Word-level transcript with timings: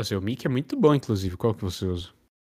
O 0.00 0.04
seu 0.04 0.20
mic 0.20 0.44
é 0.46 0.48
muito 0.48 0.76
bom, 0.76 0.94
inclusive. 0.94 1.36
Qual 1.36 1.54
que 1.54 1.62
você 1.62 1.84
usa? 1.86 2.08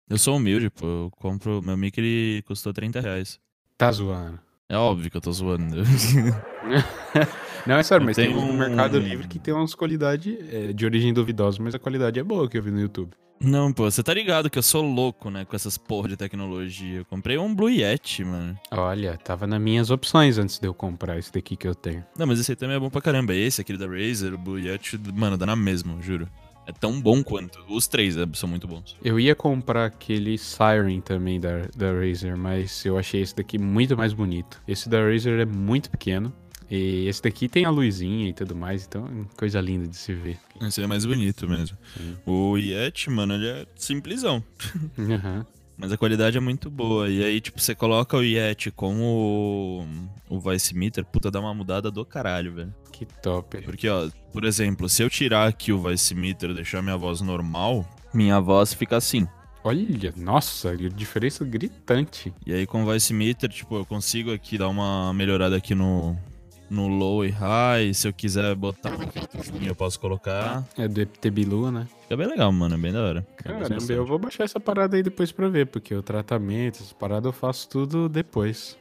Eu 0.09 0.19
sou 0.19 0.37
humilde, 0.37 0.71
pô. 0.71 0.87
Eu 0.87 1.11
compro. 1.19 1.61
Meu 1.63 1.77
mic 1.77 1.99
ele 1.99 2.43
custou 2.47 2.73
30 2.73 3.01
reais. 3.01 3.39
Tá 3.77 3.91
zoando. 3.93 4.39
É 4.69 4.77
óbvio 4.77 5.11
que 5.11 5.17
eu 5.17 5.21
tô 5.21 5.33
zoando. 5.33 5.77
Não, 7.67 7.77
é 7.77 7.83
sério, 7.83 8.03
Eu 8.03 8.07
mas 8.07 8.17
tem 8.17 8.35
um 8.35 8.51
um- 8.51 8.57
Mercado 8.57 8.99
Livre 8.99 9.27
que 9.29 9.39
tem 9.39 9.53
umas 9.53 9.75
qualidades 9.75 10.37
é, 10.53 10.73
de 10.73 10.85
origem 10.85 11.13
duvidosa, 11.13 11.59
mas 11.63 11.75
a 11.75 11.79
qualidade 11.79 12.19
é 12.19 12.23
boa 12.23 12.49
que 12.49 12.57
eu 12.57 12.63
vi 12.63 12.71
no 12.71 12.81
YouTube. 12.81 13.11
Não, 13.41 13.73
pô, 13.73 13.89
você 13.89 14.03
tá 14.03 14.13
ligado 14.13 14.51
que 14.51 14.59
eu 14.59 14.63
sou 14.63 14.83
louco, 14.83 15.31
né, 15.31 15.45
com 15.45 15.55
essas 15.55 15.79
porra 15.79 16.09
de 16.09 16.17
tecnologia. 16.17 16.99
Eu 16.99 17.05
comprei 17.05 17.39
um 17.39 17.55
Blue 17.55 17.71
Yeti, 17.71 18.25
mano. 18.25 18.59
Olha, 18.71 19.17
tava 19.17 19.47
nas 19.47 19.61
minhas 19.61 19.91
opções 19.91 20.39
antes 20.39 20.59
de 20.59 20.67
eu 20.67 20.75
comprar 20.75 21.17
esse 21.19 21.33
daqui 21.33 21.57
que 21.57 21.69
eu 21.69 21.75
tenho. 21.75 22.05
Não, 22.19 22.27
mas 22.27 22.41
esse 22.41 22.51
aí 22.53 22.57
também 22.57 22.77
é 22.77 22.81
bom 22.81 22.91
pra 22.91 23.01
caramba. 23.01 23.33
Esse, 23.35 23.61
aquele 23.61 23.79
da 23.79 23.87
Razer, 23.87 24.35
o 24.35 24.39
Blue 24.39 24.59
Yeti, 24.59 24.99
mano, 25.15 25.37
dá 25.39 25.47
na 25.47 25.55
mesma, 25.55 26.01
juro. 26.03 26.29
É 26.69 26.73
tão 26.73 27.01
bom 27.01 27.25
quanto. 27.25 27.65
Os 27.67 27.89
três 27.89 28.15
é, 28.19 28.27
são 28.35 28.47
muito 28.47 28.69
bons. 28.69 28.95
Eu 29.03 29.19
ia 29.19 29.35
comprar 29.35 29.87
aquele 29.87 30.37
Siren 30.37 31.01
também 31.01 31.41
da, 31.41 31.63
da 31.75 31.91
Razer, 31.95 32.37
mas 32.37 32.85
eu 32.85 32.99
achei 32.99 33.23
esse 33.23 33.35
daqui 33.35 33.57
muito 33.57 33.97
mais 33.97 34.13
bonito. 34.13 34.61
Esse 34.69 34.87
da 34.87 35.03
Razer 35.03 35.41
é 35.41 35.47
muito 35.47 35.89
pequeno. 35.89 36.31
E 36.71 37.07
esse 37.09 37.23
daqui 37.23 37.49
tem 37.49 37.65
a 37.65 37.71
luzinha 37.71 38.29
e 38.29 38.35
tudo 38.35 38.55
mais, 38.55 38.85
então 38.85 39.07
é 39.07 39.39
coisa 39.39 39.59
linda 39.63 39.89
de 39.89 39.97
se 39.97 40.13
ver. 40.13 40.39
Esse 40.61 40.83
é 40.83 40.87
mais 40.87 41.07
bonito 41.07 41.49
mesmo. 41.49 41.79
O 42.27 42.59
Yeti, 42.59 43.09
mano, 43.09 43.33
ele 43.33 43.49
é 43.49 43.67
simplesão. 43.75 44.45
Aham. 44.99 45.47
Mas 45.75 45.91
a 45.91 45.97
qualidade 45.97 46.37
é 46.37 46.41
muito 46.41 46.69
boa. 46.69 47.09
E 47.09 47.25
aí, 47.25 47.41
tipo, 47.41 47.59
você 47.59 47.75
coloca 47.75 48.15
o 48.15 48.23
Yeti 48.23 48.71
com 48.71 49.01
o, 49.01 49.87
o 50.29 50.39
Vice 50.39 50.75
Meter, 50.75 51.03
puta, 51.07 51.31
dá 51.31 51.41
uma 51.41 51.55
mudada 51.55 51.91
do 51.91 52.05
caralho, 52.05 52.53
velho. 52.53 52.75
Que 52.99 53.07
top. 53.07 53.63
Porque, 53.63 53.89
ó, 53.89 54.11
por 54.33 54.45
exemplo, 54.45 54.89
se 54.89 55.05
eu 55.05 55.09
tirar 55.09 55.47
aqui 55.47 55.73
o 55.73 55.81
Vice 55.81 56.17
Meter 56.17 56.51
e 56.51 56.55
deixar 56.55 56.83
minha 56.83 56.97
voz 56.97 57.21
normal, 57.21 57.87
minha 58.13 58.41
voz 58.41 58.75
fica 58.75 58.97
assim. 58.97 59.25
Olha, 59.63 60.13
nossa, 60.17 60.77
diferença 60.77 61.45
gritante. 61.45 62.35
E 62.45 62.53
aí 62.53 62.67
com 62.67 62.83
o 62.83 62.93
Vice 62.93 63.15
Meter, 63.15 63.49
tipo, 63.51 63.77
eu 63.77 63.87
consigo 63.87 64.33
aqui 64.33 64.59
dar 64.59 64.67
uma 64.67 65.15
melhorada 65.15 65.55
aqui 65.55 65.77
no, 65.77 66.17
no 66.69 66.89
low 66.89 67.25
e 67.25 67.31
high. 67.31 67.95
Se 67.95 68.09
eu 68.09 68.13
quiser 68.13 68.53
botar 68.57 68.91
um 68.91 69.03
efeitozinho, 69.05 69.69
eu 69.69 69.77
posso 69.77 70.01
colocar. 70.01 70.67
É 70.77 70.89
do 70.89 71.01
Eptebilu, 71.01 71.71
né? 71.71 71.87
Fica 72.03 72.17
bem 72.17 72.27
legal, 72.27 72.51
mano, 72.51 72.75
é 72.75 72.79
bem 72.79 72.93
da 72.93 73.01
hora. 73.01 73.27
Caramba, 73.37 73.93
eu 73.93 74.05
vou 74.05 74.19
baixar 74.19 74.43
essa 74.43 74.59
parada 74.59 74.97
aí 74.97 75.05
depois 75.05 75.31
pra 75.31 75.49
ver, 75.49 75.69
porque 75.69 75.95
o 75.95 76.03
tratamento, 76.03 76.83
essa 76.83 76.95
parada 76.97 77.29
eu 77.29 77.33
faço 77.33 77.69
tudo 77.69 78.09
depois. 78.09 78.77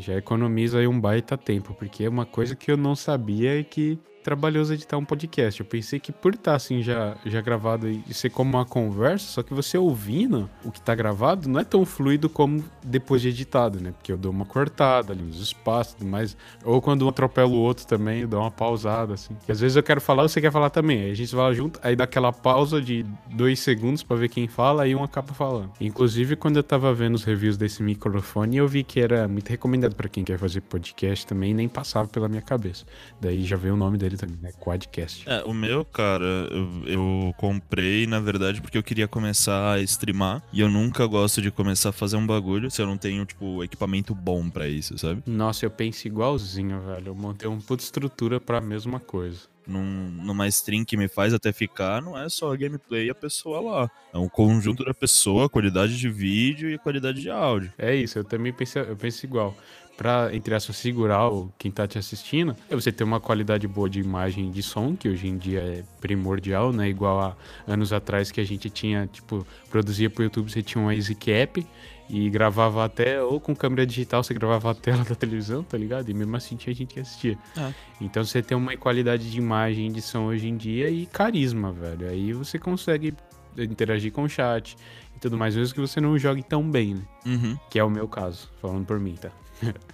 Já 0.00 0.16
economiza 0.16 0.78
aí 0.78 0.86
um 0.86 1.00
baita 1.00 1.36
tempo, 1.36 1.74
porque 1.74 2.04
é 2.04 2.08
uma 2.08 2.24
coisa 2.24 2.54
que 2.54 2.70
eu 2.70 2.76
não 2.76 2.94
sabia 2.94 3.58
e 3.58 3.64
que 3.64 3.98
trabalhoso 4.22 4.74
editar 4.74 4.96
um 4.96 5.04
podcast. 5.04 5.60
Eu 5.60 5.66
pensei 5.66 5.98
que 5.98 6.12
por 6.12 6.34
estar 6.34 6.54
assim 6.54 6.82
já, 6.82 7.16
já 7.24 7.40
gravado 7.40 7.88
e 7.88 8.12
ser 8.12 8.30
como 8.30 8.56
uma 8.56 8.64
conversa, 8.64 9.26
só 9.26 9.42
que 9.42 9.54
você 9.54 9.78
ouvindo 9.78 10.48
o 10.64 10.70
que 10.70 10.80
tá 10.80 10.94
gravado 10.94 11.48
não 11.48 11.60
é 11.60 11.64
tão 11.64 11.84
fluido 11.84 12.28
como 12.28 12.64
depois 12.84 13.22
de 13.22 13.28
editado, 13.28 13.80
né? 13.80 13.92
Porque 13.92 14.12
eu 14.12 14.16
dou 14.16 14.32
uma 14.32 14.44
cortada 14.44 15.12
ali, 15.12 15.22
uns 15.22 15.40
espaços 15.40 15.96
e 16.00 16.04
mais. 16.04 16.36
Ou 16.64 16.80
quando 16.80 17.04
um 17.04 17.08
atropela 17.08 17.50
o 17.50 17.58
outro 17.58 17.86
também, 17.86 18.20
eu 18.20 18.28
dou 18.28 18.40
uma 18.40 18.50
pausada, 18.50 19.14
assim. 19.14 19.36
Que 19.46 19.52
às 19.52 19.60
vezes 19.60 19.76
eu 19.76 19.82
quero 19.82 20.00
falar, 20.00 20.22
você 20.22 20.40
quer 20.40 20.52
falar 20.52 20.70
também. 20.70 21.02
Aí 21.02 21.10
a 21.10 21.14
gente 21.14 21.34
fala 21.34 21.52
junto, 21.54 21.78
aí 21.82 21.94
dá 21.94 22.04
aquela 22.04 22.32
pausa 22.32 22.80
de 22.80 23.04
dois 23.30 23.60
segundos 23.60 24.02
pra 24.02 24.16
ver 24.16 24.28
quem 24.28 24.48
fala, 24.48 24.82
aí 24.82 24.94
um 24.94 25.02
acaba 25.02 25.32
falando. 25.32 25.70
Inclusive, 25.80 26.36
quando 26.36 26.56
eu 26.56 26.62
tava 26.62 26.92
vendo 26.92 27.14
os 27.14 27.24
reviews 27.24 27.56
desse 27.56 27.82
microfone, 27.82 28.56
eu 28.56 28.68
vi 28.68 28.82
que 28.82 29.00
era 29.00 29.28
muito 29.28 29.48
recomendado 29.48 29.94
pra 29.94 30.08
quem 30.08 30.24
quer 30.24 30.38
fazer 30.38 30.60
podcast 30.62 31.26
também, 31.26 31.54
nem 31.54 31.68
passava 31.68 32.08
pela 32.08 32.28
minha 32.28 32.42
cabeça. 32.42 32.84
Daí 33.20 33.44
já 33.44 33.56
veio 33.56 33.74
o 33.74 33.76
nome 33.76 33.96
dele 33.96 34.07
também, 34.16 34.38
né? 34.40 34.52
Quadcast. 34.58 35.28
É, 35.28 35.42
o 35.44 35.52
meu, 35.52 35.84
cara, 35.84 36.24
eu, 36.24 36.82
eu 36.86 37.34
comprei, 37.36 38.06
na 38.06 38.20
verdade, 38.20 38.60
porque 38.60 38.78
eu 38.78 38.82
queria 38.82 39.08
começar 39.08 39.72
a 39.74 39.80
streamar. 39.80 40.42
E 40.52 40.60
eu 40.60 40.68
nunca 40.68 41.06
gosto 41.06 41.42
de 41.42 41.50
começar 41.50 41.90
a 41.90 41.92
fazer 41.92 42.16
um 42.16 42.26
bagulho 42.26 42.70
se 42.70 42.80
eu 42.80 42.86
não 42.86 42.96
tenho, 42.96 43.24
tipo, 43.24 43.62
equipamento 43.62 44.14
bom 44.14 44.48
pra 44.48 44.68
isso, 44.68 44.96
sabe? 44.98 45.22
Nossa, 45.26 45.64
eu 45.66 45.70
penso 45.70 46.06
igualzinho, 46.06 46.80
velho. 46.80 47.08
Eu 47.08 47.14
montei 47.14 47.48
uma 47.48 47.60
puta 47.60 47.82
estrutura 47.82 48.40
pra 48.40 48.60
mesma 48.60 48.98
coisa. 49.00 49.40
Num, 49.68 50.10
numa 50.24 50.48
stream 50.48 50.82
que 50.82 50.96
me 50.96 51.08
faz 51.08 51.34
até 51.34 51.52
ficar, 51.52 52.00
não 52.00 52.18
é 52.18 52.26
só 52.30 52.52
a 52.52 52.56
gameplay 52.56 53.06
e 53.06 53.10
a 53.10 53.14
pessoa 53.14 53.60
lá. 53.60 53.90
É 54.14 54.16
um 54.16 54.28
conjunto 54.28 54.82
da 54.82 54.94
pessoa, 54.94 55.46
qualidade 55.46 55.98
de 55.98 56.08
vídeo 56.08 56.70
e 56.70 56.78
qualidade 56.78 57.20
de 57.20 57.28
áudio. 57.28 57.70
É 57.76 57.94
isso, 57.94 58.18
eu 58.18 58.24
também 58.24 58.50
penso, 58.50 58.78
eu 58.78 58.96
penso 58.96 59.26
igual. 59.26 59.54
Pra, 59.94 60.30
entre 60.32 60.54
aspas, 60.54 60.76
segurar 60.76 61.28
quem 61.58 61.72
tá 61.72 61.86
te 61.86 61.98
assistindo, 61.98 62.56
é 62.70 62.74
você 62.74 62.92
ter 62.92 63.02
uma 63.02 63.18
qualidade 63.18 63.66
boa 63.66 63.90
de 63.90 63.98
imagem 63.98 64.46
e 64.46 64.50
de 64.50 64.62
som, 64.62 64.94
que 64.96 65.08
hoje 65.08 65.26
em 65.26 65.36
dia 65.36 65.60
é 65.60 65.84
primordial, 66.00 66.72
né? 66.72 66.88
Igual 66.88 67.20
a 67.20 67.36
anos 67.66 67.92
atrás 67.92 68.30
que 68.30 68.40
a 68.40 68.44
gente 68.44 68.70
tinha, 68.70 69.08
tipo, 69.08 69.44
produzia 69.68 70.08
pro 70.08 70.22
YouTube, 70.22 70.50
você 70.50 70.62
tinha 70.62 70.80
uma 70.80 70.94
EasyCap 70.94 71.66
e 72.08 72.30
gravava 72.30 72.84
até, 72.84 73.22
ou 73.22 73.38
com 73.38 73.54
câmera 73.54 73.86
digital, 73.86 74.22
você 74.22 74.32
gravava 74.34 74.70
a 74.70 74.74
tela 74.74 75.04
da 75.08 75.14
televisão, 75.14 75.62
tá 75.62 75.76
ligado? 75.76 76.08
E 76.08 76.14
mesmo 76.14 76.36
assim 76.36 76.56
tinha 76.56 76.74
gente 76.74 76.94
que 76.94 77.00
assistia. 77.00 77.38
É. 77.56 77.72
Então 78.00 78.24
você 78.24 78.42
tem 78.42 78.56
uma 78.56 78.76
qualidade 78.76 79.30
de 79.30 79.38
imagem 79.38 79.88
e 79.88 79.92
de 79.92 80.02
som 80.02 80.26
hoje 80.26 80.48
em 80.48 80.56
dia 80.56 80.90
e 80.90 81.06
carisma, 81.06 81.72
velho. 81.72 82.08
Aí 82.08 82.32
você 82.32 82.58
consegue 82.58 83.14
interagir 83.56 84.12
com 84.12 84.22
o 84.22 84.28
chat 84.28 84.76
e 85.16 85.18
tudo 85.18 85.36
mais, 85.36 85.56
mesmo 85.56 85.74
que 85.74 85.80
você 85.80 86.00
não 86.00 86.16
jogue 86.18 86.42
tão 86.42 86.68
bem, 86.70 86.94
né? 86.94 87.02
Uhum. 87.26 87.58
Que 87.70 87.78
é 87.78 87.84
o 87.84 87.90
meu 87.90 88.08
caso, 88.08 88.48
falando 88.60 88.86
por 88.86 88.98
mim, 88.98 89.14
tá? 89.14 89.30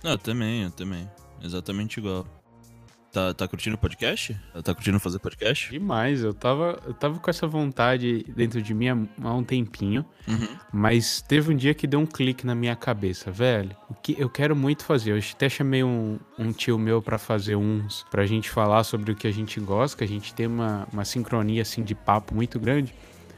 Eu 0.02 0.18
também, 0.18 0.64
eu 0.64 0.70
também. 0.70 1.08
Exatamente 1.42 1.98
igual. 1.98 2.26
Tá, 3.14 3.32
tá 3.32 3.46
curtindo 3.46 3.76
o 3.76 3.78
podcast? 3.78 4.36
Tá 4.64 4.74
curtindo 4.74 4.98
fazer 4.98 5.20
podcast? 5.20 5.70
Demais, 5.70 6.24
eu 6.24 6.34
tava, 6.34 6.82
eu 6.84 6.92
tava 6.92 7.20
com 7.20 7.30
essa 7.30 7.46
vontade 7.46 8.24
dentro 8.34 8.60
de 8.60 8.74
mim 8.74 8.88
há- 8.88 9.32
um 9.32 9.44
tempinho, 9.44 10.04
Uhum. 10.26 10.48
mas 10.72 11.22
teve 11.22 11.52
um 11.52 11.56
dia 11.56 11.72
que 11.74 11.86
deu 11.86 12.00
um 12.00 12.06
clique 12.06 12.44
na 12.44 12.56
minha 12.56 12.74
cabeça, 12.74 13.30
velho. 13.30 13.70
O 13.88 13.94
que 13.94 14.16
eu 14.18 14.28
quero 14.28 14.56
muito 14.56 14.84
fazer. 14.84 15.12
Eu 15.12 15.18
até 15.18 15.48
chamei 15.48 15.84
um, 15.84 16.18
um 16.36 16.50
tio 16.52 16.76
meu 16.76 17.00
pra 17.00 17.16
fazer 17.16 17.54
uns, 17.54 18.04
pra 18.10 18.26
gente 18.26 18.50
falar 18.50 18.82
sobre 18.82 19.12
o 19.12 19.14
que 19.14 19.28
a 19.28 19.32
gente 19.32 19.60
gosta, 19.60 19.96
que 19.96 20.02
a 20.02 20.08
gente 20.08 20.34
tem 20.34 20.48
uma, 20.48 20.88
uma 20.92 21.04
sincronia 21.04 21.62
assim 21.62 21.84
de 21.84 21.94
papo 21.94 22.34
muito 22.34 22.58
grande. 22.58 22.92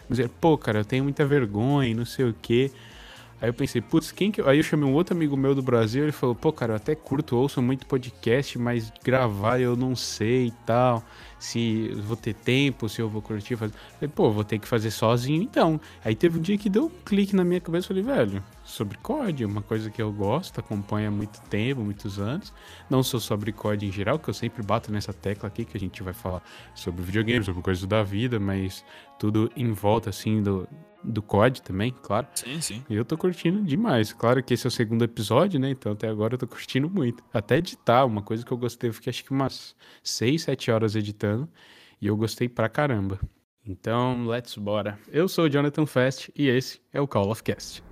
Mas 0.08 0.18
pô, 0.40 0.56
cara, 0.56 0.78
eu 0.78 0.84
tenho 0.86 1.04
muita 1.04 1.26
vergonha 1.26 1.90
e 1.90 1.94
não 1.94 2.06
sei 2.06 2.24
o 2.24 2.34
quê. 2.40 2.72
Aí 3.40 3.48
eu 3.48 3.54
pensei, 3.54 3.80
putz, 3.80 4.10
quem 4.10 4.30
que. 4.30 4.40
eu-" 4.40 4.48
Aí 4.48 4.58
eu 4.58 4.62
chamei 4.62 4.88
um 4.88 4.94
outro 4.94 5.14
amigo 5.14 5.36
meu 5.36 5.54
do 5.54 5.62
Brasil, 5.62 6.02
ele 6.02 6.12
falou, 6.12 6.34
pô, 6.34 6.52
cara, 6.52 6.72
eu 6.72 6.76
até 6.76 6.94
curto, 6.94 7.36
ouço 7.36 7.60
muito 7.60 7.86
podcast, 7.86 8.58
mas 8.58 8.92
gravar 9.04 9.60
eu 9.60 9.76
não 9.76 9.94
sei 9.94 10.46
e 10.46 10.52
tal. 10.64 11.02
Se 11.38 11.90
vou 12.06 12.16
ter 12.16 12.34
tempo, 12.34 12.88
se 12.88 13.00
eu 13.00 13.08
vou 13.10 13.20
curtir. 13.20 13.56
Fazer... 13.56 13.74
Falei, 13.94 14.12
pô, 14.14 14.30
vou 14.30 14.42
ter 14.42 14.58
que 14.58 14.66
fazer 14.66 14.90
sozinho 14.90 15.42
então. 15.42 15.78
Aí 16.04 16.14
teve 16.14 16.38
um 16.38 16.42
dia 16.42 16.56
que 16.56 16.70
deu 16.70 16.86
um 16.86 16.90
clique 17.04 17.36
na 17.36 17.44
minha 17.44 17.60
cabeça, 17.60 17.88
falei, 17.88 18.02
velho, 18.02 18.42
sobre 18.64 18.96
COD, 18.98 19.44
uma 19.44 19.62
coisa 19.62 19.90
que 19.90 20.00
eu 20.00 20.10
gosto, 20.12 20.58
acompanho 20.58 21.08
há 21.08 21.10
muito 21.10 21.40
tempo, 21.42 21.82
muitos 21.82 22.18
anos. 22.18 22.52
Não 22.88 23.02
sou 23.02 23.20
sobre 23.20 23.52
COD 23.52 23.86
em 23.86 23.92
geral, 23.92 24.18
que 24.18 24.30
eu 24.30 24.34
sempre 24.34 24.62
bato 24.62 24.90
nessa 24.90 25.12
tecla 25.12 25.48
aqui, 25.48 25.64
que 25.64 25.76
a 25.76 25.80
gente 25.80 26.02
vai 26.02 26.14
falar 26.14 26.42
sobre 26.74 27.02
videogame, 27.02 27.44
sobre 27.44 27.62
coisas 27.62 27.84
da 27.84 28.02
vida, 28.02 28.40
mas 28.40 28.82
tudo 29.18 29.50
em 29.54 29.72
volta, 29.72 30.10
assim, 30.10 30.42
do, 30.42 30.66
do 31.06 31.22
COD 31.22 31.62
também, 31.62 31.94
claro. 32.02 32.26
Sim, 32.34 32.60
sim. 32.60 32.84
E 32.88 32.94
eu 32.94 33.04
tô 33.04 33.16
curtindo 33.16 33.62
demais. 33.62 34.12
Claro 34.12 34.42
que 34.42 34.54
esse 34.54 34.66
é 34.66 34.68
o 34.68 34.70
segundo 34.70 35.04
episódio, 35.04 35.58
né? 35.60 35.70
Então 35.70 35.92
até 35.92 36.08
agora 36.08 36.34
eu 36.34 36.38
tô 36.38 36.46
curtindo 36.46 36.90
muito. 36.90 37.22
Até 37.32 37.58
editar, 37.58 38.04
uma 38.04 38.22
coisa 38.22 38.44
que 38.44 38.52
eu 38.52 38.58
gostei, 38.58 38.90
eu 38.90 38.94
fiquei 38.94 39.10
acho 39.10 39.24
que 39.24 39.30
umas 39.30 39.74
6, 40.02 40.42
7 40.42 40.70
horas 40.70 40.96
editando. 40.96 41.48
E 42.00 42.06
eu 42.06 42.16
gostei 42.16 42.48
pra 42.48 42.68
caramba. 42.68 43.18
Então, 43.64 44.26
let's 44.26 44.56
bora. 44.56 44.98
Eu 45.08 45.28
sou 45.28 45.46
o 45.46 45.48
Jonathan 45.48 45.86
Fest 45.86 46.28
e 46.36 46.48
esse 46.48 46.80
é 46.92 47.00
o 47.00 47.08
Call 47.08 47.30
of 47.30 47.42
Cast. 47.42 47.85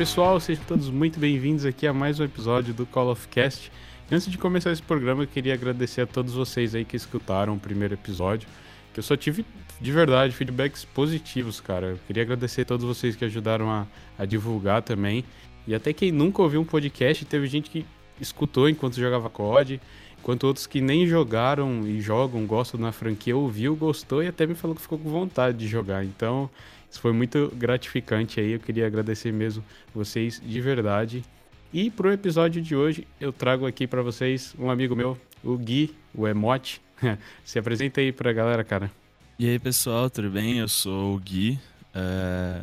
Pessoal, 0.00 0.40
sejam 0.40 0.64
todos 0.64 0.88
muito 0.88 1.20
bem-vindos 1.20 1.66
aqui 1.66 1.86
a 1.86 1.92
mais 1.92 2.18
um 2.18 2.24
episódio 2.24 2.72
do 2.72 2.86
Call 2.86 3.10
of 3.10 3.28
Cast. 3.28 3.70
Antes 4.10 4.30
de 4.30 4.38
começar 4.38 4.72
esse 4.72 4.82
programa, 4.82 5.24
eu 5.24 5.26
queria 5.26 5.52
agradecer 5.52 6.00
a 6.00 6.06
todos 6.06 6.32
vocês 6.32 6.74
aí 6.74 6.86
que 6.86 6.96
escutaram 6.96 7.52
o 7.52 7.60
primeiro 7.60 7.92
episódio, 7.92 8.48
que 8.94 8.98
eu 8.98 9.02
só 9.02 9.14
tive, 9.14 9.44
de 9.78 9.92
verdade, 9.92 10.34
feedbacks 10.34 10.86
positivos, 10.86 11.60
cara. 11.60 11.88
Eu 11.88 11.98
queria 12.06 12.22
agradecer 12.22 12.62
a 12.62 12.64
todos 12.64 12.86
vocês 12.86 13.14
que 13.14 13.26
ajudaram 13.26 13.70
a, 13.70 13.86
a 14.18 14.24
divulgar 14.24 14.80
também. 14.80 15.22
E 15.66 15.74
até 15.74 15.92
quem 15.92 16.10
nunca 16.10 16.40
ouviu 16.40 16.62
um 16.62 16.64
podcast, 16.64 17.22
teve 17.26 17.46
gente 17.46 17.68
que 17.68 17.84
escutou 18.18 18.70
enquanto 18.70 18.98
jogava 18.98 19.28
COD, 19.28 19.82
enquanto 20.18 20.44
outros 20.44 20.66
que 20.66 20.80
nem 20.80 21.06
jogaram 21.06 21.86
e 21.86 22.00
jogam, 22.00 22.46
gostam 22.46 22.80
da 22.80 22.90
franquia, 22.90 23.36
ouviu, 23.36 23.76
gostou 23.76 24.22
e 24.22 24.28
até 24.28 24.46
me 24.46 24.54
falou 24.54 24.74
que 24.74 24.80
ficou 24.80 24.98
com 24.98 25.10
vontade 25.10 25.58
de 25.58 25.68
jogar. 25.68 26.06
Então, 26.06 26.48
Isso 26.90 27.00
foi 27.00 27.12
muito 27.12 27.52
gratificante 27.56 28.40
aí. 28.40 28.52
Eu 28.52 28.60
queria 28.60 28.86
agradecer 28.86 29.32
mesmo 29.32 29.64
vocês 29.94 30.42
de 30.44 30.60
verdade. 30.60 31.24
E 31.72 31.88
pro 31.88 32.12
episódio 32.12 32.60
de 32.60 32.74
hoje, 32.74 33.06
eu 33.20 33.32
trago 33.32 33.64
aqui 33.64 33.86
para 33.86 34.02
vocês 34.02 34.54
um 34.58 34.68
amigo 34.68 34.96
meu, 34.96 35.16
o 35.44 35.56
Gui, 35.56 35.94
o 36.12 36.26
Emote. 36.26 36.82
Se 37.44 37.58
apresenta 37.58 38.00
aí 38.00 38.10
pra 38.10 38.32
galera, 38.32 38.64
cara. 38.64 38.90
E 39.38 39.48
aí, 39.48 39.58
pessoal, 39.58 40.10
tudo 40.10 40.28
bem? 40.28 40.58
Eu 40.58 40.68
sou 40.68 41.14
o 41.14 41.18
Gui, 41.18 41.58
é, 41.94 42.62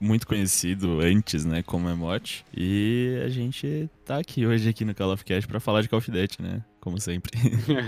muito 0.00 0.26
conhecido 0.26 1.00
antes, 1.00 1.44
né, 1.44 1.62
como 1.62 1.88
Emote. 1.88 2.44
E 2.54 3.20
a 3.24 3.28
gente 3.28 3.88
tá 4.04 4.18
aqui 4.18 4.46
hoje 4.46 4.68
aqui 4.68 4.84
no 4.84 4.94
Call 4.94 5.12
of 5.12 5.24
Cast 5.24 5.48
pra 5.48 5.60
falar 5.60 5.82
de 5.82 5.88
Call 5.88 5.98
of 5.98 6.10
Duty, 6.10 6.42
né? 6.42 6.62
Como 6.80 7.00
sempre. 7.00 7.32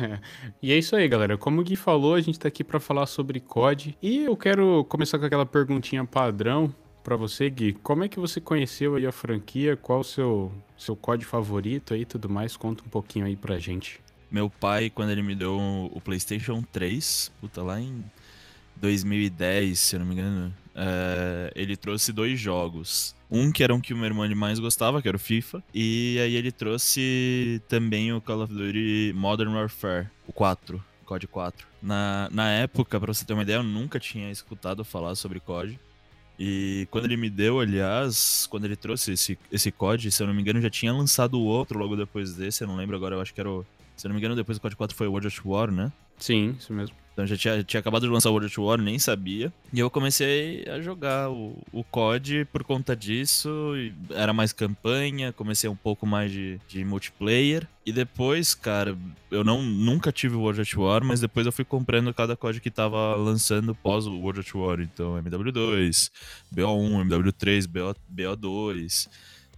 e 0.63 0.73
é 0.73 0.79
isso 0.79 0.97
aí, 0.97 1.07
galera. 1.07 1.39
Como 1.39 1.61
o 1.61 1.65
Gui 1.65 1.77
falou, 1.77 2.15
a 2.15 2.21
gente 2.21 2.39
tá 2.39 2.49
aqui 2.49 2.65
para 2.65 2.81
falar 2.81 3.07
sobre 3.07 3.39
COD. 3.39 3.97
E 4.03 4.25
eu 4.25 4.37
quero 4.37 4.85
começar 4.85 5.19
com 5.19 5.25
aquela 5.25 5.47
perguntinha 5.47 6.05
padrão 6.05 6.75
para 7.05 7.15
você, 7.17 7.49
Gui. 7.49 7.75
Como 7.75 8.03
é 8.03 8.09
que 8.09 8.19
você 8.19 8.41
conheceu 8.41 8.97
aí 8.97 9.07
a 9.07 9.13
franquia? 9.13 9.77
Qual 9.77 10.01
o 10.01 10.05
seu, 10.05 10.53
seu 10.77 10.97
COD 10.97 11.25
favorito 11.25 11.95
aí 11.95 12.01
e 12.01 12.05
tudo 12.05 12.29
mais? 12.29 12.57
Conta 12.57 12.83
um 12.85 12.89
pouquinho 12.89 13.27
aí 13.27 13.37
pra 13.37 13.59
gente. 13.59 14.01
Meu 14.31 14.51
pai, 14.51 14.91
quando 14.91 15.11
ele 15.11 15.23
me 15.23 15.35
deu 15.35 15.57
o 15.93 16.01
PlayStation 16.01 16.63
3, 16.71 17.33
puta, 17.41 17.63
lá 17.63 17.81
em 17.81 18.05
2010, 18.77 19.79
se 19.79 19.97
eu 19.97 20.01
não 20.01 20.07
me 20.07 20.15
engano, 20.15 20.53
é, 20.79 21.53
ele 21.57 21.77
trouxe 21.77 22.13
dois 22.13 22.39
jogos. 22.39 23.17
Um 23.31 23.51
que 23.51 23.63
era 23.63 23.75
um 23.75 23.81
que 23.81 23.93
o 23.93 23.97
meu 23.97 24.07
irmão 24.07 24.29
mais 24.37 24.59
gostava, 24.61 25.03
que 25.03 25.09
era 25.09 25.17
o 25.17 25.21
FIFA. 25.21 25.63
E 25.75 26.19
aí 26.21 26.37
ele 26.37 26.53
trouxe 26.53 27.61
também 27.69 28.13
o 28.13 28.21
Call 28.21 28.43
of 28.43 28.55
Duty 28.55 29.13
Modern 29.15 29.53
Warfare, 29.53 30.09
o 30.27 30.33
4, 30.33 30.83
COD 31.05 31.27
4. 31.27 31.67
Na, 31.83 32.29
na 32.31 32.51
época, 32.51 33.01
pra 33.01 33.13
você 33.13 33.25
ter 33.25 33.33
uma 33.33 33.43
ideia, 33.43 33.57
eu 33.57 33.63
nunca 33.63 33.99
tinha 33.99 34.31
escutado 34.31 34.85
falar 34.85 35.15
sobre 35.15 35.41
COD. 35.41 35.79
E 36.39 36.87
quando 36.91 37.07
ele 37.07 37.17
me 37.17 37.29
deu, 37.29 37.59
aliás, 37.59 38.47
quando 38.49 38.65
ele 38.67 38.77
trouxe 38.77 39.13
esse, 39.13 39.37
esse 39.51 39.73
COD, 39.73 40.13
se 40.13 40.23
eu 40.23 40.27
não 40.27 40.35
me 40.35 40.41
engano, 40.41 40.61
já 40.61 40.71
tinha 40.71 40.93
lançado 40.93 41.35
o 41.35 41.45
outro 41.45 41.79
logo 41.79 41.97
depois 41.97 42.35
desse, 42.35 42.63
eu 42.63 42.69
não 42.69 42.77
lembro 42.77 42.95
agora, 42.95 43.17
eu 43.17 43.21
acho 43.21 43.35
que 43.35 43.41
era 43.41 43.51
o. 43.51 43.67
Se 43.97 44.07
eu 44.07 44.11
não 44.11 44.15
me 44.15 44.21
engano, 44.21 44.37
depois 44.37 44.57
do 44.59 44.61
COD 44.61 44.77
4 44.77 44.97
foi 44.97 45.09
o 45.09 45.11
World 45.11 45.27
of 45.27 45.41
War, 45.45 45.73
né? 45.73 45.91
Sim, 46.19 46.55
isso 46.57 46.73
mesmo. 46.73 46.95
Então 47.19 47.27
já 47.27 47.37
tinha, 47.37 47.65
tinha 47.65 47.81
acabado 47.81 48.03
de 48.03 48.13
lançar 48.13 48.31
o 48.31 48.33
World 48.33 48.47
of 48.47 48.61
War, 48.61 48.81
nem 48.81 48.97
sabia. 48.97 49.53
E 49.73 49.81
eu 49.81 49.91
comecei 49.91 50.65
a 50.69 50.81
jogar 50.81 51.29
o, 51.29 51.59
o 51.73 51.83
COD 51.83 52.45
por 52.45 52.63
conta 52.63 52.95
disso. 52.95 53.51
Era 54.11 54.33
mais 54.33 54.53
campanha, 54.53 55.33
comecei 55.33 55.69
um 55.69 55.75
pouco 55.75 56.07
mais 56.07 56.31
de, 56.31 56.61
de 56.69 56.85
multiplayer. 56.85 57.67
E 57.85 57.91
depois, 57.91 58.55
cara, 58.55 58.97
eu 59.33 59.43
não, 59.43 59.61
nunca 59.61 60.13
tive 60.13 60.37
o 60.37 60.43
World 60.43 60.61
of 60.61 60.79
War, 60.79 61.03
mas 61.03 61.19
depois 61.19 61.45
eu 61.45 61.51
fui 61.51 61.65
comprando 61.65 62.15
cada 62.15 62.37
COD 62.37 62.61
que 62.61 62.71
tava 62.71 63.17
lançando 63.17 63.75
pós 63.75 64.07
o 64.07 64.17
World 64.17 64.39
of 64.39 64.57
War. 64.57 64.79
Então, 64.81 65.21
MW2, 65.21 66.13
BO1, 66.55 67.05
MW3, 67.05 67.67
BO, 67.67 67.97
BO2. 68.15 69.09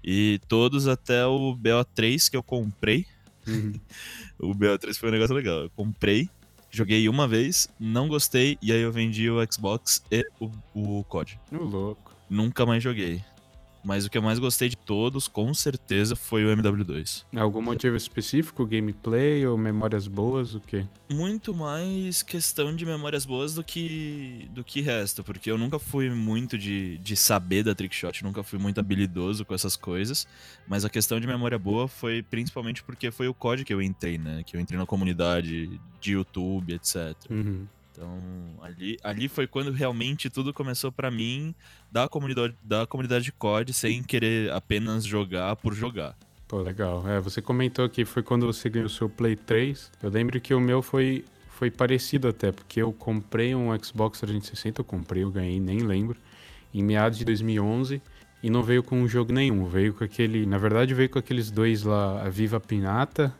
E 0.02 0.40
todos 0.48 0.88
até 0.88 1.26
o 1.26 1.54
BO3 1.54 2.30
que 2.30 2.38
eu 2.38 2.42
comprei. 2.42 3.04
Uhum. 3.46 3.74
o 4.40 4.54
BO3 4.54 4.96
foi 4.96 5.10
um 5.10 5.12
negócio 5.12 5.34
legal. 5.34 5.64
Eu 5.64 5.70
comprei 5.76 6.30
Joguei 6.70 7.08
uma 7.08 7.26
vez, 7.26 7.68
não 7.78 8.06
gostei, 8.06 8.56
e 8.62 8.72
aí 8.72 8.80
eu 8.80 8.92
vendi 8.92 9.28
o 9.28 9.38
Xbox 9.50 10.04
e 10.10 10.24
o, 10.38 10.50
o 10.74 11.04
COD. 11.04 11.38
O 11.50 11.64
louco. 11.64 12.14
Nunca 12.28 12.64
mais 12.64 12.80
joguei. 12.80 13.24
Mas 13.82 14.04
o 14.04 14.10
que 14.10 14.18
eu 14.18 14.22
mais 14.22 14.38
gostei 14.38 14.68
de 14.68 14.76
todos, 14.76 15.26
com 15.26 15.52
certeza, 15.54 16.14
foi 16.14 16.44
o 16.44 16.56
MW2. 16.56 17.24
Algum 17.34 17.62
motivo 17.62 17.96
específico? 17.96 18.66
Gameplay 18.66 19.46
ou 19.46 19.56
memórias 19.56 20.06
boas? 20.06 20.54
O 20.54 20.60
quê? 20.60 20.86
Muito 21.10 21.54
mais 21.54 22.22
questão 22.22 22.74
de 22.74 22.84
memórias 22.84 23.24
boas 23.24 23.54
do 23.54 23.64
que 23.64 24.48
do 24.52 24.62
que 24.62 24.80
resto, 24.80 25.24
porque 25.24 25.50
eu 25.50 25.56
nunca 25.56 25.78
fui 25.78 26.10
muito 26.10 26.58
de, 26.58 26.98
de 26.98 27.16
saber 27.16 27.62
da 27.62 27.74
trickshot, 27.74 28.22
nunca 28.22 28.42
fui 28.42 28.58
muito 28.58 28.78
habilidoso 28.78 29.44
com 29.44 29.54
essas 29.54 29.76
coisas. 29.76 30.26
Mas 30.68 30.84
a 30.84 30.90
questão 30.90 31.18
de 31.18 31.26
memória 31.26 31.58
boa 31.58 31.88
foi 31.88 32.22
principalmente 32.22 32.82
porque 32.82 33.10
foi 33.10 33.28
o 33.28 33.34
código 33.34 33.66
que 33.66 33.74
eu 33.74 33.82
entrei, 33.82 34.18
né? 34.18 34.42
Que 34.44 34.56
eu 34.56 34.60
entrei 34.60 34.78
na 34.78 34.86
comunidade 34.86 35.80
de 36.00 36.12
YouTube, 36.12 36.74
etc. 36.74 37.14
Uhum. 37.30 37.66
Então, 38.00 38.18
ali, 38.62 38.96
ali 39.04 39.28
foi 39.28 39.46
quando 39.46 39.70
realmente 39.70 40.30
tudo 40.30 40.54
começou 40.54 40.90
para 40.90 41.10
mim 41.10 41.54
da 41.92 42.08
comunidade, 42.08 42.56
da 42.62 42.86
comunidade 42.86 43.24
de 43.26 43.32
COD, 43.32 43.74
sem 43.74 44.02
querer 44.02 44.50
apenas 44.52 45.04
jogar 45.04 45.54
por 45.56 45.74
jogar. 45.74 46.16
Pô, 46.48 46.62
legal. 46.62 47.06
É, 47.06 47.20
você 47.20 47.42
comentou 47.42 47.86
que 47.90 48.06
foi 48.06 48.22
quando 48.22 48.46
você 48.46 48.70
ganhou 48.70 48.88
seu 48.88 49.06
Play 49.06 49.36
3. 49.36 49.92
Eu 50.02 50.08
lembro 50.08 50.40
que 50.40 50.54
o 50.54 50.60
meu 50.60 50.80
foi, 50.80 51.26
foi 51.50 51.70
parecido 51.70 52.26
até, 52.28 52.50
porque 52.50 52.80
eu 52.80 52.90
comprei 52.90 53.54
um 53.54 53.68
Xbox 53.78 54.18
360, 54.20 54.80
eu 54.80 54.84
comprei, 54.84 55.22
eu 55.22 55.30
ganhei, 55.30 55.60
nem 55.60 55.80
lembro, 55.80 56.16
em 56.72 56.82
meados 56.82 57.18
de 57.18 57.24
2011 57.26 58.00
e 58.42 58.48
não 58.48 58.62
veio 58.62 58.82
com 58.82 58.96
um 58.96 59.06
jogo 59.06 59.30
nenhum. 59.30 59.66
Veio 59.66 59.92
com 59.92 60.04
aquele. 60.04 60.46
Na 60.46 60.56
verdade, 60.56 60.94
veio 60.94 61.10
com 61.10 61.18
aqueles 61.18 61.50
dois 61.50 61.82
lá, 61.82 62.22
a 62.22 62.30
Viva 62.30 62.58
Pinata 62.58 63.34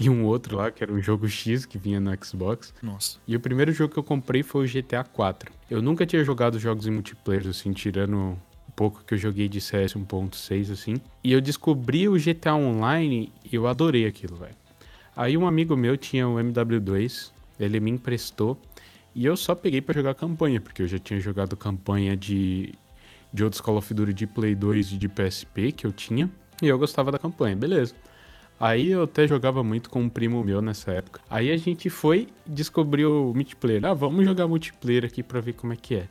e 0.00 0.08
um 0.08 0.24
outro 0.24 0.56
lá, 0.56 0.70
que 0.70 0.82
era 0.82 0.90
um 0.90 1.02
jogo 1.02 1.28
X 1.28 1.66
que 1.66 1.76
vinha 1.76 2.00
no 2.00 2.10
Xbox. 2.24 2.72
Nossa. 2.82 3.18
E 3.28 3.36
o 3.36 3.40
primeiro 3.40 3.70
jogo 3.70 3.92
que 3.92 3.98
eu 3.98 4.02
comprei 4.02 4.42
foi 4.42 4.64
o 4.64 4.68
GTA 4.68 5.04
4. 5.04 5.52
Eu 5.70 5.82
nunca 5.82 6.06
tinha 6.06 6.24
jogado 6.24 6.58
jogos 6.58 6.86
em 6.86 6.90
multiplayer, 6.90 7.46
assim, 7.48 7.70
tirando 7.72 8.16
um 8.16 8.36
pouco 8.74 9.04
que 9.06 9.12
eu 9.12 9.18
joguei 9.18 9.46
de 9.46 9.60
CS 9.60 9.92
1.6, 9.92 10.72
assim. 10.72 10.94
E 11.22 11.30
eu 11.30 11.40
descobri 11.42 12.08
o 12.08 12.14
GTA 12.18 12.54
Online 12.54 13.30
e 13.44 13.54
eu 13.54 13.66
adorei 13.66 14.06
aquilo, 14.06 14.36
velho. 14.36 14.56
Aí 15.14 15.36
um 15.36 15.46
amigo 15.46 15.76
meu 15.76 15.98
tinha 15.98 16.26
o 16.26 16.36
MW2, 16.36 17.30
ele 17.58 17.78
me 17.78 17.90
emprestou. 17.90 18.58
E 19.14 19.26
eu 19.26 19.36
só 19.36 19.54
peguei 19.54 19.82
para 19.82 19.92
jogar 19.92 20.14
campanha, 20.14 20.62
porque 20.62 20.80
eu 20.80 20.88
já 20.88 20.98
tinha 20.98 21.20
jogado 21.20 21.58
campanha 21.58 22.16
de, 22.16 22.72
de 23.30 23.44
outros 23.44 23.60
Call 23.60 23.76
of 23.76 23.92
Duty 23.92 24.14
de 24.14 24.26
Play 24.26 24.54
2 24.54 24.92
e 24.92 24.96
de 24.96 25.08
PSP 25.10 25.72
que 25.72 25.86
eu 25.86 25.92
tinha. 25.92 26.30
E 26.62 26.68
eu 26.68 26.78
gostava 26.78 27.12
da 27.12 27.18
campanha, 27.18 27.54
beleza. 27.54 27.94
Aí 28.60 28.90
eu 28.90 29.04
até 29.04 29.26
jogava 29.26 29.64
muito 29.64 29.88
com 29.88 30.02
um 30.02 30.08
primo 30.10 30.44
meu 30.44 30.60
nessa 30.60 30.92
época. 30.92 31.22
Aí 31.30 31.50
a 31.50 31.56
gente 31.56 31.88
foi 31.88 32.28
descobrir 32.46 33.06
o 33.06 33.32
multiplayer. 33.32 33.82
Ah, 33.86 33.94
vamos 33.94 34.22
jogar 34.26 34.46
multiplayer 34.46 35.06
aqui 35.06 35.22
pra 35.22 35.40
ver 35.40 35.54
como 35.54 35.72
é 35.72 35.76
que 35.76 35.94
é. 35.94 36.08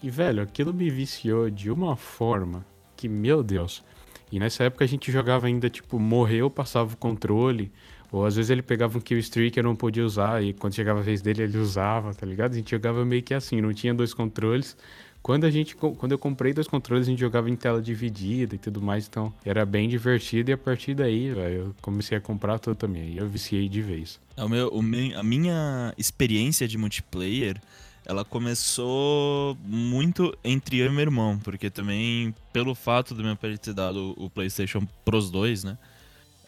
E, 0.00 0.08
velho, 0.08 0.40
aquilo 0.40 0.72
me 0.72 0.88
viciou 0.88 1.50
de 1.50 1.72
uma 1.72 1.96
forma 1.96 2.64
que, 2.96 3.08
meu 3.08 3.42
Deus. 3.42 3.82
E 4.30 4.38
nessa 4.38 4.62
época 4.62 4.84
a 4.84 4.88
gente 4.88 5.10
jogava 5.10 5.48
ainda, 5.48 5.68
tipo, 5.68 5.98
morreu, 5.98 6.48
passava 6.48 6.94
o 6.94 6.96
controle. 6.96 7.72
Ou 8.12 8.24
às 8.24 8.36
vezes 8.36 8.50
ele 8.50 8.62
pegava 8.62 8.96
um 8.96 9.00
kill 9.00 9.18
streak 9.18 9.58
eu 9.58 9.64
não 9.64 9.74
podia 9.74 10.04
usar. 10.04 10.40
E 10.40 10.52
quando 10.52 10.74
chegava 10.74 11.00
a 11.00 11.02
vez 11.02 11.20
dele, 11.20 11.42
ele 11.42 11.58
usava, 11.58 12.14
tá 12.14 12.24
ligado? 12.24 12.52
A 12.52 12.56
gente 12.56 12.70
jogava 12.70 13.04
meio 13.04 13.24
que 13.24 13.34
assim, 13.34 13.60
não 13.60 13.74
tinha 13.74 13.92
dois 13.92 14.14
controles. 14.14 14.76
Quando 15.22 15.44
a 15.44 15.50
gente, 15.50 15.76
quando 15.76 16.12
eu 16.12 16.18
comprei 16.18 16.52
dois 16.52 16.66
controles, 16.66 17.06
a 17.06 17.10
gente 17.10 17.20
jogava 17.20 17.50
em 17.50 17.56
tela 17.56 17.82
dividida 17.82 18.54
e 18.54 18.58
tudo 18.58 18.80
mais, 18.80 19.06
então 19.06 19.32
era 19.44 19.66
bem 19.66 19.88
divertido 19.88 20.50
e 20.50 20.54
a 20.54 20.58
partir 20.58 20.94
daí, 20.94 21.32
véio, 21.32 21.58
eu 21.58 21.74
comecei 21.82 22.16
a 22.16 22.20
comprar 22.20 22.58
tudo 22.58 22.76
também. 22.76 23.14
E 23.14 23.18
eu 23.18 23.28
viciei 23.28 23.68
de 23.68 23.82
vez. 23.82 24.18
É, 24.36 24.44
o 24.44 24.48
meu, 24.48 24.68
o 24.68 24.82
meu, 24.82 25.18
a 25.18 25.22
minha 25.22 25.92
experiência 25.98 26.66
de 26.66 26.78
multiplayer, 26.78 27.60
ela 28.06 28.24
começou 28.24 29.56
muito 29.64 30.34
entre 30.42 30.78
eu 30.78 30.86
e 30.86 30.90
meu 30.90 31.00
irmão, 31.00 31.38
porque 31.38 31.68
também 31.68 32.34
pelo 32.52 32.74
fato 32.74 33.14
do 33.14 33.22
meu 33.22 33.36
pai 33.36 33.58
ter 33.58 33.74
dado 33.74 34.14
o 34.16 34.30
PlayStation 34.30 34.86
Pros 35.04 35.30
2, 35.30 35.64
né? 35.64 35.78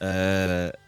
É, 0.00 0.78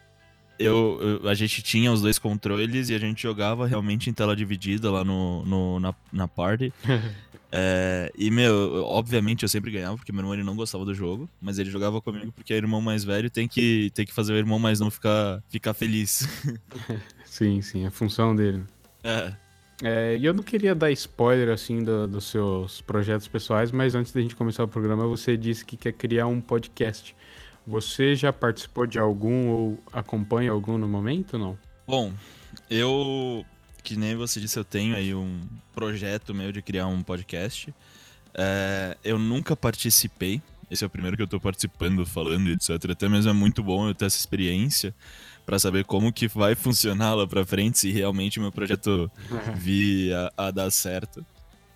eu, 0.59 1.21
eu, 1.23 1.29
a 1.29 1.35
gente 1.35 1.63
tinha 1.63 1.93
os 1.93 2.01
dois 2.01 2.19
controles 2.19 2.89
e 2.89 2.95
a 2.95 2.99
gente 2.99 3.23
jogava 3.23 3.67
realmente 3.67 4.09
em 4.09 4.13
tela 4.13 4.35
dividida 4.35 4.91
lá 4.91 5.05
no, 5.05 5.45
no 5.45 5.81
na, 5.81 5.95
na 6.13 6.29
party. 6.29 6.73
É, 7.55 8.11
e, 8.17 8.31
meu, 8.31 8.83
obviamente 8.85 9.43
eu 9.43 9.49
sempre 9.49 9.71
ganhava, 9.71 9.97
porque 9.97 10.11
meu 10.11 10.21
irmão 10.21 10.33
ele 10.33 10.43
não 10.43 10.57
gostava 10.57 10.87
do 10.87 10.95
jogo, 10.95 11.29
mas 11.39 11.59
ele 11.59 11.71
jogava 11.71 12.01
comigo 12.01 12.33
porque 12.33 12.55
é 12.55 12.57
irmão 12.57 12.81
mais 12.81 13.05
velho 13.05 13.29
tem 13.29 13.47
que, 13.47 13.91
tem 13.95 14.07
que 14.07 14.13
fazer 14.13 14.33
o 14.33 14.37
irmão 14.37 14.59
mais 14.59 14.81
não 14.81 14.91
ficar, 14.91 15.43
ficar 15.51 15.75
feliz. 15.75 16.27
sim, 17.27 17.61
sim, 17.61 17.85
é 17.85 17.91
função 17.91 18.35
dele. 18.35 18.63
É. 19.05 19.35
É, 19.83 20.17
e 20.17 20.25
eu 20.25 20.33
não 20.33 20.43
queria 20.43 20.75
dar 20.75 20.91
spoiler, 20.93 21.51
assim, 21.51 21.83
do, 21.83 22.07
dos 22.07 22.25
seus 22.27 22.81
projetos 22.81 23.29
pessoais, 23.29 23.71
mas 23.71 23.95
antes 23.95 24.13
da 24.13 24.21
gente 24.21 24.37
começar 24.37 24.63
o 24.65 24.69
programa, 24.69 25.07
você 25.07 25.37
disse 25.37 25.65
que 25.65 25.77
quer 25.77 25.93
criar 25.93 26.29
um 26.29 26.41
podcast. 26.41 27.15
Você 27.67 28.15
já 28.15 28.33
participou 28.33 28.87
de 28.87 28.99
algum 28.99 29.49
ou 29.49 29.79
acompanha 29.93 30.53
algum 30.53 30.79
no 30.79 30.89
momento, 30.89 31.37
não? 31.37 31.59
Bom, 31.87 32.13
eu 32.71 33.45
que 33.83 33.97
nem 33.97 34.15
você 34.17 34.41
disse, 34.41 34.59
eu 34.59 34.65
tenho 34.65 34.95
aí 34.95 35.15
um 35.15 35.41
projeto 35.75 36.35
meu 36.35 36.53
de 36.53 36.63
criar 36.63 36.87
um 36.87 37.03
podcast. 37.03 37.75
É, 38.35 38.97
eu 39.05 39.19
nunca 39.19 39.57
participei. 39.57 40.41
Esse 40.71 40.85
é 40.85 40.87
o 40.87 40.91
primeiro 40.91 41.17
que 41.17 41.23
eu 41.23 41.27
tô 41.27 41.39
participando, 41.39 42.07
falando, 42.07 42.49
etc. 42.51 42.91
Até 42.91 43.09
mesmo 43.09 43.31
é 43.31 43.35
muito 43.35 43.63
bom 43.63 43.89
eu 43.89 43.95
ter 43.95 44.07
essa 44.07 44.17
experiência 44.17 44.95
para 45.45 45.59
saber 45.59 45.85
como 45.85 46.13
que 46.13 46.29
vai 46.29 46.55
funcionar 46.55 47.15
lá 47.15 47.27
para 47.27 47.45
frente 47.45 47.79
se 47.79 47.91
realmente 47.91 48.41
meu 48.41 48.53
projeto 48.53 49.11
vir 49.57 50.15
a, 50.15 50.33
a 50.37 50.51
dar 50.51 50.71
certo. 50.71 51.25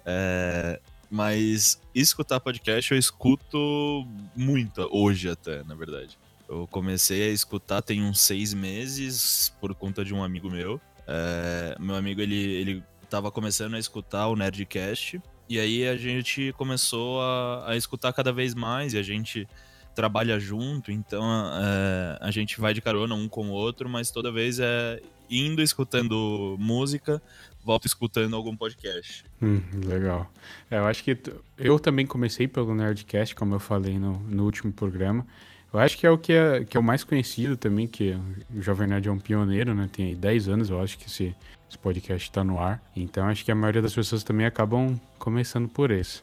É, 0.04 0.80
mas 1.10 1.80
escutar 1.94 2.40
podcast 2.40 2.92
eu 2.92 2.98
escuto 2.98 4.06
muito 4.34 4.88
hoje 4.90 5.28
até, 5.28 5.62
na 5.64 5.74
verdade. 5.74 6.16
Eu 6.48 6.66
comecei 6.68 7.28
a 7.28 7.32
escutar 7.32 7.82
tem 7.82 8.02
uns 8.02 8.20
seis 8.20 8.54
meses 8.54 9.52
por 9.60 9.74
conta 9.74 10.04
de 10.04 10.14
um 10.14 10.22
amigo 10.22 10.48
meu. 10.48 10.80
É, 11.06 11.76
meu 11.78 11.94
amigo, 11.94 12.20
ele, 12.20 12.36
ele 12.36 12.82
tava 13.08 13.30
começando 13.30 13.74
a 13.74 13.78
escutar 13.78 14.28
o 14.28 14.36
Nerdcast. 14.36 15.20
E 15.48 15.60
aí 15.60 15.86
a 15.86 15.96
gente 15.96 16.52
começou 16.56 17.20
a, 17.20 17.70
a 17.70 17.76
escutar 17.76 18.12
cada 18.12 18.32
vez 18.32 18.54
mais 18.54 18.94
e 18.94 18.98
a 18.98 19.02
gente 19.02 19.46
trabalha 19.94 20.38
junto, 20.38 20.92
então 20.92 21.24
é, 21.24 22.18
a 22.20 22.30
gente 22.30 22.60
vai 22.60 22.74
de 22.74 22.82
carona 22.82 23.14
um 23.14 23.28
com 23.28 23.48
o 23.48 23.52
outro, 23.52 23.88
mas 23.88 24.10
toda 24.10 24.30
vez 24.30 24.58
é 24.60 25.00
indo 25.30 25.62
escutando 25.62 26.56
música, 26.58 27.20
volto 27.64 27.86
escutando 27.86 28.36
algum 28.36 28.54
podcast. 28.54 29.24
Hum, 29.40 29.62
legal. 29.86 30.30
É, 30.70 30.76
eu 30.78 30.86
acho 30.86 31.02
que 31.02 31.16
eu 31.56 31.78
também 31.78 32.06
comecei 32.06 32.46
pelo 32.46 32.74
Nerdcast, 32.74 33.34
como 33.34 33.54
eu 33.54 33.60
falei 33.60 33.98
no, 33.98 34.18
no 34.20 34.44
último 34.44 34.72
programa. 34.72 35.26
Eu 35.76 35.80
acho 35.80 35.98
que 35.98 36.06
é 36.06 36.10
o 36.10 36.16
que 36.16 36.32
é, 36.32 36.64
que 36.64 36.74
é 36.74 36.80
o 36.80 36.82
mais 36.82 37.04
conhecido 37.04 37.54
também, 37.54 37.86
que 37.86 38.16
o 38.54 38.62
Jovem 38.62 38.88
Nerd 38.88 39.08
é 39.08 39.12
um 39.12 39.18
pioneiro, 39.18 39.74
né? 39.74 39.90
Tem 39.92 40.16
10 40.16 40.48
anos, 40.48 40.70
eu 40.70 40.80
acho 40.80 40.96
que 40.96 41.06
esse, 41.06 41.36
esse 41.68 41.76
podcast 41.76 42.26
está 42.26 42.42
no 42.42 42.58
ar. 42.58 42.82
Então 42.96 43.28
acho 43.28 43.44
que 43.44 43.52
a 43.52 43.54
maioria 43.54 43.82
das 43.82 43.94
pessoas 43.94 44.24
também 44.24 44.46
acabam 44.46 44.98
começando 45.18 45.68
por 45.68 45.90
esse. 45.90 46.22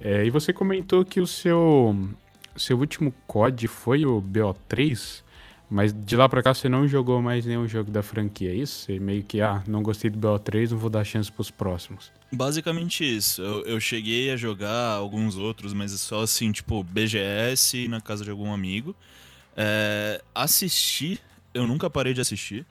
É, 0.00 0.24
e 0.24 0.30
você 0.30 0.50
comentou 0.50 1.04
que 1.04 1.20
o 1.20 1.26
seu, 1.26 1.94
seu 2.56 2.78
último 2.78 3.12
COD 3.26 3.68
foi 3.68 4.06
o 4.06 4.22
BO3. 4.22 5.24
Mas 5.68 5.92
de 5.92 6.16
lá 6.16 6.26
pra 6.26 6.42
cá 6.42 6.54
você 6.54 6.66
não 6.66 6.88
jogou 6.88 7.20
mais 7.20 7.44
nenhum 7.44 7.68
jogo 7.68 7.90
da 7.90 8.02
franquia, 8.02 8.50
é 8.50 8.54
isso? 8.54 8.86
Você 8.86 8.98
meio 8.98 9.22
que, 9.22 9.42
ah, 9.42 9.62
não 9.68 9.82
gostei 9.82 10.10
do 10.10 10.18
BO3, 10.18 10.70
não 10.70 10.78
vou 10.78 10.88
dar 10.88 11.04
chance 11.04 11.30
pros 11.30 11.50
próximos. 11.50 12.10
Basicamente 12.32 13.04
isso. 13.04 13.42
Eu, 13.42 13.64
eu 13.64 13.80
cheguei 13.80 14.30
a 14.30 14.36
jogar 14.36 14.92
alguns 14.92 15.36
outros, 15.36 15.72
mas 15.72 15.92
só 15.92 16.22
assim, 16.22 16.52
tipo, 16.52 16.82
BGS 16.84 17.88
na 17.88 18.00
casa 18.00 18.24
de 18.24 18.30
algum 18.30 18.52
amigo. 18.52 18.94
É, 19.56 20.22
assistir, 20.34 21.20
eu 21.52 21.66
nunca 21.66 21.90
parei 21.90 22.14
de 22.14 22.20
assistir. 22.20 22.64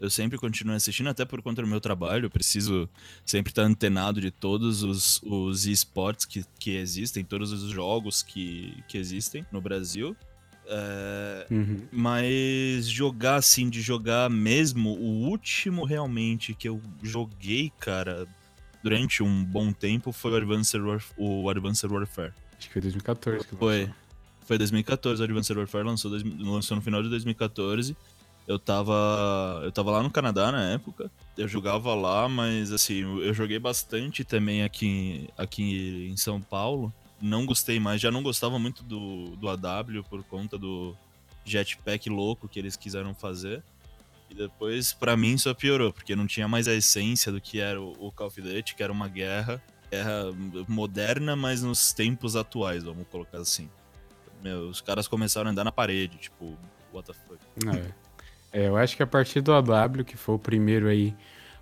Eu 0.00 0.08
sempre 0.08 0.38
continuo 0.38 0.74
assistindo, 0.74 1.10
até 1.10 1.26
por 1.26 1.42
conta 1.42 1.60
do 1.60 1.68
meu 1.68 1.80
trabalho. 1.80 2.24
Eu 2.24 2.30
preciso 2.30 2.88
sempre 3.24 3.52
estar 3.52 3.62
antenado 3.62 4.20
de 4.20 4.30
todos 4.30 4.82
os, 4.82 5.20
os 5.22 5.66
esportes 5.66 6.24
que, 6.24 6.42
que 6.58 6.74
existem, 6.74 7.22
todos 7.22 7.52
os 7.52 7.70
jogos 7.70 8.22
que, 8.22 8.82
que 8.88 8.96
existem 8.96 9.46
no 9.52 9.60
Brasil. 9.60 10.16
É, 10.66 11.46
uhum. 11.50 11.82
Mas 11.92 12.88
jogar 12.88 13.36
assim, 13.36 13.68
de 13.68 13.82
jogar 13.82 14.30
mesmo, 14.30 14.90
o 14.90 15.28
último 15.28 15.84
realmente 15.84 16.54
que 16.54 16.68
eu 16.68 16.80
joguei, 17.02 17.70
cara, 17.78 18.26
durante 18.82 19.22
um 19.22 19.44
bom 19.44 19.72
tempo 19.72 20.12
foi 20.12 20.32
o 20.32 20.36
Advanced, 20.36 20.80
Warf 20.80 21.12
o 21.16 21.48
Advanced 21.48 21.90
Warfare. 21.90 22.32
Acho 22.58 22.68
que 22.68 22.72
foi 22.72 22.82
2014 22.82 23.46
que 23.46 23.56
Foi. 23.56 23.80
Lançou. 23.80 23.94
Foi 24.46 24.58
2014, 24.58 25.22
o 25.22 25.24
Advanced 25.24 25.56
Warfare 25.56 25.84
lançou, 25.84 26.10
lançou 26.40 26.76
no 26.76 26.82
final 26.82 27.02
de 27.02 27.08
2014. 27.08 27.96
Eu 28.48 28.58
tava, 28.58 29.60
eu 29.62 29.70
tava 29.70 29.92
lá 29.92 30.02
no 30.02 30.10
Canadá 30.10 30.50
na 30.50 30.70
época. 30.70 31.08
Eu 31.38 31.46
jogava 31.46 31.94
lá, 31.94 32.28
mas 32.28 32.72
assim, 32.72 33.00
eu 33.22 33.32
joguei 33.32 33.60
bastante 33.60 34.24
também 34.24 34.64
aqui, 34.64 35.28
aqui 35.38 36.08
em 36.10 36.16
São 36.16 36.40
Paulo 36.40 36.92
não 37.20 37.44
gostei 37.44 37.78
mais. 37.78 38.00
Já 38.00 38.10
não 38.10 38.22
gostava 38.22 38.58
muito 38.58 38.82
do, 38.82 39.36
do 39.36 39.48
AW 39.48 40.02
por 40.08 40.22
conta 40.24 40.56
do 40.56 40.96
jetpack 41.44 42.08
louco 42.08 42.48
que 42.48 42.58
eles 42.58 42.76
quiseram 42.76 43.14
fazer. 43.14 43.62
E 44.30 44.34
depois, 44.34 44.92
para 44.92 45.16
mim, 45.16 45.36
só 45.36 45.52
piorou, 45.52 45.92
porque 45.92 46.14
não 46.14 46.26
tinha 46.26 46.46
mais 46.46 46.68
a 46.68 46.74
essência 46.74 47.32
do 47.32 47.40
que 47.40 47.58
era 47.58 47.80
o, 47.80 48.12
Call 48.12 48.28
of 48.28 48.40
Duty, 48.40 48.74
que 48.76 48.82
era 48.82 48.92
uma 48.92 49.08
guerra. 49.08 49.60
Guerra 49.90 50.32
moderna, 50.68 51.34
mas 51.34 51.62
nos 51.62 51.92
tempos 51.92 52.36
atuais, 52.36 52.84
vamos 52.84 53.06
colocar 53.10 53.38
assim. 53.38 53.68
Meu, 54.42 54.68
os 54.68 54.80
caras 54.80 55.08
começaram 55.08 55.48
a 55.48 55.50
andar 55.50 55.64
na 55.64 55.72
parede, 55.72 56.16
tipo, 56.16 56.56
what 56.92 57.06
the 57.06 57.12
fuck. 57.26 57.40
É. 57.76 58.10
É, 58.52 58.68
eu 58.68 58.76
acho 58.76 58.96
que 58.96 59.02
a 59.02 59.06
partir 59.06 59.40
do 59.40 59.52
AW, 59.52 60.04
que 60.04 60.16
foi 60.16 60.34
o 60.34 60.38
primeiro 60.38 60.88
aí 60.88 61.14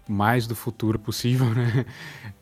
mais 0.08 0.46
do 0.46 0.54
futuro 0.54 0.98
possível, 0.98 1.48
né? 1.54 1.84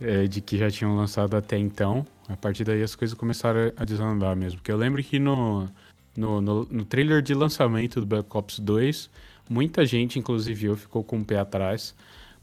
É, 0.01 0.27
de 0.27 0.41
que 0.41 0.57
já 0.57 0.71
tinham 0.71 0.97
lançado 0.97 1.37
até 1.37 1.59
então. 1.59 2.07
A 2.29 2.37
partir 2.37 2.65
daí 2.65 2.83
as 2.83 2.95
coisas 2.95 3.17
começaram 3.17 3.73
a 3.77 3.85
desandar 3.85 4.37
mesmo. 4.37 4.59
Porque 4.59 4.71
eu 4.71 4.77
lembro 4.77 5.03
que 5.03 5.19
no, 5.19 5.69
no, 6.17 6.41
no, 6.41 6.65
no 6.65 6.85
trailer 6.85 7.23
de 7.23 7.35
lançamento 7.35 8.01
do 8.01 8.07
Black 8.07 8.29
Ops 8.37 8.59
2, 8.61 9.11
muita 9.49 9.85
gente, 9.85 10.19
inclusive 10.19 10.67
eu, 10.67 10.77
ficou 10.77 11.03
com 11.03 11.19
o 11.19 11.25
pé 11.25 11.39
atrás, 11.39 11.95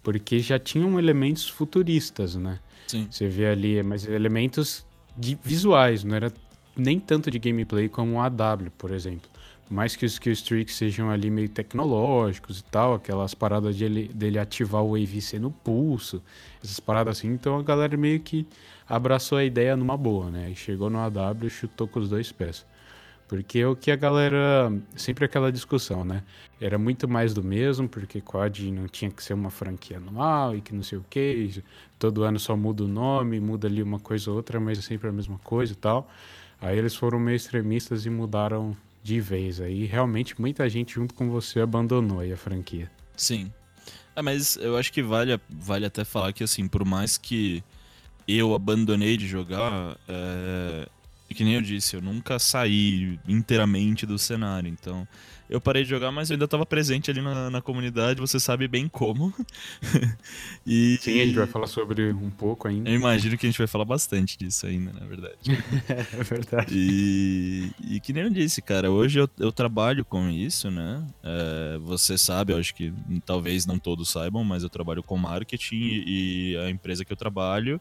porque 0.01 0.39
já 0.39 0.59
tinham 0.59 0.99
elementos 0.99 1.47
futuristas, 1.47 2.35
né? 2.35 2.59
Sim. 2.87 3.07
Você 3.09 3.27
vê 3.27 3.47
ali, 3.47 3.81
mas 3.81 4.05
elementos 4.05 4.85
de, 5.17 5.37
visuais, 5.43 6.03
não 6.03 6.15
era 6.15 6.31
nem 6.75 6.99
tanto 6.99 7.31
de 7.31 7.39
gameplay 7.39 7.87
como 7.87 8.13
o 8.13 8.19
AW, 8.19 8.71
por 8.77 8.91
exemplo 8.91 9.33
mais 9.73 9.95
que 9.95 10.05
os 10.05 10.13
skill 10.13 10.33
streaks 10.33 10.75
sejam 10.75 11.09
ali 11.09 11.31
meio 11.31 11.49
tecnológicos 11.49 12.59
e 12.59 12.63
tal, 12.63 12.93
aquelas 12.93 13.33
paradas 13.33 13.75
de 13.75 13.85
ele, 13.85 14.07
dele 14.13 14.37
ativar 14.37 14.83
o 14.83 14.95
AVC 14.95 15.39
no 15.39 15.49
pulso, 15.49 16.21
essas 16.63 16.79
paradas 16.79 17.17
assim, 17.17 17.29
então 17.29 17.57
a 17.57 17.63
galera 17.63 17.97
meio 17.97 18.19
que 18.19 18.45
abraçou 18.87 19.37
a 19.37 19.43
ideia 19.43 19.75
numa 19.75 19.97
boa, 19.97 20.29
né? 20.29 20.51
E 20.51 20.55
chegou 20.55 20.89
no 20.89 20.99
AW 20.99 21.47
e 21.47 21.49
chutou 21.49 21.87
com 21.87 21.99
os 21.99 22.09
dois 22.09 22.31
pés. 22.31 22.65
Porque 23.27 23.63
o 23.65 23.75
que 23.75 23.91
a 23.91 23.95
galera. 23.95 24.71
Sempre 24.95 25.25
aquela 25.25 25.51
discussão, 25.51 26.03
né? 26.03 26.23
Era 26.59 26.77
muito 26.77 27.07
mais 27.07 27.33
do 27.33 27.43
mesmo, 27.43 27.89
porque 27.89 28.21
COD 28.21 28.71
não 28.71 28.87
tinha 28.87 29.11
que 29.11 29.23
ser 29.23 29.33
uma 29.33 29.49
franquia 29.49 29.97
anual 29.97 30.55
e 30.55 30.61
que 30.61 30.73
não 30.73 30.83
sei 30.83 30.97
o 30.97 31.05
que. 31.09 31.63
Todo 31.97 32.23
ano 32.23 32.39
só 32.39 32.55
muda 32.55 32.83
o 32.83 32.87
nome, 32.87 33.39
muda 33.39 33.67
ali 33.67 33.81
uma 33.81 33.99
coisa 33.99 34.29
ou 34.29 34.37
outra, 34.37 34.59
mas 34.59 34.79
é 34.79 34.81
sempre 34.81 35.09
a 35.09 35.11
mesma 35.11 35.39
coisa 35.39 35.73
e 35.73 35.75
tal. 35.75 36.09
Aí 36.61 36.77
eles 36.77 36.95
foram 36.95 37.19
meio 37.19 37.35
extremistas 37.35 38.05
e 38.05 38.09
mudaram 38.09 38.75
de 39.03 39.19
vez 39.19 39.59
aí. 39.59 39.85
Realmente 39.85 40.39
muita 40.39 40.69
gente 40.69 40.95
junto 40.95 41.13
com 41.13 41.29
você 41.29 41.59
abandonou 41.59 42.21
aí 42.21 42.31
a 42.31 42.37
franquia. 42.37 42.89
Sim. 43.17 43.51
É, 44.15 44.21
mas 44.21 44.55
eu 44.57 44.77
acho 44.77 44.93
que 44.93 45.01
vale, 45.01 45.39
vale 45.49 45.85
até 45.85 46.05
falar 46.05 46.31
que 46.31 46.43
assim, 46.43 46.67
por 46.67 46.85
mais 46.85 47.17
que 47.17 47.63
eu 48.27 48.53
abandonei 48.55 49.17
de 49.17 49.27
jogar, 49.27 49.97
é, 50.07 50.87
que 51.33 51.43
nem 51.43 51.55
eu 51.55 51.61
disse, 51.61 51.95
eu 51.95 52.01
nunca 52.01 52.39
saí 52.39 53.19
inteiramente 53.27 54.05
do 54.05 54.17
cenário. 54.17 54.69
Então, 54.69 55.07
eu 55.49 55.59
parei 55.61 55.83
de 55.83 55.89
jogar, 55.89 56.11
mas 56.11 56.29
eu 56.29 56.35
ainda 56.35 56.45
estava 56.45 56.65
presente 56.65 57.11
ali 57.11 57.21
na, 57.21 57.49
na, 57.49 57.61
comunidade, 57.61 58.19
você 58.19 58.39
sabe 58.39 58.67
bem 58.67 58.87
como. 58.87 59.33
e, 60.65 60.97
Sim, 61.01 61.21
a 61.21 61.25
gente 61.25 61.35
vai 61.35 61.47
falar 61.47 61.67
sobre 61.67 62.11
um 62.11 62.29
pouco 62.29 62.67
ainda. 62.67 62.89
Eu 62.89 62.95
imagino 62.95 63.37
que 63.37 63.45
a 63.45 63.49
gente 63.49 63.57
vai 63.57 63.67
falar 63.67 63.85
bastante 63.85 64.37
disso 64.37 64.65
ainda, 64.65 64.91
na 64.93 65.05
verdade. 65.05 65.37
é 65.89 66.23
verdade. 66.23 66.73
E, 66.75 67.71
e 67.87 67.99
que 67.99 68.13
nem 68.13 68.23
eu 68.23 68.29
disse, 68.29 68.61
cara, 68.61 68.89
hoje 68.89 69.19
eu, 69.19 69.29
eu 69.37 69.51
trabalho 69.51 70.03
com 70.05 70.29
isso, 70.29 70.71
né? 70.71 71.05
É, 71.23 71.77
você 71.83 72.17
sabe, 72.17 72.53
eu 72.53 72.57
acho 72.57 72.73
que 72.73 72.93
talvez 73.25 73.65
não 73.65 73.77
todos 73.77 74.09
saibam, 74.09 74.43
mas 74.43 74.63
eu 74.63 74.69
trabalho 74.69 75.03
com 75.03 75.17
marketing 75.17 75.75
e, 75.75 76.53
e 76.53 76.57
a 76.57 76.69
empresa 76.69 77.03
que 77.05 77.11
eu 77.11 77.17
trabalho 77.17 77.79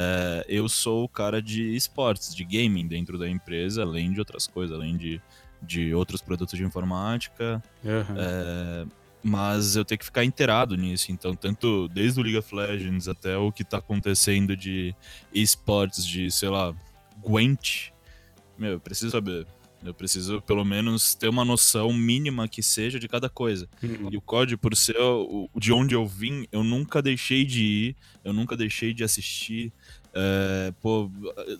é, 0.00 0.44
eu 0.48 0.68
sou 0.68 1.02
o 1.02 1.08
cara 1.08 1.42
de 1.42 1.74
esportes, 1.74 2.32
de 2.32 2.44
gaming 2.44 2.86
dentro 2.86 3.18
da 3.18 3.28
empresa, 3.28 3.82
além 3.82 4.12
de 4.12 4.20
outras 4.20 4.46
coisas, 4.46 4.76
além 4.76 4.96
de, 4.96 5.20
de 5.60 5.92
outros 5.92 6.22
produtos 6.22 6.56
de 6.56 6.64
informática. 6.64 7.60
Uhum. 7.84 8.16
É, 8.16 8.86
mas 9.20 9.74
eu 9.74 9.84
tenho 9.84 9.98
que 9.98 10.04
ficar 10.04 10.24
inteirado 10.24 10.76
nisso. 10.76 11.10
Então, 11.10 11.34
tanto 11.34 11.88
desde 11.88 12.20
o 12.20 12.22
League 12.22 12.38
of 12.38 12.54
Legends 12.54 13.08
até 13.08 13.36
o 13.36 13.50
que 13.50 13.64
tá 13.64 13.78
acontecendo 13.78 14.56
de 14.56 14.94
esportes, 15.34 16.06
de, 16.06 16.30
sei 16.30 16.48
lá, 16.48 16.72
Gwent. 17.20 17.90
Meu, 18.56 18.74
eu 18.74 18.80
preciso 18.80 19.10
saber. 19.10 19.48
Eu 19.84 19.94
preciso, 19.94 20.42
pelo 20.42 20.64
menos, 20.64 21.14
ter 21.14 21.28
uma 21.28 21.44
noção 21.44 21.92
mínima 21.92 22.48
que 22.48 22.62
seja 22.62 22.98
de 22.98 23.06
cada 23.08 23.28
coisa. 23.28 23.68
Uhum. 23.82 24.08
E 24.10 24.16
o 24.16 24.20
COD, 24.20 24.56
por 24.56 24.76
ser 24.76 24.96
o, 25.00 25.48
de 25.54 25.72
onde 25.72 25.94
eu 25.94 26.06
vim, 26.06 26.46
eu 26.50 26.64
nunca 26.64 27.00
deixei 27.00 27.44
de 27.44 27.62
ir, 27.62 27.96
eu 28.24 28.32
nunca 28.32 28.56
deixei 28.56 28.92
de 28.92 29.04
assistir. 29.04 29.72
É, 30.12 30.72
pô, 30.80 31.10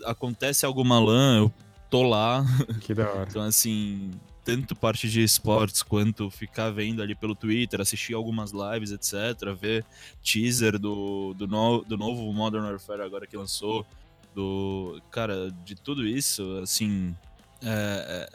acontece 0.04 0.66
alguma 0.66 0.98
LAN, 0.98 1.38
eu 1.42 1.54
tô 1.88 2.02
lá. 2.02 2.44
Que 2.80 2.92
da 2.92 3.08
hora. 3.08 3.26
então, 3.28 3.42
assim, 3.42 4.10
tanto 4.44 4.74
parte 4.74 5.08
de 5.08 5.22
esportes 5.22 5.82
quanto 5.82 6.28
ficar 6.28 6.70
vendo 6.70 7.02
ali 7.02 7.14
pelo 7.14 7.36
Twitter, 7.36 7.80
assistir 7.80 8.14
algumas 8.14 8.50
lives, 8.50 8.90
etc. 8.90 9.54
Ver 9.58 9.84
teaser 10.22 10.76
do, 10.76 11.34
do, 11.34 11.46
no, 11.46 11.84
do 11.84 11.96
novo 11.96 12.32
Modern 12.32 12.64
Warfare 12.64 13.02
agora 13.02 13.26
que 13.26 13.36
lançou. 13.36 13.86
Do. 14.34 15.00
Cara, 15.10 15.50
de 15.64 15.74
tudo 15.74 16.06
isso, 16.06 16.58
assim 16.62 17.14
é, 17.62 18.28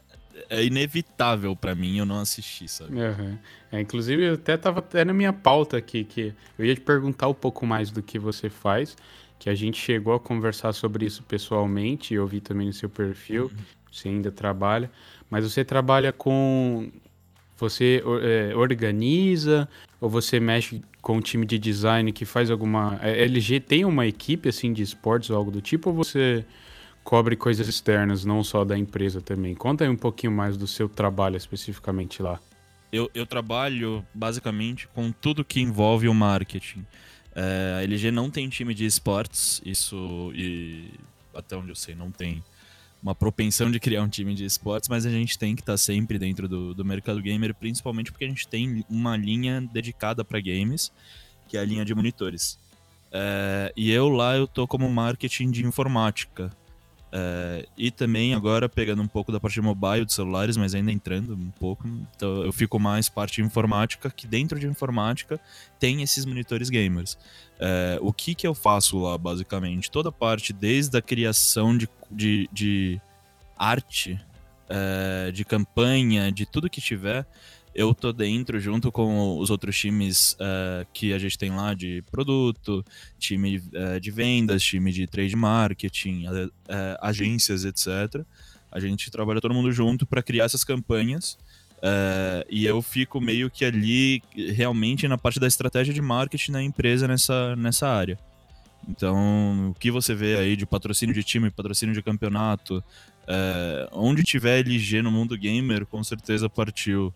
é, 0.50 0.60
é 0.60 0.64
inevitável 0.66 1.56
para 1.56 1.74
mim 1.76 1.98
eu 1.98 2.06
não 2.06 2.20
assistir, 2.20 2.68
sabe? 2.68 2.94
Uhum. 2.94 3.38
É, 3.72 3.82
inclusive, 3.82 4.24
eu 4.24 4.34
até 4.34 4.58
tava 4.58 4.80
até 4.80 5.06
na 5.06 5.14
minha 5.14 5.34
pauta 5.34 5.78
aqui, 5.78 6.04
que 6.04 6.34
eu 6.58 6.66
ia 6.66 6.76
te 6.76 6.82
perguntar 6.82 7.28
um 7.28 7.34
pouco 7.34 7.66
mais 7.66 7.92
do 7.92 8.02
que 8.02 8.20
você 8.20 8.50
faz, 8.50 8.96
que 9.40 9.50
a 9.50 9.56
gente 9.56 9.80
chegou 9.80 10.14
a 10.14 10.20
conversar 10.20 10.74
sobre 10.74 11.06
isso 11.06 11.24
pessoalmente, 11.24 12.14
eu 12.14 12.26
vi 12.28 12.40
também 12.40 12.68
no 12.68 12.74
seu 12.74 12.90
perfil, 12.90 13.46
uhum. 13.46 13.64
você 13.92 14.10
ainda 14.10 14.32
trabalha, 14.32 14.90
mas 15.30 15.50
você 15.50 15.64
trabalha 15.64 16.12
com... 16.12 16.92
Você 17.58 18.04
é, 18.24 18.56
organiza 18.56 19.70
ou 20.02 20.10
você 20.10 20.40
mexe 20.40 20.82
com 21.02 21.18
um 21.18 21.22
time 21.22 21.46
de 21.46 21.58
design 21.58 22.12
que 22.12 22.26
faz 22.26 22.52
alguma... 22.52 23.00
A 23.00 23.08
é, 23.08 23.24
LG 23.24 23.60
tem 23.62 23.86
uma 23.86 24.06
equipe, 24.06 24.50
assim, 24.50 24.74
de 24.74 24.82
esportes 24.82 25.30
ou 25.30 25.38
algo 25.38 25.52
do 25.52 25.62
tipo, 25.62 25.90
ou 25.90 25.96
você 25.96 26.44
cobre 27.04 27.36
coisas 27.36 27.68
externas, 27.68 28.24
não 28.24 28.44
só 28.44 28.64
da 28.64 28.78
empresa 28.78 29.22
também. 29.22 29.54
Conta 29.54 29.84
aí 29.84 29.90
um 29.90 29.96
pouquinho 29.96 30.32
mais 30.32 30.58
do 30.58 30.68
seu 30.68 30.88
trabalho 30.88 31.38
especificamente 31.38 32.22
lá. 32.22 32.40
Eu, 32.92 33.10
eu 33.14 33.26
trabalho 33.26 34.06
basicamente 34.14 34.88
com 34.88 35.12
tudo 35.12 35.44
que 35.44 35.60
envolve 35.60 36.08
o 36.08 36.14
marketing. 36.14 36.86
É, 37.36 37.78
a 37.80 37.84
LG 37.84 38.12
não 38.12 38.30
tem 38.30 38.48
time 38.48 38.74
de 38.74 38.86
esportes, 38.86 39.62
isso 39.66 40.32
e 40.36 40.92
até 41.34 41.58
onde 41.58 41.70
eu 41.70 41.76
sei 41.76 41.96
não 41.96 42.12
tem 42.12 42.44
uma 43.02 43.14
propensão 43.14 43.70
de 43.70 43.80
criar 43.80 44.02
um 44.02 44.08
time 44.08 44.34
de 44.34 44.46
esportes, 44.46 44.88
mas 44.88 45.06
a 45.06 45.10
gente 45.10 45.38
tem 45.38 45.56
que 45.56 45.62
estar 45.62 45.74
tá 45.74 45.78
sempre 45.78 46.18
dentro 46.18 46.48
do, 46.48 46.74
do 46.74 46.86
mercado 46.86 47.22
gamer, 47.22 47.54
principalmente 47.54 48.12
porque 48.12 48.24
a 48.24 48.28
gente 48.30 48.48
tem 48.48 48.86
uma 48.90 49.18
linha 49.18 49.60
dedicada 49.60 50.24
para 50.24 50.40
games, 50.40 50.92
que 51.50 51.58
é 51.58 51.60
a 51.60 51.66
linha 51.66 51.84
de 51.84 51.94
monitores. 51.94 52.58
É, 53.12 53.74
e 53.76 53.92
eu 53.92 54.08
lá 54.08 54.38
eu 54.38 54.48
tô 54.48 54.66
como 54.66 54.90
marketing 54.90 55.52
de 55.52 55.66
informática. 55.66 56.50
É, 57.16 57.68
e 57.78 57.92
também 57.92 58.34
agora 58.34 58.68
pegando 58.68 59.00
um 59.00 59.08
pouco 59.08 59.32
da 59.32 59.40
parte 59.40 59.54
de 59.54 59.62
mobile 59.62 60.04
de 60.04 60.12
celulares, 60.12 60.58
mas 60.58 60.74
ainda 60.74 60.92
entrando 60.92 61.36
um 61.36 61.52
pouco, 61.60 61.88
então 61.88 62.44
eu 62.44 62.52
fico 62.52 62.80
mais 62.80 63.08
parte 63.08 63.36
de 63.36 63.44
informática, 63.44 64.10
que 64.10 64.26
dentro 64.26 64.60
de 64.60 64.66
informática 64.66 65.40
tem 65.80 66.02
esses 66.02 66.26
monitores 66.26 66.72
gamers. 66.72 67.16
É, 67.60 68.00
o 68.02 68.12
que 68.12 68.34
que 68.34 68.48
eu 68.48 68.56
faço 68.56 68.98
lá, 68.98 69.16
basicamente? 69.16 69.92
Toda 69.92 70.12
parte, 70.12 70.52
desde 70.52 70.98
a 70.98 71.04
criação 71.04 71.78
de, 71.78 71.88
de, 72.10 72.50
de 72.52 73.02
arte, 73.56 74.20
é, 74.68 75.32
de 75.32 75.46
campanha, 75.46 76.32
de 76.32 76.48
tudo 76.48 76.68
que 76.68 76.82
tiver, 76.82 77.28
eu 77.76 77.94
tô 77.94 78.14
dentro 78.14 78.60
junto 78.60 78.92
com 78.92 79.38
os 79.40 79.50
outros 79.50 79.78
times 79.78 80.34
uh, 80.34 80.86
que 80.94 81.12
a 81.12 81.18
gente 81.18 81.38
tem 81.38 81.50
lá 81.50 81.74
de 81.74 82.04
produto, 82.12 82.86
time 83.18 83.58
uh, 83.58 84.00
de 84.00 84.12
vendas, 84.12 84.62
time 84.62 84.92
de 84.92 85.08
trade 85.08 85.36
marketing, 85.36 86.28
uh, 86.28 86.52
agências, 87.02 87.66
etc. 87.66 88.24
A 88.72 88.80
gente 88.80 89.10
trabalha 89.10 89.42
todo 89.42 89.54
mundo 89.54 89.72
junto 89.72 90.06
para 90.06 90.22
criar 90.22 90.46
essas 90.46 90.64
campanhas. 90.64 91.38
e 92.50 92.66
eu 92.66 92.82
fico 92.82 93.20
meio 93.20 93.50
que 93.50 93.66
ali 93.66 94.22
realmente 94.56 95.08
na 95.08 95.18
parte 95.18 95.40
da 95.40 95.48
estratégia 95.48 95.94
de 95.94 96.02
marketing 96.02 96.52
da 96.54 96.64
empresa 96.64 97.08
nessa, 97.08 97.56
nessa 97.56 97.88
área. 97.88 98.18
Então, 98.88 99.70
o 99.70 99.74
que 99.80 99.92
você 99.92 100.14
vê 100.16 100.38
aí 100.38 100.56
de 100.56 100.66
patrocínio 100.66 101.14
de 101.14 101.24
time, 101.24 101.50
patrocínio 101.50 101.94
de 101.94 102.02
campeonato, 102.02 102.84
onde 103.92 104.24
tiver 104.24 104.60
LG 104.60 105.02
no 105.02 105.12
mundo 105.12 105.38
gamer, 105.38 105.86
com 105.86 106.04
certeza 106.04 106.50
partiu 106.50 107.14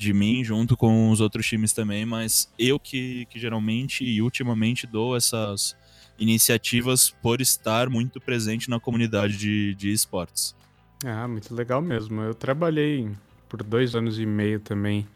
de 0.00 0.14
mim 0.14 0.42
junto 0.42 0.78
com 0.78 1.10
os 1.10 1.20
outros 1.20 1.46
times 1.46 1.74
também, 1.74 2.06
mas 2.06 2.50
eu 2.58 2.80
que, 2.80 3.26
que 3.26 3.38
geralmente 3.38 4.02
e 4.02 4.22
ultimamente 4.22 4.86
dou 4.86 5.14
essas 5.14 5.76
iniciativas 6.18 7.10
por 7.22 7.40
estar 7.40 7.90
muito 7.90 8.18
presente 8.18 8.70
na 8.70 8.80
comunidade 8.80 9.36
de, 9.36 9.74
de 9.74 9.92
esportes. 9.92 10.56
Ah, 11.04 11.28
muito 11.28 11.54
legal 11.54 11.82
mesmo. 11.82 12.22
Eu 12.22 12.34
trabalhei 12.34 13.10
por 13.46 13.62
dois 13.62 13.94
anos 13.94 14.18
e 14.18 14.24
meio 14.24 14.58
também 14.58 15.06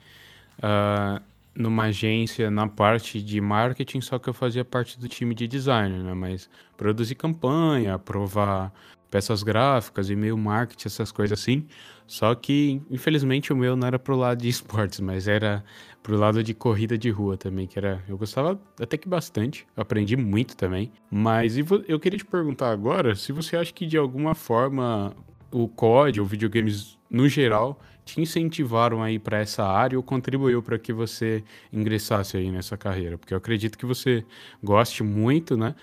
uh, 0.58 1.22
numa 1.54 1.84
agência 1.84 2.50
na 2.50 2.68
parte 2.68 3.22
de 3.22 3.40
marketing, 3.40 4.02
só 4.02 4.18
que 4.18 4.28
eu 4.28 4.34
fazia 4.34 4.64
parte 4.66 4.98
do 4.98 5.08
time 5.08 5.34
de 5.34 5.48
design, 5.48 6.02
né? 6.02 6.12
Mas 6.12 6.48
produzir 6.76 7.14
campanha, 7.14 7.94
aprovar 7.94 8.70
peças 9.14 9.44
gráficas, 9.44 10.10
e-mail 10.10 10.36
marketing, 10.36 10.88
essas 10.88 11.12
coisas 11.12 11.38
assim. 11.38 11.68
Só 12.04 12.34
que, 12.34 12.82
infelizmente, 12.90 13.52
o 13.52 13.56
meu 13.56 13.76
não 13.76 13.86
era 13.86 13.96
pro 13.96 14.16
lado 14.16 14.42
de 14.42 14.48
esportes, 14.50 14.98
mas 14.98 15.28
era 15.28 15.64
pro 16.02 16.16
lado 16.16 16.42
de 16.42 16.52
corrida 16.52 16.98
de 16.98 17.10
rua 17.10 17.36
também, 17.36 17.68
que 17.68 17.78
era. 17.78 18.02
Eu 18.08 18.18
gostava 18.18 18.60
até 18.80 18.96
que 18.96 19.08
bastante, 19.08 19.68
aprendi 19.76 20.16
muito 20.16 20.56
também. 20.56 20.90
Mas 21.08 21.56
eu 21.56 22.00
queria 22.00 22.18
te 22.18 22.24
perguntar 22.24 22.72
agora 22.72 23.14
se 23.14 23.30
você 23.30 23.56
acha 23.56 23.72
que 23.72 23.86
de 23.86 23.96
alguma 23.96 24.34
forma 24.34 25.14
o 25.52 25.68
COD 25.68 26.20
ou 26.20 26.26
videogames 26.26 26.98
no 27.08 27.28
geral 27.28 27.80
te 28.04 28.20
incentivaram 28.20 29.00
aí 29.00 29.20
para 29.20 29.38
essa 29.38 29.64
área 29.64 29.96
ou 29.96 30.02
contribuiu 30.02 30.60
para 30.60 30.76
que 30.76 30.92
você 30.92 31.44
ingressasse 31.72 32.36
aí 32.36 32.50
nessa 32.50 32.76
carreira? 32.76 33.16
Porque 33.16 33.32
eu 33.32 33.38
acredito 33.38 33.78
que 33.78 33.86
você 33.86 34.24
goste 34.60 35.04
muito, 35.04 35.56
né? 35.56 35.76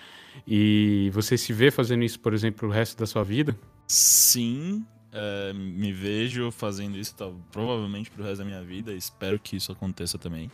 E 0.48 1.10
você 1.14 1.38
se 1.38 1.54
vê 1.54 1.72
fazendo 1.72 2.04
isso, 2.04 2.20
por 2.20 2.34
exemplo, 2.34 2.68
o 2.68 2.72
resto 2.72 2.98
da 2.98 3.06
sua 3.06 3.24
vida? 3.24 3.58
Sim, 3.88 4.86
é, 5.12 5.54
me 5.54 5.92
vejo 5.92 6.52
fazendo 6.52 6.98
isso 6.98 7.16
tá, 7.16 7.30
provavelmente 7.52 8.10
pro 8.10 8.24
resto 8.24 8.40
da 8.40 8.46
minha 8.46 8.64
vida. 8.64 8.94
Espero 8.94 9.40
que 9.40 9.56
isso 9.56 9.72
aconteça 9.72 10.18
também. 10.18 10.50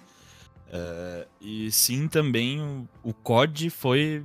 É, 0.70 1.27
e 1.40 1.72
sim, 1.72 2.07
também 2.07 2.61
o, 2.61 2.87
o 3.03 3.13
COD 3.13 3.70
foi 3.70 4.24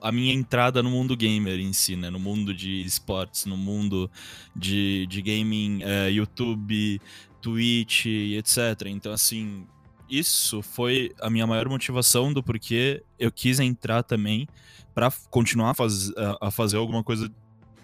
a 0.00 0.10
minha 0.10 0.32
entrada 0.32 0.82
no 0.82 0.90
mundo 0.90 1.16
gamer 1.16 1.58
em 1.58 1.72
si, 1.72 1.96
né? 1.96 2.10
No 2.10 2.18
mundo 2.18 2.54
de 2.54 2.82
esportes, 2.82 3.46
no 3.46 3.56
mundo 3.56 4.10
de, 4.54 5.06
de 5.06 5.22
gaming, 5.22 5.82
é, 5.82 6.10
YouTube, 6.10 7.00
Twitch 7.40 8.06
etc. 8.06 8.86
Então, 8.86 9.12
assim, 9.12 9.66
isso 10.08 10.62
foi 10.62 11.12
a 11.20 11.28
minha 11.28 11.46
maior 11.46 11.68
motivação 11.68 12.32
do 12.32 12.42
porquê 12.42 13.02
eu 13.18 13.30
quis 13.30 13.60
entrar 13.60 14.02
também 14.02 14.48
para 14.94 15.12
continuar 15.30 15.70
a, 15.70 15.74
faz, 15.74 16.12
a, 16.40 16.50
fazer 16.50 16.76
alguma 16.76 17.02
coisa 17.02 17.30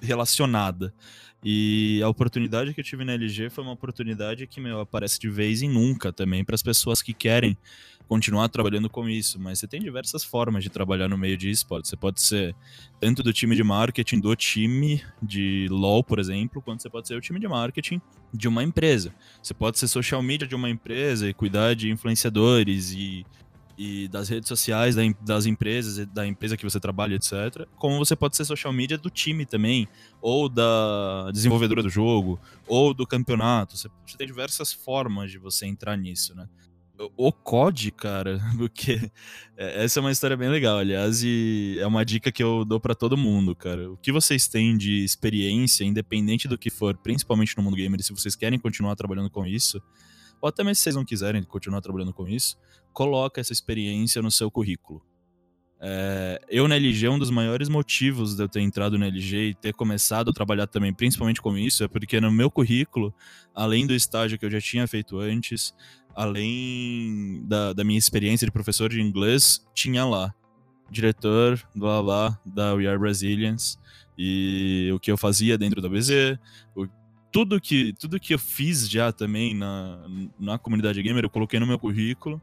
relacionada. 0.01 0.95
E 1.45 2.01
a 2.03 2.09
oportunidade 2.09 2.73
que 2.73 2.81
eu 2.81 2.85
tive 2.85 3.05
na 3.05 3.15
LG 3.15 3.51
foi 3.51 3.65
uma 3.65 3.73
oportunidade 3.73 4.47
que 4.47 4.61
meu, 4.61 4.81
aparece 4.81 5.19
de 5.19 5.29
vez 5.29 5.61
em 5.61 5.69
nunca 5.69 6.13
também 6.13 6.45
para 6.45 6.55
as 6.55 6.63
pessoas 6.63 7.03
que 7.03 7.13
querem 7.13 7.57
continuar 8.13 8.47
trabalhando 8.51 8.91
com 8.91 9.09
isso. 9.09 9.41
Mas 9.41 9.59
você 9.59 9.67
tem 9.67 9.81
diversas 9.81 10.23
formas 10.23 10.63
de 10.63 10.69
trabalhar 10.69 11.09
no 11.09 11.17
meio 11.17 11.35
de 11.35 11.49
esportes. 11.49 11.89
Você 11.89 11.97
pode 11.97 12.21
ser 12.21 12.55
tanto 13.01 13.23
do 13.23 13.33
time 13.33 13.57
de 13.57 13.65
marketing 13.65 14.21
do 14.21 14.37
time 14.37 15.03
de 15.23 15.67
LoL, 15.71 16.05
por 16.05 16.19
exemplo, 16.19 16.61
quanto 16.61 16.83
você 16.83 16.91
pode 16.91 17.09
ser 17.09 17.17
o 17.17 17.23
time 17.23 17.41
de 17.41 17.49
marketing 17.49 18.03
de 18.33 18.47
uma 18.49 18.63
empresa. 18.63 19.15
Você 19.43 19.55
pode 19.55 19.79
ser 19.79 19.89
social 19.89 20.23
media 20.23 20.47
de 20.47 20.55
uma 20.55 20.69
empresa 20.69 21.27
e 21.27 21.33
cuidar 21.33 21.75
de 21.75 21.91
influenciadores 21.91 22.93
e 22.93 23.25
e 23.79 24.07
das 24.09 24.29
redes 24.29 24.49
sociais 24.49 24.95
das 25.23 25.47
empresas, 25.47 26.07
da 26.09 26.27
empresa 26.27 26.59
que 26.59 26.63
você 26.63 26.79
trabalha, 26.79 27.15
etc. 27.15 27.67
Como 27.77 27.97
você 27.97 28.15
pode 28.15 28.37
ser 28.37 28.45
social 28.45 28.71
media 28.71 28.99
do 28.99 29.09
time 29.09 29.47
também, 29.47 29.89
ou 30.21 30.47
da 30.47 31.31
desenvolvedora 31.33 31.83
do 31.83 31.89
jogo, 31.89 32.39
ou 32.69 32.93
do 32.93 33.07
campeonato. 33.07 33.77
Você, 33.77 33.89
você 34.07 34.19
tem 34.19 34.27
diversas 34.27 34.75
formas 34.75 35.31
de 35.31 35.39
você 35.39 35.67
entrar 35.67 35.97
nisso, 35.97 36.35
né? 36.35 36.47
O 37.17 37.33
COD, 37.33 37.91
cara, 37.91 38.41
porque 38.57 39.11
é, 39.57 39.85
essa 39.85 39.99
é 39.99 40.01
uma 40.01 40.11
história 40.11 40.37
bem 40.37 40.49
legal, 40.49 40.79
aliás, 40.79 41.23
e 41.23 41.77
é 41.81 41.87
uma 41.87 42.05
dica 42.05 42.31
que 42.31 42.43
eu 42.43 42.65
dou 42.65 42.79
para 42.79 42.95
todo 42.95 43.17
mundo, 43.17 43.55
cara. 43.57 43.91
O 43.91 43.97
que 43.97 44.13
vocês 44.13 44.47
têm 44.47 44.77
de 44.77 45.05
experiência, 45.05 45.85
independente 45.85 46.47
do 46.47 46.59
que 46.59 46.71
for, 46.71 46.97
principalmente 46.97 47.57
no 47.57 47.63
mundo 47.63 47.77
gamer, 47.77 48.03
se 48.03 48.13
vocês 48.13 48.37
querem 48.37 48.59
continuar 48.59 48.95
trabalhando 48.95 49.31
com 49.31 49.47
isso, 49.47 49.83
ou 50.41 50.49
até 50.49 50.63
mesmo 50.63 50.77
se 50.77 50.83
vocês 50.83 50.97
não 50.97 51.05
quiserem 51.05 51.43
continuar 51.43 51.81
trabalhando 51.81 52.13
com 52.13 52.27
isso, 52.29 52.57
coloca 52.93 53.41
essa 53.41 53.53
experiência 53.53 54.21
no 54.21 54.31
seu 54.31 54.51
currículo. 54.51 55.03
É, 55.85 56.41
eu 56.49 56.69
na 56.69 56.77
LG, 56.77 57.09
um 57.09 57.19
dos 57.19 57.29
maiores 57.29 57.69
motivos 57.69 58.37
de 58.37 58.43
eu 58.45 58.49
ter 58.49 58.61
entrado 58.61 58.97
na 58.97 59.07
LG 59.07 59.49
e 59.49 59.55
ter 59.55 59.75
começado 59.75 60.31
a 60.31 60.33
trabalhar 60.33 60.69
também, 60.69 60.95
principalmente 60.95 61.43
com 61.43 61.59
isso, 61.59 61.83
é 61.83 61.89
porque 61.89 62.21
no 62.21 62.31
meu 62.31 62.49
currículo, 62.49 63.13
além 63.53 63.85
do 63.85 63.93
estágio 63.93 64.39
que 64.39 64.47
eu 64.47 64.51
já 64.51 64.61
tinha 64.61 64.87
feito 64.87 65.19
antes, 65.19 65.75
além 66.15 67.43
da, 67.49 67.73
da 67.73 67.83
minha 67.83 67.99
experiência 67.99 68.47
de 68.47 68.53
professor 68.53 68.91
de 68.91 69.01
inglês, 69.01 69.67
tinha 69.75 70.05
lá 70.05 70.33
diretor, 70.89 71.61
blá 71.75 72.01
blá, 72.01 72.41
da 72.45 72.75
We 72.75 72.87
Are 72.87 72.99
Brazilians, 72.99 73.77
e 74.17 74.91
o 74.95 75.01
que 75.01 75.11
eu 75.11 75.17
fazia 75.17 75.59
dentro 75.59 75.81
da 75.81 75.89
BZ, 75.89 76.39
o 76.77 76.87
tudo 77.33 77.59
que, 77.59 77.95
tudo 77.95 78.21
que 78.21 78.35
eu 78.35 78.39
fiz 78.39 78.89
já 78.89 79.11
também 79.11 79.55
na, 79.55 79.99
na 80.39 80.59
comunidade 80.59 81.03
gamer, 81.03 81.25
eu 81.25 81.31
coloquei 81.31 81.59
no 81.59 81.67
meu 81.67 81.79
currículo. 81.79 82.41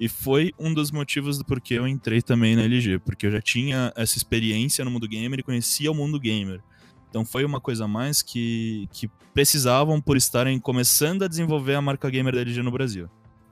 E 0.00 0.08
foi 0.08 0.52
um 0.58 0.74
dos 0.74 0.90
motivos 0.90 1.38
do 1.38 1.44
porquê 1.44 1.74
eu 1.74 1.86
entrei 1.86 2.20
também 2.20 2.56
na 2.56 2.62
LG, 2.62 2.98
porque 2.98 3.26
eu 3.26 3.30
já 3.30 3.40
tinha 3.40 3.92
essa 3.94 4.18
experiência 4.18 4.84
no 4.84 4.90
mundo 4.90 5.06
gamer 5.06 5.38
e 5.38 5.42
conhecia 5.44 5.92
o 5.92 5.94
mundo 5.94 6.18
gamer. 6.18 6.60
Então 7.08 7.24
foi 7.24 7.44
uma 7.44 7.60
coisa 7.60 7.84
a 7.84 7.88
mais 7.88 8.20
que, 8.20 8.88
que 8.92 9.08
precisavam 9.32 10.00
por 10.00 10.16
estarem 10.16 10.58
começando 10.58 11.22
a 11.22 11.28
desenvolver 11.28 11.74
a 11.74 11.80
marca 11.80 12.10
gamer 12.10 12.34
da 12.34 12.40
LG 12.40 12.62
no 12.62 12.72
Brasil. 12.72 13.08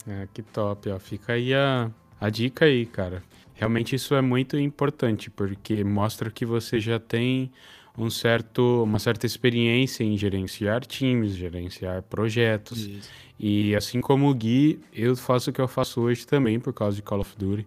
É, 0.07 0.26
que 0.35 0.42
top, 0.42 0.90
ó. 0.90 0.98
Fica 0.98 1.35
aí 1.35 1.55
a, 1.55 1.88
a 2.20 2.29
dica 2.31 2.64
aí, 2.64 2.85
cara. 2.85 3.22
Realmente 3.55 3.94
isso 3.94 4.14
é 4.14 4.22
muito 4.22 4.59
importante, 4.59 5.31
porque 5.31 5.85
mostra 5.85 6.31
que 6.31 6.44
você 6.44 6.81
já 6.81 6.98
tem 6.98 7.53
um 8.01 8.09
certo, 8.09 8.83
uma 8.83 8.99
certa 8.99 9.27
experiência 9.27 10.03
em 10.03 10.17
gerenciar 10.17 10.81
times, 10.87 11.35
gerenciar 11.35 12.03
projetos. 12.03 12.87
Isso. 12.87 13.11
E 13.39 13.77
assim 13.77 14.01
como 14.01 14.31
o 14.31 14.35
Gui, 14.35 14.81
eu 14.93 15.15
faço 15.15 15.51
o 15.51 15.53
que 15.53 15.61
eu 15.61 15.69
faço 15.69 16.01
hoje 16.01 16.27
também 16.27 16.59
por 16.59 16.73
causa 16.73 16.97
de 16.97 17.03
Call 17.03 17.21
of 17.21 17.37
Duty, 17.37 17.67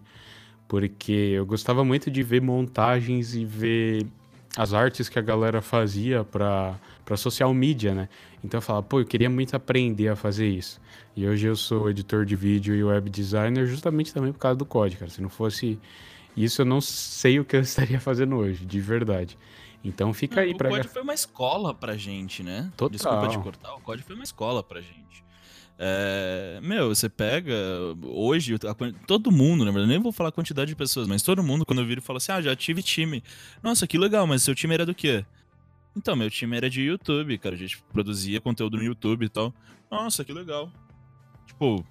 porque 0.66 1.12
eu 1.12 1.46
gostava 1.46 1.84
muito 1.84 2.10
de 2.10 2.22
ver 2.22 2.42
montagens 2.42 3.34
e 3.34 3.44
ver 3.44 4.06
as 4.56 4.72
artes 4.72 5.08
que 5.08 5.18
a 5.18 5.22
galera 5.22 5.62
fazia 5.62 6.24
para 6.24 6.78
social 7.16 7.52
media, 7.54 7.94
né? 7.94 8.08
Então 8.42 8.58
eu 8.58 8.62
falava, 8.62 8.84
pô, 8.84 9.00
eu 9.00 9.04
queria 9.04 9.30
muito 9.30 9.54
aprender 9.54 10.08
a 10.08 10.16
fazer 10.16 10.48
isso. 10.48 10.80
E 11.16 11.26
hoje 11.26 11.46
eu 11.46 11.56
sou 11.56 11.88
editor 11.88 12.24
de 12.24 12.34
vídeo 12.34 12.74
e 12.74 12.82
web 12.82 13.08
designer 13.08 13.66
justamente 13.66 14.12
também 14.12 14.32
por 14.32 14.38
causa 14.38 14.56
do 14.56 14.66
código, 14.66 15.00
cara. 15.00 15.10
Se 15.10 15.20
não 15.20 15.28
fosse 15.28 15.78
isso, 16.36 16.62
eu 16.62 16.66
não 16.66 16.80
sei 16.80 17.38
o 17.38 17.44
que 17.44 17.56
eu 17.56 17.60
estaria 17.62 18.00
fazendo 18.00 18.36
hoje, 18.36 18.64
de 18.64 18.80
verdade. 18.80 19.38
Então 19.84 20.12
fica 20.14 20.40
aí 20.40 20.52
o 20.52 20.56
pra... 20.56 20.68
O 20.68 20.72
COD 20.72 20.88
foi 20.88 21.02
uma 21.02 21.14
escola 21.14 21.74
pra 21.74 21.96
gente, 21.96 22.42
né? 22.42 22.72
Total. 22.76 22.90
Desculpa 22.90 23.28
te 23.28 23.38
cortar, 23.38 23.74
o 23.74 23.80
COD 23.80 24.02
foi 24.02 24.14
uma 24.14 24.24
escola 24.24 24.62
pra 24.62 24.80
gente. 24.80 25.04
É, 25.78 26.60
meu, 26.62 26.88
você 26.88 27.08
pega 27.08 27.52
hoje, 28.02 28.56
todo 29.06 29.32
mundo, 29.32 29.64
na 29.64 29.72
verdade, 29.72 29.92
nem 29.92 30.00
vou 30.00 30.12
falar 30.12 30.28
a 30.28 30.32
quantidade 30.32 30.68
de 30.68 30.76
pessoas, 30.76 31.08
mas 31.08 31.22
todo 31.22 31.42
mundo, 31.42 31.66
quando 31.66 31.80
eu 31.80 31.86
viro, 31.86 32.00
fala 32.00 32.18
assim: 32.18 32.32
ah, 32.32 32.40
já 32.40 32.54
tive 32.54 32.82
time. 32.82 33.22
Nossa, 33.62 33.86
que 33.86 33.98
legal, 33.98 34.26
mas 34.26 34.42
seu 34.42 34.54
time 34.54 34.72
era 34.72 34.86
do 34.86 34.94
quê? 34.94 35.24
Então, 35.96 36.16
meu 36.16 36.30
time 36.30 36.56
era 36.56 36.70
de 36.70 36.82
YouTube, 36.82 37.38
cara. 37.38 37.54
A 37.54 37.58
gente 37.58 37.82
produzia 37.92 38.40
conteúdo 38.40 38.76
no 38.76 38.84
YouTube 38.84 39.26
e 39.26 39.28
tal. 39.28 39.52
Nossa, 39.90 40.24
que 40.24 40.32
legal. 40.32 40.70
Tipo, 41.46 41.84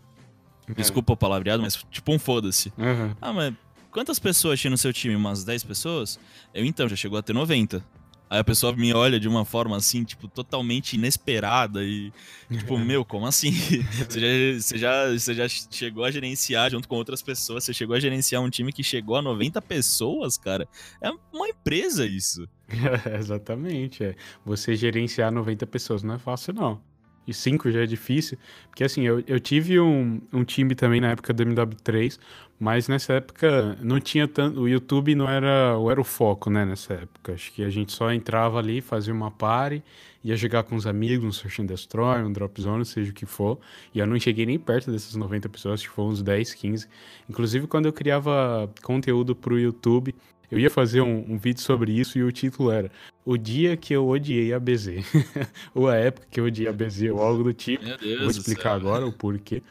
é. 0.68 0.74
desculpa 0.74 1.14
o 1.14 1.18
palavreado, 1.18 1.62
mas 1.62 1.86
tipo 1.90 2.14
um 2.14 2.20
foda-se. 2.20 2.72
Uhum. 2.78 3.16
Ah, 3.22 3.34
mas 3.34 3.54
quantas 3.94 4.20
pessoas 4.20 4.60
tinha 4.60 4.72
no 4.72 4.78
seu 4.78 4.92
time? 4.92 5.16
Umas 5.16 5.44
10 5.44 5.64
pessoas? 5.64 6.20
Eu 6.54 6.66
então, 6.66 6.90
já 6.90 6.96
chegou 6.96 7.18
a 7.18 7.22
ter 7.22 7.34
90. 7.34 7.86
Aí 8.30 8.40
a 8.40 8.44
pessoa 8.44 8.76
me 8.76 8.92
olha 8.94 9.20
de 9.20 9.28
uma 9.28 9.46
forma 9.46 9.78
assim, 9.78 10.04
tipo, 10.04 10.28
totalmente 10.28 10.94
inesperada 10.94 11.84
e, 11.84 12.12
tipo, 12.50 12.76
meu, 12.80 13.06
como 13.06 13.28
assim? 13.28 13.52
você, 14.10 14.20
já, 14.20 14.60
você, 14.60 14.78
já, 14.78 15.12
você 15.12 15.34
já 15.36 15.48
chegou 15.48 16.04
a 16.04 16.10
gerenciar 16.10 16.72
junto 16.72 16.88
com 16.88 16.96
outras 16.96 17.22
pessoas, 17.22 17.64
você 17.64 17.74
chegou 17.74 17.96
a 17.96 18.00
gerenciar 18.00 18.42
um 18.42 18.50
time 18.50 18.74
que 18.74 18.84
chegou 18.84 19.18
a 19.18 19.22
90 19.22 19.62
pessoas, 19.62 20.36
cara? 20.36 20.68
É 21.00 21.12
uma 21.32 21.48
empresa 21.48 22.08
isso. 22.08 22.50
exatamente, 23.20 24.04
é. 24.04 24.16
Você 24.44 24.76
gerenciar 24.76 25.32
90 25.32 25.68
pessoas 25.68 26.02
não 26.02 26.16
é 26.16 26.20
fácil, 26.20 26.54
não 26.54 26.93
e 27.28 27.34
5 27.34 27.72
já 27.72 27.82
é 27.82 27.86
difícil. 27.86 28.38
Porque 28.70 28.84
assim, 28.84 29.04
eu, 29.04 29.24
eu 29.28 29.40
tive 29.40 29.80
um, 29.80 30.22
um 30.32 30.44
time 30.44 30.76
também 30.76 31.00
na 31.00 31.12
época 31.12 31.34
do 31.34 31.46
MW3, 31.46 32.20
mas 32.60 32.88
nessa 32.88 33.14
época 33.14 33.78
não 33.82 34.00
tinha 34.00 34.28
tanto. 34.28 34.62
O 34.62 34.70
YouTube 34.70 35.16
não 35.16 35.30
era, 35.30 35.76
era 35.92 36.00
o 36.00 36.04
foco, 36.04 36.50
né? 36.50 36.66
Nessa 36.66 36.94
época. 36.94 37.34
Acho 37.34 37.52
que 37.52 37.64
a 37.64 37.70
gente 37.70 37.92
só 37.92 38.12
entrava 38.12 38.58
ali, 38.60 38.82
fazia 38.82 39.14
uma 39.14 39.30
party, 39.30 39.84
ia 40.24 40.36
jogar 40.36 40.64
com 40.64 40.76
os 40.76 40.88
amigos, 40.88 41.26
um 41.26 41.32
Search 41.32 41.62
and 41.62 41.66
Destroy, 41.66 42.24
um 42.24 42.32
Drop 42.32 42.62
Zone, 42.62 42.86
seja 42.86 43.12
o 43.12 43.14
que 43.14 43.26
for. 43.26 43.60
E 43.94 44.00
eu 44.00 44.08
não 44.08 44.18
cheguei 44.20 44.46
nem 44.46 44.58
perto 44.58 44.92
dessas 44.92 45.16
90 45.16 45.50
pessoas, 45.50 45.82
acho 45.82 45.90
que 45.90 45.96
foi 45.96 46.06
uns 46.06 46.22
10, 46.22 46.54
15. 46.54 46.88
Inclusive, 47.30 47.68
quando 47.68 47.88
eu 47.88 47.94
criava 47.94 48.72
conteúdo 48.82 49.36
pro 49.36 49.60
YouTube, 49.60 50.16
eu 50.54 50.60
ia 50.60 50.70
fazer 50.70 51.02
um, 51.02 51.26
um, 51.30 51.36
vídeo 51.36 51.62
sobre 51.62 51.92
isso 51.92 52.16
e 52.20 52.24
o 52.24 52.32
título 52.32 52.70
era 52.70 52.92
O 53.26 53.38
Dia 53.38 53.76
que 53.76 53.92
eu 53.92 54.08
odiei 54.08 54.54
a 54.54 54.60
BZ. 54.60 55.04
Ou 55.74 55.90
a 55.90 55.96
época 55.96 56.28
que 56.30 56.40
eu 56.40 56.46
odiei 56.46 56.68
a 56.68 56.72
BZ, 56.72 57.10
ou 57.12 57.20
algo 57.20 57.44
do 57.44 57.54
tipo. 57.54 57.84
Vou 58.20 58.30
explicar 58.30 58.74
agora 58.74 59.04
o 59.04 59.12
porquê. 59.12 59.64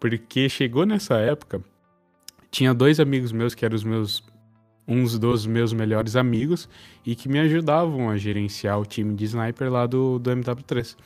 Porque 0.00 0.48
chegou 0.48 0.86
nessa 0.86 1.16
época, 1.16 1.62
tinha 2.50 2.72
dois 2.72 2.98
amigos 3.00 3.32
meus 3.32 3.54
que 3.54 3.66
eram 3.66 3.76
os 3.76 3.84
meus 3.84 4.24
uns 4.88 5.18
dos 5.18 5.46
meus 5.46 5.74
melhores 5.74 6.16
amigos 6.16 6.68
e 7.04 7.14
que 7.14 7.28
me 7.28 7.38
ajudavam 7.38 8.08
a 8.08 8.16
gerenciar 8.16 8.80
o 8.80 8.86
time 8.86 9.14
de 9.14 9.26
sniper 9.26 9.70
lá 9.70 9.86
do, 9.86 10.18
do 10.18 10.30
MW3. 10.30 10.96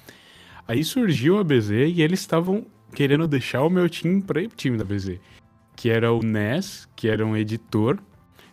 Aí 0.66 0.84
surgiu 0.84 1.38
a 1.38 1.44
BZ 1.44 1.70
e 1.70 2.02
eles 2.02 2.20
estavam 2.20 2.64
querendo 2.94 3.26
deixar 3.26 3.62
o 3.62 3.70
meu 3.70 3.88
time 3.88 4.22
para 4.22 4.42
ir 4.42 4.48
pro 4.48 4.56
time 4.56 4.76
da 4.76 4.84
BZ, 4.84 5.18
que 5.74 5.90
era 5.90 6.12
o 6.12 6.22
Ness, 6.22 6.88
que 6.94 7.08
era 7.08 7.26
um 7.26 7.36
editor 7.36 7.98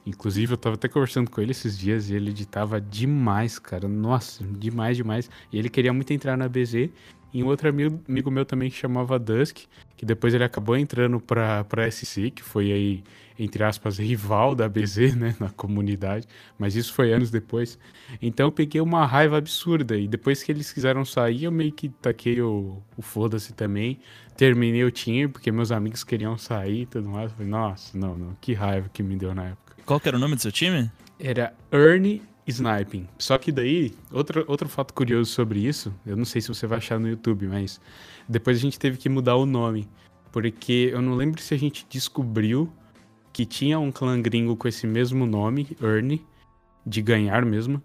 Inclusive, 0.06 0.54
eu 0.54 0.58
tava 0.58 0.76
até 0.76 0.88
conversando 0.88 1.32
com 1.32 1.42
ele 1.42 1.52
esses 1.52 1.78
dias 1.78 2.10
e 2.10 2.16
ele 2.16 2.30
editava 2.30 2.80
demais, 2.80 3.58
cara. 3.58 3.88
Nossa, 3.88 4.44
demais, 4.44 4.96
demais. 4.96 5.30
E 5.52 5.58
ele 5.58 5.70
queria 5.70 5.92
muito 5.92 6.14
entrar 6.14 6.38
na 6.38 6.48
BZ. 6.48 6.90
E 7.34 7.44
um 7.44 7.48
outro 7.48 7.68
amigo, 7.68 8.00
amigo 8.08 8.32
meu 8.32 8.46
também 8.46 8.70
que 8.70 8.78
chamava 8.78 9.20
Dusk, 9.20 9.64
que 9.98 10.06
depois 10.06 10.34
ele 10.34 10.46
acabou 10.46 10.78
entrando 10.78 11.20
pra, 11.20 11.66
pra 11.66 11.86
SC, 11.92 12.32
que 12.32 12.42
foi 12.42 12.72
aí, 12.72 13.04
entre 13.38 13.62
aspas, 13.62 13.98
rival 13.98 14.56
da 14.56 14.70
BZ, 14.70 15.16
né, 15.18 15.36
na 15.38 15.50
comunidade. 15.50 16.28
Mas 16.58 16.78
isso 16.78 16.94
foi 16.94 17.12
anos 17.12 17.30
depois. 17.32 17.78
Então 18.22 18.48
eu 18.48 18.52
peguei 18.54 18.80
uma 18.80 19.06
raiva 19.06 19.38
absurda. 19.38 19.98
E 19.98 20.08
depois 20.08 20.44
que 20.44 20.52
eles 20.52 20.72
quiseram 20.72 21.04
sair, 21.04 21.44
eu 21.44 21.52
meio 21.52 21.74
que 21.74 21.90
taquei 21.90 22.40
o, 22.42 22.82
o 22.96 23.02
foda-se 23.02 23.54
também. 23.54 24.00
Terminei 24.38 24.86
o 24.86 24.92
time, 24.92 25.28
porque 25.28 25.52
meus 25.52 25.72
amigos 25.74 26.06
queriam 26.06 26.38
sair 26.38 26.84
e 26.84 26.86
tudo 26.86 27.10
mais. 27.10 27.32
falei, 27.34 27.50
nossa, 27.50 27.98
não, 27.98 28.18
não, 28.18 28.38
que 28.40 28.54
raiva 28.54 28.88
que 28.88 29.04
me 29.04 29.18
deu 29.18 29.36
na 29.36 29.46
época. 29.48 29.65
Qual 29.86 30.00
que 30.00 30.08
era 30.08 30.18
o 30.18 30.20
nome 30.20 30.36
do 30.36 30.42
seu 30.42 30.52
time? 30.52 30.92
Era 31.20 31.54
Ernie 31.72 32.24
Sniping. 32.48 33.08
Só 33.20 33.38
que 33.38 33.52
daí, 33.52 33.94
outro, 34.12 34.44
outro 34.48 34.68
fato 34.68 34.94
curioso 34.96 35.32
sobre 35.32 35.60
isso, 35.60 35.94
eu 36.04 36.16
não 36.16 36.26
sei 36.26 36.42
se 36.42 36.48
você 36.48 36.66
vai 36.66 36.80
achar 36.80 37.00
no 37.00 37.08
YouTube, 37.08 37.48
mas 37.48 37.80
depois 38.28 38.58
a 38.58 38.62
gente 38.62 38.80
teve 38.80 38.98
que 38.98 39.08
mudar 39.08 39.36
o 39.36 39.46
nome. 39.46 39.88
Porque 40.32 40.90
eu 40.92 41.04
não 41.04 41.14
lembro 41.14 41.40
se 41.40 41.54
a 41.54 41.58
gente 41.58 41.86
descobriu 41.88 42.68
que 43.32 43.46
tinha 43.46 43.78
um 43.78 43.92
clã 43.92 44.20
gringo 44.20 44.56
com 44.56 44.68
esse 44.68 44.88
mesmo 44.88 45.26
nome, 45.26 45.78
Ernie, 45.80 46.26
de 46.84 47.02
ganhar 47.04 47.46
mesmo. 47.46 47.80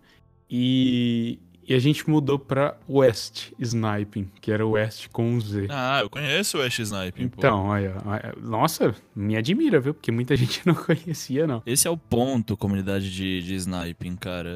E, 0.49 1.39
e 1.71 1.75
a 1.75 1.79
gente 1.79 2.11
mudou 2.11 2.37
pra 2.37 2.77
West 2.89 3.53
Sniping, 3.57 4.29
que 4.41 4.51
era 4.51 4.67
West 4.67 5.07
com 5.13 5.35
um 5.35 5.41
Z. 5.41 5.69
Ah, 5.71 6.01
eu 6.03 6.11
conheço 6.11 6.59
o 6.59 6.61
West 6.63 6.81
Sniping. 6.81 7.23
Então, 7.23 7.63
pô. 7.63 7.69
olha, 7.69 7.95
nossa, 8.43 8.93
me 9.15 9.37
admira, 9.37 9.79
viu? 9.79 9.95
Porque 9.95 10.11
muita 10.11 10.35
gente 10.37 10.67
não 10.67 10.75
conhecia, 10.75 11.47
não. 11.47 11.63
Esse 11.65 11.87
é 11.87 11.91
o 11.91 11.97
ponto, 11.97 12.57
comunidade 12.57 13.09
de, 13.15 13.41
de 13.45 13.55
sniping, 13.55 14.17
cara. 14.17 14.51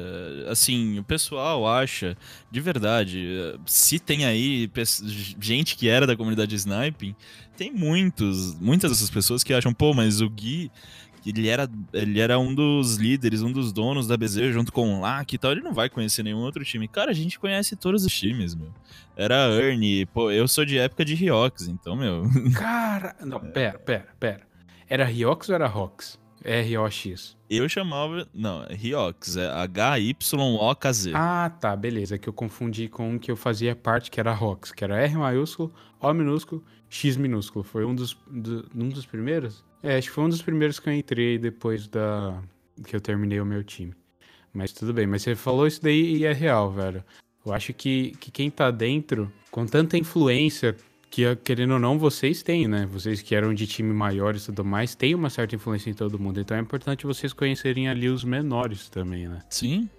Assim, 0.49 0.99
o 0.99 1.05
pessoal 1.05 1.65
acha, 1.65 2.17
de 2.51 2.59
verdade, 2.59 3.57
se 3.65 3.97
tem 3.97 4.25
aí 4.25 4.69
gente 5.39 5.77
que 5.77 5.87
era 5.87 6.05
da 6.05 6.17
comunidade 6.17 6.49
de 6.49 6.55
sniping, 6.55 7.15
tem 7.55 7.71
muitos, 7.71 8.59
muitas 8.59 8.91
dessas 8.91 9.09
pessoas 9.09 9.41
que 9.41 9.53
acham, 9.53 9.73
pô, 9.73 9.93
mas 9.93 10.19
o 10.19 10.29
Gui 10.29 10.69
ele 11.29 11.47
era, 11.47 11.69
ele 11.93 12.19
era 12.19 12.37
um 12.37 12.53
dos 12.53 12.97
líderes, 12.97 13.41
um 13.41 13.51
dos 13.51 13.71
donos 13.71 14.07
da 14.07 14.17
BZ 14.17 14.53
junto 14.53 14.71
com 14.71 14.95
o 14.95 15.01
Lack 15.01 15.33
e 15.33 15.37
tal, 15.37 15.51
ele 15.51 15.61
não 15.61 15.73
vai 15.73 15.89
conhecer 15.89 16.23
nenhum 16.23 16.39
outro 16.39 16.63
time. 16.63 16.87
Cara, 16.87 17.11
a 17.11 17.13
gente 17.13 17.39
conhece 17.39 17.75
todos 17.75 18.05
os 18.05 18.13
times, 18.13 18.53
meu. 18.55 18.71
Era 19.15 19.47
Ernie, 19.49 20.05
pô, 20.05 20.29
eu 20.29 20.47
sou 20.47 20.65
de 20.65 20.77
época 20.77 21.05
de 21.05 21.15
Riox, 21.15 21.67
então, 21.67 21.95
meu. 21.95 22.23
Cara, 22.55 23.15
não, 23.21 23.39
pera, 23.39 23.79
pera, 23.79 24.07
pera. 24.19 24.41
Era 24.87 25.05
Riox 25.05 25.49
ou 25.49 25.55
era 25.55 25.67
Rox? 25.67 26.19
R-O-X. 26.45 27.35
Eu 27.49 27.67
chamava. 27.67 28.27
Não, 28.33 28.65
Riox, 28.69 29.35
é 29.35 29.47
H-Y-O-K-Z. 29.47 31.11
Ah, 31.13 31.49
tá, 31.49 31.75
beleza. 31.75 32.15
É 32.15 32.17
que 32.17 32.29
eu 32.29 32.33
confundi 32.33 32.87
com 32.87 33.11
um 33.11 33.19
que 33.19 33.31
eu 33.31 33.35
fazia 33.35 33.75
parte, 33.75 34.11
que 34.11 34.19
era 34.19 34.33
Rox, 34.33 34.71
que 34.71 34.83
era 34.83 34.97
R 34.97 35.15
maiúsculo, 35.15 35.73
O 35.99 36.13
minúsculo, 36.13 36.63
X 36.89 37.17
minúsculo. 37.17 37.63
Foi 37.63 37.83
um 37.83 37.95
dos, 37.95 38.17
do, 38.27 38.65
um 38.75 38.89
dos 38.89 39.05
primeiros? 39.05 39.63
É, 39.81 39.97
acho 39.97 40.09
que 40.09 40.13
foi 40.13 40.23
um 40.23 40.29
dos 40.29 40.41
primeiros 40.41 40.79
que 40.79 40.87
eu 40.87 40.93
entrei 40.93 41.37
depois 41.37 41.87
da 41.87 42.41
que 42.85 42.95
eu 42.95 43.01
terminei 43.01 43.39
o 43.39 43.45
meu 43.45 43.63
time. 43.63 43.93
Mas 44.53 44.71
tudo 44.71 44.93
bem, 44.93 45.07
mas 45.07 45.21
você 45.21 45.35
falou 45.35 45.67
isso 45.67 45.81
daí 45.81 46.17
e 46.17 46.25
é 46.25 46.33
real, 46.33 46.71
velho. 46.71 47.03
Eu 47.45 47.53
acho 47.53 47.73
que, 47.73 48.11
que 48.19 48.31
quem 48.31 48.49
tá 48.49 48.71
dentro, 48.71 49.31
com 49.51 49.65
tanta 49.65 49.97
influência, 49.97 50.75
que 51.15 51.33
querendo 51.37 51.75
ou 51.75 51.79
não, 51.79 51.97
vocês 51.97 52.43
têm, 52.43 52.67
né? 52.67 52.85
Vocês 52.91 53.21
que 53.21 53.33
eram 53.33 53.53
de 53.53 53.65
time 53.65 53.93
maior 53.93 54.35
e 54.35 54.39
tudo 54.39 54.65
mais, 54.65 54.95
têm 54.95 55.15
uma 55.15 55.29
certa 55.29 55.55
influência 55.55 55.89
em 55.89 55.93
todo 55.93 56.19
mundo. 56.19 56.41
Então 56.41 56.57
é 56.57 56.59
importante 56.59 57.05
vocês 57.05 57.31
conhecerem 57.31 57.87
ali 57.87 58.09
os 58.09 58.25
menores 58.25 58.89
também, 58.89 59.25
né? 59.25 59.41
Sim. 59.49 59.89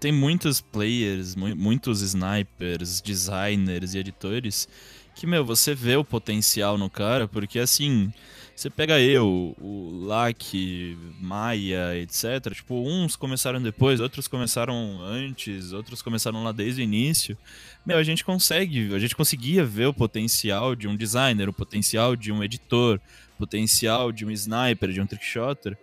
Tem 0.00 0.10
muitos 0.10 0.60
players, 0.60 1.36
muitos 1.36 2.02
snipers, 2.02 3.00
designers 3.00 3.94
e 3.94 3.98
editores 3.98 4.68
que, 5.14 5.24
meu, 5.24 5.44
você 5.44 5.72
vê 5.72 5.94
o 5.94 6.04
potencial 6.04 6.76
no 6.76 6.90
cara, 6.90 7.28
porque 7.28 7.60
assim, 7.60 8.12
você 8.60 8.68
pega 8.68 9.00
eu, 9.00 9.56
o 9.58 10.04
Lack, 10.06 10.98
Maia, 11.18 11.96
etc. 11.96 12.54
Tipo, 12.54 12.74
uns 12.86 13.16
começaram 13.16 13.60
depois, 13.62 14.00
outros 14.00 14.28
começaram 14.28 15.00
antes, 15.02 15.72
outros 15.72 16.02
começaram 16.02 16.44
lá 16.44 16.52
desde 16.52 16.82
o 16.82 16.84
início. 16.84 17.38
Meu, 17.86 17.96
a 17.96 18.02
gente 18.02 18.22
consegue, 18.22 18.94
a 18.94 18.98
gente 18.98 19.16
conseguia 19.16 19.64
ver 19.64 19.86
o 19.86 19.94
potencial 19.94 20.76
de 20.76 20.86
um 20.86 20.94
designer, 20.94 21.48
o 21.48 21.54
potencial 21.54 22.14
de 22.14 22.30
um 22.30 22.44
editor, 22.44 23.00
o 23.36 23.38
potencial 23.38 24.12
de 24.12 24.26
um 24.26 24.30
sniper, 24.30 24.90
de 24.90 25.00
um 25.00 25.06
trickshotter. 25.06 25.78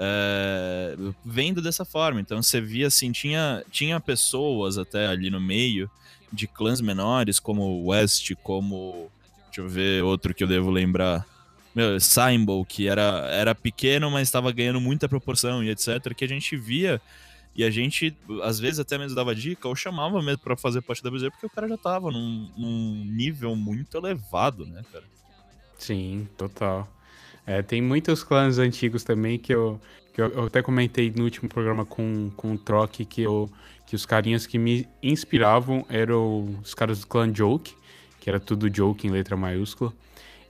É, 0.00 0.96
vendo 1.22 1.60
dessa 1.60 1.84
forma. 1.84 2.18
Então 2.18 2.42
você 2.42 2.62
via 2.62 2.86
assim, 2.86 3.12
tinha, 3.12 3.62
tinha 3.70 4.00
pessoas 4.00 4.78
até 4.78 5.06
ali 5.06 5.28
no 5.28 5.38
meio 5.38 5.90
de 6.32 6.46
clãs 6.46 6.80
menores, 6.80 7.38
como 7.38 7.88
West, 7.88 8.32
como. 8.42 9.10
Deixa 9.48 9.60
eu 9.60 9.68
ver 9.68 10.02
outro 10.02 10.32
que 10.32 10.42
eu 10.42 10.48
devo 10.48 10.70
lembrar 10.70 11.26
meu, 11.74 11.98
Symbol, 11.98 12.64
que 12.64 12.88
era, 12.88 13.28
era 13.30 13.54
pequeno, 13.54 14.10
mas 14.10 14.28
estava 14.28 14.52
ganhando 14.52 14.80
muita 14.80 15.08
proporção 15.08 15.62
e 15.64 15.70
etc., 15.70 16.14
que 16.14 16.24
a 16.24 16.28
gente 16.28 16.56
via 16.56 17.00
e 17.54 17.62
a 17.64 17.70
gente, 17.70 18.16
às 18.42 18.58
vezes, 18.58 18.80
até 18.80 18.96
mesmo 18.96 19.14
dava 19.14 19.34
dica 19.34 19.68
ou 19.68 19.76
chamava 19.76 20.22
mesmo 20.22 20.38
para 20.38 20.56
fazer 20.56 20.80
parte 20.80 21.02
da 21.02 21.10
BZ, 21.10 21.28
porque 21.30 21.46
o 21.46 21.50
cara 21.50 21.68
já 21.68 21.76
tava 21.76 22.10
num, 22.10 22.50
num, 22.56 23.04
nível 23.04 23.54
muito 23.54 23.96
elevado, 23.96 24.64
né, 24.64 24.82
cara? 24.90 25.04
Sim, 25.78 26.26
total. 26.36 26.88
É, 27.46 27.60
tem 27.60 27.82
muitos 27.82 28.22
clãs 28.22 28.58
antigos 28.58 29.04
também 29.04 29.38
que 29.38 29.54
eu, 29.54 29.78
que 30.14 30.22
eu, 30.22 30.28
eu, 30.28 30.46
até 30.46 30.62
comentei 30.62 31.12
no 31.14 31.24
último 31.24 31.48
programa 31.48 31.84
com, 31.84 32.30
com 32.36 32.54
o 32.54 32.58
Troc 32.58 32.92
que, 32.92 33.04
que 33.04 33.96
os 33.96 34.06
carinhas 34.06 34.46
que 34.46 34.58
me 34.58 34.88
inspiravam 35.02 35.84
eram 35.90 36.58
os 36.62 36.72
caras 36.72 37.00
do 37.00 37.06
clã 37.06 37.30
Joke, 37.32 37.74
que 38.18 38.30
era 38.30 38.40
tudo 38.40 38.74
Joke 38.74 39.06
em 39.06 39.10
letra 39.10 39.36
maiúscula. 39.36 39.92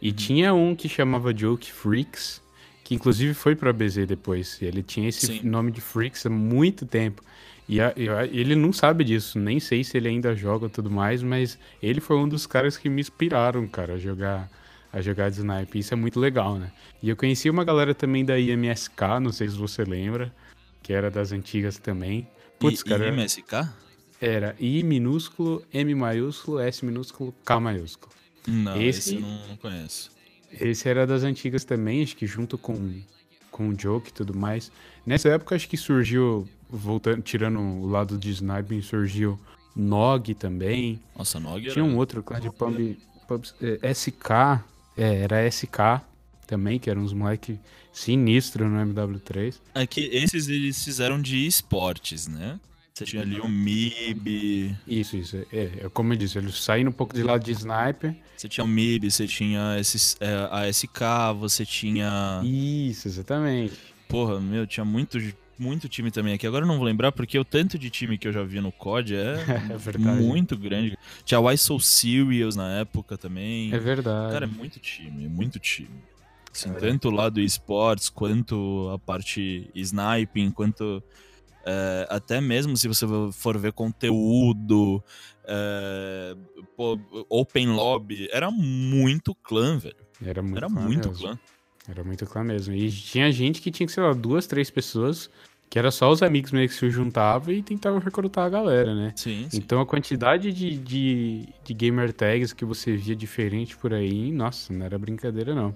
E 0.02 0.10
tinha 0.10 0.52
um 0.52 0.74
que 0.74 0.88
chamava 0.88 1.32
Joke 1.34 1.72
Freaks, 1.72 2.42
que 2.82 2.92
inclusive 2.92 3.34
foi 3.34 3.54
pra 3.54 3.72
BZ 3.72 4.04
depois. 4.04 4.60
Ele 4.60 4.82
tinha 4.82 5.08
esse 5.08 5.26
Sim. 5.26 5.40
nome 5.44 5.70
de 5.70 5.80
Freaks 5.80 6.26
há 6.26 6.30
muito 6.30 6.84
tempo. 6.84 7.22
E 7.68 7.80
a, 7.80 7.94
ele 8.32 8.56
não 8.56 8.72
sabe 8.72 9.04
disso, 9.04 9.38
nem 9.38 9.60
sei 9.60 9.84
se 9.84 9.96
ele 9.96 10.08
ainda 10.08 10.34
joga 10.34 10.68
tudo 10.68 10.90
mais, 10.90 11.22
mas 11.22 11.56
ele 11.80 12.00
foi 12.00 12.16
um 12.16 12.28
dos 12.28 12.46
caras 12.46 12.76
que 12.76 12.88
me 12.88 13.00
inspiraram, 13.00 13.66
cara, 13.68 13.94
a 13.94 13.98
jogar 13.98 14.50
a 14.92 15.00
jogar 15.00 15.30
de 15.30 15.36
snipe. 15.36 15.78
Isso 15.78 15.94
é 15.94 15.96
muito 15.96 16.20
legal, 16.20 16.58
né? 16.58 16.70
E 17.02 17.08
eu 17.08 17.16
conheci 17.16 17.48
uma 17.48 17.64
galera 17.64 17.94
também 17.94 18.24
da 18.24 18.38
IMSK, 18.38 19.20
não 19.22 19.32
sei 19.32 19.48
se 19.48 19.56
você 19.56 19.84
lembra, 19.84 20.34
que 20.82 20.92
era 20.92 21.10
das 21.10 21.32
antigas 21.32 21.78
também. 21.78 22.28
Putz, 22.58 22.80
I, 22.80 22.84
cara. 22.84 23.08
IMSK? 23.08 23.68
Era 24.20 24.54
I 24.60 24.82
minúsculo, 24.82 25.64
M 25.72 25.94
maiúsculo, 25.94 26.58
S 26.58 26.84
minúsculo, 26.84 27.32
K 27.44 27.58
maiúsculo. 27.58 28.12
Não, 28.46 28.80
esse, 28.80 28.98
esse 28.98 29.14
eu 29.14 29.20
não 29.20 29.56
conheço. 29.56 30.10
Esse 30.52 30.88
era 30.88 31.06
das 31.06 31.22
antigas 31.22 31.64
também, 31.64 32.02
acho 32.02 32.16
que 32.16 32.26
junto 32.26 32.58
com, 32.58 33.00
com 33.50 33.68
o 33.68 33.78
Joke 33.78 34.10
e 34.10 34.12
tudo 34.12 34.36
mais. 34.36 34.70
Nessa 35.06 35.30
época, 35.30 35.54
acho 35.54 35.68
que 35.68 35.76
surgiu, 35.76 36.48
voltando, 36.68 37.22
tirando 37.22 37.58
o 37.58 37.86
lado 37.86 38.18
de 38.18 38.30
sniping, 38.30 38.82
surgiu 38.82 39.38
Nog 39.74 40.34
também. 40.34 41.00
Nossa, 41.16 41.40
Nog 41.40 41.70
Tinha 41.70 41.84
um 41.84 41.96
outro 41.96 42.22
clã 42.22 42.38
de 42.38 42.50
pub, 42.50 42.96
pub, 43.26 43.44
é, 43.60 43.94
SK, 43.94 44.30
é, 44.96 45.22
era 45.22 45.50
SK 45.50 46.02
também, 46.46 46.78
que 46.78 46.90
eram 46.90 47.02
uns 47.02 47.14
moleque 47.14 47.58
sinistro 47.92 48.68
no 48.68 48.92
MW3. 48.92 49.54
É 49.74 49.86
que 49.86 50.00
esses 50.12 50.48
eles 50.48 50.82
fizeram 50.84 51.20
de 51.20 51.46
esportes, 51.46 52.26
né? 52.26 52.60
Você 52.94 53.04
tinha 53.04 53.22
ali 53.22 53.40
o 53.40 53.48
MIB. 53.48 54.76
Isso, 54.86 55.16
isso. 55.16 55.36
É, 55.50 55.84
é 55.84 55.88
como 55.92 56.12
eu 56.12 56.16
disse, 56.16 56.36
eles 56.36 56.62
saíram 56.62 56.90
um 56.90 56.92
pouco 56.92 57.14
de 57.14 57.22
lado 57.22 57.42
de 57.42 57.52
sniper. 57.52 58.14
Você 58.36 58.48
tinha 58.48 58.64
o 58.64 58.68
MIB, 58.68 59.10
você 59.10 59.26
tinha 59.26 59.78
esses, 59.78 60.16
é, 60.20 60.48
a 60.50 60.68
SK, 60.70 61.00
você 61.38 61.64
tinha. 61.64 62.42
Isso, 62.44 63.08
exatamente. 63.08 63.74
Porra, 64.08 64.38
meu, 64.40 64.66
tinha 64.66 64.84
muito, 64.84 65.18
muito 65.58 65.88
time 65.88 66.10
também 66.10 66.34
aqui. 66.34 66.46
Agora 66.46 66.64
eu 66.64 66.68
não 66.68 66.76
vou 66.76 66.84
lembrar, 66.84 67.12
porque 67.12 67.38
o 67.38 67.44
tanto 67.44 67.78
de 67.78 67.88
time 67.88 68.18
que 68.18 68.28
eu 68.28 68.32
já 68.32 68.42
vi 68.42 68.60
no 68.60 68.70
COD 68.70 69.16
é, 69.16 69.36
é 69.72 69.98
muito 69.98 70.56
grande. 70.56 70.98
Tinha 71.24 71.40
Why 71.40 71.56
So 71.56 71.80
Serious 71.80 72.56
na 72.56 72.80
época 72.80 73.16
também. 73.16 73.72
É 73.72 73.78
verdade. 73.78 74.34
Cara, 74.34 74.44
é 74.44 74.48
muito 74.48 74.78
time, 74.78 75.28
muito 75.28 75.58
time. 75.58 75.88
Assim, 76.52 76.70
é. 76.70 76.74
Tanto 76.74 77.08
o 77.08 77.10
lado 77.10 77.40
esportes, 77.40 78.10
quanto 78.10 78.90
a 78.92 78.98
parte 78.98 79.70
sniping, 79.74 80.50
quanto 80.50 81.02
é, 81.64 82.06
até 82.10 82.40
mesmo 82.40 82.76
se 82.76 82.88
você 82.88 83.06
for 83.32 83.56
ver 83.58 83.72
conteúdo, 83.72 85.02
é, 85.44 86.36
pô, 86.76 86.98
Open 87.28 87.68
Lobby, 87.68 88.28
era 88.32 88.50
muito 88.50 89.34
clã, 89.34 89.78
velho. 89.78 89.96
Era 90.24 90.42
muito, 90.42 90.56
era 90.56 90.68
clã, 90.68 90.80
muito 90.80 91.10
clã. 91.10 91.38
Era 91.88 92.04
muito 92.04 92.26
clã 92.26 92.44
mesmo. 92.44 92.74
E 92.74 92.90
tinha 92.90 93.30
gente 93.32 93.60
que 93.60 93.70
tinha 93.70 93.88
sei 93.88 94.02
lá, 94.02 94.12
duas, 94.12 94.46
três 94.46 94.70
pessoas, 94.70 95.28
que 95.68 95.78
era 95.78 95.90
só 95.90 96.10
os 96.10 96.22
amigos 96.22 96.52
meio 96.52 96.68
que 96.68 96.74
se 96.74 96.90
juntavam 96.90 97.52
e 97.52 97.62
tentavam 97.62 97.98
recrutar 97.98 98.44
a 98.44 98.48
galera, 98.48 98.94
né? 98.94 99.12
Sim, 99.16 99.46
sim. 99.48 99.56
Então 99.56 99.80
a 99.80 99.86
quantidade 99.86 100.52
de, 100.52 100.76
de, 100.76 101.48
de 101.64 101.74
gamer 101.74 102.12
tags 102.12 102.52
que 102.52 102.64
você 102.64 102.96
via 102.96 103.16
diferente 103.16 103.76
por 103.76 103.92
aí, 103.94 104.30
nossa, 104.30 104.72
não 104.72 104.84
era 104.84 104.98
brincadeira 104.98 105.54
não. 105.54 105.74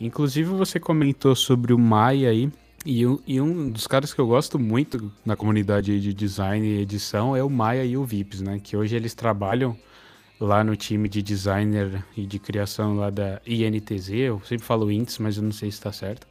Inclusive 0.00 0.48
você 0.48 0.80
comentou 0.80 1.36
sobre 1.36 1.74
o 1.74 1.78
Maia 1.78 2.30
aí. 2.30 2.50
E 2.84 3.06
um, 3.06 3.18
e 3.26 3.40
um 3.40 3.68
dos 3.70 3.86
caras 3.86 4.14
que 4.14 4.20
eu 4.20 4.26
gosto 4.26 4.58
muito 4.58 5.12
na 5.24 5.36
comunidade 5.36 6.00
de 6.00 6.14
design 6.14 6.66
e 6.66 6.80
edição 6.80 7.36
é 7.36 7.42
o 7.42 7.50
Maia 7.50 7.84
e 7.84 7.96
o 7.96 8.04
Vips, 8.04 8.40
né? 8.40 8.58
Que 8.58 8.74
hoje 8.76 8.96
eles 8.96 9.12
trabalham 9.12 9.76
lá 10.40 10.64
no 10.64 10.74
time 10.74 11.06
de 11.06 11.20
designer 11.20 12.02
e 12.16 12.24
de 12.24 12.38
criação 12.38 12.96
lá 12.96 13.10
da 13.10 13.40
INTZ. 13.46 14.08
Eu 14.10 14.40
sempre 14.46 14.64
falo 14.64 14.90
INTS, 14.90 15.18
mas 15.18 15.36
eu 15.36 15.42
não 15.42 15.52
sei 15.52 15.70
se 15.70 15.76
está 15.76 15.92
certo. 15.92 16.26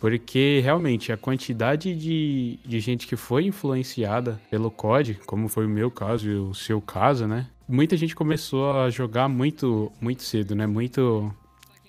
Porque 0.00 0.60
realmente 0.64 1.12
a 1.12 1.16
quantidade 1.16 1.94
de, 1.94 2.58
de 2.66 2.80
gente 2.80 3.06
que 3.06 3.14
foi 3.14 3.44
influenciada 3.44 4.40
pelo 4.50 4.68
COD, 4.68 5.20
como 5.24 5.46
foi 5.46 5.64
o 5.64 5.70
meu 5.70 5.92
caso 5.92 6.28
e 6.28 6.34
o 6.34 6.52
seu 6.52 6.80
caso, 6.80 7.28
né? 7.28 7.46
Muita 7.68 7.96
gente 7.96 8.16
começou 8.16 8.72
a 8.72 8.90
jogar 8.90 9.28
muito, 9.28 9.92
muito 10.00 10.24
cedo, 10.24 10.56
né? 10.56 10.66
Muito. 10.66 11.32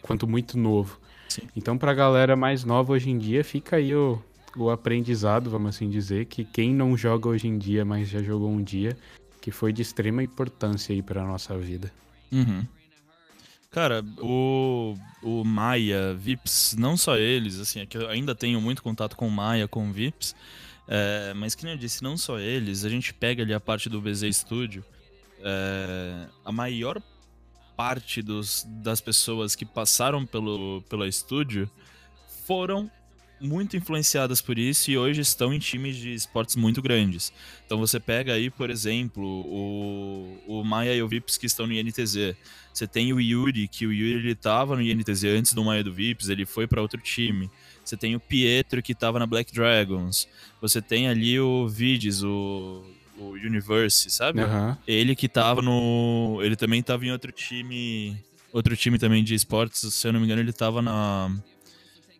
Quanto 0.03 0.27
muito 0.27 0.55
novo. 0.55 0.99
Sim. 1.33 1.49
Então, 1.55 1.79
pra 1.79 1.95
galera 1.95 2.35
mais 2.35 2.63
nova 2.63 2.93
hoje 2.93 3.09
em 3.09 3.17
dia, 3.17 3.43
fica 3.43 3.77
aí 3.77 3.95
o, 3.95 4.21
o 4.55 4.69
aprendizado, 4.69 5.49
vamos 5.49 5.75
assim 5.75 5.89
dizer, 5.89 6.25
que 6.25 6.45
quem 6.45 6.75
não 6.75 6.95
joga 6.95 7.27
hoje 7.27 7.47
em 7.47 7.57
dia, 7.57 7.83
mas 7.83 8.07
já 8.07 8.21
jogou 8.21 8.51
um 8.51 8.61
dia, 8.61 8.95
que 9.41 9.49
foi 9.49 9.73
de 9.73 9.81
extrema 9.81 10.21
importância 10.21 10.93
aí 10.93 11.01
pra 11.01 11.25
nossa 11.25 11.57
vida. 11.57 11.91
Uhum. 12.31 12.63
Cara, 13.71 14.05
o, 14.19 14.93
o 15.23 15.43
Maia, 15.43 16.13
Vips, 16.13 16.75
não 16.77 16.95
só 16.95 17.17
eles, 17.17 17.59
assim, 17.59 17.79
é 17.79 17.87
que 17.87 17.97
eu 17.97 18.07
ainda 18.09 18.35
tenho 18.35 18.61
muito 18.61 18.83
contato 18.83 19.17
com 19.17 19.27
Maia, 19.27 19.67
com 19.67 19.91
Vips, 19.91 20.35
é, 20.87 21.33
mas 21.33 21.55
que 21.55 21.63
nem 21.63 21.73
eu 21.73 21.79
disse, 21.79 22.03
não 22.03 22.15
só 22.15 22.37
eles, 22.37 22.85
a 22.85 22.89
gente 22.89 23.11
pega 23.11 23.41
ali 23.41 23.55
a 23.55 23.59
parte 23.59 23.89
do 23.89 23.99
BZ 23.99 24.35
Studio, 24.35 24.85
é, 25.41 26.27
a 26.45 26.51
maior 26.51 27.01
parte 27.75 28.21
dos, 28.21 28.65
das 28.67 29.01
pessoas 29.01 29.55
que 29.55 29.65
passaram 29.65 30.25
pelo, 30.25 30.81
pelo 30.89 31.05
estúdio 31.05 31.69
foram 32.45 32.89
muito 33.43 33.75
influenciadas 33.75 34.41
por 34.41 34.57
isso 34.57 34.89
e 34.89 34.97
hoje 34.97 35.19
estão 35.19 35.53
em 35.53 35.59
times 35.59 35.97
de 35.97 36.13
esportes 36.13 36.55
muito 36.55 36.81
grandes. 36.81 37.33
Então 37.65 37.77
você 37.77 37.99
pega 37.99 38.33
aí, 38.33 38.49
por 38.49 38.69
exemplo, 38.69 39.23
o, 39.25 40.39
o 40.47 40.63
Maia 40.63 40.95
e 40.95 41.01
o 41.01 41.07
Vips 41.07 41.37
que 41.37 41.45
estão 41.45 41.67
no 41.67 41.73
INTZ. 41.73 42.35
Você 42.73 42.87
tem 42.87 43.11
o 43.11 43.19
Yuri, 43.19 43.67
que 43.67 43.85
o 43.85 43.91
Yuri 43.91 44.19
ele 44.19 44.31
estava 44.31 44.75
no 44.75 44.81
INTZ 44.81 45.25
antes 45.25 45.53
do 45.53 45.63
Maia 45.63 45.83
do 45.83 45.93
Vips, 45.93 46.29
ele 46.29 46.45
foi 46.45 46.67
para 46.67 46.81
outro 46.81 46.99
time. 47.01 47.51
Você 47.83 47.97
tem 47.97 48.15
o 48.15 48.19
Pietro 48.19 48.81
que 48.81 48.93
estava 48.93 49.19
na 49.19 49.27
Black 49.27 49.53
Dragons. 49.53 50.27
Você 50.61 50.81
tem 50.81 51.09
ali 51.09 51.37
o 51.39 51.67
Vides, 51.67 52.23
o 52.23 52.83
o 53.29 53.31
Universe, 53.33 54.09
sabe? 54.09 54.41
Uhum. 54.41 54.75
Ele 54.87 55.15
que 55.15 55.27
tava 55.27 55.61
no. 55.61 56.39
Ele 56.41 56.55
também 56.55 56.81
tava 56.81 57.05
em 57.05 57.11
outro 57.11 57.31
time. 57.31 58.17
Outro 58.51 58.75
time 58.77 58.99
também 58.99 59.23
de 59.23 59.33
esportes, 59.33 59.93
se 59.93 60.07
eu 60.07 60.13
não 60.13 60.19
me 60.19 60.25
engano, 60.25 60.41
ele 60.41 60.53
tava 60.53 60.81
na. 60.81 61.35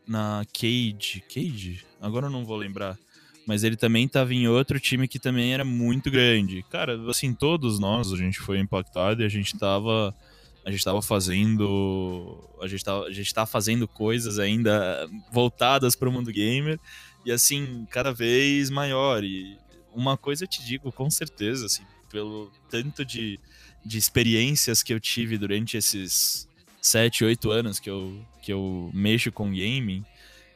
Na 0.06 0.44
Cage. 0.54 1.24
Cage? 1.34 1.86
Agora 2.02 2.28
eu 2.28 2.30
não 2.30 2.44
vou 2.44 2.58
lembrar. 2.58 2.98
Mas 3.46 3.64
ele 3.64 3.76
também 3.76 4.08
tava 4.08 4.34
em 4.34 4.48
outro 4.48 4.80
time 4.80 5.08
que 5.08 5.20
também 5.20 5.54
era 5.54 5.66
muito 5.66 6.10
grande. 6.10 6.64
Cara, 6.70 6.98
assim, 7.10 7.34
todos 7.34 7.80
nós, 7.80 8.12
a 8.12 8.18
gente 8.18 8.40
foi 8.40 8.60
impactado 8.60 9.22
e 9.22 9.26
a 9.26 9.30
gente 9.30 9.58
tava. 9.58 10.14
A 10.66 10.72
gente 10.72 10.84
tava 10.84 11.02
fazendo. 11.02 12.40
A 12.62 12.68
gente 12.68 12.84
tava, 12.84 13.06
a 13.06 13.12
gente 13.12 13.34
tá 13.34 13.46
fazendo 13.46 13.88
coisas 13.88 14.40
ainda 14.40 15.10
voltadas 15.32 15.96
para 15.96 16.08
o 16.08 16.12
mundo 16.12 16.32
gamer. 16.32 16.80
E 17.26 17.32
assim, 17.32 17.86
cada 17.90 18.14
vez 18.14 18.70
maior. 18.70 19.24
E 19.24 19.58
uma 19.96 20.18
coisa 20.18 20.44
eu 20.44 20.48
te 20.48 20.64
digo 20.64 20.92
com 20.92 21.10
certeza, 21.10 21.66
assim, 21.66 21.84
pelo 22.10 22.52
tanto 22.70 23.04
de, 23.04 23.40
de 23.86 23.98
experiências 23.98 24.84
que 24.84 24.94
eu 24.94 25.00
tive 25.00 25.38
durante 25.38 25.78
esses 25.78 26.48
sete, 26.82 27.24
oito 27.24 27.50
anos 27.50 27.80
que 27.80 27.90
eu, 27.90 28.20
que 28.42 28.52
eu 28.52 28.92
mexo 28.94 29.32
com 29.32 29.50
gaming, 29.50 30.06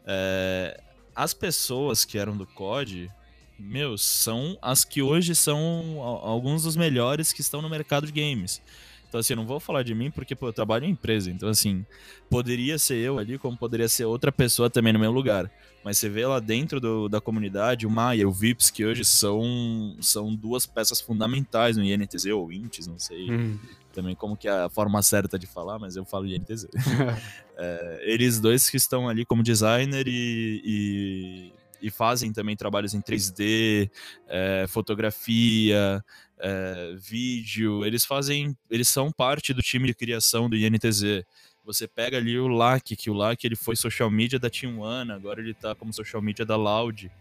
é, 0.06 0.80
as 1.16 1.34
pessoas 1.34 2.06
que 2.06 2.18
eram 2.18 2.38
do 2.38 2.46
COD, 2.46 3.10
meu, 3.58 3.98
são 3.98 4.58
as 4.62 4.84
que 4.84 5.02
hoje 5.02 5.34
são 5.34 6.00
alguns 6.02 6.64
dos 6.64 6.76
melhores 6.76 7.34
que 7.34 7.42
estão 7.42 7.62
no 7.62 7.70
mercado 7.70 8.06
de 8.06 8.14
games. 8.14 8.62
Então, 9.08 9.20
assim, 9.20 9.34
eu 9.34 9.38
não 9.38 9.48
vou 9.48 9.60
falar 9.60 9.84
de 9.84 9.96
mim 9.96 10.12
porque, 10.12 10.36
pô, 10.36 10.48
eu 10.48 10.54
trabalho 10.54 10.86
em 10.86 10.92
empresa. 10.92 11.32
Então, 11.32 11.50
assim, 11.50 11.86
poderia 12.30 12.78
ser 12.78 12.98
eu 12.98 13.18
ali, 13.18 13.38
como 13.38 13.58
poderia 13.58 13.88
ser 13.88 14.06
outra 14.06 14.32
pessoa 14.32 14.70
também 14.70 14.94
no 14.94 15.00
meu 15.00 15.12
lugar. 15.12 15.50
Mas 15.84 15.98
você 15.98 16.10
vê 16.10 16.26
lá 16.26 16.40
dentro 16.40 16.80
do, 16.80 17.08
da 17.08 17.22
comunidade 17.22 17.88
o 17.88 17.90
Maia, 17.90 18.28
o 18.28 18.32
Vips, 18.32 18.70
que 18.70 18.86
hoje 18.86 19.06
são, 19.06 19.96
são 20.02 20.36
duas 20.36 20.66
peças 20.66 21.00
fundamentais 21.00 21.78
no 21.78 21.84
INTZ 21.84 22.26
ou 22.28 22.52
INTS, 22.52 22.88
não 22.88 23.00
sei 23.00 23.30
uhum. 23.30 23.58
também 23.94 24.16
como 24.16 24.36
que 24.36 24.48
é 24.48 24.52
a 24.52 24.70
forma 24.70 25.02
certa 25.02 25.40
de 25.40 25.48
falar, 25.48 25.80
mas 25.80 25.96
eu 25.96 26.04
falo 26.04 26.26
INTZ. 26.26 26.68
é, 27.56 28.02
eles 28.04 28.40
dois 28.40 28.70
que 28.70 28.78
estão 28.78 29.08
ali 29.08 29.24
como 29.24 29.42
designer 29.42 30.08
e, 30.08 30.62
e, 30.66 31.54
e 31.82 31.90
fazem 31.90 32.34
também 32.34 32.56
trabalhos 32.56 32.94
em 32.94 33.02
3D, 33.02 33.90
é, 34.28 34.66
fotografia, 34.68 36.04
é, 36.40 36.96
vídeo, 36.98 37.86
eles 37.86 38.06
fazem, 38.06 38.56
eles 38.70 38.90
são 38.90 39.12
parte 39.12 39.54
do 39.54 39.62
time 39.62 39.88
de 39.88 39.94
criação 39.94 40.50
do 40.50 40.56
INTZ. 40.56 41.24
Você 41.68 41.86
pega 41.86 42.16
ali 42.16 42.40
o 42.40 42.48
LAC, 42.48 42.96
que 42.96 43.10
o 43.10 43.14
LAC 43.14 43.44
ele 43.44 43.58
foi 43.58 43.76
social 43.76 44.10
media 44.10 44.40
da 44.40 44.50
Team 44.50 44.80
One, 44.80 45.12
agora 45.12 45.42
ele 45.42 45.54
tá 45.54 45.76
como 45.76 45.92
social 45.92 46.22
media 46.22 46.46
da 46.46 46.56
Loud, 46.56 47.12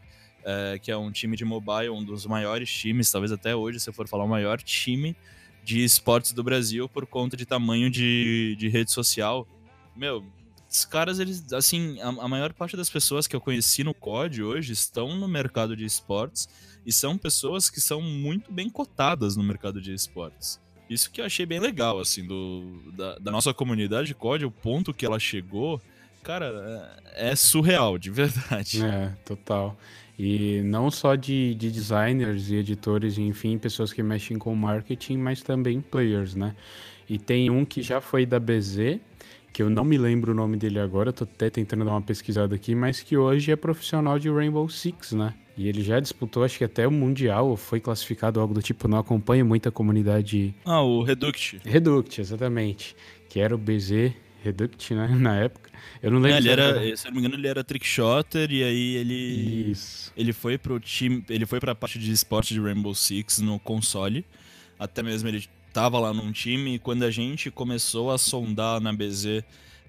é, 0.44 0.78
que 0.78 0.88
é 0.88 0.96
um 0.96 1.10
time 1.10 1.36
de 1.36 1.44
mobile, 1.44 1.90
um 1.90 2.04
dos 2.04 2.24
maiores 2.26 2.72
times, 2.72 3.10
talvez 3.10 3.32
até 3.32 3.56
hoje, 3.56 3.80
se 3.80 3.92
for 3.92 4.06
falar, 4.06 4.22
o 4.22 4.28
maior 4.28 4.62
time 4.62 5.16
de 5.64 5.82
esportes 5.82 6.30
do 6.30 6.44
Brasil 6.44 6.88
por 6.88 7.06
conta 7.06 7.36
de 7.36 7.44
tamanho 7.44 7.90
de, 7.90 8.54
de 8.56 8.68
rede 8.68 8.92
social. 8.92 9.48
Meu, 9.96 10.24
os 10.70 10.84
caras, 10.84 11.18
eles, 11.18 11.52
assim, 11.52 12.00
a, 12.00 12.06
a 12.06 12.28
maior 12.28 12.52
parte 12.52 12.76
das 12.76 12.88
pessoas 12.88 13.26
que 13.26 13.34
eu 13.34 13.40
conheci 13.40 13.82
no 13.82 13.92
COD 13.92 14.44
hoje 14.44 14.72
estão 14.72 15.16
no 15.16 15.26
mercado 15.26 15.76
de 15.76 15.84
esportes 15.84 16.48
e 16.86 16.92
são 16.92 17.18
pessoas 17.18 17.68
que 17.68 17.80
são 17.80 18.00
muito 18.00 18.52
bem 18.52 18.70
cotadas 18.70 19.36
no 19.36 19.42
mercado 19.42 19.80
de 19.80 19.92
esportes. 19.92 20.64
Isso 20.88 21.10
que 21.10 21.20
eu 21.20 21.24
achei 21.24 21.44
bem 21.44 21.58
legal, 21.58 21.98
assim, 21.98 22.24
do, 22.24 22.92
da, 22.92 23.18
da 23.18 23.30
nossa 23.30 23.52
comunidade 23.52 24.08
de 24.08 24.14
COD, 24.14 24.44
o 24.44 24.50
ponto 24.50 24.94
que 24.94 25.04
ela 25.04 25.18
chegou, 25.18 25.80
cara, 26.22 26.96
é, 27.14 27.30
é 27.30 27.36
surreal, 27.36 27.98
de 27.98 28.10
verdade. 28.10 28.84
É, 28.84 29.12
total. 29.24 29.76
E 30.18 30.62
não 30.64 30.90
só 30.90 31.14
de, 31.14 31.54
de 31.54 31.70
designers 31.70 32.48
e 32.50 32.56
editores, 32.56 33.18
enfim, 33.18 33.58
pessoas 33.58 33.92
que 33.92 34.02
mexem 34.02 34.38
com 34.38 34.54
marketing, 34.54 35.18
mas 35.18 35.42
também 35.42 35.80
players, 35.80 36.34
né? 36.34 36.54
E 37.08 37.18
tem 37.18 37.50
um 37.50 37.64
que 37.64 37.82
já 37.82 38.00
foi 38.00 38.24
da 38.24 38.40
BZ, 38.40 38.98
que 39.52 39.62
eu 39.62 39.68
não 39.68 39.84
me 39.84 39.98
lembro 39.98 40.32
o 40.32 40.34
nome 40.34 40.56
dele 40.56 40.78
agora, 40.78 41.12
tô 41.12 41.24
até 41.24 41.50
tentando 41.50 41.84
dar 41.84 41.92
uma 41.92 42.02
pesquisada 42.02 42.54
aqui, 42.54 42.74
mas 42.74 43.00
que 43.00 43.16
hoje 43.16 43.52
é 43.52 43.56
profissional 43.56 44.18
de 44.18 44.30
Rainbow 44.30 44.68
Six, 44.68 45.12
né? 45.12 45.34
E 45.56 45.68
ele 45.68 45.82
já 45.82 45.98
disputou, 45.98 46.44
acho 46.44 46.58
que 46.58 46.64
até 46.64 46.86
o 46.86 46.90
Mundial, 46.90 47.48
ou 47.48 47.56
foi 47.56 47.80
classificado 47.80 48.38
algo 48.38 48.52
do 48.52 48.60
tipo, 48.60 48.86
não 48.86 48.98
acompanha 48.98 49.44
muita 49.44 49.70
comunidade. 49.70 50.54
Ah, 50.64 50.82
o 50.82 51.02
Reduct. 51.02 51.60
Reduct, 51.64 52.20
exatamente. 52.20 52.94
Que 53.28 53.40
era 53.40 53.54
o 53.54 53.58
BZ 53.58 54.12
Reduct, 54.42 54.94
né? 54.94 55.08
Na 55.18 55.36
época. 55.36 55.70
Eu 56.02 56.10
não 56.10 56.18
lembro. 56.18 56.36
É, 56.36 56.38
ele 56.38 56.50
era, 56.50 56.96
se 56.96 57.06
eu 57.06 57.10
não 57.10 57.20
me 57.20 57.26
engano, 57.26 57.40
ele 57.40 57.48
era 57.48 57.64
trickshotter 57.64 58.52
e 58.52 58.62
aí 58.62 58.96
ele. 58.96 59.70
Isso. 59.70 60.12
Ele 60.16 60.32
foi 60.32 60.58
pro 60.58 60.78
time. 60.78 61.24
Ele 61.28 61.46
foi 61.46 61.58
pra 61.58 61.74
parte 61.74 61.98
de 61.98 62.12
esporte 62.12 62.52
de 62.52 62.60
Rainbow 62.60 62.94
Six 62.94 63.38
no 63.38 63.58
console. 63.58 64.24
Até 64.78 65.02
mesmo 65.02 65.28
ele 65.28 65.44
tava 65.72 65.98
lá 65.98 66.12
num 66.12 66.32
time 66.32 66.74
e 66.74 66.78
quando 66.78 67.02
a 67.02 67.10
gente 67.10 67.50
começou 67.50 68.10
a 68.10 68.18
sondar 68.18 68.80
na 68.80 68.92
BZ 68.92 69.42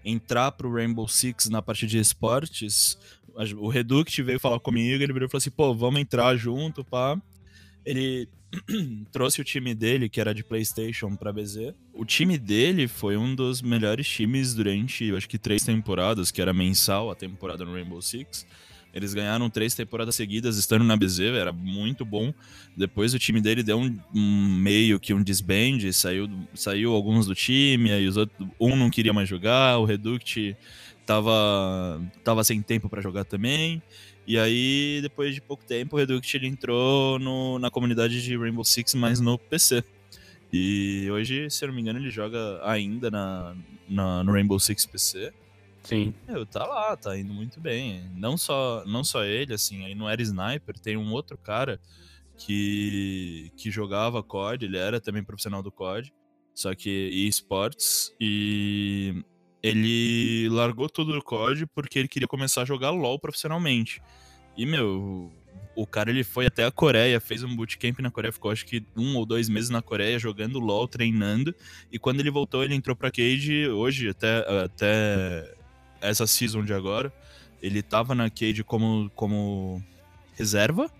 entrar 0.07 0.51
pro 0.53 0.73
Rainbow 0.73 1.07
Six 1.07 1.49
na 1.49 1.61
parte 1.61 1.85
de 1.85 1.99
esportes, 1.99 2.97
o 3.57 3.67
Reduct 3.67 4.23
veio 4.23 4.39
falar 4.39 4.59
comigo, 4.59 5.03
ele 5.03 5.13
virou 5.13 5.27
e 5.27 5.29
falou 5.29 5.39
assim, 5.39 5.51
pô, 5.51 5.73
vamos 5.73 5.99
entrar 5.99 6.35
junto, 6.35 6.83
pá. 6.83 7.21
Ele 7.85 8.27
trouxe 9.11 9.41
o 9.41 9.43
time 9.43 9.75
dele, 9.75 10.09
que 10.09 10.19
era 10.19 10.33
de 10.33 10.43
PlayStation, 10.43 11.15
pra 11.15 11.31
BZ. 11.31 11.73
O 11.93 12.05
time 12.05 12.37
dele 12.37 12.87
foi 12.87 13.15
um 13.17 13.35
dos 13.35 13.61
melhores 13.61 14.07
times 14.07 14.53
durante, 14.53 15.13
acho 15.15 15.29
que 15.29 15.37
três 15.37 15.63
temporadas, 15.63 16.31
que 16.31 16.41
era 16.41 16.53
mensal 16.53 17.11
a 17.11 17.15
temporada 17.15 17.63
no 17.63 17.73
Rainbow 17.73 18.01
Six. 18.01 18.47
Eles 18.93 19.13
ganharam 19.13 19.49
três 19.49 19.75
temporadas 19.75 20.15
seguidas 20.15 20.57
estando 20.57 20.83
na 20.83 20.95
BZ, 20.95 21.19
era 21.19 21.51
muito 21.51 22.03
bom. 22.03 22.33
Depois 22.75 23.13
o 23.13 23.19
time 23.19 23.41
dele 23.41 23.61
deu 23.61 23.77
um, 23.77 23.97
um 24.13 24.47
meio 24.55 24.99
que 24.99 25.13
um 25.13 25.21
disband, 25.21 25.91
saiu, 25.93 26.29
saiu 26.55 26.93
alguns 26.93 27.27
do 27.27 27.35
time, 27.35 27.91
aí 27.91 28.07
os 28.07 28.17
outros, 28.17 28.47
um 28.59 28.75
não 28.75 28.89
queria 28.89 29.13
mais 29.13 29.29
jogar, 29.29 29.77
o 29.77 29.85
Reduct 29.85 30.55
tava, 31.05 32.01
tava 32.23 32.43
sem 32.43 32.61
tempo 32.61 32.89
para 32.89 33.01
jogar 33.01 33.23
também. 33.23 33.81
E 34.27 34.37
aí, 34.37 34.99
depois 35.01 35.33
de 35.33 35.39
pouco 35.39 35.63
tempo, 35.63 35.95
o 35.95 35.99
Reduct 35.99 36.35
ele 36.35 36.47
entrou 36.47 37.17
no, 37.17 37.57
na 37.59 37.71
comunidade 37.71 38.21
de 38.21 38.37
Rainbow 38.37 38.63
Six, 38.65 38.93
mas 38.93 39.21
no 39.21 39.37
PC. 39.37 39.83
E 40.51 41.07
hoje, 41.11 41.49
se 41.49 41.63
eu 41.63 41.67
não 41.67 41.75
me 41.75 41.81
engano, 41.81 41.99
ele 41.99 42.09
joga 42.09 42.59
ainda 42.63 43.09
na, 43.09 43.55
na 43.87 44.23
no 44.23 44.31
Rainbow 44.33 44.59
Six 44.59 44.85
PC. 44.85 45.31
Sim. 45.87 46.13
Meu, 46.27 46.45
tá 46.45 46.65
lá, 46.65 46.97
tá 46.97 47.17
indo 47.17 47.33
muito 47.33 47.61
bem. 47.61 48.11
Não 48.13 48.37
só, 48.37 48.83
não 48.85 49.05
só 49.05 49.23
ele, 49.23 49.53
assim, 49.53 49.85
aí 49.85 49.95
não 49.95 50.09
era 50.09 50.21
sniper, 50.21 50.77
tem 50.77 50.97
um 50.97 51.13
outro 51.13 51.37
cara 51.37 51.79
que, 52.37 53.53
que 53.55 53.71
jogava 53.71 54.21
COD, 54.21 54.65
ele 54.65 54.77
era 54.77 54.99
também 54.99 55.23
profissional 55.23 55.63
do 55.63 55.71
COD, 55.71 56.13
só 56.53 56.75
que 56.75 56.89
esportes, 56.89 58.13
e 58.19 59.23
ele 59.63 60.49
largou 60.49 60.89
tudo 60.89 61.13
do 61.13 61.23
COD 61.23 61.65
porque 61.67 61.99
ele 61.99 62.09
queria 62.09 62.27
começar 62.27 62.63
a 62.63 62.65
jogar 62.65 62.89
LoL 62.89 63.17
profissionalmente. 63.17 64.01
E, 64.57 64.65
meu, 64.65 65.31
o 65.73 65.87
cara 65.87 66.09
ele 66.09 66.25
foi 66.25 66.47
até 66.47 66.65
a 66.65 66.71
Coreia, 66.71 67.21
fez 67.21 67.43
um 67.43 67.55
bootcamp 67.55 67.99
na 67.99 68.11
Coreia, 68.11 68.33
ficou 68.33 68.51
acho 68.51 68.65
que 68.65 68.83
um 68.93 69.15
ou 69.15 69.25
dois 69.25 69.47
meses 69.47 69.69
na 69.69 69.81
Coreia 69.81 70.19
jogando 70.19 70.59
LoL, 70.59 70.85
treinando. 70.85 71.55
E 71.89 71.97
quando 71.97 72.19
ele 72.19 72.29
voltou, 72.29 72.61
ele 72.61 72.75
entrou 72.75 72.93
pra 72.93 73.09
Cage 73.09 73.69
hoje, 73.69 74.09
até, 74.09 74.39
até 74.65 75.56
essa 76.01 76.27
season 76.27 76.63
de 76.63 76.73
agora. 76.73 77.11
Ele 77.61 77.81
tava 77.81 78.13
na 78.13 78.29
Cade 78.29 78.63
como, 78.63 79.09
como 79.15 79.83
reserva, 80.35 80.91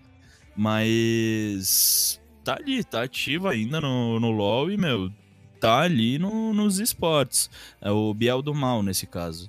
mas 0.56 2.20
tá 2.44 2.56
ali, 2.56 2.82
tá 2.82 3.02
ativo 3.02 3.48
ainda 3.48 3.80
no, 3.80 4.18
no 4.18 4.30
LoL 4.30 4.70
e, 4.70 4.76
meu, 4.76 5.12
tá 5.60 5.80
ali 5.80 6.18
no, 6.18 6.52
nos 6.52 6.78
esportes. 6.78 7.50
É 7.80 7.90
o 7.90 8.12
Biel 8.12 8.42
do 8.42 8.54
Mal, 8.54 8.82
nesse 8.82 9.06
caso. 9.06 9.48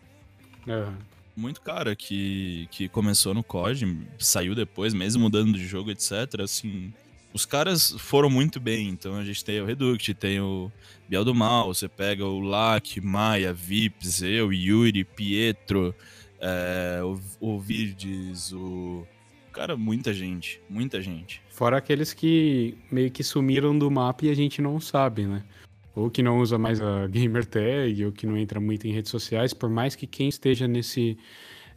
É. 0.68 0.88
Muito 1.36 1.62
cara 1.62 1.96
que, 1.96 2.68
que 2.70 2.90
começou 2.90 3.34
no 3.34 3.44
COD, 3.44 4.06
saiu 4.18 4.54
depois, 4.54 4.94
mesmo 4.94 5.24
mudando 5.24 5.54
de 5.54 5.66
jogo, 5.66 5.90
etc. 5.90 6.42
Assim, 6.44 6.94
os 7.34 7.46
caras 7.46 7.92
foram 7.98 8.30
muito 8.30 8.60
bem. 8.60 8.90
Então 8.90 9.16
a 9.16 9.24
gente 9.24 9.44
tem 9.44 9.62
o 9.62 9.66
Reduct, 9.66 10.14
tem 10.14 10.40
o 10.40 10.72
Biel 11.08 11.24
do 11.24 11.36
Mal, 11.36 11.74
você 11.74 11.88
pega 11.88 12.26
o 12.26 12.40
Lack, 12.40 13.00
Maia, 13.02 13.54
Vips, 13.54 14.22
eu, 14.22 14.52
Yuri, 14.52 15.04
Pietro, 15.04 15.94
é, 16.40 17.02
o, 17.04 17.20
o 17.40 17.60
Virdes, 17.60 18.52
o. 18.52 19.06
Cara, 19.52 19.76
muita 19.76 20.14
gente, 20.14 20.62
muita 20.70 21.02
gente. 21.02 21.42
Fora 21.50 21.78
aqueles 21.78 22.14
que 22.14 22.78
meio 22.92 23.12
que 23.12 23.24
sumiram 23.24 23.78
do 23.78 23.90
mapa 23.92 24.26
e 24.26 24.30
a 24.30 24.34
gente 24.34 24.62
não 24.62 24.80
sabe, 24.80 25.26
né? 25.26 25.44
Ou 25.96 26.10
que 26.10 26.24
não 26.24 26.40
usa 26.40 26.58
mais 26.58 26.80
a 26.80 27.08
gamer 27.10 27.46
tag, 27.46 28.06
ou 28.06 28.12
que 28.12 28.26
não 28.26 28.38
entra 28.38 28.60
muito 28.60 28.88
em 28.88 28.94
redes 28.94 29.12
sociais, 29.12 29.54
por 29.54 29.70
mais 29.70 29.96
que 29.96 30.08
quem 30.08 30.30
esteja 30.30 30.68
nesse, 30.68 31.18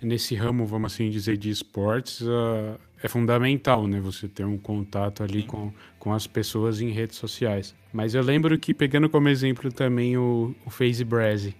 nesse 0.03 0.35
ramo, 0.35 0.67
vamos 0.67 0.93
assim 0.93 1.09
dizer, 1.09 1.37
de 1.37 1.51
esportes, 1.51 2.21
uh, 2.23 2.79
é 3.03 3.09
fundamental, 3.09 3.87
né? 3.87 4.01
Você 4.01 4.29
ter 4.29 4.45
um 4.45 4.59
contato 4.59 5.23
ali 5.23 5.43
com, 5.43 5.73
com 5.99 6.13
as 6.13 6.27
pessoas 6.27 6.81
em 6.81 6.91
redes 6.91 7.17
sociais. 7.17 7.75
Mas 7.93 8.15
eu 8.15 8.23
lembro 8.23 8.59
que, 8.59 8.73
pegando 8.73 9.09
como 9.09 9.29
exemplo 9.29 9.73
também 9.73 10.17
o, 10.17 10.55
o 10.65 11.05
Brazy, 11.05 11.55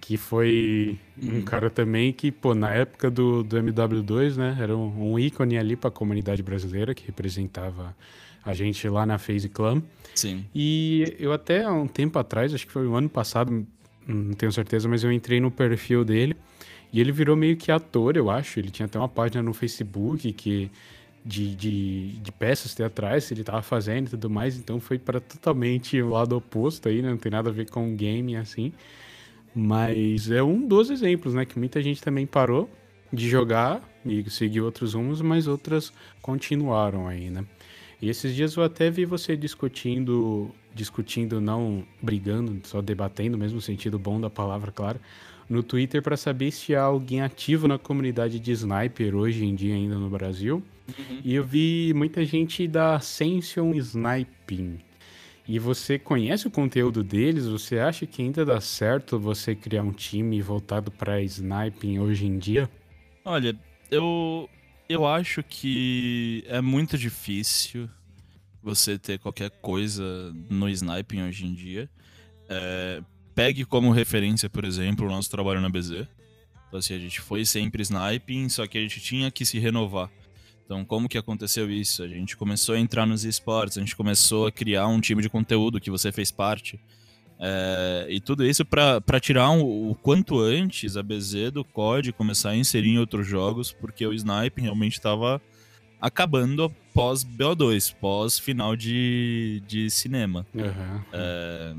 que 0.00 0.16
foi 0.16 0.98
um 1.22 1.36
uhum. 1.36 1.42
cara 1.42 1.70
também 1.70 2.12
que, 2.12 2.30
pô, 2.30 2.54
na 2.54 2.70
época 2.74 3.10
do, 3.10 3.42
do 3.42 3.56
MW2, 3.56 4.36
né? 4.36 4.56
Era 4.60 4.76
um, 4.76 5.12
um 5.12 5.18
ícone 5.18 5.56
ali 5.56 5.76
para 5.76 5.88
a 5.88 5.92
comunidade 5.92 6.42
brasileira, 6.42 6.94
que 6.94 7.06
representava 7.06 7.96
a 8.44 8.52
gente 8.52 8.86
lá 8.88 9.06
na 9.06 9.18
FaZe 9.18 9.48
Clan. 9.48 9.82
Sim. 10.14 10.44
E 10.54 11.16
eu 11.18 11.32
até 11.32 11.62
há 11.62 11.72
um 11.72 11.86
tempo 11.86 12.18
atrás, 12.18 12.52
acho 12.52 12.66
que 12.66 12.72
foi 12.72 12.86
o 12.86 12.94
ano 12.94 13.08
passado, 13.08 13.66
não 14.06 14.34
tenho 14.34 14.52
certeza, 14.52 14.88
mas 14.88 15.04
eu 15.04 15.12
entrei 15.12 15.40
no 15.40 15.50
perfil 15.50 16.04
dele 16.04 16.36
e 16.92 17.00
ele 17.00 17.10
virou 17.10 17.34
meio 17.34 17.56
que 17.56 17.72
ator, 17.72 18.16
eu 18.16 18.30
acho. 18.30 18.60
Ele 18.60 18.70
tinha 18.70 18.86
até 18.86 18.98
uma 18.98 19.08
página 19.08 19.42
no 19.42 19.54
Facebook 19.54 20.32
que 20.32 20.70
de, 21.24 21.54
de, 21.54 22.08
de 22.18 22.32
peças 22.32 22.74
teatrais 22.74 23.26
que 23.26 23.34
ele 23.34 23.42
estava 23.42 23.62
fazendo 23.62 24.08
e 24.08 24.10
tudo 24.10 24.28
mais, 24.28 24.58
então 24.58 24.80
foi 24.80 24.98
para 24.98 25.20
totalmente 25.20 26.00
o 26.02 26.10
lado 26.10 26.36
oposto 26.36 26.88
aí, 26.88 27.00
né? 27.00 27.10
Não 27.10 27.16
tem 27.16 27.30
nada 27.30 27.48
a 27.48 27.52
ver 27.52 27.70
com 27.70 27.94
game 27.96 28.36
assim. 28.36 28.72
Mas 29.54 30.30
é 30.30 30.42
um 30.42 30.66
dos 30.66 30.90
exemplos, 30.90 31.34
né? 31.34 31.44
Que 31.44 31.58
muita 31.58 31.80
gente 31.82 32.02
também 32.02 32.26
parou 32.26 32.68
de 33.12 33.28
jogar 33.28 33.82
e 34.04 34.28
seguir 34.30 34.60
outros 34.60 34.94
rumos, 34.94 35.20
mas 35.20 35.46
outras 35.46 35.92
continuaram 36.20 37.06
aí, 37.06 37.30
né? 37.30 37.44
E 38.00 38.08
esses 38.08 38.34
dias 38.34 38.56
eu 38.56 38.64
até 38.64 38.90
vi 38.90 39.04
você 39.04 39.36
discutindo, 39.36 40.50
discutindo, 40.74 41.40
não 41.40 41.86
brigando, 42.02 42.60
só 42.66 42.82
debatendo, 42.82 43.38
mesmo 43.38 43.60
sentido 43.60 43.98
bom 43.98 44.20
da 44.20 44.28
palavra, 44.28 44.72
claro, 44.72 44.98
no 45.52 45.62
Twitter 45.62 46.02
para 46.02 46.16
saber 46.16 46.50
se 46.50 46.74
há 46.74 46.82
alguém 46.82 47.20
ativo 47.20 47.68
na 47.68 47.78
comunidade 47.78 48.40
de 48.40 48.52
sniper 48.52 49.14
hoje 49.14 49.44
em 49.44 49.54
dia 49.54 49.74
ainda 49.74 49.96
no 49.96 50.08
Brasil. 50.08 50.62
Uhum. 50.88 51.20
E 51.22 51.34
eu 51.34 51.44
vi 51.44 51.92
muita 51.94 52.24
gente 52.24 52.66
da 52.66 52.96
Ascension 52.96 53.72
Sniping. 53.74 54.78
E 55.46 55.58
você 55.58 55.98
conhece 55.98 56.46
o 56.46 56.50
conteúdo 56.50 57.02
deles? 57.04 57.46
Você 57.46 57.78
acha 57.78 58.06
que 58.06 58.22
ainda 58.22 58.44
dá 58.44 58.60
certo 58.60 59.18
você 59.18 59.54
criar 59.54 59.82
um 59.82 59.92
time 59.92 60.40
voltado 60.40 60.90
para 60.90 61.20
sniping 61.20 61.98
hoje 61.98 62.26
em 62.26 62.38
dia? 62.38 62.70
Olha, 63.24 63.54
eu 63.90 64.48
eu 64.88 65.06
acho 65.06 65.42
que 65.42 66.44
é 66.46 66.60
muito 66.60 66.96
difícil 66.96 67.88
você 68.62 68.98
ter 68.98 69.18
qualquer 69.18 69.50
coisa 69.50 70.32
no 70.48 70.68
sniping 70.68 71.22
hoje 71.22 71.44
em 71.44 71.52
dia. 71.52 71.90
É, 72.48 73.02
pegue 73.34 73.64
como 73.64 73.90
referência, 73.90 74.48
por 74.48 74.64
exemplo, 74.64 75.06
o 75.06 75.10
nosso 75.10 75.30
trabalho 75.30 75.60
na 75.60 75.68
BZ. 75.68 76.06
Então, 76.68 76.78
assim, 76.78 76.94
a 76.94 76.98
gente 76.98 77.20
foi 77.20 77.44
sempre 77.44 77.82
sniping, 77.82 78.48
só 78.48 78.66
que 78.66 78.78
a 78.78 78.80
gente 78.80 79.00
tinha 79.00 79.30
que 79.30 79.44
se 79.44 79.58
renovar. 79.58 80.10
Então, 80.64 80.84
como 80.84 81.08
que 81.08 81.18
aconteceu 81.18 81.70
isso? 81.70 82.02
A 82.02 82.08
gente 82.08 82.36
começou 82.36 82.74
a 82.74 82.78
entrar 82.78 83.04
nos 83.04 83.24
esportes, 83.24 83.76
a 83.76 83.80
gente 83.80 83.94
começou 83.94 84.46
a 84.46 84.52
criar 84.52 84.86
um 84.86 85.00
time 85.00 85.20
de 85.20 85.28
conteúdo 85.28 85.80
que 85.80 85.90
você 85.90 86.10
fez 86.10 86.30
parte. 86.30 86.80
É, 87.38 88.06
e 88.08 88.20
tudo 88.20 88.46
isso 88.46 88.64
para 88.64 89.20
tirar 89.20 89.50
um, 89.50 89.90
o 89.90 89.94
quanto 89.96 90.38
antes 90.38 90.96
a 90.96 91.02
BZ 91.02 91.50
do 91.52 91.64
COD 91.64 92.12
começar 92.12 92.50
a 92.50 92.56
inserir 92.56 92.90
em 92.90 92.98
outros 92.98 93.26
jogos, 93.26 93.72
porque 93.72 94.06
o 94.06 94.12
Snipe 94.12 94.62
realmente 94.62 94.92
estava 94.92 95.42
acabando 96.00 96.72
pós 96.94 97.24
BO2, 97.24 97.94
pós 98.00 98.38
final 98.38 98.76
de, 98.76 99.62
de 99.66 99.90
cinema. 99.90 100.46
Uhum. 100.54 101.02
É, 101.12 101.74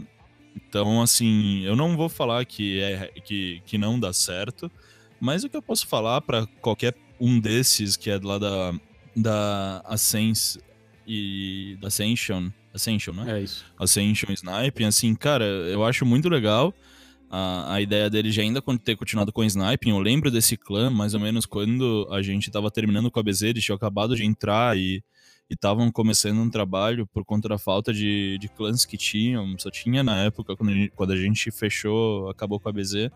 então, 0.55 1.01
assim, 1.01 1.61
eu 1.63 1.75
não 1.75 1.95
vou 1.95 2.09
falar 2.09 2.45
que, 2.45 2.79
é, 2.79 3.07
que, 3.23 3.61
que 3.65 3.77
não 3.77 3.99
dá 3.99 4.13
certo, 4.13 4.71
mas 5.19 5.43
o 5.43 5.49
que 5.49 5.57
eu 5.57 5.61
posso 5.61 5.87
falar 5.87 6.21
para 6.21 6.45
qualquer 6.61 6.95
um 7.19 7.39
desses 7.39 7.95
que 7.95 8.09
é 8.09 8.19
lá 8.21 8.37
da, 8.37 8.73
da 9.15 9.81
Ascens 9.85 10.57
e 11.07 11.77
da 11.81 11.87
Ascension 11.87 12.49
Ascension, 12.73 13.13
né? 13.13 13.39
É 13.39 13.43
isso. 13.43 13.63
Ascension 13.77 14.31
Snipe, 14.31 14.83
assim, 14.83 15.13
cara, 15.13 15.45
eu 15.45 15.83
acho 15.85 16.05
muito 16.05 16.27
legal. 16.27 16.73
a, 17.29 17.75
a 17.75 17.81
ideia 17.81 18.09
dele 18.09 18.31
já 18.31 18.41
ainda 18.41 18.61
ter 18.83 18.95
continuado 18.95 19.31
com 19.31 19.41
o 19.41 19.45
Sniping. 19.45 19.91
Eu 19.91 19.99
lembro 19.99 20.31
desse 20.31 20.57
clã, 20.57 20.89
mais 20.89 21.13
ou 21.13 21.19
menos, 21.19 21.45
quando 21.45 22.07
a 22.11 22.21
gente 22.21 22.49
tava 22.49 22.71
terminando 22.71 23.11
com 23.11 23.19
a 23.19 23.23
BZ, 23.23 23.43
eles 23.43 23.63
tinham 23.63 23.75
acabado 23.75 24.15
de 24.15 24.25
entrar 24.25 24.75
e 24.75 25.03
estavam 25.53 25.91
começando 25.91 26.39
um 26.39 26.49
trabalho 26.49 27.07
por 27.07 27.23
conta 27.25 27.49
da 27.49 27.57
falta 27.57 27.93
de, 27.93 28.37
de 28.39 28.47
clãs 28.49 28.85
que 28.85 28.97
tinham. 28.97 29.57
Só 29.57 29.69
tinha 29.69 30.03
na 30.03 30.17
época, 30.23 30.55
quando 30.55 30.69
a 30.69 30.73
gente, 30.73 30.91
quando 30.95 31.11
a 31.11 31.17
gente 31.17 31.51
fechou, 31.51 32.29
acabou 32.29 32.59
com 32.59 32.69
a 32.69 32.71
BZ. 32.71 33.09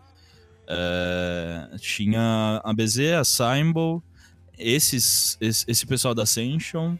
É, 0.66 1.76
tinha 1.78 2.60
a 2.62 2.72
BZ, 2.72 2.98
a 3.20 3.24
Symbol, 3.24 4.02
esses, 4.58 5.38
esse, 5.40 5.64
esse 5.68 5.86
pessoal 5.86 6.14
da 6.14 6.24
Ascension. 6.24 6.96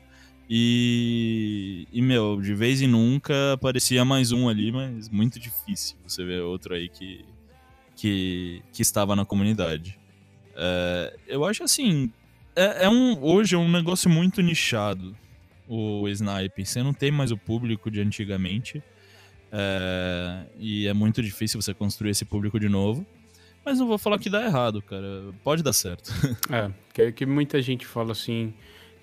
E, 0.51 1.87
e, 1.93 2.01
meu, 2.01 2.41
de 2.41 2.55
vez 2.55 2.81
em 2.81 2.87
nunca 2.87 3.53
aparecia 3.53 4.03
mais 4.05 4.33
um 4.33 4.49
ali, 4.49 4.73
mas 4.73 5.09
muito 5.11 5.39
difícil 5.39 5.97
você 6.07 6.25
ver 6.25 6.41
outro 6.41 6.75
aí 6.75 6.89
que, 6.89 7.23
que, 7.95 8.63
que 8.73 8.81
estava 8.81 9.15
na 9.15 9.27
comunidade. 9.27 9.99
É, 10.57 11.17
eu 11.27 11.45
acho 11.45 11.63
assim, 11.63 12.11
é, 12.57 12.87
é, 12.87 12.89
um, 12.89 13.23
hoje 13.23 13.55
é 13.55 13.59
um 13.59 13.71
negócio 13.71 14.09
muito 14.09 14.41
nichado 14.41 15.15
o 15.69 16.09
Snipe. 16.09 16.65
Você 16.65 16.83
não 16.83 16.95
tem 16.95 17.11
mais 17.11 17.31
o 17.31 17.37
público 17.37 17.91
de 17.91 18.01
antigamente. 18.01 18.83
É, 19.53 20.47
e 20.59 20.87
é 20.87 20.93
muito 20.93 21.23
difícil 21.23 21.61
você 21.61 21.75
construir 21.75 22.11
esse 22.11 22.25
público 22.25 22.59
de 22.59 22.69
novo. 22.69 23.07
Mas 23.65 23.79
não 23.79 23.87
vou 23.87 23.99
falar 23.99 24.19
que 24.19 24.31
dá 24.31 24.45
errado, 24.45 24.81
cara. 24.81 25.33
Pode 25.45 25.63
dar 25.63 25.73
certo. 25.73 26.11
É, 26.51 26.71
que, 26.95 27.13
que 27.13 27.27
muita 27.27 27.61
gente 27.61 27.87
fala 27.87 28.13
assim, 28.13 28.55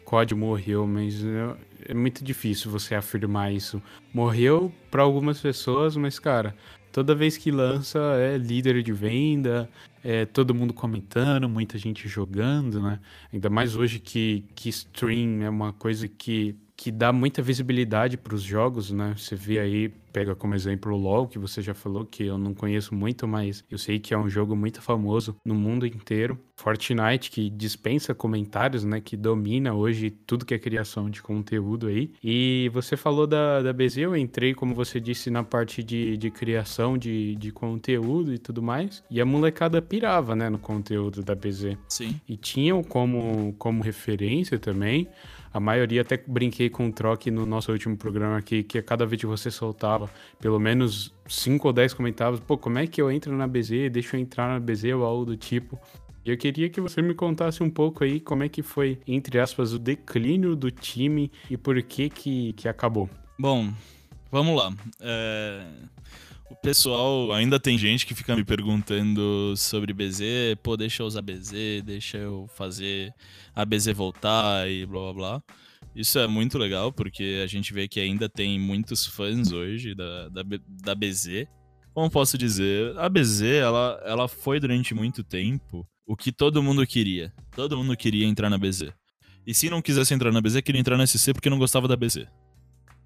COD 0.04 0.34
morreu, 0.34 0.88
mas 0.88 1.24
é, 1.24 1.92
é 1.92 1.94
muito 1.94 2.24
difícil 2.24 2.72
você 2.72 2.96
afirmar 2.96 3.54
isso. 3.54 3.82
Morreu 4.14 4.72
para 4.90 5.04
algumas 5.04 5.40
pessoas, 5.40 5.96
mas 5.96 6.18
cara, 6.18 6.56
toda 6.96 7.14
vez 7.14 7.36
que 7.36 7.52
lança 7.52 8.00
é 8.00 8.38
líder 8.38 8.82
de 8.82 8.94
venda, 8.94 9.70
é 10.02 10.26
todo 10.26 10.56
mundo 10.56 10.74
comentando, 10.74 11.50
muita 11.50 11.78
gente 11.78 12.08
jogando, 12.08 12.82
né? 12.82 13.02
Ainda 13.34 13.50
mais 13.50 13.76
hoje 13.76 14.00
que, 14.00 14.46
que 14.56 14.70
stream 14.70 15.44
é 15.44 15.50
uma 15.50 15.74
coisa 15.74 16.08
que 16.08 16.56
que 16.78 16.92
dá 16.92 17.14
muita 17.14 17.42
visibilidade 17.42 18.18
para 18.18 18.36
os 18.36 18.42
jogos, 18.42 18.92
né? 18.92 19.16
Você 19.18 19.36
vê 19.36 19.60
aí, 19.60 19.90
pega 20.12 20.36
como 20.36 20.56
exemplo 20.56 20.94
o 20.94 20.98
LoL, 20.98 21.28
que 21.28 21.40
você 21.40 21.62
já 21.62 21.74
falou 21.74 22.06
que 22.06 22.24
eu 22.24 22.38
não 22.38 22.54
conheço 22.54 22.94
muito, 22.94 23.28
mas 23.28 23.64
eu 23.72 23.78
sei 23.78 23.98
que 23.98 24.14
é 24.14 24.18
um 24.18 24.30
jogo 24.30 24.56
muito 24.56 24.82
famoso 24.82 25.38
no 25.46 25.56
mundo 25.56 25.86
inteiro. 25.86 26.38
Fortnite, 26.58 27.32
que 27.32 27.50
dispensa 27.50 28.14
comentários, 28.14 28.84
né? 28.84 29.00
Que 29.00 29.16
domina 29.16 29.74
hoje 29.74 30.10
tudo 30.10 30.46
que 30.46 30.54
é 30.54 30.60
criação 30.60 31.10
de 31.10 31.22
conteúdo 31.22 31.88
aí. 31.88 32.12
E 32.24 32.70
você 32.74 32.98
falou 32.98 33.26
da, 33.26 33.62
da 33.62 33.74
BZ, 33.74 33.98
eu 33.98 34.16
entrei, 34.16 34.54
como 34.54 34.76
você 34.76 35.00
disse, 35.00 35.30
na 35.30 35.44
parte 35.44 35.82
de, 35.82 36.18
de 36.18 36.30
criação 36.30 36.98
de, 36.98 37.36
de 37.36 37.52
conteúdo 37.52 38.34
e 38.34 38.38
tudo 38.38 38.62
mais. 38.62 39.04
E 39.10 39.22
a 39.22 39.26
molecada 39.26 39.82
pirava, 39.82 40.36
né? 40.36 40.50
No 40.50 40.60
conteúdo 40.60 41.22
da 41.24 41.36
BZ. 41.36 41.78
Sim. 41.88 42.20
E 42.28 42.36
tinham 42.36 42.84
como, 42.84 43.54
como 43.58 43.82
referência 43.82 44.60
também 44.60 45.08
a 45.56 45.60
maioria 45.62 46.02
até 46.02 46.22
brinquei 46.28 46.70
com 46.70 46.88
o 46.88 46.92
troque 46.92 47.32
no 47.32 47.46
nosso 47.46 47.72
último 47.72 47.96
programa 47.96 48.38
aqui, 48.38 48.62
que 48.62 48.78
a 48.78 48.84
cada 48.84 49.06
vez 49.06 49.22
que 49.22 49.26
você 49.26 49.50
soltava 49.50 50.10
pelo 50.38 50.60
menos 50.60 51.14
5 51.30 51.66
ou 51.66 51.74
10 51.74 51.94
comentários, 51.94 52.42
pô, 52.42 52.58
como 52.58 52.78
é 52.78 52.86
que 52.86 53.02
eu 53.02 53.10
entro 53.10 53.34
na 53.38 53.48
BZ? 53.48 53.90
Deixa 53.90 54.18
eu 54.18 54.20
entrar 54.20 54.50
na 54.50 54.60
BZ 54.60 54.84
ou 54.94 55.06
algo 55.06 55.24
do 55.24 55.38
tipo. 55.38 55.80
E 56.26 56.30
eu 56.30 56.38
queria 56.38 56.68
que 56.68 56.82
você 56.82 57.02
me 57.02 57.14
contasse 57.14 57.64
um 57.64 57.70
pouco 57.70 58.04
aí 58.04 58.20
como 58.20 58.44
é 58.44 58.50
que 58.50 58.62
foi, 58.62 59.00
entre 59.08 59.40
aspas, 59.40 59.72
o 59.72 59.80
declínio 59.80 60.58
do 60.58 60.70
time 60.70 61.32
e 61.50 61.56
por 61.56 61.82
que 61.82 62.10
que, 62.10 62.52
que 62.52 62.68
acabou. 62.68 63.10
Bom, 63.40 63.72
vamos 64.30 64.58
lá. 64.58 64.74
É... 65.00 65.66
O 66.50 66.56
pessoal, 66.56 67.32
ainda 67.32 67.60
tem 67.60 67.76
gente 67.78 68.06
que 68.06 68.14
fica 68.14 68.36
me 68.36 68.44
perguntando 68.44 69.56
sobre 69.58 69.94
BZ, 69.94 70.22
pô, 70.62 70.78
deixa 70.78 71.02
eu 71.02 71.08
usar 71.08 71.22
BZ, 71.24 71.82
deixa 71.84 72.18
eu 72.18 72.48
fazer 72.56 73.12
a 73.56 73.66
BZ 73.66 73.88
voltar 73.94 74.70
e 74.70 74.86
blá 74.86 75.02
blá 75.02 75.14
blá. 75.14 75.44
Isso 75.96 76.20
é 76.20 76.28
muito 76.28 76.58
legal, 76.58 76.92
porque 76.92 77.42
a 77.44 77.48
gente 77.48 77.74
vê 77.74 77.88
que 77.88 78.00
ainda 78.00 78.30
tem 78.30 78.60
muitos 78.60 79.08
fãs 79.08 79.52
hoje 79.52 79.96
da, 79.96 80.30
da, 80.30 80.44
da 80.84 80.94
BZ. 80.94 81.48
Como 81.94 82.12
posso 82.12 82.38
dizer, 82.38 82.96
a 83.00 83.10
BZ, 83.10 83.42
ela, 83.42 84.00
ela 84.06 84.28
foi 84.28 84.60
durante 84.60 84.94
muito 84.94 85.24
tempo 85.24 85.88
o 86.06 86.16
que 86.16 86.32
todo 86.32 86.62
mundo 86.62 86.86
queria. 86.86 87.34
Todo 87.56 87.78
mundo 87.78 87.96
queria 87.98 88.28
entrar 88.28 88.50
na 88.50 88.58
BZ. 88.58 88.94
E 89.48 89.54
se 89.54 89.70
não 89.70 89.82
quisesse 89.82 90.14
entrar 90.14 90.32
na 90.32 90.42
BZ, 90.42 90.62
queria 90.62 90.82
entrar 90.82 90.98
na 90.98 91.08
SC 91.08 91.34
porque 91.34 91.50
não 91.50 91.58
gostava 91.58 91.88
da 91.88 91.96
BZ. 91.96 92.28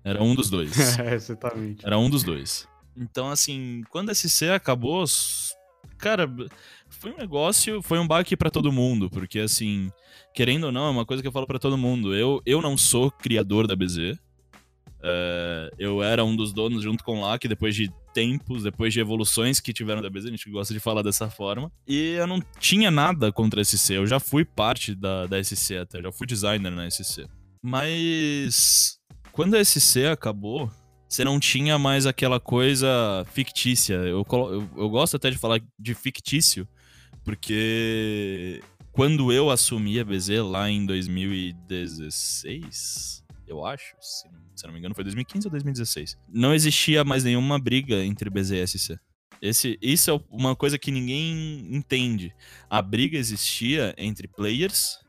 Era 0.03 0.21
um 0.21 0.35
dos 0.35 0.49
dois. 0.49 0.73
É, 0.99 1.13
exatamente. 1.13 1.85
Era 1.85 1.97
um 1.97 2.09
dos 2.09 2.23
dois. 2.23 2.67
Então, 2.99 3.29
assim, 3.29 3.81
quando 3.89 4.09
a 4.09 4.13
SC 4.13 4.49
acabou, 4.49 5.05
cara, 5.97 6.29
foi 6.89 7.13
um 7.13 7.17
negócio, 7.17 7.81
foi 7.81 7.97
um 7.97 8.07
baque 8.07 8.35
para 8.35 8.51
todo 8.51 8.71
mundo, 8.71 9.09
porque, 9.09 9.39
assim, 9.39 9.89
querendo 10.33 10.65
ou 10.65 10.71
não, 10.71 10.87
é 10.87 10.89
uma 10.89 11.05
coisa 11.05 11.23
que 11.23 11.27
eu 11.27 11.31
falo 11.31 11.47
para 11.47 11.59
todo 11.59 11.77
mundo. 11.77 12.13
Eu, 12.13 12.41
eu 12.45 12.61
não 12.61 12.77
sou 12.77 13.09
criador 13.09 13.67
da 13.67 13.75
BZ. 13.75 14.19
É, 15.01 15.71
eu 15.79 16.03
era 16.03 16.25
um 16.25 16.35
dos 16.35 16.51
donos 16.51 16.83
junto 16.83 17.05
com 17.05 17.19
o 17.19 17.21
LAC, 17.21 17.47
depois 17.47 17.73
de 17.73 17.89
tempos, 18.13 18.63
depois 18.63 18.93
de 18.93 18.99
evoluções 18.99 19.61
que 19.61 19.71
tiveram 19.71 20.01
da 20.01 20.09
BZ, 20.09 20.25
a 20.25 20.31
gente 20.31 20.49
gosta 20.49 20.73
de 20.73 20.79
falar 20.79 21.01
dessa 21.01 21.29
forma. 21.29 21.71
E 21.87 22.15
eu 22.15 22.27
não 22.27 22.41
tinha 22.59 22.91
nada 22.91 23.31
contra 23.31 23.61
a 23.61 23.63
SC, 23.63 23.91
eu 23.91 24.05
já 24.05 24.19
fui 24.19 24.43
parte 24.43 24.93
da, 24.93 25.25
da 25.25 25.41
SC 25.41 25.77
até, 25.77 26.01
já 26.01 26.11
fui 26.11 26.27
designer 26.27 26.71
na 26.71 26.89
SC. 26.89 27.25
Mas 27.63 28.99
quando 29.31 29.55
a 29.55 29.63
SC 29.63 30.05
acabou, 30.11 30.69
você 31.09 31.23
não 31.23 31.39
tinha 31.39 31.79
mais 31.79 32.05
aquela 32.05 32.39
coisa 32.39 33.25
fictícia. 33.33 33.95
Eu, 33.95 34.23
eu, 34.31 34.69
eu, 34.77 34.89
gosto 34.89 35.17
até 35.17 35.31
de 35.31 35.37
falar 35.37 35.59
de 35.77 35.93
fictício, 35.95 36.67
porque 37.23 38.61
quando 38.91 39.33
eu 39.33 39.49
assumi 39.49 39.99
a 39.99 40.05
BZ 40.05 40.29
lá 40.43 40.69
em 40.69 40.85
2016, 40.85 43.23
eu 43.47 43.65
acho, 43.65 43.95
se 43.99 44.29
se 44.59 44.67
não 44.67 44.73
me 44.73 44.79
engano, 44.79 44.93
foi 44.93 45.05
2015 45.05 45.47
ou 45.47 45.51
2016, 45.51 46.17
não 46.27 46.53
existia 46.53 47.05
mais 47.05 47.23
nenhuma 47.23 47.57
briga 47.57 48.03
entre 48.03 48.29
BZ 48.29 48.51
e 48.51 48.67
SC. 48.67 48.99
Esse, 49.41 49.79
isso 49.81 50.11
é 50.11 50.19
uma 50.29 50.53
coisa 50.53 50.77
que 50.77 50.91
ninguém 50.91 51.73
entende. 51.73 52.35
A 52.69 52.81
briga 52.81 53.17
existia 53.17 53.95
entre 53.97 54.27
players 54.27 54.99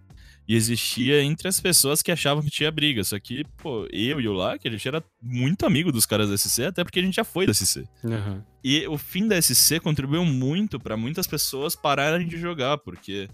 e 0.50 0.56
existia 0.56 1.22
entre 1.22 1.46
as 1.46 1.60
pessoas 1.60 2.02
que 2.02 2.10
achavam 2.10 2.42
que 2.42 2.50
tinha 2.50 2.72
briga. 2.72 3.04
Só 3.04 3.16
que, 3.20 3.44
pô, 3.56 3.86
eu 3.92 4.20
e 4.20 4.26
o 4.26 4.32
Lack, 4.32 4.66
a 4.66 4.70
gente 4.72 4.88
era 4.88 5.00
muito 5.22 5.64
amigo 5.64 5.92
dos 5.92 6.04
caras 6.04 6.28
da 6.28 6.36
SC, 6.36 6.64
até 6.64 6.82
porque 6.82 6.98
a 6.98 7.02
gente 7.04 7.14
já 7.14 7.22
foi 7.22 7.46
da 7.46 7.54
SC. 7.54 7.86
Uhum. 8.02 8.42
E 8.64 8.84
o 8.88 8.98
fim 8.98 9.28
da 9.28 9.40
SC 9.40 9.78
contribuiu 9.78 10.24
muito 10.24 10.80
para 10.80 10.96
muitas 10.96 11.28
pessoas 11.28 11.76
pararem 11.76 12.26
de 12.26 12.36
jogar, 12.36 12.78
porque 12.78 13.28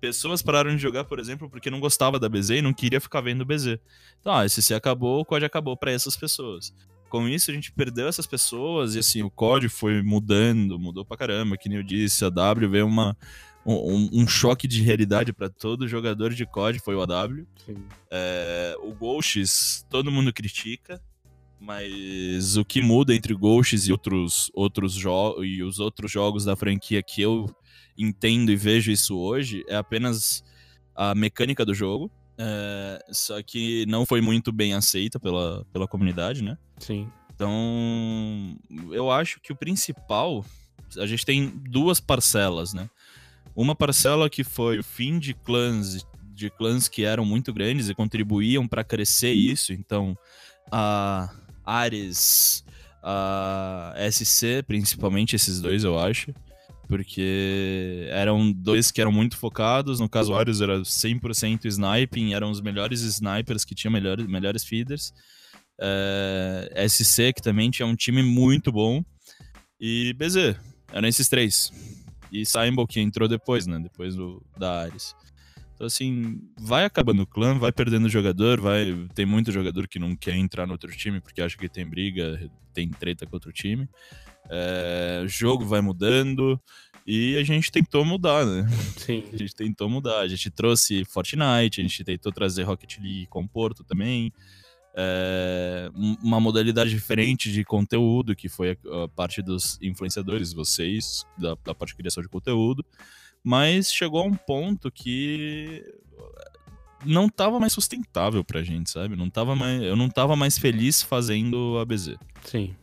pessoas 0.00 0.40
pararam 0.40 0.74
de 0.74 0.80
jogar, 0.80 1.04
por 1.04 1.18
exemplo, 1.18 1.50
porque 1.50 1.68
não 1.68 1.78
gostava 1.78 2.18
da 2.18 2.26
BZ 2.26 2.48
e 2.52 2.62
não 2.62 2.72
queria 2.72 3.02
ficar 3.02 3.20
vendo 3.20 3.44
BZ. 3.44 3.78
Então, 4.18 4.32
a 4.32 4.48
SC 4.48 4.72
acabou, 4.72 5.20
o 5.20 5.26
COD 5.26 5.44
acabou 5.44 5.76
para 5.76 5.92
essas 5.92 6.16
pessoas. 6.16 6.72
Com 7.10 7.28
isso, 7.28 7.50
a 7.50 7.54
gente 7.54 7.70
perdeu 7.70 8.08
essas 8.08 8.26
pessoas 8.26 8.94
e, 8.94 8.98
assim, 8.98 9.22
o 9.22 9.30
COD 9.30 9.68
foi 9.68 10.00
mudando, 10.00 10.78
mudou 10.78 11.04
pra 11.04 11.18
caramba, 11.18 11.58
que 11.58 11.68
nem 11.68 11.76
eu 11.76 11.84
disse, 11.84 12.24
a 12.24 12.30
W 12.30 12.66
veio 12.66 12.86
uma 12.86 13.14
um, 13.64 14.10
um, 14.12 14.26
choque 14.26 14.66
de 14.66 14.82
realidade 14.82 15.32
para 15.32 15.48
todo 15.48 15.86
jogador 15.88 16.34
de 16.34 16.44
COD 16.44 16.78
foi 16.80 16.94
o 16.94 17.02
AW. 17.02 17.46
É, 18.10 18.74
o 18.82 18.92
Ghosts, 18.92 19.86
todo 19.88 20.10
mundo 20.10 20.32
critica, 20.32 21.00
mas 21.60 22.56
o 22.56 22.64
que 22.64 22.82
muda 22.82 23.14
entre 23.14 23.34
Ghosts 23.34 23.86
e 23.86 23.92
outros, 23.92 24.50
outros 24.52 25.00
e 25.44 25.62
os 25.62 25.78
outros 25.78 26.10
jogos 26.10 26.44
da 26.44 26.56
franquia 26.56 27.02
que 27.02 27.22
eu 27.22 27.48
entendo 27.96 28.50
e 28.50 28.56
vejo 28.56 28.90
isso 28.90 29.16
hoje 29.16 29.64
é 29.68 29.76
apenas 29.76 30.42
a 30.94 31.14
mecânica 31.14 31.64
do 31.64 31.74
jogo. 31.74 32.10
É, 32.36 33.04
só 33.10 33.40
que 33.42 33.86
não 33.86 34.04
foi 34.04 34.20
muito 34.20 34.50
bem 34.50 34.74
aceita 34.74 35.20
pela, 35.20 35.64
pela 35.72 35.86
comunidade, 35.86 36.42
né? 36.42 36.58
Sim. 36.78 37.08
Então, 37.34 38.56
eu 38.90 39.10
acho 39.10 39.40
que 39.40 39.52
o 39.52 39.56
principal. 39.56 40.44
A 40.98 41.06
gente 41.06 41.24
tem 41.24 41.48
duas 41.48 42.00
parcelas, 42.00 42.74
né? 42.74 42.88
Uma 43.54 43.74
parcela 43.74 44.30
que 44.30 44.42
foi 44.42 44.78
o 44.78 44.82
fim 44.82 45.18
de 45.18 45.34
clãs, 45.34 46.06
de 46.34 46.50
clãs 46.50 46.88
que 46.88 47.04
eram 47.04 47.24
muito 47.24 47.52
grandes 47.52 47.88
e 47.88 47.94
contribuíam 47.94 48.66
para 48.66 48.82
crescer 48.82 49.32
isso. 49.32 49.72
Então, 49.72 50.16
a 50.70 51.30
Ares, 51.64 52.64
a 53.02 53.94
SC, 54.10 54.62
principalmente 54.66 55.36
esses 55.36 55.60
dois, 55.60 55.84
eu 55.84 55.98
acho. 55.98 56.32
Porque 56.88 58.06
eram 58.10 58.52
dois 58.52 58.90
que 58.90 59.00
eram 59.00 59.12
muito 59.12 59.36
focados. 59.36 60.00
No 60.00 60.08
caso, 60.08 60.34
Ares 60.34 60.60
era 60.60 60.80
100% 60.80 61.66
sniping, 61.66 62.34
eram 62.34 62.50
os 62.50 62.60
melhores 62.60 63.00
snipers 63.02 63.64
que 63.64 63.74
tinham 63.74 63.92
melhores, 63.92 64.26
melhores 64.26 64.64
feeders. 64.64 65.12
É, 65.80 66.86
SC, 66.88 67.32
que 67.34 67.42
também 67.42 67.70
tinha 67.70 67.86
um 67.86 67.94
time 67.94 68.22
muito 68.22 68.72
bom. 68.72 69.04
E 69.80 70.14
BZ, 70.14 70.56
eram 70.92 71.08
esses 71.08 71.28
três 71.28 71.70
e 72.32 72.46
Symbol, 72.46 72.86
que 72.86 72.98
entrou 72.98 73.28
depois, 73.28 73.66
né? 73.66 73.78
Depois 73.78 74.16
do, 74.16 74.42
da 74.56 74.82
Ares. 74.82 75.14
Então, 75.74 75.86
assim, 75.86 76.40
vai 76.58 76.84
acabando 76.84 77.22
o 77.22 77.26
clã, 77.26 77.58
vai 77.58 77.72
perdendo 77.72 78.08
jogador, 78.08 78.60
vai. 78.60 79.06
Tem 79.14 79.26
muito 79.26 79.52
jogador 79.52 79.86
que 79.86 79.98
não 79.98 80.16
quer 80.16 80.36
entrar 80.36 80.66
no 80.66 80.72
outro 80.72 80.90
time 80.96 81.20
porque 81.20 81.42
acha 81.42 81.58
que 81.58 81.68
tem 81.68 81.86
briga, 81.86 82.50
tem 82.72 82.88
treta 82.88 83.26
com 83.26 83.36
outro 83.36 83.52
time. 83.52 83.88
É, 84.48 85.22
o 85.24 85.28
jogo 85.28 85.64
vai 85.64 85.80
mudando 85.80 86.60
e 87.06 87.36
a 87.36 87.42
gente 87.42 87.70
tentou 87.70 88.04
mudar, 88.04 88.46
né? 88.46 88.66
Sim. 88.96 89.24
A 89.32 89.36
gente 89.36 89.54
tentou 89.54 89.88
mudar. 89.88 90.20
A 90.20 90.28
gente 90.28 90.50
trouxe 90.50 91.04
Fortnite, 91.04 91.80
a 91.80 91.82
gente 91.82 92.04
tentou 92.04 92.30
trazer 92.30 92.62
Rocket 92.62 92.98
League 92.98 93.26
com 93.26 93.46
Porto 93.46 93.82
também. 93.82 94.32
É, 94.94 95.90
uma 96.22 96.38
modalidade 96.38 96.90
diferente 96.90 97.50
de 97.50 97.64
conteúdo, 97.64 98.36
que 98.36 98.48
foi 98.48 98.72
a, 98.72 99.04
a 99.04 99.08
parte 99.08 99.40
dos 99.40 99.78
influenciadores, 99.80 100.52
vocês, 100.52 101.24
da, 101.38 101.56
da 101.64 101.74
parte 101.74 101.90
de 101.90 101.96
criação 101.96 102.22
de 102.22 102.28
conteúdo. 102.28 102.84
Mas 103.42 103.92
chegou 103.92 104.20
a 104.20 104.24
um 104.24 104.34
ponto 104.34 104.90
que 104.90 105.82
não 107.04 107.28
tava 107.28 107.58
mais 107.58 107.72
sustentável 107.72 108.44
pra 108.44 108.62
gente, 108.62 108.90
sabe? 108.90 109.16
Não 109.16 109.28
tava 109.28 109.56
mais, 109.56 109.82
eu 109.82 109.96
não 109.96 110.08
tava 110.08 110.36
mais 110.36 110.58
feliz 110.58 111.02
fazendo 111.02 111.78
a 111.78 111.84
BZ. 111.84 112.16
Sim. 112.44 112.74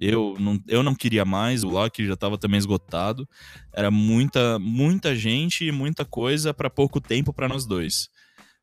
Eu 0.00 0.36
não, 0.38 0.62
eu 0.68 0.82
não 0.82 0.94
queria 0.94 1.24
mais, 1.24 1.64
o 1.64 1.68
Loki 1.68 2.06
já 2.06 2.16
tava 2.16 2.38
também 2.38 2.58
esgotado. 2.58 3.28
Era 3.72 3.90
muita, 3.90 4.58
muita 4.58 5.14
gente 5.14 5.64
e 5.64 5.72
muita 5.72 6.04
coisa 6.04 6.54
para 6.54 6.70
pouco 6.70 7.00
tempo 7.00 7.32
para 7.32 7.48
nós 7.48 7.66
dois. 7.66 8.08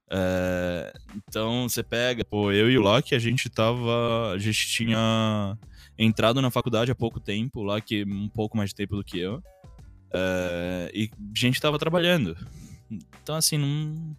É, 0.09 0.93
então 1.15 1.67
você 1.67 1.81
pega, 1.81 2.23
pô, 2.23 2.51
eu 2.51 2.69
e 2.69 2.77
o 2.77 2.81
Loki, 2.81 3.15
a 3.15 3.19
gente 3.19 3.49
tava. 3.49 4.31
A 4.33 4.37
gente 4.37 4.67
tinha 4.67 5.57
entrado 5.97 6.41
na 6.41 6.51
faculdade 6.51 6.91
há 6.91 6.95
pouco 6.95 7.19
tempo, 7.19 7.61
o 7.61 7.63
Loki 7.63 8.03
um 8.03 8.29
pouco 8.29 8.55
mais 8.57 8.69
de 8.69 8.75
tempo 8.75 8.95
do 8.95 9.03
que 9.03 9.19
eu. 9.19 9.41
É, 10.13 10.91
e 10.93 11.09
a 11.13 11.39
gente 11.39 11.59
tava 11.59 11.79
trabalhando. 11.79 12.37
Então, 13.21 13.35
assim, 13.35 13.57
não, 13.57 14.15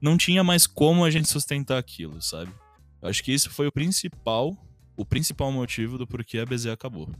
não 0.00 0.16
tinha 0.16 0.42
mais 0.42 0.66
como 0.66 1.04
a 1.04 1.10
gente 1.10 1.28
sustentar 1.28 1.78
aquilo, 1.78 2.20
sabe? 2.22 2.50
Eu 3.02 3.08
acho 3.08 3.22
que 3.22 3.32
isso 3.32 3.50
foi 3.50 3.66
o 3.66 3.72
principal, 3.72 4.56
o 4.96 5.04
principal 5.04 5.52
motivo 5.52 5.98
do 5.98 6.06
porquê 6.06 6.38
a 6.38 6.46
BZ 6.46 6.66
acabou. 6.66 7.10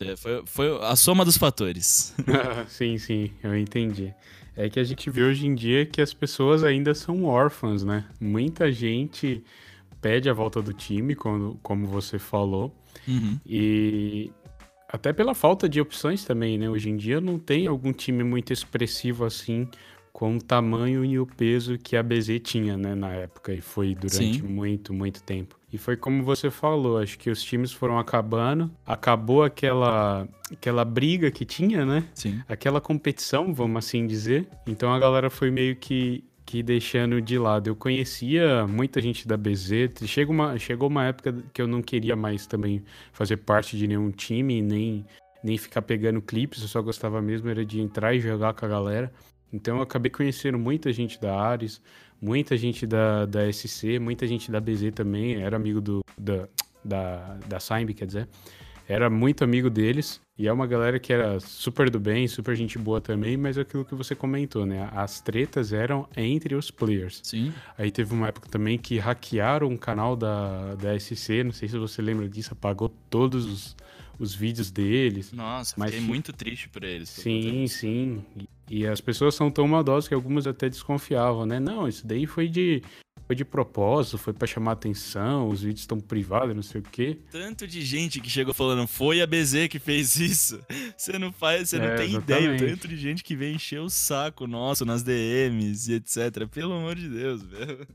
É, 0.00 0.16
foi, 0.16 0.42
foi 0.46 0.78
a 0.84 0.96
soma 0.96 1.24
dos 1.24 1.36
fatores. 1.36 2.14
sim, 2.68 2.98
sim, 2.98 3.30
eu 3.42 3.56
entendi. 3.56 4.12
É 4.56 4.68
que 4.68 4.78
a 4.78 4.84
gente 4.84 5.10
vê 5.10 5.22
hoje 5.22 5.46
em 5.46 5.54
dia 5.54 5.84
que 5.84 6.00
as 6.00 6.14
pessoas 6.14 6.62
ainda 6.62 6.94
são 6.94 7.24
órfãs, 7.24 7.82
né? 7.82 8.04
Muita 8.20 8.70
gente 8.70 9.42
pede 10.00 10.28
a 10.28 10.32
volta 10.32 10.62
do 10.62 10.72
time, 10.72 11.14
como, 11.14 11.58
como 11.62 11.86
você 11.86 12.18
falou. 12.18 12.74
Uhum. 13.08 13.38
E 13.44 14.30
até 14.88 15.12
pela 15.12 15.34
falta 15.34 15.68
de 15.68 15.80
opções 15.80 16.24
também, 16.24 16.56
né? 16.56 16.70
Hoje 16.70 16.88
em 16.88 16.96
dia 16.96 17.20
não 17.20 17.38
tem 17.38 17.66
algum 17.66 17.92
time 17.92 18.22
muito 18.22 18.52
expressivo 18.52 19.24
assim, 19.24 19.68
com 20.14 20.36
o 20.36 20.40
tamanho 20.40 21.04
e 21.04 21.18
o 21.18 21.26
peso 21.26 21.76
que 21.76 21.96
a 21.96 22.02
BZ 22.02 22.38
tinha, 22.40 22.76
né, 22.76 22.94
na 22.94 23.10
época, 23.10 23.52
e 23.52 23.60
foi 23.60 23.96
durante 23.96 24.40
Sim. 24.40 24.42
muito, 24.42 24.94
muito 24.94 25.20
tempo. 25.20 25.58
E 25.72 25.76
foi 25.76 25.96
como 25.96 26.22
você 26.22 26.52
falou, 26.52 26.98
acho 26.98 27.18
que 27.18 27.28
os 27.28 27.42
times 27.42 27.72
foram 27.72 27.98
acabando, 27.98 28.70
acabou 28.86 29.42
aquela 29.42 30.28
aquela 30.52 30.84
briga 30.84 31.32
que 31.32 31.44
tinha, 31.44 31.84
né? 31.84 32.04
Sim. 32.14 32.40
Aquela 32.48 32.80
competição, 32.80 33.52
vamos 33.52 33.84
assim 33.84 34.06
dizer. 34.06 34.46
Então 34.68 34.94
a 34.94 35.00
galera 35.00 35.28
foi 35.28 35.50
meio 35.50 35.74
que 35.74 36.22
que 36.46 36.62
deixando 36.62 37.20
de 37.20 37.36
lado. 37.36 37.68
Eu 37.68 37.74
conhecia 37.74 38.68
muita 38.68 39.00
gente 39.00 39.26
da 39.26 39.36
BZ. 39.36 40.06
Chegou 40.06 40.32
uma, 40.32 40.56
chegou 40.58 40.88
uma 40.88 41.06
época 41.06 41.34
que 41.52 41.60
eu 41.60 41.66
não 41.66 41.82
queria 41.82 42.14
mais 42.14 42.46
também 42.46 42.84
fazer 43.12 43.38
parte 43.38 43.76
de 43.76 43.88
nenhum 43.88 44.12
time, 44.12 44.62
nem, 44.62 45.04
nem 45.42 45.58
ficar 45.58 45.82
pegando 45.82 46.22
clipes. 46.22 46.62
Eu 46.62 46.68
só 46.68 46.80
gostava 46.80 47.20
mesmo 47.20 47.48
era 47.48 47.64
de 47.64 47.80
entrar 47.80 48.14
e 48.14 48.20
jogar 48.20 48.54
com 48.54 48.64
a 48.64 48.68
galera. 48.68 49.12
Então 49.54 49.76
eu 49.76 49.82
acabei 49.82 50.10
conhecendo 50.10 50.58
muita 50.58 50.92
gente 50.92 51.20
da 51.20 51.38
Ares, 51.38 51.80
muita 52.20 52.56
gente 52.56 52.86
da, 52.86 53.24
da 53.24 53.50
SC, 53.52 53.98
muita 53.98 54.26
gente 54.26 54.50
da 54.50 54.60
BZ 54.60 54.92
também. 54.94 55.42
Era 55.42 55.56
amigo 55.56 55.80
do, 55.80 56.04
da, 56.18 56.48
da, 56.84 57.38
da 57.46 57.60
Saimb, 57.60 57.94
quer 57.94 58.06
dizer 58.06 58.28
era 58.88 59.08
muito 59.08 59.42
amigo 59.42 59.70
deles 59.70 60.20
e 60.36 60.46
é 60.46 60.52
uma 60.52 60.66
galera 60.66 60.98
que 60.98 61.12
era 61.12 61.38
super 61.40 61.88
do 61.88 61.98
bem, 61.98 62.26
super 62.26 62.54
gente 62.56 62.78
boa 62.78 63.00
também, 63.00 63.36
mas 63.36 63.56
é 63.56 63.62
aquilo 63.62 63.84
que 63.84 63.94
você 63.94 64.14
comentou, 64.14 64.66
né? 64.66 64.88
As 64.92 65.20
tretas 65.20 65.72
eram 65.72 66.08
entre 66.16 66.54
os 66.54 66.70
players. 66.70 67.20
Sim. 67.22 67.52
Aí 67.78 67.90
teve 67.90 68.12
uma 68.12 68.28
época 68.28 68.48
também 68.48 68.76
que 68.76 68.98
hackearam 68.98 69.68
um 69.68 69.76
canal 69.76 70.16
da, 70.16 70.74
da 70.74 70.98
SC, 70.98 71.44
não 71.44 71.52
sei 71.52 71.68
se 71.68 71.78
você 71.78 72.02
lembra 72.02 72.28
disso, 72.28 72.52
apagou 72.52 72.92
todos 73.08 73.46
os, 73.46 73.76
os 74.18 74.34
vídeos 74.34 74.70
deles. 74.70 75.32
Nossa, 75.32 75.74
mas 75.76 75.90
fiquei 75.90 76.06
muito 76.06 76.32
triste 76.32 76.68
por 76.68 76.82
eles. 76.84 77.08
Sim, 77.08 77.66
sim. 77.66 78.24
E, 78.70 78.86
as 78.86 79.00
pessoas 79.00 79.34
são 79.34 79.50
tão 79.50 79.68
maldosas 79.68 80.08
que 80.08 80.14
algumas 80.14 80.46
até 80.46 80.68
desconfiavam, 80.68 81.44
né? 81.44 81.60
Não, 81.60 81.86
isso 81.86 82.06
daí 82.06 82.26
foi 82.26 82.48
de 82.48 82.82
foi 83.26 83.34
de 83.34 83.44
propósito, 83.44 84.18
foi 84.18 84.34
para 84.34 84.46
chamar 84.46 84.72
atenção, 84.72 85.48
os 85.48 85.62
vídeos 85.62 85.80
estão 85.80 85.98
privados, 85.98 86.54
não 86.54 86.62
sei 86.62 86.82
o 86.82 86.84
quê. 86.84 87.18
Tanto 87.30 87.66
de 87.66 87.82
gente 87.82 88.20
que 88.20 88.28
chegou 88.28 88.52
falando, 88.52 88.86
foi 88.86 89.22
a 89.22 89.26
BZ 89.26 89.68
que 89.70 89.78
fez 89.78 90.16
isso. 90.16 90.60
Você 90.96 91.18
não 91.18 91.32
faz, 91.32 91.70
você 91.70 91.76
é, 91.76 91.78
não 91.78 91.96
tem 91.96 92.10
exatamente. 92.10 92.54
ideia, 92.54 92.70
tanto 92.70 92.86
de 92.86 92.96
gente 92.96 93.24
que 93.24 93.34
vem 93.34 93.54
encher 93.54 93.80
o 93.80 93.88
saco 93.88 94.46
nosso 94.46 94.84
nas 94.84 95.02
DMs 95.02 95.90
e 95.90 95.94
etc. 95.94 96.46
Pelo 96.50 96.74
amor 96.74 96.94
de 96.94 97.08
Deus, 97.08 97.42
velho. 97.44 97.86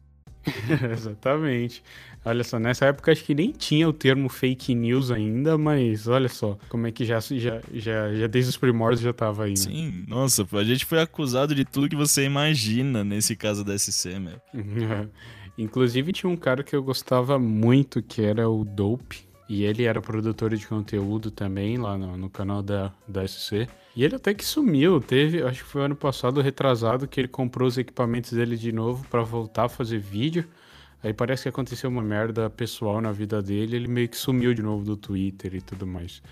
Exatamente. 0.92 1.84
Olha 2.24 2.44
só, 2.44 2.60
nessa 2.60 2.86
época 2.86 3.12
acho 3.12 3.24
que 3.24 3.34
nem 3.34 3.52
tinha 3.52 3.88
o 3.88 3.94
termo 3.94 4.28
fake 4.28 4.76
news 4.76 5.10
ainda, 5.10 5.58
mas 5.58 6.08
olha 6.08 6.28
só, 6.28 6.58
como 6.68 6.86
é 6.86 6.92
que 6.92 7.06
já, 7.06 7.20
já, 7.20 7.62
já, 7.74 8.14
já 8.14 8.28
desde 8.28 8.50
os 8.50 8.58
primórdios 8.58 9.02
já 9.02 9.14
tava 9.14 9.46
aí. 9.46 9.52
Né? 9.52 9.56
Sim, 9.56 10.06
nossa, 10.08 10.46
a 10.52 10.64
gente 10.64 10.86
foi 10.86 11.00
acusado 11.00 11.56
de 11.56 11.64
tudo 11.64 11.88
que 11.88 11.96
você 11.96 12.26
imagina 12.26 13.04
nesse 13.04 13.36
caso 13.36 13.64
da 13.64 13.78
SC, 13.78 14.20
meu. 14.20 14.42
Inclusive 15.58 16.12
tinha 16.12 16.30
um 16.30 16.38
cara 16.38 16.64
que 16.64 16.76
eu 16.76 16.84
gostava 16.84 17.40
muito, 17.40 18.02
que 18.02 18.22
era 18.22 18.50
o 18.50 18.64
Dope, 18.64 19.28
e 19.50 19.64
ele 19.64 19.84
era 19.84 20.02
produtor 20.02 20.56
de 20.56 20.66
conteúdo 20.68 21.32
também 21.32 21.78
lá 21.78 21.98
no, 21.98 22.16
no 22.16 22.30
canal 22.30 22.62
da, 22.62 22.94
da 23.08 23.28
SC. 23.28 23.68
E 24.00 24.04
ele 24.06 24.16
até 24.16 24.34
que 24.34 24.46
sumiu, 24.46 25.02
teve, 25.02 25.44
acho 25.44 25.62
que 25.62 25.70
foi 25.70 25.84
ano 25.84 25.94
passado, 25.94 26.40
retrasado, 26.40 27.06
que 27.06 27.20
ele 27.20 27.28
comprou 27.28 27.68
os 27.68 27.78
equipamentos 27.78 28.32
dele 28.32 28.56
de 28.56 28.72
novo 28.72 29.06
para 29.10 29.24
voltar 29.24 29.66
a 29.66 29.70
fazer 29.70 30.00
vídeo. 30.00 30.46
Aí 31.04 31.12
parece 31.12 31.44
que 31.44 31.50
aconteceu 31.50 31.90
uma 31.90 32.02
merda 32.02 32.50
pessoal 32.50 33.02
na 33.02 33.12
vida 33.12 33.42
dele, 33.42 33.76
ele 33.76 33.90
meio 33.90 34.08
que 34.08 34.16
sumiu 34.16 34.54
de 34.54 34.62
novo 34.62 34.86
do 34.86 34.96
Twitter 34.96 35.54
e 35.54 35.60
tudo 35.60 35.86
mais. 35.86 36.24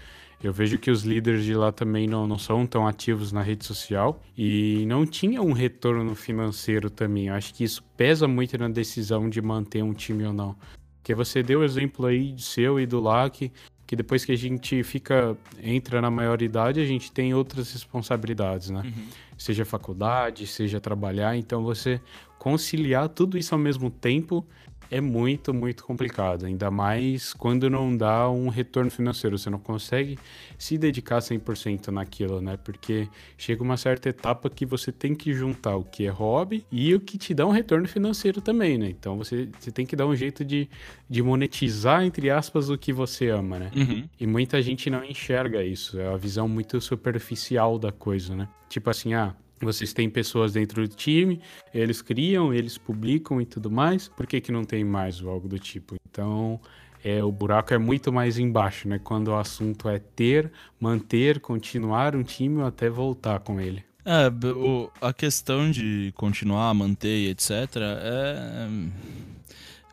Eu 0.41 0.53
vejo 0.53 0.77
que 0.77 0.89
os 0.89 1.03
líderes 1.03 1.43
de 1.43 1.55
lá 1.55 1.69
também 1.73 2.07
não, 2.07 2.25
não 2.25 2.39
são 2.39 2.65
tão 2.65 2.87
ativos 2.87 3.33
na 3.33 3.41
rede 3.41 3.65
social 3.65 4.23
e 4.37 4.85
não 4.87 5.05
tinha 5.05 5.41
um 5.41 5.51
retorno 5.51 6.15
financeiro 6.15 6.89
também. 6.89 7.27
Eu 7.27 7.33
acho 7.33 7.53
que 7.53 7.65
isso 7.65 7.83
pesa 7.97 8.29
muito 8.29 8.57
na 8.57 8.69
decisão 8.69 9.29
de 9.29 9.41
manter 9.41 9.83
um 9.83 9.93
time 9.93 10.25
ou 10.25 10.31
não. 10.31 10.55
Porque 10.99 11.13
você 11.13 11.43
deu 11.43 11.59
o 11.59 11.65
exemplo 11.65 12.05
aí 12.05 12.31
de 12.31 12.43
seu 12.43 12.79
e 12.79 12.85
do 12.85 13.01
LAC, 13.01 13.51
que 13.87 13.95
depois 13.95 14.25
que 14.25 14.33
a 14.33 14.35
gente 14.35 14.83
fica 14.83 15.35
entra 15.63 16.01
na 16.01 16.11
maioridade, 16.11 16.81
a 16.81 16.85
gente 16.85 17.09
tem 17.09 17.33
outras 17.33 17.71
responsabilidades, 17.71 18.69
né? 18.69 18.81
Uhum. 18.83 19.07
Seja 19.37 19.63
faculdade, 19.63 20.45
seja 20.45 20.81
trabalhar, 20.81 21.37
então 21.37 21.63
você 21.63 22.01
conciliar 22.37 23.07
tudo 23.07 23.37
isso 23.37 23.55
ao 23.55 23.59
mesmo 23.59 23.89
tempo 23.89 24.45
é 24.89 25.01
muito, 25.01 25.53
muito 25.53 25.83
complicado. 25.83 26.45
Ainda 26.45 26.71
mais 26.71 27.33
quando 27.33 27.69
não 27.69 27.95
dá 27.95 28.29
um 28.29 28.49
retorno 28.49 28.89
financeiro. 28.89 29.37
Você 29.37 29.49
não 29.49 29.59
consegue 29.59 30.17
se 30.57 30.77
dedicar 30.77 31.19
100% 31.19 31.87
naquilo, 31.87 32.41
né? 32.41 32.57
Porque 32.57 33.07
chega 33.37 33.63
uma 33.63 33.77
certa 33.77 34.09
etapa 34.09 34.49
que 34.49 34.65
você 34.65 34.91
tem 34.91 35.13
que 35.13 35.33
juntar 35.33 35.75
o 35.75 35.83
que 35.83 36.05
é 36.05 36.09
hobby 36.09 36.65
e 36.71 36.93
o 36.93 36.99
que 36.99 37.17
te 37.17 37.33
dá 37.33 37.45
um 37.45 37.51
retorno 37.51 37.87
financeiro 37.87 38.41
também, 38.41 38.77
né? 38.77 38.89
Então 38.89 39.17
você, 39.17 39.49
você 39.59 39.71
tem 39.71 39.85
que 39.85 39.95
dar 39.95 40.07
um 40.07 40.15
jeito 40.15 40.43
de, 40.43 40.69
de 41.09 41.21
monetizar, 41.21 42.03
entre 42.03 42.29
aspas, 42.29 42.69
o 42.69 42.77
que 42.77 42.93
você 42.93 43.29
ama, 43.29 43.59
né? 43.59 43.71
Uhum. 43.75 44.07
E 44.19 44.27
muita 44.27 44.61
gente 44.61 44.89
não 44.89 45.03
enxerga 45.03 45.63
isso. 45.63 45.99
É 45.99 46.07
uma 46.09 46.17
visão 46.17 46.47
muito 46.47 46.79
superficial 46.81 47.77
da 47.77 47.91
coisa, 47.91 48.35
né? 48.35 48.47
Tipo 48.69 48.89
assim, 48.89 49.13
ah, 49.13 49.35
vocês 49.65 49.93
têm 49.93 50.09
pessoas 50.09 50.53
dentro 50.53 50.87
do 50.87 50.95
time, 50.95 51.41
eles 51.73 52.01
criam, 52.01 52.53
eles 52.53 52.77
publicam 52.77 53.41
e 53.41 53.45
tudo 53.45 53.71
mais. 53.71 54.07
Por 54.07 54.27
que, 54.27 54.39
que 54.39 54.51
não 54.51 54.63
tem 54.63 54.83
mais 54.83 55.21
ou 55.21 55.29
algo 55.29 55.47
do 55.47 55.57
tipo? 55.57 55.95
Então, 56.09 56.59
é, 57.03 57.23
o 57.23 57.31
buraco 57.31 57.73
é 57.73 57.77
muito 57.77 58.11
mais 58.11 58.37
embaixo, 58.37 58.87
né? 58.87 58.99
Quando 59.03 59.29
o 59.29 59.35
assunto 59.35 59.87
é 59.89 59.99
ter, 59.99 60.51
manter, 60.79 61.39
continuar 61.39 62.15
um 62.15 62.23
time 62.23 62.57
ou 62.59 62.65
até 62.65 62.89
voltar 62.89 63.39
com 63.39 63.59
ele. 63.59 63.83
É, 64.05 64.29
o, 64.47 64.89
a 65.01 65.11
questão 65.11 65.69
de 65.69 66.13
continuar, 66.15 66.73
manter, 66.73 67.29
etc. 67.29 67.51
é. 67.81 68.67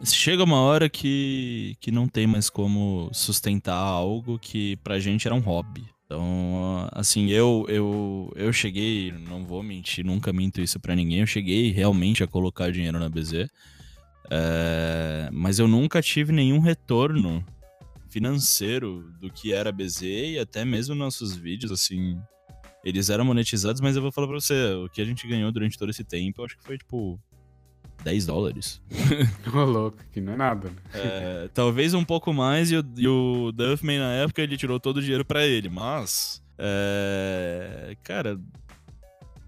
Chega 0.05 0.45
uma 0.45 0.61
hora 0.61 0.89
que, 0.89 1.77
que 1.81 1.91
não 1.91 2.07
tem 2.07 2.27
mais 2.27 2.51
como 2.51 3.09
sustentar 3.13 3.77
algo 3.77 4.39
que 4.39 4.77
pra 4.77 4.99
gente 4.99 5.27
era 5.27 5.35
um 5.35 5.41
hobby. 5.41 5.94
Então, 6.07 6.89
assim, 6.93 7.31
eu, 7.31 7.65
eu, 7.69 8.33
eu 8.37 8.53
cheguei, 8.53 9.11
não 9.13 9.45
vou 9.47 9.63
mentir, 9.63 10.05
nunca 10.05 10.33
minto 10.33 10.61
isso 10.61 10.79
para 10.79 10.95
ninguém, 10.95 11.21
eu 11.21 11.27
cheguei 11.27 11.71
realmente 11.73 12.23
a 12.23 12.27
colocar 12.27 12.71
dinheiro 12.71 12.99
na 12.99 13.09
BZ, 13.09 13.49
é, 14.31 15.29
mas 15.33 15.59
eu 15.59 15.67
nunca 15.67 16.03
tive 16.03 16.31
nenhum 16.33 16.59
retorno 16.59 17.45
financeiro 18.11 19.11
do 19.19 19.31
que 19.31 19.53
era 19.53 19.73
BZ 19.73 20.03
e 20.03 20.39
até 20.39 20.65
mesmo 20.65 20.95
nossos 20.95 21.35
vídeos, 21.35 21.73
assim, 21.73 22.21
Eles 22.85 23.09
eram 23.09 23.25
monetizados, 23.25 23.81
mas 23.81 23.97
eu 23.97 24.03
vou 24.03 24.13
falar 24.13 24.27
pra 24.27 24.39
você, 24.39 24.75
o 24.75 24.91
que 24.91 25.01
a 25.01 25.05
gente 25.07 25.27
ganhou 25.27 25.51
durante 25.51 25.79
todo 25.79 25.89
esse 25.89 26.05
tempo, 26.05 26.41
eu 26.41 26.45
acho 26.45 26.59
que 26.59 26.65
foi 26.65 26.77
tipo 26.77 27.19
10 28.05 28.27
dólares. 28.27 28.81
Ô, 29.53 29.65
louco, 29.65 29.99
que 30.13 30.21
não 30.21 30.35
é 30.35 30.37
nada, 30.37 30.69
né? 30.69 30.77
É, 30.93 31.49
talvez 31.55 31.95
um 31.95 32.05
pouco 32.05 32.33
mais, 32.33 32.71
e 32.71 32.77
o, 32.77 32.85
e 32.97 33.09
o 33.09 33.51
Duffman 33.53 33.99
na 33.99 34.13
época 34.13 34.43
ele 34.43 34.57
tirou 34.57 34.79
todo 34.79 34.99
o 34.99 35.03
dinheiro 35.03 35.25
pra 35.25 35.45
ele, 35.47 35.69
mas. 35.69 36.43
É, 36.59 37.97
cara, 38.03 38.39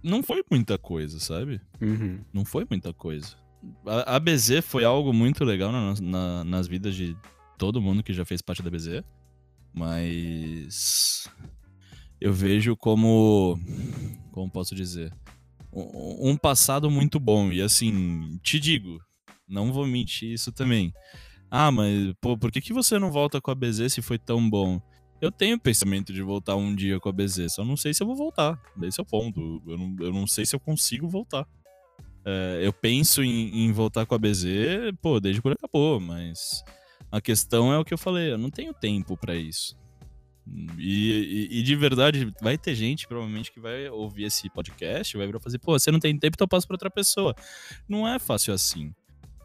não 0.02 0.22
foi 0.22 0.42
muita 0.50 0.76
coisa, 0.78 1.20
sabe? 1.20 1.60
Uhum. 1.80 2.18
Não 2.32 2.44
foi 2.44 2.66
muita 2.68 2.92
coisa. 2.92 3.36
A, 3.86 4.16
a 4.16 4.20
BZ 4.20 4.60
foi 4.62 4.84
algo 4.84 5.12
muito 5.12 5.44
legal 5.44 5.70
na- 5.70 5.94
na- 6.00 6.44
nas 6.44 6.66
vidas 6.66 6.94
de 6.94 7.16
todo 7.58 7.80
mundo 7.80 8.02
que 8.02 8.12
já 8.12 8.24
fez 8.24 8.40
parte 8.40 8.62
da 8.62 8.70
BZ, 8.70 9.02
mas 9.74 11.28
eu 12.20 12.32
vejo 12.32 12.76
como, 12.76 13.58
como 14.32 14.50
posso 14.50 14.74
dizer, 14.74 15.12
um, 15.76 16.36
passado 16.36 16.90
muito 16.90 17.20
bom 17.20 17.52
e 17.52 17.60
assim 17.60 18.38
te 18.42 18.58
digo, 18.58 18.98
não 19.46 19.72
vou 19.72 19.86
mentir 19.86 20.32
isso 20.32 20.50
também. 20.50 20.92
Ah, 21.50 21.70
mas 21.70 22.12
pô, 22.20 22.36
por 22.36 22.50
que 22.50 22.60
que 22.60 22.72
você 22.72 22.98
não 22.98 23.10
volta 23.10 23.40
com 23.40 23.50
a 23.50 23.54
BZ 23.54 23.92
se 23.92 24.02
foi 24.02 24.18
tão 24.18 24.48
bom? 24.48 24.80
Eu 25.20 25.30
tenho 25.30 25.58
pensamento 25.58 26.12
de 26.12 26.22
voltar 26.22 26.56
um 26.56 26.74
dia 26.74 27.00
com 27.00 27.08
a 27.08 27.12
BZ, 27.12 27.52
só 27.54 27.64
não 27.64 27.76
sei 27.76 27.94
se 27.94 28.02
eu 28.02 28.06
vou 28.06 28.16
voltar. 28.16 28.60
Esse 28.82 29.00
é 29.00 29.02
o 29.02 29.06
ponto. 29.06 29.62
Eu 29.66 29.78
não, 29.78 29.96
eu 30.00 30.12
não 30.12 30.26
sei 30.26 30.44
se 30.44 30.54
eu 30.54 30.60
consigo 30.60 31.08
voltar. 31.08 31.46
É, 32.24 32.60
eu 32.62 32.72
penso 32.72 33.22
em, 33.22 33.66
em 33.66 33.72
voltar 33.72 34.04
com 34.04 34.14
a 34.14 34.18
BZ, 34.18 34.44
pô, 35.00 35.20
desde 35.20 35.40
quando 35.40 35.54
acabou, 35.54 36.00
mas 36.00 36.64
a 37.10 37.20
questão 37.20 37.72
é 37.72 37.78
o 37.78 37.84
que 37.84 37.94
eu 37.94 37.98
falei, 37.98 38.32
eu 38.32 38.38
não 38.38 38.50
tenho 38.50 38.74
tempo 38.74 39.16
pra 39.16 39.36
isso. 39.36 39.76
E, 40.78 41.48
e- 41.50 41.58
e 41.58 41.62
de 41.62 41.74
verdade, 41.76 42.32
vai 42.40 42.56
ter 42.56 42.74
gente 42.74 43.06
provavelmente 43.08 43.50
que 43.50 43.58
vai 43.60 43.88
ouvir 43.88 44.24
esse 44.24 44.48
podcast, 44.50 45.16
vai 45.16 45.26
virar 45.26 45.40
fazer, 45.40 45.58
pô, 45.58 45.78
você 45.78 45.90
não 45.90 45.98
tem 45.98 46.16
tempo, 46.18 46.34
então 46.36 46.44
eu 46.44 46.48
passo 46.48 46.66
pra 46.66 46.74
outra 46.74 46.90
pessoa. 46.90 47.34
Não 47.88 48.06
é 48.06 48.18
fácil 48.18 48.54
assim. 48.54 48.92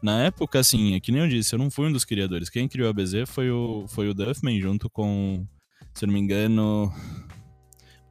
Na 0.02 0.24
época, 0.24 0.58
assim, 0.58 0.94
é 0.94 1.00
que 1.00 1.12
nem 1.12 1.20
eu 1.22 1.28
disse, 1.28 1.54
eu 1.54 1.58
não 1.58 1.70
fui 1.70 1.86
um 1.88 1.92
dos 1.92 2.04
criadores. 2.04 2.48
Quem 2.50 2.68
criou 2.68 2.88
a 2.88 2.92
BZ 2.92 3.24
foi 3.26 3.50
o, 3.50 3.86
foi 3.88 4.08
o 4.08 4.14
Duffman, 4.14 4.60
junto 4.60 4.90
com, 4.90 5.46
se 5.94 6.04
eu 6.04 6.06
não 6.08 6.14
me 6.14 6.20
engano. 6.20 6.92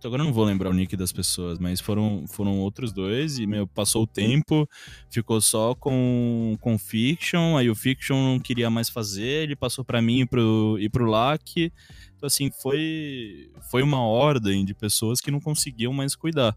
Puta, 0.01 0.07
Agora 0.07 0.23
eu 0.23 0.25
não 0.25 0.33
vou 0.33 0.43
lembrar 0.43 0.71
o 0.71 0.73
nick 0.73 0.97
das 0.97 1.11
pessoas, 1.11 1.59
mas 1.59 1.79
foram, 1.79 2.25
foram 2.27 2.57
outros 2.57 2.91
dois, 2.91 3.37
e 3.37 3.45
meu, 3.45 3.67
passou 3.67 4.01
o 4.01 4.07
tempo, 4.07 4.67
ficou 5.11 5.39
só 5.39 5.75
com, 5.75 6.57
com 6.59 6.75
Fiction, 6.75 7.55
aí 7.55 7.69
o 7.69 7.75
Fiction 7.75 8.15
não 8.15 8.39
queria 8.39 8.67
mais 8.67 8.89
fazer, 8.89 9.43
ele 9.43 9.55
passou 9.55 9.85
pra 9.85 10.01
mim 10.01 10.21
e 10.21 10.25
pro, 10.25 10.75
e 10.79 10.89
pro 10.89 11.05
LAC. 11.05 11.71
Então, 12.15 12.25
assim, 12.25 12.49
foi, 12.49 13.51
foi 13.69 13.83
uma 13.83 14.01
ordem 14.01 14.65
de 14.65 14.73
pessoas 14.73 15.21
que 15.21 15.29
não 15.29 15.39
conseguiam 15.39 15.93
mais 15.93 16.15
cuidar. 16.15 16.55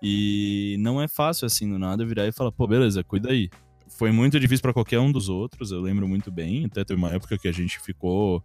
E 0.00 0.76
não 0.78 1.02
é 1.02 1.08
fácil, 1.08 1.46
assim, 1.46 1.68
do 1.68 1.78
nada 1.80 2.06
virar 2.06 2.28
e 2.28 2.32
falar, 2.32 2.52
pô, 2.52 2.64
beleza, 2.64 3.02
cuida 3.02 3.32
aí. 3.32 3.50
Foi 3.98 4.12
muito 4.12 4.38
difícil 4.38 4.62
pra 4.62 4.72
qualquer 4.72 5.00
um 5.00 5.10
dos 5.10 5.28
outros, 5.28 5.72
eu 5.72 5.80
lembro 5.80 6.06
muito 6.06 6.30
bem. 6.30 6.66
Até 6.66 6.84
teve 6.84 6.98
uma 6.98 7.10
época 7.10 7.36
que 7.38 7.48
a 7.48 7.52
gente 7.52 7.80
ficou 7.80 8.40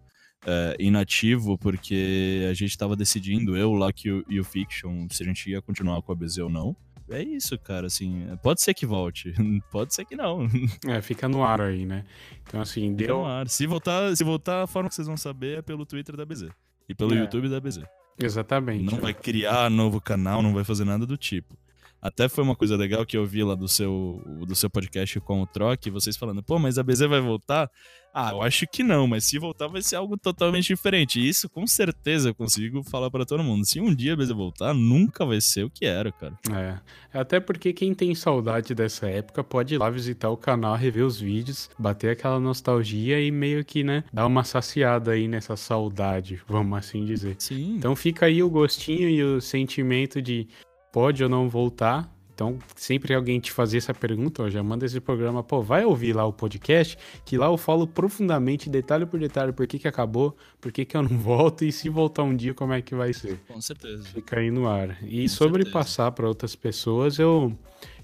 é, 0.46 0.76
inativo 0.80 1.58
porque 1.58 2.48
a 2.50 2.54
gente 2.54 2.78
tava 2.78 2.96
decidindo, 2.96 3.56
eu, 3.58 3.72
o 3.72 3.76
Luck 3.76 4.08
e 4.08 4.12
o- 4.12 4.26
e 4.30 4.40
o 4.40 4.44
Fiction, 4.44 5.08
se 5.10 5.24
a 5.24 5.26
gente 5.26 5.50
ia 5.50 5.62
continuar 5.62 6.02
com 6.02 6.12
a 6.12 6.16
BZ 6.16 6.38
ou 6.40 6.50
não. 6.50 6.76
É 7.12 7.24
isso, 7.24 7.58
cara, 7.58 7.88
assim, 7.88 8.28
pode 8.44 8.62
ser 8.62 8.74
que 8.76 8.86
volte, 8.86 9.34
pode 9.72 9.94
ser 9.96 10.06
que 10.06 10.16
não. 10.16 10.48
É, 10.88 11.02
fica 11.02 11.28
no 11.28 11.44
ar 11.44 11.60
aí, 11.60 11.84
né? 11.86 12.06
Então, 12.48 12.62
assim, 12.62 12.92
Fica 12.92 13.08
deu. 13.08 13.18
no 13.20 13.26
ar. 13.26 13.50
Se 13.50 13.66
voltar, 13.66 14.16
se 14.16 14.24
voltar, 14.24 14.64
a 14.64 14.68
forma 14.68 14.88
que 14.90 14.96
vocês 14.96 15.08
vão 15.08 15.18
saber 15.18 15.58
é 15.58 15.62
pelo 15.64 15.86
Twitter 15.88 16.16
da 16.16 16.24
BZ. 16.26 16.50
E 16.88 16.94
pelo 16.94 17.16
É. 17.16 17.20
YouTube 17.20 17.50
da 17.50 17.60
BZ. 17.60 17.82
Exatamente. 18.22 18.84
Não 18.84 19.00
vai 19.00 19.14
criar 19.14 19.70
novo 19.72 20.00
canal, 20.00 20.42
não 20.44 20.54
vai 20.54 20.64
fazer 20.64 20.84
nada 20.86 21.06
do 21.06 21.18
tipo. 21.18 21.58
Até 22.02 22.30
foi 22.30 22.44
uma 22.44 22.56
coisa 22.56 22.78
legal 22.78 23.06
que 23.06 23.18
eu 23.18 23.26
vi 23.26 23.44
lá 23.44 23.56
do 23.56 23.68
seu, 23.68 24.22
do 24.48 24.56
seu 24.56 24.70
podcast 24.70 25.20
com 25.20 25.42
o 25.42 25.48
Troc, 25.48 25.88
vocês 25.92 26.16
falando, 26.16 26.42
pô, 26.44 26.58
mas 26.60 26.78
a 26.78 26.84
BZ 26.84 27.02
vai 27.08 27.20
voltar? 27.20 27.70
Ah, 28.14 28.32
eu 28.32 28.42
acho 28.42 28.66
que 28.68 28.84
não, 28.84 29.08
mas 29.08 29.26
se 29.26 29.38
voltar 29.38 29.68
vai 29.68 29.82
ser 29.82 29.96
algo 29.96 30.18
totalmente 30.18 30.68
diferente. 30.68 31.20
E 31.20 31.28
isso 31.28 31.50
com 31.50 31.66
certeza 31.68 32.30
eu 32.30 32.36
consigo 32.36 32.84
falar 32.84 33.10
pra 33.10 33.26
todo 33.26 33.44
mundo. 33.44 33.66
Se 33.66 33.80
um 33.80 33.94
dia 33.94 34.16
BZ 34.16 34.32
voltar, 34.32 34.74
nunca 34.74 35.26
vai 35.26 35.40
ser 35.40 35.64
o 35.64 35.70
que 35.70 35.86
era, 35.86 36.12
cara. 36.12 36.38
É. 36.52 36.80
Até 37.14 37.40
porque 37.40 37.74
quem 37.74 37.94
tem 37.94 38.14
saudade 38.16 38.74
dessa 38.74 39.08
época 39.08 39.44
pode 39.44 39.76
ir 39.76 39.78
lá 39.78 39.90
visitar 39.90 40.30
o 40.30 40.38
canal, 40.38 40.76
rever 40.76 41.06
os 41.06 41.20
vídeos, 41.20 41.70
bater 41.78 42.12
aquela 42.12 42.40
nostalgia 42.40 43.20
e 43.22 43.32
meio 43.32 43.64
que, 43.64 43.84
né, 43.84 44.04
dar 44.12 44.26
uma 44.26 44.44
saciada 44.44 45.12
aí 45.12 45.28
nessa 45.28 45.56
saudade, 45.56 46.42
vamos 46.48 46.78
assim 46.78 47.06
dizer. 47.06 47.36
Sim. 47.40 47.76
Então 47.78 47.96
fica 47.96 48.26
aí 48.26 48.44
o 48.44 48.50
gostinho 48.50 49.10
e 49.10 49.24
o 49.24 49.42
sentimento 49.42 50.22
de 50.22 50.48
pode 50.92 51.24
ou 51.24 51.30
não 51.30 51.50
voltar. 51.50 52.10
Então, 52.40 52.58
sempre 52.74 53.10
que 53.10 53.14
alguém 53.14 53.38
te 53.38 53.52
fazer 53.52 53.80
essa 53.80 53.94
pergunta, 53.94 54.44
ó, 54.44 54.50
já 54.50 54.64
manda 54.64 54.86
esse 54.86 55.02
programa, 55.02 55.44
pô, 55.44 55.62
vai 55.62 55.84
ouvir 55.84 56.14
lá 56.16 56.26
o 56.26 56.32
podcast, 56.32 56.98
que 57.26 57.38
lá 57.38 57.48
eu 57.48 57.58
falo 57.58 57.86
profundamente, 57.86 58.70
detalhe 58.70 59.06
por 59.06 59.20
detalhe, 59.20 59.52
por 59.52 59.68
que 59.68 59.78
que 59.78 59.90
acabou, 59.90 60.34
por 60.62 60.72
que 60.72 60.86
que 60.86 60.96
eu 60.96 61.04
não 61.04 61.10
volto 61.20 61.66
e 61.66 61.72
se 61.74 61.90
voltar 61.90 62.24
um 62.24 62.34
dia, 62.34 62.54
como 62.54 62.72
é 62.72 62.82
que 62.82 62.96
vai 62.96 63.12
ser. 63.12 63.42
com 63.46 63.60
certeza. 63.60 64.04
Fica 64.06 64.40
aí 64.40 64.50
no 64.50 64.70
ar. 64.70 64.98
E 65.04 65.24
Com 65.24 65.28
sobre 65.28 65.64
certeza. 65.64 65.74
passar 65.84 66.12
para 66.14 66.30
outras 66.30 66.56
pessoas, 66.56 67.20
eu 67.20 67.54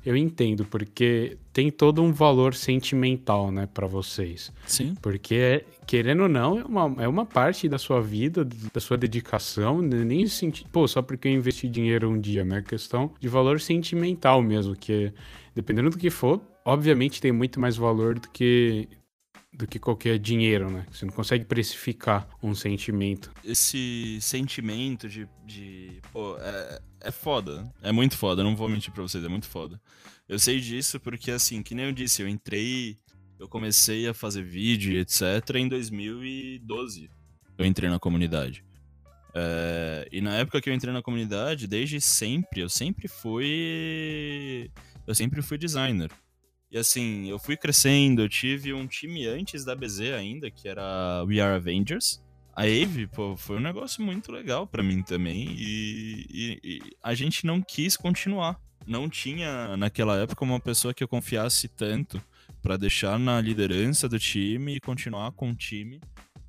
eu 0.05 0.15
entendo, 0.15 0.65
porque 0.65 1.37
tem 1.51 1.71
todo 1.71 2.03
um 2.03 2.13
valor 2.13 2.53
sentimental, 2.53 3.51
né, 3.51 3.67
para 3.73 3.87
vocês. 3.87 4.51
Sim. 4.67 4.95
Porque, 5.01 5.65
querendo 5.87 6.23
ou 6.23 6.29
não, 6.29 6.59
é 6.59 6.63
uma, 6.63 7.03
é 7.03 7.07
uma 7.07 7.25
parte 7.25 7.67
da 7.67 7.77
sua 7.77 8.01
vida, 8.01 8.45
da 8.73 8.79
sua 8.79 8.97
dedicação, 8.97 9.81
né, 9.81 10.03
nem 10.03 10.27
senti... 10.27 10.65
Pô, 10.71 10.87
só 10.87 11.01
porque 11.01 11.27
eu 11.27 11.31
investi 11.31 11.67
dinheiro 11.67 12.09
um 12.09 12.19
dia, 12.19 12.45
né? 12.45 12.61
Questão 12.61 13.11
de 13.19 13.27
valor 13.27 13.59
sentimental 13.59 14.41
mesmo, 14.41 14.75
que 14.75 15.11
dependendo 15.55 15.89
do 15.89 15.97
que 15.97 16.09
for, 16.09 16.41
obviamente 16.63 17.21
tem 17.21 17.31
muito 17.31 17.59
mais 17.59 17.75
valor 17.75 18.19
do 18.19 18.29
que 18.29 18.87
do 19.57 19.65
que 19.65 19.79
qualquer 19.79 20.19
dinheiro, 20.19 20.69
né? 20.69 20.85
Você 20.91 21.05
não 21.05 21.13
consegue 21.13 21.45
precificar 21.45 22.27
um 22.43 22.53
sentimento. 22.53 23.31
esse 23.43 24.19
sentimento 24.21 25.07
de. 25.07 25.27
de 25.45 26.01
pô, 26.11 26.37
é, 26.37 26.81
é 27.01 27.11
foda. 27.11 27.71
É 27.81 27.91
muito 27.91 28.17
foda, 28.17 28.43
não 28.43 28.55
vou 28.55 28.67
mentir 28.67 28.91
pra 28.91 29.03
vocês, 29.03 29.23
é 29.23 29.27
muito 29.27 29.47
foda. 29.47 29.79
Eu 30.27 30.39
sei 30.39 30.59
disso 30.59 30.99
porque, 30.99 31.31
assim, 31.31 31.61
que 31.63 31.75
nem 31.75 31.85
eu 31.85 31.91
disse, 31.91 32.21
eu 32.21 32.27
entrei. 32.27 32.97
Eu 33.37 33.47
comecei 33.47 34.07
a 34.07 34.13
fazer 34.13 34.43
vídeo 34.43 34.97
etc. 34.97 35.55
em 35.55 35.67
2012. 35.67 37.09
Eu 37.57 37.65
entrei 37.65 37.89
na 37.89 37.99
comunidade. 37.99 38.63
É, 39.33 40.07
e 40.11 40.21
na 40.21 40.35
época 40.35 40.61
que 40.61 40.69
eu 40.69 40.73
entrei 40.73 40.93
na 40.93 41.01
comunidade, 41.01 41.67
desde 41.67 41.99
sempre, 41.99 42.61
eu 42.61 42.69
sempre 42.69 43.07
fui. 43.07 44.71
Eu 45.05 45.13
sempre 45.13 45.41
fui 45.41 45.57
designer. 45.57 46.09
E 46.75 46.77
assim, 46.77 47.29
eu 47.29 47.39
fui 47.39 47.55
crescendo, 47.55 48.21
eu 48.21 48.27
tive 48.27 48.73
um 48.73 48.85
time 48.85 49.25
antes 49.25 49.63
da 49.63 49.73
BZ 49.73 50.11
ainda, 50.13 50.51
que 50.51 50.67
era 50.67 51.23
We 51.23 51.39
Are 51.39 51.55
Avengers. 51.55 52.21
A 52.53 52.63
Ave, 52.63 53.07
pô, 53.07 53.37
foi 53.37 53.55
um 53.55 53.61
negócio 53.61 54.03
muito 54.03 54.29
legal 54.29 54.67
pra 54.67 54.83
mim 54.83 55.01
também. 55.01 55.55
E, 55.57 56.25
e- 56.29 56.59
e 56.61 56.79
a 57.01 57.13
gente 57.13 57.45
não 57.45 57.61
quis 57.61 57.95
continuar. 57.95 58.59
Não 58.85 59.07
tinha, 59.09 59.77
naquela 59.77 60.17
época, 60.19 60.43
uma 60.43 60.59
pessoa 60.59 60.93
que 60.93 61.01
eu 61.01 61.07
confiasse 61.07 61.69
tanto 61.69 62.21
pra 62.61 62.75
deixar 62.75 63.17
na 63.17 63.39
liderança 63.39 64.09
do 64.09 64.19
time 64.19 64.75
e 64.75 64.79
continuar 64.81 65.31
com 65.31 65.51
o 65.51 65.55
time 65.55 66.01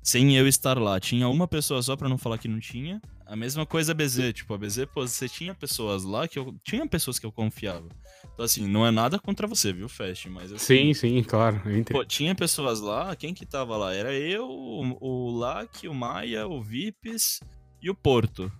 sem 0.03 0.35
eu 0.35 0.45
estar 0.45 0.77
lá. 0.77 0.99
Tinha 0.99 1.29
uma 1.29 1.47
pessoa 1.47 1.81
só 1.81 1.95
pra 1.95 2.09
não 2.09 2.17
falar 2.17 2.37
que 2.37 2.49
não 2.49 2.59
tinha. 2.59 3.01
A 3.27 3.35
mesma 3.35 3.65
coisa 3.65 3.91
a 3.91 3.95
BZ, 3.95 4.33
tipo, 4.33 4.53
a 4.53 4.57
BZ, 4.57 4.85
pô, 4.85 5.05
você 5.05 5.27
tinha 5.27 5.53
pessoas 5.53 6.03
lá 6.03 6.27
que 6.27 6.39
eu. 6.39 6.55
Tinha 6.63 6.87
pessoas 6.87 7.19
que 7.19 7.25
eu 7.25 7.31
confiava. 7.31 7.87
Então, 8.33 8.45
assim, 8.45 8.67
não 8.67 8.85
é 8.85 8.91
nada 8.91 9.19
contra 9.19 9.45
você, 9.47 9.73
viu, 9.73 9.89
Fast? 9.89 10.29
Mas 10.29 10.49
Sim, 10.61 10.91
assim. 10.91 10.93
sim, 10.93 11.23
claro, 11.23 11.61
eu 11.65 11.71
entendo. 11.77 11.97
Pô, 11.97 12.05
tinha 12.05 12.33
pessoas 12.35 12.79
lá, 12.79 13.15
quem 13.15 13.33
que 13.33 13.45
tava 13.45 13.75
lá? 13.75 13.93
Era 13.93 14.13
eu, 14.13 14.47
o, 14.47 14.97
o 15.01 15.37
Lac, 15.37 15.87
o 15.87 15.93
Maia, 15.93 16.47
o 16.47 16.61
Vips 16.61 17.39
e 17.81 17.89
o 17.89 17.95
Porto. 17.95 18.51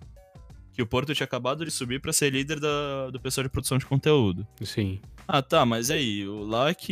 Que 0.72 0.82
o 0.82 0.86
Porto 0.86 1.14
tinha 1.14 1.24
acabado 1.24 1.64
de 1.64 1.70
subir 1.70 2.00
pra 2.00 2.12
ser 2.12 2.30
líder 2.32 2.60
da- 2.60 3.10
do 3.10 3.18
pessoal 3.20 3.42
de 3.44 3.50
produção 3.50 3.78
de 3.78 3.86
conteúdo. 3.86 4.46
Sim. 4.62 5.00
Ah, 5.26 5.42
tá, 5.42 5.64
mas 5.66 5.90
aí, 5.90 6.26
o 6.26 6.42
Lac 6.44 6.88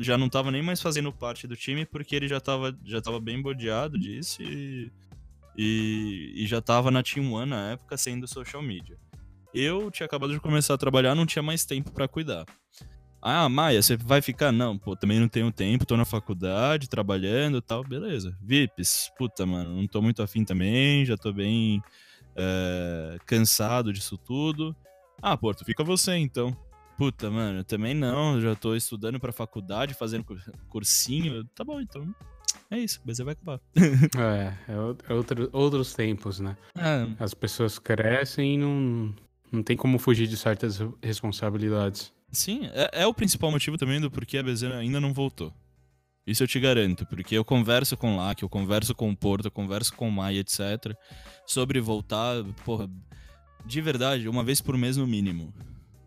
já 0.00 0.16
não 0.16 0.28
tava 0.28 0.50
nem 0.50 0.62
mais 0.62 0.80
fazendo 0.80 1.12
parte 1.12 1.46
do 1.46 1.54
time 1.56 1.84
porque 1.84 2.16
ele 2.16 2.28
já 2.28 2.40
tava, 2.40 2.76
já 2.84 3.00
tava 3.00 3.20
bem 3.20 3.40
bodeado 3.40 3.98
disso 3.98 4.42
e, 4.42 4.90
e, 5.56 6.32
e 6.36 6.46
já 6.46 6.60
tava 6.60 6.90
na 6.90 7.02
Team 7.02 7.32
One 7.32 7.50
na 7.50 7.72
época 7.72 7.96
sendo 7.96 8.26
social 8.28 8.62
media. 8.62 8.96
Eu 9.54 9.90
tinha 9.90 10.06
acabado 10.06 10.32
de 10.32 10.40
começar 10.40 10.74
a 10.74 10.78
trabalhar, 10.78 11.14
não 11.14 11.24
tinha 11.26 11.42
mais 11.42 11.64
tempo 11.64 11.90
pra 11.92 12.06
cuidar. 12.06 12.44
Ah, 13.22 13.48
Maia, 13.48 13.80
você 13.82 13.96
vai 13.96 14.20
ficar? 14.22 14.52
Não, 14.52 14.78
pô, 14.78 14.94
também 14.94 15.18
não 15.18 15.28
tenho 15.28 15.50
tempo, 15.50 15.86
tô 15.86 15.96
na 15.96 16.04
faculdade, 16.04 16.88
trabalhando 16.88 17.60
tal, 17.62 17.82
beleza. 17.82 18.36
Vips, 18.42 19.10
puta, 19.18 19.44
mano, 19.46 19.74
não 19.74 19.86
tô 19.88 20.00
muito 20.02 20.22
afim 20.22 20.44
também, 20.44 21.04
já 21.04 21.16
tô 21.16 21.32
bem 21.32 21.82
é, 22.36 23.16
cansado 23.26 23.92
disso 23.92 24.16
tudo. 24.18 24.76
Ah, 25.22 25.36
Porto, 25.36 25.64
fica 25.64 25.82
você 25.82 26.16
então. 26.16 26.56
Puta, 26.98 27.30
mano, 27.30 27.60
eu 27.60 27.64
também 27.64 27.94
não, 27.94 28.40
já 28.40 28.54
tô 28.54 28.74
estudando 28.76 29.18
pra 29.18 29.32
faculdade, 29.32 29.94
fazendo 29.94 30.24
cur- 30.24 30.52
cursinho. 30.68 31.44
Tá 31.54 31.64
bom, 31.64 31.80
então. 31.80 32.14
É 32.70 32.78
isso, 32.78 33.00
BZ 33.04 33.18
vai 33.20 33.32
acabar. 33.34 33.60
É, 34.18 34.72
é, 34.72 34.74
é 35.08 35.14
outro- 35.14 35.48
outros 35.52 35.94
tempos, 35.94 36.40
né? 36.40 36.56
É, 36.76 37.06
As 37.22 37.32
pessoas 37.34 37.78
crescem 37.78 38.54
e 38.54 38.58
não, 38.58 39.14
Não 39.52 39.62
tem 39.62 39.76
como 39.76 39.98
fugir 39.98 40.26
de 40.26 40.36
certas 40.36 40.80
responsabilidades. 41.02 42.12
Sim, 42.32 42.66
é, 42.72 43.02
é 43.02 43.06
o 43.06 43.14
principal 43.14 43.50
motivo 43.50 43.78
também 43.78 44.00
do 44.00 44.10
porquê 44.10 44.38
a 44.38 44.42
BZ 44.42 44.64
ainda 44.64 45.00
não 45.00 45.12
voltou. 45.12 45.52
Isso 46.26 46.42
eu 46.42 46.48
te 46.48 46.58
garanto, 46.58 47.06
porque 47.06 47.36
eu 47.38 47.44
converso 47.44 47.96
com 47.96 48.14
o 48.14 48.16
LAC, 48.16 48.42
eu 48.42 48.48
converso 48.48 48.92
com 48.96 49.08
o 49.08 49.16
Porto, 49.16 49.44
eu 49.44 49.50
converso 49.50 49.94
com 49.94 50.08
o 50.08 50.12
Maia, 50.12 50.40
etc. 50.40 50.92
Sobre 51.46 51.80
voltar, 51.80 52.42
porra, 52.64 52.90
de 53.64 53.80
verdade, 53.80 54.28
uma 54.28 54.42
vez 54.42 54.60
por 54.60 54.76
mês 54.76 54.96
no 54.96 55.06
mínimo. 55.06 55.54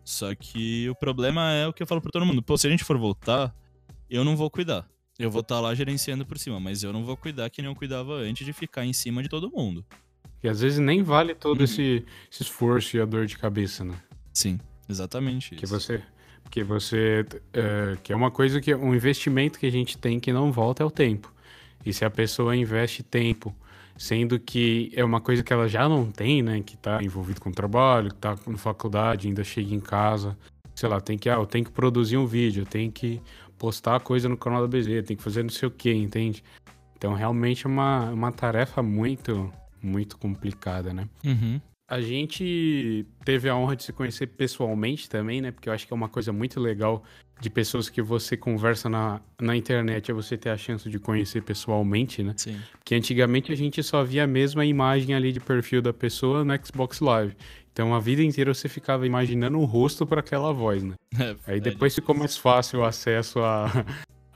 Só 0.04 0.34
que 0.34 0.88
o 0.90 0.94
problema 0.94 1.52
é 1.52 1.66
o 1.66 1.72
que 1.72 1.82
eu 1.82 1.86
falo 1.86 2.02
pra 2.02 2.10
todo 2.10 2.26
mundo. 2.26 2.42
Pô, 2.42 2.58
se 2.58 2.66
a 2.66 2.70
gente 2.70 2.84
for 2.84 2.98
voltar, 2.98 3.54
eu 4.10 4.22
não 4.24 4.36
vou 4.36 4.50
cuidar. 4.50 4.86
Eu 5.20 5.30
vou 5.30 5.42
estar 5.42 5.56
tá 5.56 5.60
lá 5.60 5.74
gerenciando 5.74 6.24
por 6.24 6.38
cima, 6.38 6.58
mas 6.58 6.82
eu 6.82 6.94
não 6.94 7.04
vou 7.04 7.14
cuidar 7.14 7.50
que 7.50 7.60
nem 7.60 7.70
eu 7.70 7.76
cuidava 7.76 8.14
antes 8.14 8.46
de 8.46 8.54
ficar 8.54 8.86
em 8.86 8.92
cima 8.94 9.22
de 9.22 9.28
todo 9.28 9.50
mundo. 9.50 9.84
E 10.42 10.48
às 10.48 10.62
vezes 10.62 10.78
nem 10.78 11.02
vale 11.02 11.34
todo 11.34 11.58
uhum. 11.58 11.64
esse, 11.64 12.06
esse 12.32 12.42
esforço 12.42 12.96
e 12.96 13.00
a 13.00 13.04
dor 13.04 13.26
de 13.26 13.36
cabeça, 13.36 13.84
né? 13.84 13.94
Sim, 14.32 14.58
exatamente 14.88 15.54
que 15.54 15.66
isso. 15.66 15.78
Você, 15.78 16.02
porque 16.42 16.64
você. 16.64 17.26
É, 17.52 17.98
que 18.02 18.14
é 18.14 18.16
uma 18.16 18.30
coisa 18.30 18.62
que. 18.62 18.74
Um 18.74 18.94
investimento 18.94 19.58
que 19.58 19.66
a 19.66 19.70
gente 19.70 19.98
tem 19.98 20.18
que 20.18 20.32
não 20.32 20.50
volta 20.50 20.82
é 20.82 20.86
o 20.86 20.90
tempo. 20.90 21.30
E 21.84 21.92
se 21.92 22.02
a 22.02 22.10
pessoa 22.10 22.56
investe 22.56 23.02
tempo, 23.02 23.54
sendo 23.98 24.40
que 24.40 24.90
é 24.94 25.04
uma 25.04 25.20
coisa 25.20 25.42
que 25.42 25.52
ela 25.52 25.68
já 25.68 25.86
não 25.86 26.10
tem, 26.10 26.42
né? 26.42 26.62
Que 26.62 26.78
tá 26.78 27.02
envolvido 27.02 27.42
com 27.42 27.52
trabalho, 27.52 28.08
que 28.08 28.16
tá 28.16 28.38
na 28.46 28.56
faculdade, 28.56 29.28
ainda 29.28 29.44
chega 29.44 29.74
em 29.74 29.80
casa. 29.80 30.34
Sei 30.74 30.88
lá, 30.88 30.98
tem 30.98 31.18
que. 31.18 31.28
Ah, 31.28 31.34
eu 31.34 31.44
tenho 31.44 31.66
que 31.66 31.70
produzir 31.70 32.16
um 32.16 32.26
vídeo, 32.26 32.62
eu 32.62 32.66
tenho 32.66 32.90
que 32.90 33.20
postar 33.60 34.00
coisa 34.00 34.26
no 34.26 34.38
canal 34.38 34.66
da 34.66 34.78
BZ, 34.78 35.06
tem 35.06 35.14
que 35.14 35.22
fazer 35.22 35.42
não 35.42 35.50
sei 35.50 35.68
o 35.68 35.70
que, 35.70 35.92
entende? 35.92 36.42
Então 36.96 37.12
realmente 37.12 37.66
é 37.66 37.68
uma, 37.68 38.10
uma 38.10 38.32
tarefa 38.32 38.82
muito, 38.82 39.52
muito 39.82 40.16
complicada, 40.16 40.94
né? 40.94 41.06
Uhum. 41.22 41.60
A 41.86 42.00
gente 42.00 43.06
teve 43.22 43.50
a 43.50 43.54
honra 43.54 43.76
de 43.76 43.82
se 43.82 43.92
conhecer 43.92 44.28
pessoalmente 44.28 45.10
também, 45.10 45.42
né? 45.42 45.50
Porque 45.50 45.68
eu 45.68 45.74
acho 45.74 45.86
que 45.86 45.92
é 45.92 45.96
uma 45.96 46.08
coisa 46.08 46.32
muito 46.32 46.58
legal 46.58 47.04
de 47.40 47.48
pessoas 47.48 47.88
que 47.88 48.02
você 48.02 48.36
conversa 48.36 48.88
na, 48.88 49.20
na 49.40 49.56
internet, 49.56 50.10
é 50.10 50.14
você 50.14 50.36
ter 50.36 50.50
a 50.50 50.56
chance 50.56 50.88
de 50.88 50.98
conhecer 50.98 51.42
pessoalmente, 51.42 52.22
né? 52.22 52.34
Sim. 52.36 52.60
Porque 52.72 52.94
antigamente 52.94 53.50
a 53.50 53.56
gente 53.56 53.82
só 53.82 54.04
via 54.04 54.24
a 54.24 54.26
mesma 54.26 54.64
imagem 54.64 55.14
ali 55.14 55.32
de 55.32 55.40
perfil 55.40 55.80
da 55.80 55.92
pessoa 55.92 56.44
no 56.44 56.54
Xbox 56.64 57.00
Live. 57.00 57.34
Então 57.72 57.94
a 57.94 58.00
vida 58.00 58.22
inteira 58.22 58.52
você 58.52 58.68
ficava 58.68 59.06
imaginando 59.06 59.58
o 59.58 59.64
rosto 59.64 60.06
para 60.06 60.20
aquela 60.20 60.52
voz, 60.52 60.82
né? 60.82 60.94
É, 61.20 61.34
Aí 61.46 61.60
depois 61.60 61.94
ficou 61.94 62.14
mais 62.14 62.36
fácil 62.36 62.80
o 62.80 62.84
acesso 62.84 63.40
a, 63.40 63.84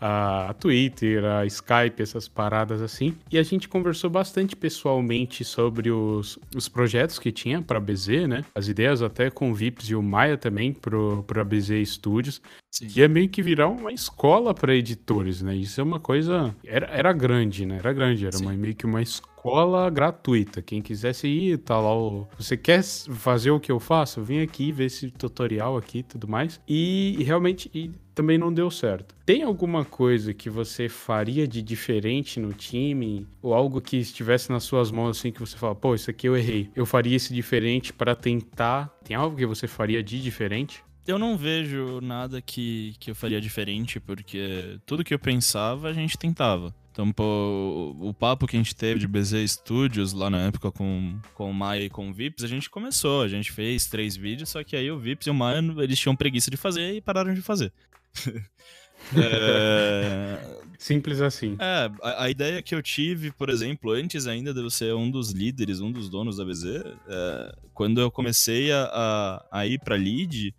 a 0.01 0.55
Twitter, 0.55 1.25
a 1.25 1.47
Skype, 1.47 2.03
essas 2.03 2.29
paradas 2.29 2.83
assim. 2.83 3.17
E 3.31 3.39
a 3.39 3.43
gente 3.43 3.69
conversou 3.69 4.11
bastante 4.11 4.55
pessoalmente 4.55 5.45
sobre 5.45 5.91
os, 5.91 6.39
os 6.55 6.69
projetos 6.69 7.19
que 7.19 7.33
tinha 7.33 7.63
para 7.63 7.81
BZ, 7.81 8.27
né? 8.29 8.45
As 8.55 8.69
ideias 8.69 9.01
até 9.03 9.31
com 9.31 9.51
o 9.51 9.55
Vips 9.55 9.89
e 9.89 9.95
o 9.95 10.03
Maia 10.03 10.37
também 10.37 10.75
para 10.75 11.45
BZ 11.45 11.89
Studios. 11.89 12.43
Sim. 12.75 12.89
Que 12.89 13.03
é 13.03 13.09
meio 13.09 13.29
que 13.29 13.41
virar 13.41 13.69
uma 13.69 13.93
escola 13.93 14.53
para 14.53 14.75
editores, 14.75 15.41
né? 15.41 15.55
Isso 15.55 15.81
é 15.81 15.85
uma 15.85 16.01
coisa. 16.01 16.53
Era, 16.65 16.87
era 16.87 17.13
grande, 17.13 17.65
né? 17.65 17.77
Era 17.79 17.93
grande, 17.93 18.27
era 18.27 18.37
uma, 18.37 18.53
meio 18.53 18.75
que 18.75 18.85
uma 18.85 19.01
escola 19.01 19.89
gratuita. 19.89 20.61
Quem 20.61 20.83
quisesse 20.83 21.29
ir, 21.29 21.59
tá 21.59 21.79
lá. 21.79 21.97
O... 21.97 22.27
Você 22.37 22.57
quer 22.57 22.83
fazer 22.83 23.53
o 23.53 23.61
que 23.61 23.71
eu 23.71 23.79
faço? 23.79 24.25
Vem 24.25 24.41
aqui 24.41 24.73
ver 24.73 24.87
esse 24.87 25.09
tutorial 25.13 25.77
aqui 25.77 25.99
e 25.99 26.03
tudo 26.03 26.27
mais. 26.27 26.61
E, 26.67 27.15
e 27.17 27.23
realmente. 27.23 27.71
E 27.73 27.93
também 28.13 28.39
não 28.39 28.53
deu 28.53 28.69
certo. 28.73 29.15
Tem 29.25 29.45
alguma 29.45 29.85
coisa 29.85 30.35
que 30.35 30.51
você 30.51 30.89
faria 30.89 31.47
de 31.47 31.63
diferente 31.63 32.41
no 32.41 32.53
time? 32.53 33.25
Ou 33.41 33.55
algo 33.55 33.81
que 33.81 33.99
estivesse 33.99 34.51
nas 34.51 34.65
suas 34.65 34.91
mãos 34.91 35.19
assim 35.19 35.31
que 35.31 35.39
você 35.39 35.57
fala, 35.57 35.77
pô, 35.77 35.95
isso 35.95 36.11
aqui 36.11 36.29
eu 36.29 36.37
errei. 36.37 36.69
Eu 36.75 36.87
faria 36.87 37.15
esse 37.15 37.33
diferente 37.33 37.93
para 37.93 38.17
tentar. 38.17 38.93
Tem 39.05 39.17
algo 39.17 39.37
que 39.37 39.47
você 39.47 39.69
faria 39.69 40.03
de 40.03 40.21
diferente? 40.21 40.83
Eu 41.07 41.19
não 41.19 41.37
vejo 41.37 42.01
nada 42.01 42.41
que, 42.41 42.95
que 42.99 43.11
eu 43.11 43.15
faria 43.15 43.41
diferente, 43.41 44.01
porque 44.01 44.79
tudo 44.87 45.05
que 45.05 45.13
eu 45.13 45.19
pensava 45.19 45.89
a 45.89 45.93
gente 45.93 46.17
tentava. 46.17 46.75
Então, 46.95 47.13
pô, 47.13 47.95
o 48.01 48.15
papo 48.15 48.47
que 48.47 48.57
a 48.57 48.59
gente 48.59 48.75
teve 48.75 49.01
de 49.01 49.09
BZ 49.09 49.51
Studios 49.51 50.13
lá 50.13 50.31
na 50.31 50.43
época 50.43 50.71
com, 50.71 51.19
com 51.35 51.51
o 51.51 51.55
Maia 51.55 51.83
e 51.83 51.91
com 51.91 52.09
o 52.09 52.15
Vips, 52.15 52.45
a 52.45 52.47
gente 52.47 52.71
começou, 52.71 53.23
a 53.23 53.29
gente 53.29 53.51
fez 53.51 53.87
três 53.87 54.17
vídeos, 54.17 54.49
só 54.49 54.63
que 54.63 54.77
aí 54.77 54.89
o 54.91 54.99
Vips 54.99 55.27
e 55.27 55.31
o 55.31 55.35
Maia, 55.35 55.59
eles 55.79 55.99
tinham 55.99 56.15
preguiça 56.15 56.53
de 56.53 56.57
fazer 56.57 56.95
e 56.95 57.01
pararam 57.01 57.35
de 57.35 57.43
fazer. 57.43 57.73
é... 59.17 60.39
Simples 60.79 61.21
assim. 61.21 61.57
É, 61.59 61.91
a, 62.01 62.25
a, 62.25 62.31
ideia 62.31 62.63
que 62.63 62.75
eu 62.75 62.83
tive, 62.83 63.33
por 63.33 63.51
exemplo, 63.51 63.91
antes 63.91 64.27
ainda 64.27 64.55
de 64.55 64.61
eu 64.61 64.71
ser 64.71 64.95
um 64.95 65.11
dos 65.11 65.33
líderes, 65.33 65.81
um 65.81 65.91
dos 65.91 66.09
donos 66.09 66.37
da 66.37 66.45
BZ, 66.45 66.65
é, 67.09 67.57
quando 67.73 68.01
eu 68.01 68.11
comecei 68.11 68.71
a, 68.71 68.85
a, 68.93 69.61
a 69.61 69.67
ir 69.67 69.81
pra 69.81 69.97
lead, 69.97 70.55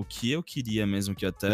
o 0.00 0.04
que 0.04 0.30
eu 0.30 0.42
queria 0.42 0.86
mesmo, 0.86 1.14
que 1.14 1.26
até 1.26 1.48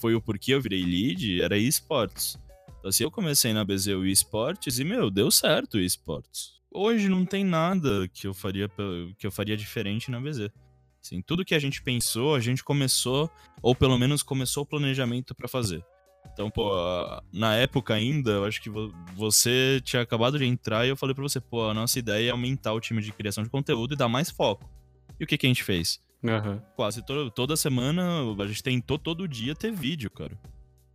foi 0.00 0.14
o 0.14 0.20
porquê 0.20 0.54
eu 0.54 0.60
virei 0.60 0.84
lead, 0.84 1.42
era 1.42 1.58
esportes. 1.58 2.38
Então, 2.78 2.90
assim, 2.90 3.04
eu 3.04 3.10
comecei 3.10 3.52
na 3.52 3.64
BZ 3.64 3.88
o 3.88 4.06
esportes 4.06 4.78
e, 4.78 4.84
meu, 4.84 5.10
deu 5.10 5.30
certo 5.30 5.78
esportes. 5.78 6.58
Hoje 6.70 7.08
não 7.08 7.24
tem 7.24 7.44
nada 7.44 8.06
que 8.08 8.26
eu 8.26 8.34
faria, 8.34 8.70
que 9.18 9.26
eu 9.26 9.32
faria 9.32 9.56
diferente 9.56 10.10
na 10.10 10.20
BZ. 10.20 10.50
Assim, 11.02 11.20
tudo 11.22 11.44
que 11.44 11.54
a 11.54 11.58
gente 11.58 11.82
pensou, 11.82 12.34
a 12.34 12.40
gente 12.40 12.62
começou, 12.62 13.30
ou 13.62 13.74
pelo 13.74 13.98
menos 13.98 14.22
começou 14.22 14.62
o 14.62 14.66
planejamento 14.66 15.34
para 15.34 15.48
fazer. 15.48 15.84
Então, 16.32 16.50
pô, 16.50 16.70
na 17.32 17.56
época 17.56 17.94
ainda, 17.94 18.32
eu 18.32 18.44
acho 18.44 18.60
que 18.60 18.70
você 19.14 19.80
tinha 19.82 20.02
acabado 20.02 20.38
de 20.38 20.44
entrar 20.44 20.86
e 20.86 20.90
eu 20.90 20.96
falei 20.96 21.14
para 21.14 21.22
você, 21.22 21.40
pô, 21.40 21.68
a 21.68 21.74
nossa 21.74 21.98
ideia 21.98 22.28
é 22.28 22.30
aumentar 22.30 22.72
o 22.74 22.80
time 22.80 23.02
de 23.02 23.10
criação 23.12 23.42
de 23.42 23.50
conteúdo 23.50 23.94
e 23.94 23.96
dar 23.96 24.08
mais 24.08 24.30
foco. 24.30 24.68
E 25.18 25.24
o 25.24 25.26
que, 25.26 25.36
que 25.36 25.46
a 25.46 25.50
gente 25.50 25.64
fez? 25.64 26.00
Uhum. 26.22 26.60
Quase 26.74 27.04
to 27.04 27.30
toda 27.30 27.56
semana, 27.56 28.02
a 28.38 28.46
gente 28.46 28.62
tentou 28.62 28.98
todo 28.98 29.28
dia 29.28 29.54
ter 29.54 29.70
vídeo, 29.72 30.10
cara. 30.10 30.38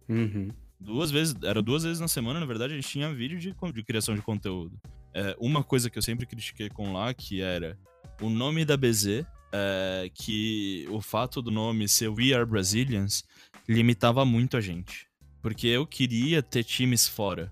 Uhum. 0.10 0.50
Duas 0.80 1.12
vezes, 1.12 1.36
era 1.44 1.62
duas 1.62 1.84
vezes 1.84 2.00
na 2.00 2.08
semana, 2.08 2.40
na 2.40 2.46
verdade, 2.46 2.74
a 2.74 2.76
gente 2.76 2.90
tinha 2.90 3.14
vídeo 3.14 3.40
de, 3.40 3.56
de 3.74 3.84
criação 3.84 4.16
de 4.16 4.22
conteúdo. 4.22 4.78
É, 5.14 5.36
uma 5.40 5.64
coisa 5.64 5.90
que 5.90 5.98
eu 5.98 6.02
sempre 6.02 6.26
critiquei 6.26 6.70
com 6.70 6.92
lá, 6.92 7.14
que 7.14 7.42
era 7.42 7.78
o 8.22 8.30
nome 8.30 8.66
da 8.66 8.76
BZ 8.76 9.26
é, 9.54 10.10
que 10.14 10.88
o 10.90 11.00
fato 11.00 11.42
do 11.42 11.52
nome 11.52 11.88
ser 11.88 12.10
We 12.10 12.34
Are 12.34 12.46
Brazilians 12.46 13.24
limitava 13.70 14.26
muito 14.26 14.58
a 14.58 14.62
gente. 14.62 15.08
Porque 15.42 15.68
eu 15.68 15.86
queria 15.86 16.42
ter 16.42 16.64
times 16.64 17.08
fora. 17.08 17.52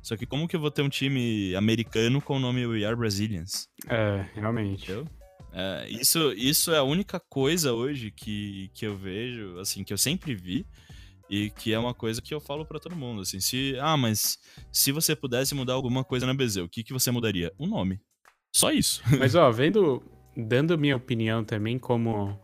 Só 0.00 0.16
que 0.16 0.24
como 0.24 0.46
que 0.46 0.56
eu 0.56 0.60
vou 0.60 0.70
ter 0.70 0.82
um 0.82 0.88
time 0.88 1.54
americano 1.56 2.22
com 2.22 2.36
o 2.36 2.38
nome 2.38 2.64
We 2.66 2.84
Are 2.84 2.96
Brazilians? 2.96 3.68
É, 3.88 4.26
realmente. 4.34 4.90
É, 5.52 5.88
isso, 5.88 6.32
isso 6.32 6.72
é 6.72 6.78
a 6.78 6.82
única 6.82 7.18
coisa 7.18 7.72
hoje 7.72 8.10
que, 8.10 8.70
que 8.72 8.86
eu 8.86 8.96
vejo, 8.96 9.58
assim, 9.58 9.82
que 9.82 9.92
eu 9.92 9.98
sempre 9.98 10.34
vi 10.34 10.66
e 11.28 11.50
que 11.50 11.72
é 11.72 11.78
uma 11.78 11.94
coisa 11.94 12.20
que 12.20 12.34
eu 12.34 12.40
falo 12.40 12.64
para 12.64 12.80
todo 12.80 12.96
mundo, 12.96 13.22
assim, 13.22 13.38
se, 13.38 13.76
ah, 13.80 13.96
mas 13.96 14.38
se 14.72 14.90
você 14.90 15.14
pudesse 15.14 15.54
mudar 15.54 15.74
alguma 15.74 16.02
coisa 16.02 16.26
na 16.26 16.34
BZ, 16.34 16.56
o 16.58 16.68
que 16.68 16.82
que 16.82 16.92
você 16.92 17.10
mudaria? 17.10 17.52
O 17.56 17.66
nome. 17.66 18.00
Só 18.52 18.72
isso. 18.72 19.00
Mas 19.16 19.36
ó, 19.36 19.48
vendo 19.52 20.02
dando 20.36 20.76
minha 20.76 20.96
opinião 20.96 21.44
também 21.44 21.78
como, 21.78 22.36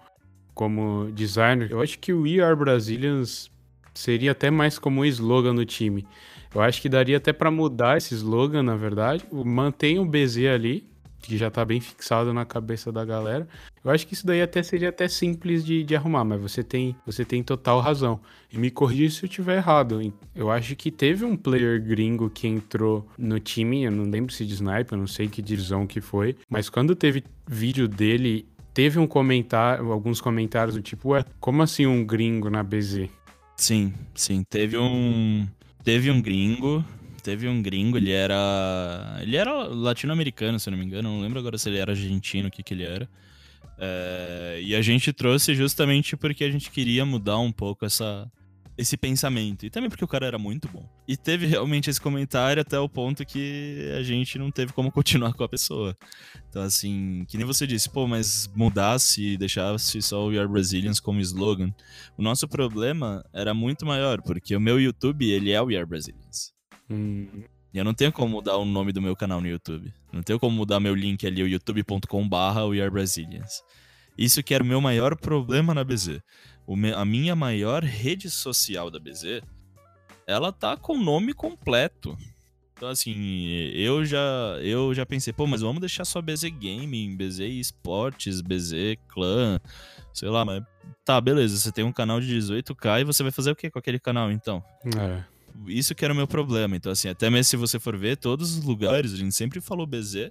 como 0.55 1.11
designer, 1.13 1.71
eu 1.71 1.81
acho 1.81 1.99
que 1.99 2.13
o 2.13 2.23
We 2.23 2.41
Are 2.41 2.55
Brazilians 2.55 3.51
seria 3.93 4.33
até 4.33 4.51
mais 4.51 4.79
como 4.79 5.01
um 5.01 5.05
slogan 5.05 5.55
do 5.55 5.65
time. 5.65 6.07
Eu 6.55 6.61
acho 6.61 6.81
que 6.81 6.89
daria 6.89 7.17
até 7.17 7.33
para 7.33 7.51
mudar 7.51 7.99
esse 7.99 8.15
slogan, 8.15 8.63
na 8.63 8.77
verdade. 8.77 9.25
Mantém 9.33 9.99
o 9.99 10.07
BZ 10.07 10.47
ali, 10.55 10.89
que 11.27 11.37
já 11.37 11.51
tá 11.51 11.65
bem 11.65 11.81
fixado 11.81 12.33
na 12.33 12.45
cabeça 12.45 12.91
da 12.93 13.05
galera. 13.05 13.47
Eu 13.85 13.91
acho 13.91 14.07
que 14.07 14.15
isso 14.15 14.27
daí 14.27 14.43
até 14.43 14.63
seria 14.63 14.89
até 14.89 15.07
simples 15.09 15.65
de, 15.65 15.85
de 15.85 15.95
arrumar, 15.95 16.25
mas 16.25 16.41
você 16.41 16.63
tem, 16.63 16.97
você 17.05 17.25
tem 17.25 17.43
total 17.43 17.81
razão. 17.81 18.21
E 18.53 18.59
me 18.59 18.71
corrija 18.71 19.15
se 19.15 19.25
eu 19.25 19.29
estiver 19.29 19.57
errado. 19.57 20.01
Eu 20.35 20.51
acho 20.51 20.75
que 20.75 20.91
teve 20.91 21.25
um 21.25 21.37
player 21.37 21.83
gringo 21.83 22.31
que 22.31 22.47
entrou 22.47 23.07
no 23.19 23.39
time, 23.39 23.85
eu 23.85 23.93
não 23.93 24.05
lembro 24.11 24.33
se 24.33 24.45
de 24.45 24.55
sniper, 24.55 24.95
eu 24.95 24.99
não 24.99 25.07
sei 25.07 25.29
que 25.29 25.41
divisão 25.43 25.87
que 25.87 26.01
foi, 26.01 26.37
mas 26.49 26.69
quando 26.69 26.95
teve 26.95 27.25
vídeo 27.47 27.87
dele, 27.87 28.47
teve 28.75 28.99
um 28.99 29.07
comentário, 29.07 29.91
alguns 29.93 30.21
comentários 30.21 30.75
do 30.75 30.83
tipo, 30.83 31.11
ué, 31.11 31.25
como 31.41 31.63
assim 31.63 31.87
um 31.87 32.05
gringo 32.05 32.51
na 32.51 32.63
BZ? 32.63 33.09
Sim, 33.57 33.95
sim, 34.15 34.43
teve 34.51 34.77
um 34.77 35.47
teve 35.83 36.11
um 36.11 36.21
gringo 36.21 36.85
teve 37.27 37.49
um 37.49 37.61
gringo, 37.61 37.97
ele 37.99 38.13
era. 38.13 39.19
Ele 39.21 39.37
era 39.37 39.53
latino-americano, 39.53 40.61
se 40.61 40.71
não 40.71 40.79
me 40.79 40.85
engano. 40.85 41.11
Não 41.11 41.21
lembro 41.21 41.41
agora 41.41 41.59
se 41.59 41.69
ele 41.69 41.79
era 41.79 41.91
argentino, 41.91 42.47
o 42.47 42.51
que, 42.53 42.63
que 42.63 42.73
ele 42.73 42.85
era. 42.85 43.09
É, 43.79 44.61
e 44.63 44.77
a 44.77 44.81
gente 44.81 45.13
trouxe 45.13 45.53
justamente 45.53 46.17
porque 46.17 46.45
a 46.45 46.51
gente 46.51 46.71
queria 46.71 47.05
mudar 47.05 47.39
um 47.39 47.51
pouco 47.51 47.85
essa, 47.85 48.31
esse 48.79 48.97
pensamento. 48.97 49.67
E 49.67 49.71
também 49.71 49.91
porque 49.91 50.05
o 50.05 50.09
cara 50.09 50.25
era 50.25 50.39
muito 50.39 50.69
bom. 50.69 50.89
E 51.09 51.17
teve 51.17 51.47
realmente 51.47 51.91
esse 51.91 52.01
comentário 52.01 52.63
até 52.63 52.79
o 52.79 52.89
ponto 52.89 53.27
que 53.27 53.93
a 53.99 54.05
gente 54.05 54.39
não 54.39 54.53
teve 54.53 54.73
como 54.73 54.93
continuar 54.93 55.35
com 55.35 55.43
a 55.43 55.49
pessoa. 55.49 55.97
Então, 56.49 56.63
assim, 56.63 57.25
que 57.27 57.37
nem 57.37 57.45
você 57.45 57.67
disse, 57.67 57.91
pô, 57.91 58.07
mas 58.07 58.49
mudasse 58.55 59.33
e 59.33 59.37
deixasse 59.37 60.01
só 60.01 60.25
o 60.25 60.29
We 60.29 60.39
Are 60.39 60.49
Brazilians 60.49 61.01
como 61.01 61.21
slogan. 61.21 61.75
O 62.17 62.23
nosso 62.23 62.47
problema 62.47 63.25
era 63.33 63.53
muito 63.53 63.85
maior, 63.85 64.23
porque 64.23 64.55
o 64.55 64.61
meu 64.61 64.81
YouTube, 64.81 65.29
ele 65.29 65.51
é 65.51 65.61
o 65.61 65.65
We 65.65 65.77
Are 65.77 65.87
Brazilians. 65.87 66.56
Hum. 66.91 67.45
Eu 67.75 67.85
não 67.85 67.93
tenho 67.93 68.11
como 68.11 68.29
mudar 68.29 68.57
o 68.57 68.65
nome 68.65 68.93
do 68.93 69.03
meu 69.03 69.15
canal 69.15 69.41
no 69.41 69.47
YouTube. 69.47 69.93
Não 70.13 70.23
tenho 70.23 70.39
como 70.39 70.57
mudar 70.57 70.81
meu 70.81 70.95
link 70.95 71.27
ali, 71.27 71.43
o 71.43 71.49
youtube.com/barra 71.49 72.63
Brazilians. 72.91 73.63
Isso 74.17 74.43
que 74.43 74.55
era 74.55 74.65
o 74.65 74.67
meu 74.67 74.81
maior 74.81 75.15
problema 75.17 75.75
na 75.75 75.85
BZ. 75.85 76.21
Me, 76.67 76.93
a 76.93 77.05
minha 77.05 77.37
maior 77.37 77.85
rede 77.85 78.31
social 78.31 78.91
da 78.91 78.99
BZ, 78.99 79.43
ela 80.27 80.51
tá 80.51 80.77
com 80.77 80.95
o 80.95 81.03
nome 81.03 81.35
completo. 81.35 82.17
Então, 82.77 82.89
assim, 82.89 83.49
eu 83.75 84.05
já, 84.05 84.59
eu 84.63 84.93
já 84.95 85.07
pensei, 85.07 85.33
pô, 85.33 85.47
mas 85.47 85.63
vamos 85.63 85.81
deixar 85.81 86.05
só 86.05 86.21
BZ 86.21 86.45
Gaming, 86.51 87.17
BZ 87.17 87.41
Esportes, 87.41 88.41
BZ 88.41 88.99
Clã, 89.09 89.59
sei 90.13 90.29
lá, 90.29 90.45
mas 90.45 90.63
tá, 91.05 91.19
beleza, 91.21 91.57
você 91.57 91.73
tem 91.73 91.85
um 91.85 91.93
canal 91.93 92.21
de 92.21 92.35
18k 92.35 93.01
e 93.01 93.05
você 93.05 93.23
vai 93.23 93.33
fazer 93.33 93.51
o 93.51 93.57
que 93.57 93.71
com 93.71 93.79
aquele 93.79 93.99
canal, 93.99 94.31
então? 94.31 94.63
É. 94.99 95.36
Isso 95.67 95.95
que 95.95 96.05
era 96.05 96.13
o 96.13 96.17
meu 96.17 96.27
problema. 96.27 96.77
Então, 96.77 96.93
assim, 96.93 97.09
até 97.09 97.29
mesmo 97.31 97.45
se 97.45 97.57
você 97.57 97.79
for 97.79 97.97
ver, 97.97 98.17
todos 98.17 98.57
os 98.57 98.65
lugares, 98.65 99.13
a 99.13 99.17
gente 99.17 99.35
sempre 99.35 99.61
falou 99.61 99.87
BZ, 99.87 100.31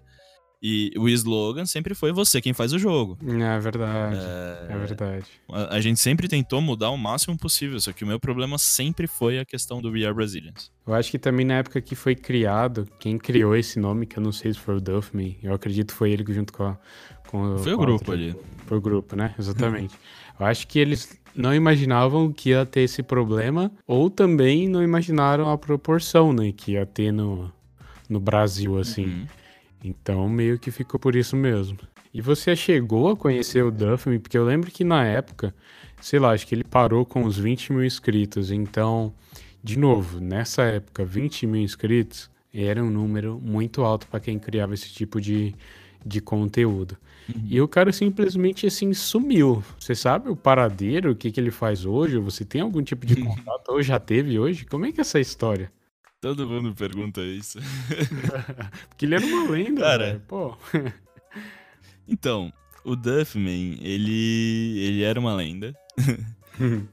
e 0.67 0.91
o 0.97 1.07
slogan 1.09 1.65
sempre 1.65 1.93
foi 1.93 2.11
você 2.11 2.41
quem 2.41 2.53
faz 2.53 2.73
o 2.73 2.79
jogo. 2.79 3.17
É 3.23 3.59
verdade. 3.59 4.17
É, 4.17 4.73
é 4.73 4.77
verdade. 4.77 5.25
A, 5.47 5.75
a, 5.75 5.79
gente 5.79 5.99
sempre 5.99 6.27
tentou 6.27 6.59
mudar 6.59 6.89
o 6.89 6.97
máximo 6.97 7.37
possível, 7.37 7.79
só 7.79 7.91
que 7.91 8.03
o 8.03 8.07
meu 8.07 8.19
problema 8.19 8.57
sempre 8.57 9.05
foi 9.05 9.37
a 9.37 9.45
questão 9.45 9.81
do 9.81 9.91
We 9.91 10.05
Are 10.05 10.13
Brazilians. 10.13 10.71
Eu 10.87 10.93
acho 10.93 11.11
que 11.11 11.19
também 11.19 11.45
na 11.45 11.55
época 11.55 11.79
que 11.81 11.93
foi 11.93 12.15
criado, 12.15 12.87
quem 12.99 13.17
criou 13.17 13.55
esse 13.55 13.79
nome, 13.79 14.05
que 14.07 14.17
eu 14.17 14.23
não 14.23 14.31
sei 14.31 14.53
se 14.53 14.59
foi 14.59 14.77
o 14.77 14.81
Duffman, 14.81 15.37
eu 15.43 15.53
acredito 15.53 15.89
que 15.89 15.97
foi 15.97 16.11
ele 16.11 16.25
junto 16.33 16.51
com 16.51 16.63
a, 16.63 16.77
com 17.27 17.57
Foi 17.59 17.75
com 17.75 17.83
o 17.83 17.85
grupo 17.85 18.11
ali. 18.11 18.35
Foi 18.65 18.77
o 18.77 18.81
grupo, 18.81 19.15
né? 19.15 19.35
Exatamente. 19.37 19.95
eu 20.39 20.45
acho 20.45 20.67
que 20.67 20.79
eles 20.79 21.19
não 21.35 21.53
imaginavam 21.53 22.31
que 22.31 22.49
ia 22.49 22.65
ter 22.65 22.81
esse 22.81 23.03
problema, 23.03 23.71
ou 23.85 24.09
também 24.09 24.67
não 24.67 24.81
imaginaram 24.81 25.49
a 25.49 25.57
proporção, 25.57 26.31
né, 26.31 26.51
que 26.55 26.71
ia 26.73 26.85
ter 26.85 27.11
no, 27.11 27.51
no 28.09 28.19
Brasil, 28.19 28.77
assim. 28.77 29.05
Uhum. 29.05 29.27
Então 29.83 30.29
meio 30.29 30.57
que 30.57 30.71
ficou 30.71 30.99
por 30.99 31.15
isso 31.15 31.35
mesmo. 31.35 31.77
E 32.13 32.21
você 32.21 32.55
chegou 32.55 33.09
a 33.09 33.15
conhecer 33.15 33.63
o 33.63 33.69
Duffman? 33.69 34.19
Porque 34.19 34.37
eu 34.37 34.45
lembro 34.45 34.71
que 34.71 34.85
na 34.85 35.03
época, 35.03 35.53
sei 35.99 36.17
lá, 36.17 36.31
acho 36.31 36.47
que 36.47 36.55
ele 36.55 36.63
parou 36.63 37.05
com 37.05 37.25
os 37.25 37.37
20 37.37 37.73
mil 37.73 37.83
inscritos. 37.83 38.51
Então, 38.51 39.13
de 39.61 39.77
novo, 39.77 40.21
nessa 40.21 40.63
época, 40.63 41.03
20 41.03 41.45
mil 41.45 41.61
inscritos 41.61 42.29
era 42.53 42.81
um 42.81 42.89
número 42.89 43.37
muito 43.43 43.83
alto 43.83 44.07
para 44.07 44.21
quem 44.21 44.39
criava 44.39 44.73
esse 44.73 44.89
tipo 44.93 45.19
de, 45.19 45.53
de 46.05 46.21
conteúdo. 46.21 46.97
Uhum. 47.27 47.47
E 47.49 47.59
o 47.59 47.67
cara 47.67 47.91
simplesmente 47.91 48.67
assim 48.67 48.93
sumiu. 48.93 49.63
Você 49.79 49.95
sabe 49.95 50.29
o 50.29 50.35
paradeiro, 50.35 51.11
o 51.11 51.15
que, 51.15 51.31
que 51.31 51.39
ele 51.39 51.51
faz 51.51 51.85
hoje? 51.85 52.17
Você 52.19 52.45
tem 52.45 52.61
algum 52.61 52.83
tipo 52.83 53.05
de 53.05 53.15
contato 53.23 53.69
ou 53.69 53.81
já 53.81 53.99
teve 53.99 54.37
hoje? 54.37 54.65
Como 54.65 54.85
é 54.85 54.91
que 54.91 54.99
é 54.99 55.01
essa 55.01 55.19
história? 55.19 55.71
Todo 56.21 56.47
mundo 56.47 56.73
pergunta 56.73 57.21
isso. 57.21 57.59
Porque 58.89 59.05
ele 59.05 59.15
era 59.15 59.25
uma 59.25 59.49
lenda, 59.49 59.81
cara. 59.81 60.05
Véio. 60.05 60.21
Pô. 60.27 60.57
então, 62.07 62.53
o 62.83 62.95
Duffman, 62.95 63.77
ele, 63.81 64.79
ele 64.79 65.03
era 65.03 65.19
uma 65.19 65.35
lenda. 65.35 65.73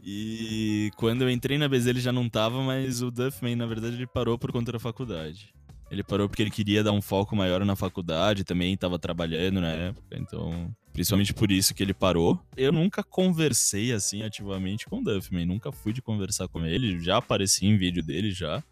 e 0.02 0.90
quando 0.96 1.22
eu 1.22 1.30
entrei 1.30 1.56
na 1.56 1.68
BZ 1.68 1.86
ele 1.86 2.00
já 2.00 2.12
não 2.12 2.28
tava, 2.28 2.60
mas 2.62 3.00
o 3.00 3.10
Duffman, 3.10 3.56
na 3.56 3.66
verdade, 3.66 3.96
ele 3.96 4.06
parou 4.06 4.38
por 4.38 4.50
conta 4.50 4.72
da 4.72 4.78
faculdade. 4.78 5.54
Ele 5.92 6.02
parou 6.02 6.26
porque 6.26 6.42
ele 6.42 6.50
queria 6.50 6.82
dar 6.82 6.92
um 6.92 7.02
foco 7.02 7.36
maior 7.36 7.62
na 7.66 7.76
faculdade, 7.76 8.44
também 8.44 8.72
estava 8.72 8.98
trabalhando 8.98 9.60
na 9.60 9.68
época, 9.68 10.16
então, 10.18 10.74
principalmente 10.90 11.34
por 11.34 11.52
isso 11.52 11.74
que 11.74 11.82
ele 11.82 11.92
parou. 11.92 12.40
Eu 12.56 12.72
nunca 12.72 13.02
conversei 13.04 13.92
assim 13.92 14.22
ativamente 14.22 14.86
com 14.86 15.00
o 15.00 15.04
Duffman, 15.04 15.44
nunca 15.44 15.70
fui 15.70 15.92
de 15.92 16.00
conversar 16.00 16.48
com 16.48 16.64
ele, 16.64 16.98
já 16.98 17.18
apareci 17.18 17.66
em 17.66 17.76
vídeo 17.76 18.02
dele 18.02 18.30
já. 18.30 18.64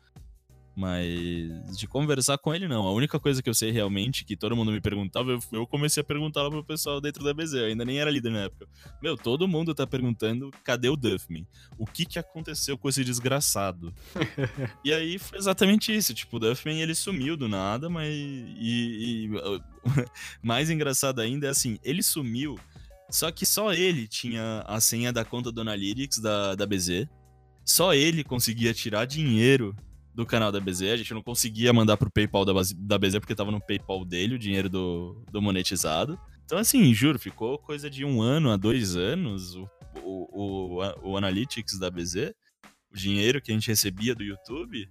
Mas 0.76 1.76
de 1.76 1.86
conversar 1.86 2.38
com 2.38 2.54
ele, 2.54 2.68
não. 2.68 2.86
A 2.86 2.92
única 2.92 3.18
coisa 3.18 3.42
que 3.42 3.50
eu 3.50 3.54
sei 3.54 3.70
realmente, 3.70 4.24
que 4.24 4.36
todo 4.36 4.56
mundo 4.56 4.72
me 4.72 4.80
perguntava, 4.80 5.38
eu, 5.52 5.66
comecei 5.66 6.00
a 6.00 6.04
perguntar 6.04 6.42
lá 6.42 6.50
pro 6.50 6.64
pessoal 6.64 7.00
dentro 7.00 7.24
da 7.24 7.34
BZ. 7.34 7.54
Eu 7.54 7.64
ainda 7.66 7.84
nem 7.84 7.98
era 7.98 8.10
líder 8.10 8.30
na 8.30 8.40
época. 8.44 8.66
Meu, 9.02 9.16
todo 9.16 9.48
mundo 9.48 9.74
tá 9.74 9.86
perguntando 9.86 10.50
cadê 10.64 10.88
o 10.88 10.96
Duffman? 10.96 11.46
O 11.78 11.84
que 11.84 12.06
que 12.06 12.18
aconteceu 12.18 12.78
com 12.78 12.88
esse 12.88 13.04
desgraçado? 13.04 13.92
e 14.84 14.92
aí 14.92 15.18
foi 15.18 15.38
exatamente 15.38 15.94
isso. 15.94 16.14
Tipo, 16.14 16.36
o 16.36 16.40
Duffman 16.40 16.80
ele 16.80 16.94
sumiu 16.94 17.36
do 17.36 17.48
nada, 17.48 17.90
mas. 17.90 18.08
E, 18.12 19.26
e 19.26 19.30
mais 20.42 20.70
engraçado 20.70 21.20
ainda 21.20 21.46
é 21.46 21.50
assim, 21.50 21.78
ele 21.82 22.02
sumiu, 22.02 22.58
só 23.10 23.30
que 23.30 23.44
só 23.44 23.72
ele 23.72 24.06
tinha 24.06 24.62
a 24.66 24.80
senha 24.80 25.12
da 25.12 25.24
conta 25.24 25.50
do 25.50 25.60
Analytics 25.60 26.18
da, 26.18 26.54
da 26.54 26.66
BZ. 26.66 27.08
Só 27.64 27.92
ele 27.92 28.24
conseguia 28.24 28.72
tirar 28.72 29.04
dinheiro 29.04 29.76
do 30.14 30.26
canal 30.26 30.50
da 30.50 30.60
BZ. 30.60 30.82
A 30.82 30.96
gente 30.96 31.14
não 31.14 31.22
conseguia 31.22 31.72
mandar 31.72 31.96
pro 31.96 32.10
PayPal 32.10 32.44
da, 32.44 32.52
da 32.76 32.98
BZ 32.98 33.18
porque 33.18 33.34
tava 33.34 33.50
no 33.50 33.60
PayPal 33.60 34.04
dele 34.04 34.34
o 34.34 34.38
dinheiro 34.38 34.68
do, 34.68 35.22
do 35.30 35.40
monetizado. 35.40 36.18
Então, 36.44 36.58
assim, 36.58 36.92
juro, 36.92 37.18
ficou 37.18 37.58
coisa 37.58 37.88
de 37.88 38.04
um 38.04 38.20
ano 38.20 38.50
a 38.50 38.56
dois 38.56 38.96
anos 38.96 39.54
o, 39.54 39.68
o, 40.02 40.80
o, 40.82 41.10
o 41.10 41.16
Analytics 41.16 41.78
da 41.78 41.90
BZ, 41.90 42.32
o 42.92 42.96
dinheiro 42.96 43.40
que 43.40 43.52
a 43.52 43.54
gente 43.54 43.68
recebia 43.68 44.14
do 44.14 44.24
YouTube, 44.24 44.88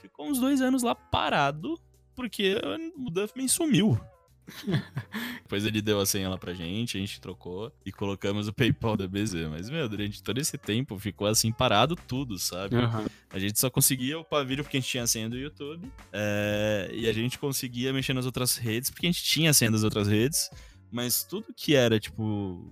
ficou 0.00 0.26
uns 0.26 0.38
dois 0.38 0.60
anos 0.60 0.82
lá 0.82 0.94
parado 0.94 1.78
porque 2.14 2.56
o 2.96 3.10
Duffman 3.10 3.48
sumiu. 3.48 3.98
Depois 5.42 5.64
ele 5.64 5.80
deu 5.80 6.00
a 6.00 6.06
senha 6.06 6.28
lá 6.28 6.38
pra 6.38 6.52
gente, 6.52 6.96
a 6.96 7.00
gente 7.00 7.20
trocou 7.20 7.72
e 7.84 7.92
colocamos 7.92 8.48
o 8.48 8.52
PayPal 8.52 8.96
da 8.96 9.06
BZ. 9.06 9.34
Mas, 9.50 9.70
meu, 9.70 9.88
durante 9.88 10.22
todo 10.22 10.38
esse 10.38 10.58
tempo 10.58 10.98
ficou 10.98 11.26
assim 11.26 11.52
parado 11.52 11.96
tudo, 11.96 12.38
sabe? 12.38 12.76
Uhum. 12.76 13.06
A 13.30 13.38
gente 13.38 13.58
só 13.58 13.70
conseguia 13.70 14.18
upar 14.18 14.44
vídeo 14.44 14.64
porque 14.64 14.76
a 14.76 14.80
gente 14.80 14.90
tinha 14.90 15.04
a 15.04 15.06
senha 15.06 15.28
do 15.28 15.36
YouTube. 15.36 15.90
É... 16.12 16.90
E 16.92 17.08
a 17.08 17.12
gente 17.12 17.38
conseguia 17.38 17.92
mexer 17.92 18.12
nas 18.12 18.26
outras 18.26 18.56
redes 18.56 18.90
porque 18.90 19.06
a 19.06 19.10
gente 19.10 19.22
tinha 19.22 19.50
a 19.50 19.54
senha 19.54 19.70
das 19.70 19.84
outras 19.84 20.08
redes. 20.08 20.50
Mas 20.90 21.24
tudo 21.24 21.54
que 21.56 21.74
era, 21.74 21.98
tipo, 21.98 22.70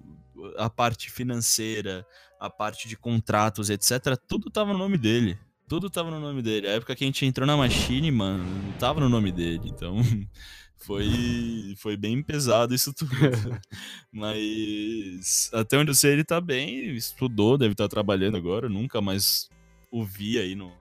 a 0.58 0.68
parte 0.68 1.10
financeira, 1.10 2.06
a 2.38 2.50
parte 2.50 2.86
de 2.86 2.96
contratos, 2.96 3.70
etc., 3.70 4.16
tudo 4.28 4.50
tava 4.50 4.72
no 4.72 4.78
nome 4.78 4.98
dele. 4.98 5.38
Tudo 5.66 5.88
tava 5.88 6.10
no 6.10 6.20
nome 6.20 6.42
dele. 6.42 6.66
A 6.66 6.72
época 6.72 6.96
que 6.96 7.04
a 7.04 7.06
gente 7.06 7.24
entrou 7.24 7.46
na 7.46 7.56
Machine, 7.56 8.10
mano, 8.10 8.44
não 8.44 8.72
tava 8.72 9.00
no 9.00 9.08
nome 9.08 9.30
dele. 9.30 9.62
Então. 9.64 9.96
foi, 10.80 11.74
foi 11.76 11.96
bem 11.96 12.22
pesado 12.22 12.74
isso 12.74 12.92
tudo. 12.92 13.10
Mas 14.12 15.50
até 15.52 15.78
onde 15.78 15.90
eu 15.90 15.94
sei, 15.94 16.12
ele 16.12 16.24
tá 16.24 16.40
bem, 16.40 16.94
estudou, 16.94 17.58
deve 17.58 17.72
estar 17.72 17.84
tá 17.84 17.88
trabalhando 17.88 18.36
agora, 18.36 18.68
nunca 18.68 19.00
mais 19.00 19.48
o 19.90 20.04
vi 20.04 20.38
aí 20.38 20.54
no, 20.54 20.72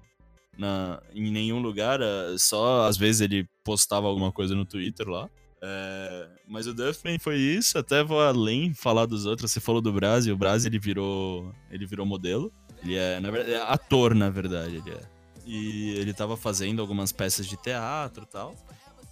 na, 0.57 1.01
em 1.13 1.31
nenhum 1.31 1.59
lugar, 1.59 2.01
é, 2.01 2.37
só 2.37 2.87
às 2.87 2.97
vezes 2.97 3.21
ele 3.21 3.47
postava 3.63 4.07
alguma 4.07 4.31
coisa 4.31 4.55
no 4.55 4.65
Twitter 4.65 5.07
lá. 5.07 5.29
É, 5.61 6.27
mas 6.47 6.67
o 6.67 6.73
Duffman 6.73 7.19
foi 7.19 7.37
isso, 7.37 7.77
até 7.77 8.03
vou 8.03 8.21
além 8.21 8.73
falar 8.73 9.05
dos 9.05 9.25
outros. 9.25 9.51
Você 9.51 9.59
falou 9.59 9.81
do 9.81 9.91
Brasil, 9.91 10.33
o 10.33 10.37
Brasil 10.37 10.69
ele 10.69 10.79
virou, 10.79 11.53
ele 11.69 11.85
virou 11.85 12.05
modelo. 12.05 12.51
Ele 12.81 12.95
é, 12.95 13.19
na 13.19 13.29
verdade, 13.29 13.53
é 13.53 13.61
ator, 13.61 14.15
na 14.15 14.29
verdade, 14.29 14.75
ele 14.75 14.91
é. 14.91 15.01
E 15.45 15.89
ele 15.97 16.13
tava 16.13 16.37
fazendo 16.37 16.81
algumas 16.81 17.11
peças 17.11 17.47
de 17.47 17.57
teatro 17.57 18.23
e 18.23 18.27
tal. 18.27 18.55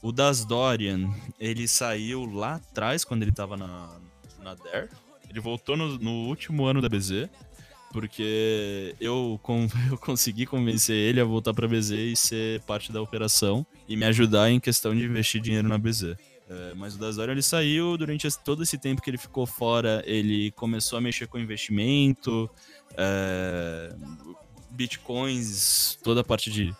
O 0.01 0.11
Das 0.11 0.45
Dorian, 0.45 1.09
ele 1.39 1.67
saiu 1.67 2.25
lá 2.25 2.55
atrás, 2.55 3.03
quando 3.03 3.23
ele 3.23 3.31
tava 3.31 3.57
na, 3.57 3.89
na 4.41 4.53
DARE. 4.53 4.89
Ele 5.29 5.39
voltou 5.39 5.75
no, 5.75 5.97
no 5.97 6.27
último 6.27 6.65
ano 6.65 6.81
da 6.81 6.87
BZ, 6.87 7.29
porque 7.91 8.95
eu, 8.99 9.39
com, 9.41 9.67
eu 9.89 9.97
consegui 9.97 10.45
convencer 10.45 10.95
ele 10.95 11.19
a 11.19 11.25
voltar 11.25 11.53
pra 11.53 11.67
BZ 11.67 11.91
e 11.91 12.15
ser 12.15 12.61
parte 12.61 12.91
da 12.91 13.01
operação 13.01 13.65
e 13.87 13.97
me 13.97 14.05
ajudar 14.05 14.49
em 14.51 14.59
questão 14.59 14.95
de 14.95 15.03
investir 15.03 15.41
dinheiro 15.41 15.67
na 15.67 15.77
BZ. 15.77 16.15
É, 16.49 16.73
mas 16.75 16.95
o 16.95 16.97
Das 16.97 17.17
Dorian 17.17 17.33
ele 17.33 17.41
saiu, 17.41 17.97
durante 17.97 18.25
todo 18.43 18.63
esse 18.63 18.77
tempo 18.77 19.01
que 19.01 19.09
ele 19.09 19.17
ficou 19.17 19.45
fora, 19.45 20.01
ele 20.05 20.51
começou 20.51 20.97
a 20.97 21.01
mexer 21.01 21.27
com 21.27 21.37
investimento, 21.37 22.49
é, 22.95 23.93
bitcoins, 24.69 25.99
toda 26.01 26.21
a 26.21 26.23
parte 26.23 26.49
de 26.49 26.73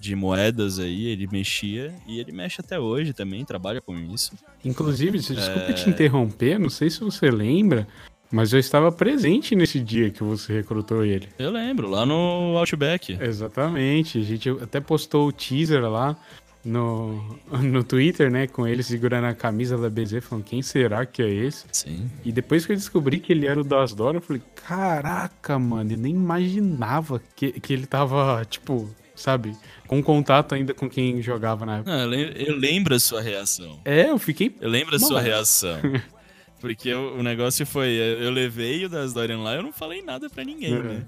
de 0.00 0.16
moedas 0.16 0.78
aí, 0.78 1.08
ele 1.08 1.28
mexia 1.30 1.94
e 2.06 2.18
ele 2.18 2.32
mexe 2.32 2.60
até 2.60 2.80
hoje 2.80 3.12
também, 3.12 3.44
trabalha 3.44 3.82
com 3.82 3.94
isso. 3.94 4.32
Inclusive, 4.64 5.18
desculpe 5.18 5.70
é... 5.70 5.72
te 5.74 5.90
interromper, 5.90 6.58
não 6.58 6.70
sei 6.70 6.88
se 6.88 7.00
você 7.00 7.30
lembra, 7.30 7.86
mas 8.32 8.54
eu 8.54 8.58
estava 8.58 8.90
presente 8.90 9.54
nesse 9.54 9.78
dia 9.78 10.10
que 10.10 10.24
você 10.24 10.54
recrutou 10.54 11.04
ele. 11.04 11.28
Eu 11.38 11.50
lembro, 11.50 11.86
lá 11.88 12.06
no 12.06 12.56
Outback. 12.56 13.18
Exatamente, 13.20 14.18
a 14.18 14.22
gente 14.22 14.48
até 14.48 14.80
postou 14.80 15.28
o 15.28 15.32
teaser 15.32 15.82
lá 15.82 16.16
no, 16.64 17.38
no 17.62 17.84
Twitter, 17.84 18.30
né, 18.30 18.46
com 18.46 18.66
ele 18.66 18.82
segurando 18.82 19.26
a 19.26 19.34
camisa 19.34 19.76
da 19.76 19.90
BZ, 19.90 20.20
falando 20.22 20.44
quem 20.44 20.62
será 20.62 21.04
que 21.04 21.22
é 21.22 21.28
esse? 21.28 21.66
Sim. 21.72 22.10
E 22.24 22.32
depois 22.32 22.64
que 22.64 22.72
eu 22.72 22.76
descobri 22.76 23.20
que 23.20 23.32
ele 23.32 23.46
era 23.46 23.60
o 23.60 23.64
Das 23.64 23.92
Dora, 23.92 24.16
eu 24.16 24.22
falei, 24.22 24.40
caraca, 24.66 25.58
mano, 25.58 25.92
eu 25.92 25.98
nem 25.98 26.14
imaginava 26.14 27.20
que, 27.36 27.52
que 27.52 27.72
ele 27.74 27.84
tava, 27.86 28.42
tipo, 28.48 28.88
sabe, 29.14 29.54
com 29.90 30.00
contato 30.00 30.54
ainda 30.54 30.72
com 30.72 30.88
quem 30.88 31.20
jogava 31.20 31.66
na 31.66 31.78
época. 31.78 32.06
Não, 32.06 32.14
eu 32.14 32.56
lembro 32.56 32.94
a 32.94 33.00
sua 33.00 33.20
reação. 33.20 33.80
É, 33.84 34.08
eu 34.08 34.20
fiquei. 34.20 34.54
Eu 34.60 34.70
lembro 34.70 34.94
a 34.94 35.00
sua 35.00 35.20
reação. 35.20 35.80
Porque 36.60 36.94
o, 36.94 37.16
o, 37.16 37.22
negócio 37.24 37.66
foi, 37.66 37.88
eu 37.88 38.30
levei 38.30 38.84
o 38.84 38.88
das 38.88 39.12
Dorian 39.12 39.40
lá, 39.40 39.56
eu 39.56 39.64
não 39.64 39.72
falei 39.72 40.00
nada 40.00 40.30
para 40.30 40.44
ninguém, 40.44 40.78
né? 40.80 41.04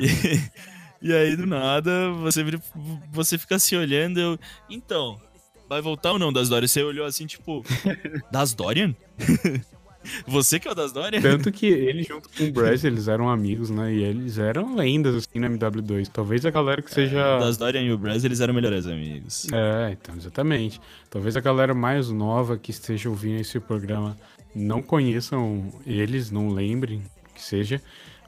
E, 0.00 1.08
e, 1.10 1.12
aí, 1.12 1.36
do 1.36 1.44
nada, 1.44 2.10
você, 2.12 2.42
você 3.10 3.36
fica 3.36 3.58
se 3.58 3.76
olhando, 3.76 4.18
eu... 4.18 4.38
Então, 4.70 5.20
vai 5.68 5.82
voltar 5.82 6.12
ou 6.12 6.18
não 6.18 6.32
das 6.32 6.48
Dorian? 6.48 6.68
Você 6.68 6.82
olhou 6.82 7.04
assim, 7.04 7.26
tipo, 7.26 7.62
das 8.30 8.54
Dorian? 8.54 8.94
Você 10.26 10.58
que 10.58 10.68
é 10.68 10.70
o 10.70 10.74
das 10.74 10.92
Dória? 10.92 11.20
Tanto 11.20 11.50
que 11.52 11.66
ele 11.66 12.02
junto 12.02 12.28
com 12.28 12.44
o 12.44 12.52
Braz, 12.52 12.84
eles 12.84 13.08
eram 13.08 13.28
amigos, 13.28 13.70
né? 13.70 13.92
E 13.92 14.02
eles 14.02 14.38
eram 14.38 14.74
lendas, 14.74 15.14
assim, 15.14 15.38
na 15.38 15.48
MW2. 15.48 16.08
Talvez 16.08 16.44
a 16.44 16.50
galera 16.50 16.82
que 16.82 16.92
seja... 16.92 17.18
É, 17.18 17.38
das 17.38 17.56
Dória 17.56 17.80
e 17.80 17.92
o 17.92 17.98
Braz, 17.98 18.24
eles 18.24 18.40
eram 18.40 18.54
melhores 18.54 18.86
amigos. 18.86 19.46
É, 19.52 19.92
então, 19.92 20.16
exatamente. 20.16 20.80
Talvez 21.10 21.36
a 21.36 21.40
galera 21.40 21.74
mais 21.74 22.10
nova 22.10 22.56
que 22.56 22.70
esteja 22.70 23.08
ouvindo 23.08 23.40
esse 23.40 23.58
programa 23.60 24.16
não 24.54 24.82
conheçam 24.82 25.72
eles, 25.86 26.30
não 26.30 26.50
lembrem 26.50 27.02
que 27.34 27.42
seja. 27.42 27.80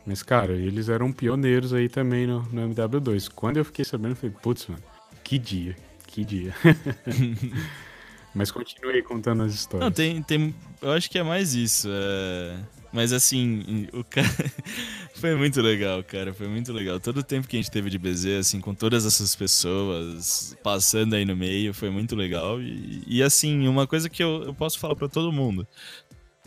Mas, 0.06 0.22
cara, 0.22 0.52
eles 0.52 0.88
eram 0.88 1.12
pioneiros 1.12 1.72
aí 1.72 1.88
também 1.88 2.26
no, 2.26 2.42
no 2.52 2.74
MW2. 2.74 3.30
Quando 3.34 3.56
eu 3.56 3.64
fiquei 3.64 3.84
sabendo, 3.84 4.12
eu 4.12 4.16
falei, 4.16 4.36
putz, 4.42 4.66
mano, 4.66 4.82
que 5.22 5.38
dia, 5.38 5.74
que 6.06 6.24
dia. 6.24 6.54
Mas 8.34 8.50
continue 8.50 9.02
contando 9.02 9.44
as 9.44 9.54
histórias. 9.54 9.84
Não, 9.84 9.92
tem, 9.92 10.22
tem. 10.22 10.54
Eu 10.82 10.92
acho 10.92 11.08
que 11.10 11.18
é 11.18 11.22
mais 11.22 11.54
isso. 11.54 11.88
É... 11.90 12.58
Mas 12.92 13.12
assim, 13.12 13.88
o 13.92 14.02
cara. 14.04 14.26
foi 15.14 15.34
muito 15.34 15.60
legal, 15.60 16.02
cara. 16.02 16.34
Foi 16.34 16.48
muito 16.48 16.72
legal. 16.72 16.98
Todo 16.98 17.18
o 17.18 17.22
tempo 17.22 17.46
que 17.46 17.56
a 17.56 17.60
gente 17.60 17.70
teve 17.70 17.90
de 17.90 17.98
BZ, 17.98 18.26
assim, 18.40 18.60
com 18.60 18.74
todas 18.74 19.06
essas 19.06 19.34
pessoas 19.34 20.56
passando 20.62 21.14
aí 21.14 21.24
no 21.24 21.36
meio, 21.36 21.72
foi 21.72 21.90
muito 21.90 22.16
legal. 22.16 22.60
E, 22.60 23.02
e 23.06 23.22
assim, 23.22 23.66
uma 23.68 23.86
coisa 23.86 24.08
que 24.08 24.22
eu, 24.22 24.44
eu 24.44 24.54
posso 24.54 24.78
falar 24.78 24.96
para 24.96 25.08
todo 25.08 25.32
mundo 25.32 25.66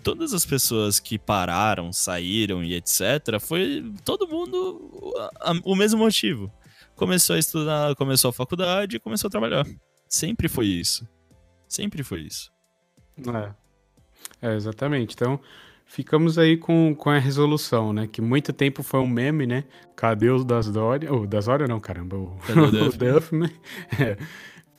todas 0.04 0.34
as 0.34 0.46
pessoas 0.46 1.02
que 1.02 1.20
pararam, 1.20 1.92
saíram 1.92 2.64
e 2.64 2.74
etc., 2.76 3.42
foi 3.42 3.84
todo 4.06 4.26
mundo 4.26 5.14
a, 5.18 5.52
a, 5.52 5.62
o 5.66 5.76
mesmo 5.76 6.00
motivo. 6.00 6.50
Começou 6.96 7.36
a 7.36 7.40
estudar, 7.40 7.94
começou 7.96 8.30
a 8.30 8.34
faculdade 8.34 9.00
começou 9.00 9.28
a 9.28 9.32
trabalhar. 9.32 9.66
Sempre 10.08 10.48
foi 10.48 10.68
isso. 10.68 11.06
Sempre 11.68 12.04
foi 12.04 12.22
isso. 12.22 12.52
É, 14.42 14.50
é 14.50 14.56
exatamente. 14.56 15.14
Então, 15.14 15.40
ficamos 15.86 16.38
aí 16.38 16.58
com, 16.58 16.94
com 16.96 17.10
a 17.10 17.18
resolução, 17.18 17.94
né? 17.94 18.08
Que 18.08 18.22
muito 18.22 18.54
tempo 18.54 18.84
foi 18.84 19.00
um 19.00 19.08
meme, 19.08 19.48
né? 19.48 19.64
Cadê 19.96 20.30
os 20.30 20.46
das 20.46 20.70
Dória? 20.70 21.12
Oh, 21.12 21.26
das 21.26 21.46
Dória 21.46 21.68
não, 21.68 21.80
caramba. 21.80 22.18
O, 22.18 22.38
o 22.54 22.92
Duff, 22.92 23.36
né? 23.36 23.50
É. 24.00 24.18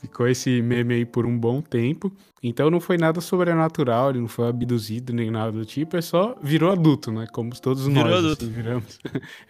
Ficou 0.01 0.28
esse 0.28 0.62
meme 0.62 0.95
aí 0.95 1.05
por 1.05 1.26
um 1.26 1.36
bom 1.36 1.61
tempo. 1.61 2.12
Então 2.41 2.70
não 2.70 2.78
foi 2.78 2.97
nada 2.97 3.20
sobrenatural, 3.20 4.11
ele 4.11 4.20
não 4.20 4.28
foi 4.28 4.49
abduzido 4.49 5.12
nem 5.12 5.28
nada 5.28 5.51
do 5.51 5.64
tipo, 5.64 5.97
é 5.97 6.01
só 6.01 6.36
virou 6.41 6.70
adulto, 6.70 7.11
né? 7.11 7.26
Como 7.32 7.51
todos 7.61 7.84
virou 7.84 8.05
nós 8.05 8.18
adulto. 8.18 8.45
Assim, 8.45 8.55
viramos. 8.55 8.99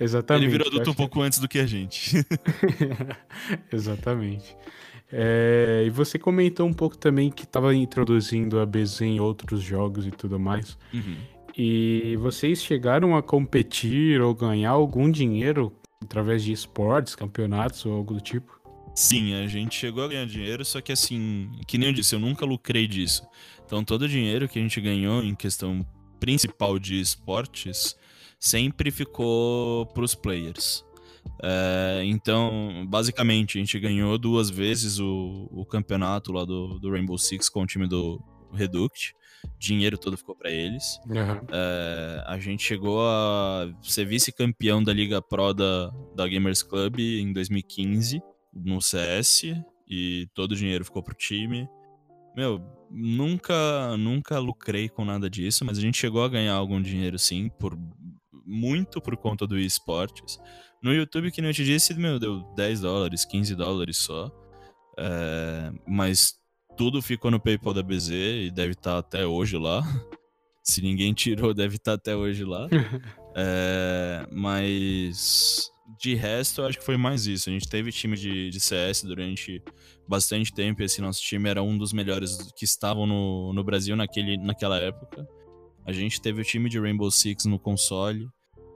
Exatamente. 0.00 0.44
Ele 0.48 0.52
virou 0.52 0.68
adulto 0.68 0.90
um 0.90 0.94
pouco 0.94 1.20
antes 1.20 1.38
do 1.38 1.46
que 1.46 1.58
a 1.58 1.66
gente. 1.66 2.24
Exatamente. 3.70 4.56
É, 5.10 5.84
e 5.86 5.90
você 5.90 6.18
comentou 6.18 6.66
um 6.66 6.72
pouco 6.72 6.96
também 6.96 7.30
que 7.30 7.44
estava 7.44 7.74
introduzindo 7.74 8.60
a 8.60 8.66
BZ 8.66 9.02
em 9.02 9.20
outros 9.20 9.62
jogos 9.62 10.06
e 10.06 10.10
tudo 10.10 10.38
mais. 10.38 10.76
Uhum. 10.92 11.16
E 11.56 12.16
vocês 12.20 12.62
chegaram 12.62 13.16
a 13.16 13.22
competir 13.22 14.20
ou 14.20 14.34
ganhar 14.34 14.70
algum 14.70 15.10
dinheiro 15.10 15.72
através 16.00 16.44
de 16.44 16.52
esportes, 16.52 17.16
campeonatos 17.16 17.84
ou 17.84 17.94
algo 17.94 18.14
do 18.14 18.20
tipo? 18.20 18.58
Sim, 18.94 19.34
a 19.34 19.46
gente 19.46 19.76
chegou 19.76 20.04
a 20.04 20.08
ganhar 20.08 20.26
dinheiro, 20.26 20.64
só 20.64 20.80
que 20.80 20.92
assim, 20.92 21.50
que 21.66 21.78
nem 21.78 21.88
eu 21.88 21.94
disse, 21.94 22.14
eu 22.14 22.18
nunca 22.18 22.44
lucrei 22.44 22.86
disso. 22.86 23.26
Então 23.64 23.82
todo 23.82 24.02
o 24.02 24.08
dinheiro 24.08 24.48
que 24.48 24.58
a 24.58 24.62
gente 24.62 24.80
ganhou 24.80 25.22
em 25.22 25.34
questão 25.34 25.86
principal 26.20 26.78
de 26.78 27.00
esportes 27.00 27.96
sempre 28.38 28.90
ficou 28.90 29.86
para 29.86 30.04
os 30.04 30.14
players. 30.14 30.84
É, 31.42 32.02
então, 32.04 32.84
basicamente, 32.88 33.58
a 33.58 33.60
gente 33.60 33.78
ganhou 33.78 34.18
duas 34.18 34.50
vezes 34.50 34.98
o, 34.98 35.48
o 35.50 35.64
campeonato 35.64 36.32
lá 36.32 36.44
do, 36.44 36.78
do, 36.78 36.90
Rainbow 36.90 37.18
Six 37.18 37.48
com 37.48 37.62
o 37.62 37.66
time 37.66 37.86
do 37.86 38.22
Reduct. 38.52 39.14
Dinheiro 39.58 39.96
todo 39.96 40.16
ficou 40.16 40.34
para 40.34 40.50
eles. 40.50 40.98
Uhum. 41.06 41.46
É, 41.52 42.24
a 42.26 42.38
gente 42.38 42.62
chegou 42.62 43.00
a 43.02 43.72
ser 43.82 44.04
vice-campeão 44.04 44.82
da 44.82 44.92
Liga 44.92 45.22
Pro 45.22 45.54
da, 45.54 45.90
da 46.14 46.26
Gamers 46.26 46.62
Club 46.62 46.98
em 46.98 47.32
2015 47.32 48.20
no 48.52 48.80
CS 48.80 49.44
e 49.88 50.26
todo 50.34 50.52
o 50.52 50.56
dinheiro 50.56 50.84
ficou 50.84 51.02
pro 51.02 51.14
time. 51.14 51.68
Meu, 52.36 52.60
nunca 52.90 53.96
nunca 53.96 54.38
lucrei 54.38 54.88
com 54.88 55.04
nada 55.04 55.30
disso, 55.30 55.64
mas 55.64 55.78
a 55.78 55.80
gente 55.80 55.98
chegou 55.98 56.22
a 56.24 56.28
ganhar 56.28 56.54
algum 56.54 56.80
dinheiro 56.80 57.18
sim, 57.18 57.48
por 57.58 57.78
muito 58.44 59.00
por 59.00 59.16
conta 59.16 59.46
do 59.46 59.58
esportes. 59.58 60.38
No 60.82 60.92
YouTube, 60.92 61.30
que 61.30 61.40
nem 61.40 61.50
eu 61.50 61.54
te 61.54 61.64
disse, 61.64 61.94
meu, 61.94 62.18
deu 62.18 62.42
10 62.54 62.80
dólares, 62.80 63.24
15 63.24 63.54
dólares 63.54 63.96
só. 63.98 64.30
É, 64.98 65.72
mas 65.86 66.34
tudo 66.76 67.02
ficou 67.02 67.30
no 67.30 67.40
PayPal 67.40 67.74
da 67.74 67.82
BZ 67.82 68.10
e 68.10 68.50
deve 68.50 68.72
estar 68.72 68.92
tá 68.92 68.98
até 68.98 69.26
hoje 69.26 69.56
lá. 69.56 69.82
Se 70.62 70.82
ninguém 70.82 71.14
tirou, 71.14 71.54
deve 71.54 71.76
estar 71.76 71.92
tá 71.92 71.94
até 71.94 72.16
hoje 72.16 72.44
lá. 72.44 72.68
é, 73.34 74.26
mas 74.30 75.70
de 75.98 76.14
resto, 76.14 76.60
eu 76.60 76.66
acho 76.66 76.78
que 76.78 76.84
foi 76.84 76.96
mais 76.96 77.26
isso. 77.26 77.48
A 77.48 77.52
gente 77.52 77.68
teve 77.68 77.90
time 77.90 78.16
de, 78.16 78.50
de 78.50 78.60
CS 78.60 79.02
durante 79.02 79.62
bastante 80.06 80.52
tempo 80.52 80.82
e 80.82 80.84
esse 80.84 81.00
nosso 81.00 81.22
time 81.22 81.48
era 81.48 81.62
um 81.62 81.78
dos 81.78 81.92
melhores 81.92 82.36
que 82.56 82.64
estavam 82.64 83.06
no, 83.06 83.52
no 83.52 83.64
Brasil 83.64 83.96
naquele, 83.96 84.36
naquela 84.36 84.78
época. 84.78 85.26
A 85.86 85.92
gente 85.92 86.20
teve 86.20 86.42
o 86.42 86.44
time 86.44 86.68
de 86.68 86.78
Rainbow 86.78 87.10
Six 87.10 87.46
no 87.46 87.58
console. 87.58 88.28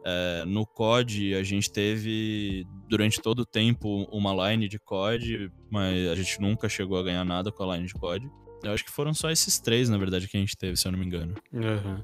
É, 0.04 0.44
no 0.46 0.66
COD, 0.66 1.34
a 1.34 1.42
gente 1.42 1.70
teve 1.70 2.66
durante 2.88 3.20
todo 3.20 3.40
o 3.40 3.46
tempo 3.46 4.04
uma 4.10 4.50
line 4.50 4.68
de 4.68 4.78
COD, 4.78 5.50
mas 5.70 6.08
a 6.08 6.14
gente 6.14 6.40
nunca 6.40 6.68
chegou 6.68 6.98
a 6.98 7.02
ganhar 7.02 7.24
nada 7.24 7.52
com 7.52 7.62
a 7.62 7.76
line 7.76 7.86
de 7.86 7.94
COD. 7.94 8.28
Eu 8.64 8.72
acho 8.72 8.84
que 8.84 8.90
foram 8.90 9.12
só 9.12 9.30
esses 9.30 9.58
três, 9.58 9.88
na 9.88 9.98
verdade, 9.98 10.28
que 10.28 10.36
a 10.36 10.40
gente 10.40 10.56
teve, 10.56 10.76
se 10.76 10.86
eu 10.86 10.92
não 10.92 10.98
me 10.98 11.04
engano. 11.04 11.34
Uhum. 11.52 12.00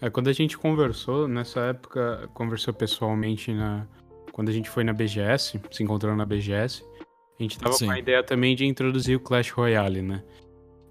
É, 0.00 0.08
quando 0.08 0.28
a 0.28 0.32
gente 0.32 0.56
conversou, 0.56 1.28
nessa 1.28 1.60
época, 1.60 2.30
conversou 2.32 2.72
pessoalmente 2.72 3.52
na, 3.52 3.86
quando 4.32 4.48
a 4.48 4.52
gente 4.52 4.70
foi 4.70 4.84
na 4.84 4.92
BGS, 4.92 5.60
se 5.70 5.82
encontrou 5.82 6.14
na 6.14 6.24
BGS, 6.24 6.84
a 7.38 7.42
gente 7.42 7.58
tava 7.58 7.74
Sim. 7.74 7.86
com 7.86 7.92
a 7.92 7.98
ideia 7.98 8.22
também 8.22 8.56
de 8.56 8.64
introduzir 8.64 9.16
o 9.16 9.20
Clash 9.20 9.50
Royale, 9.50 10.02
né? 10.02 10.22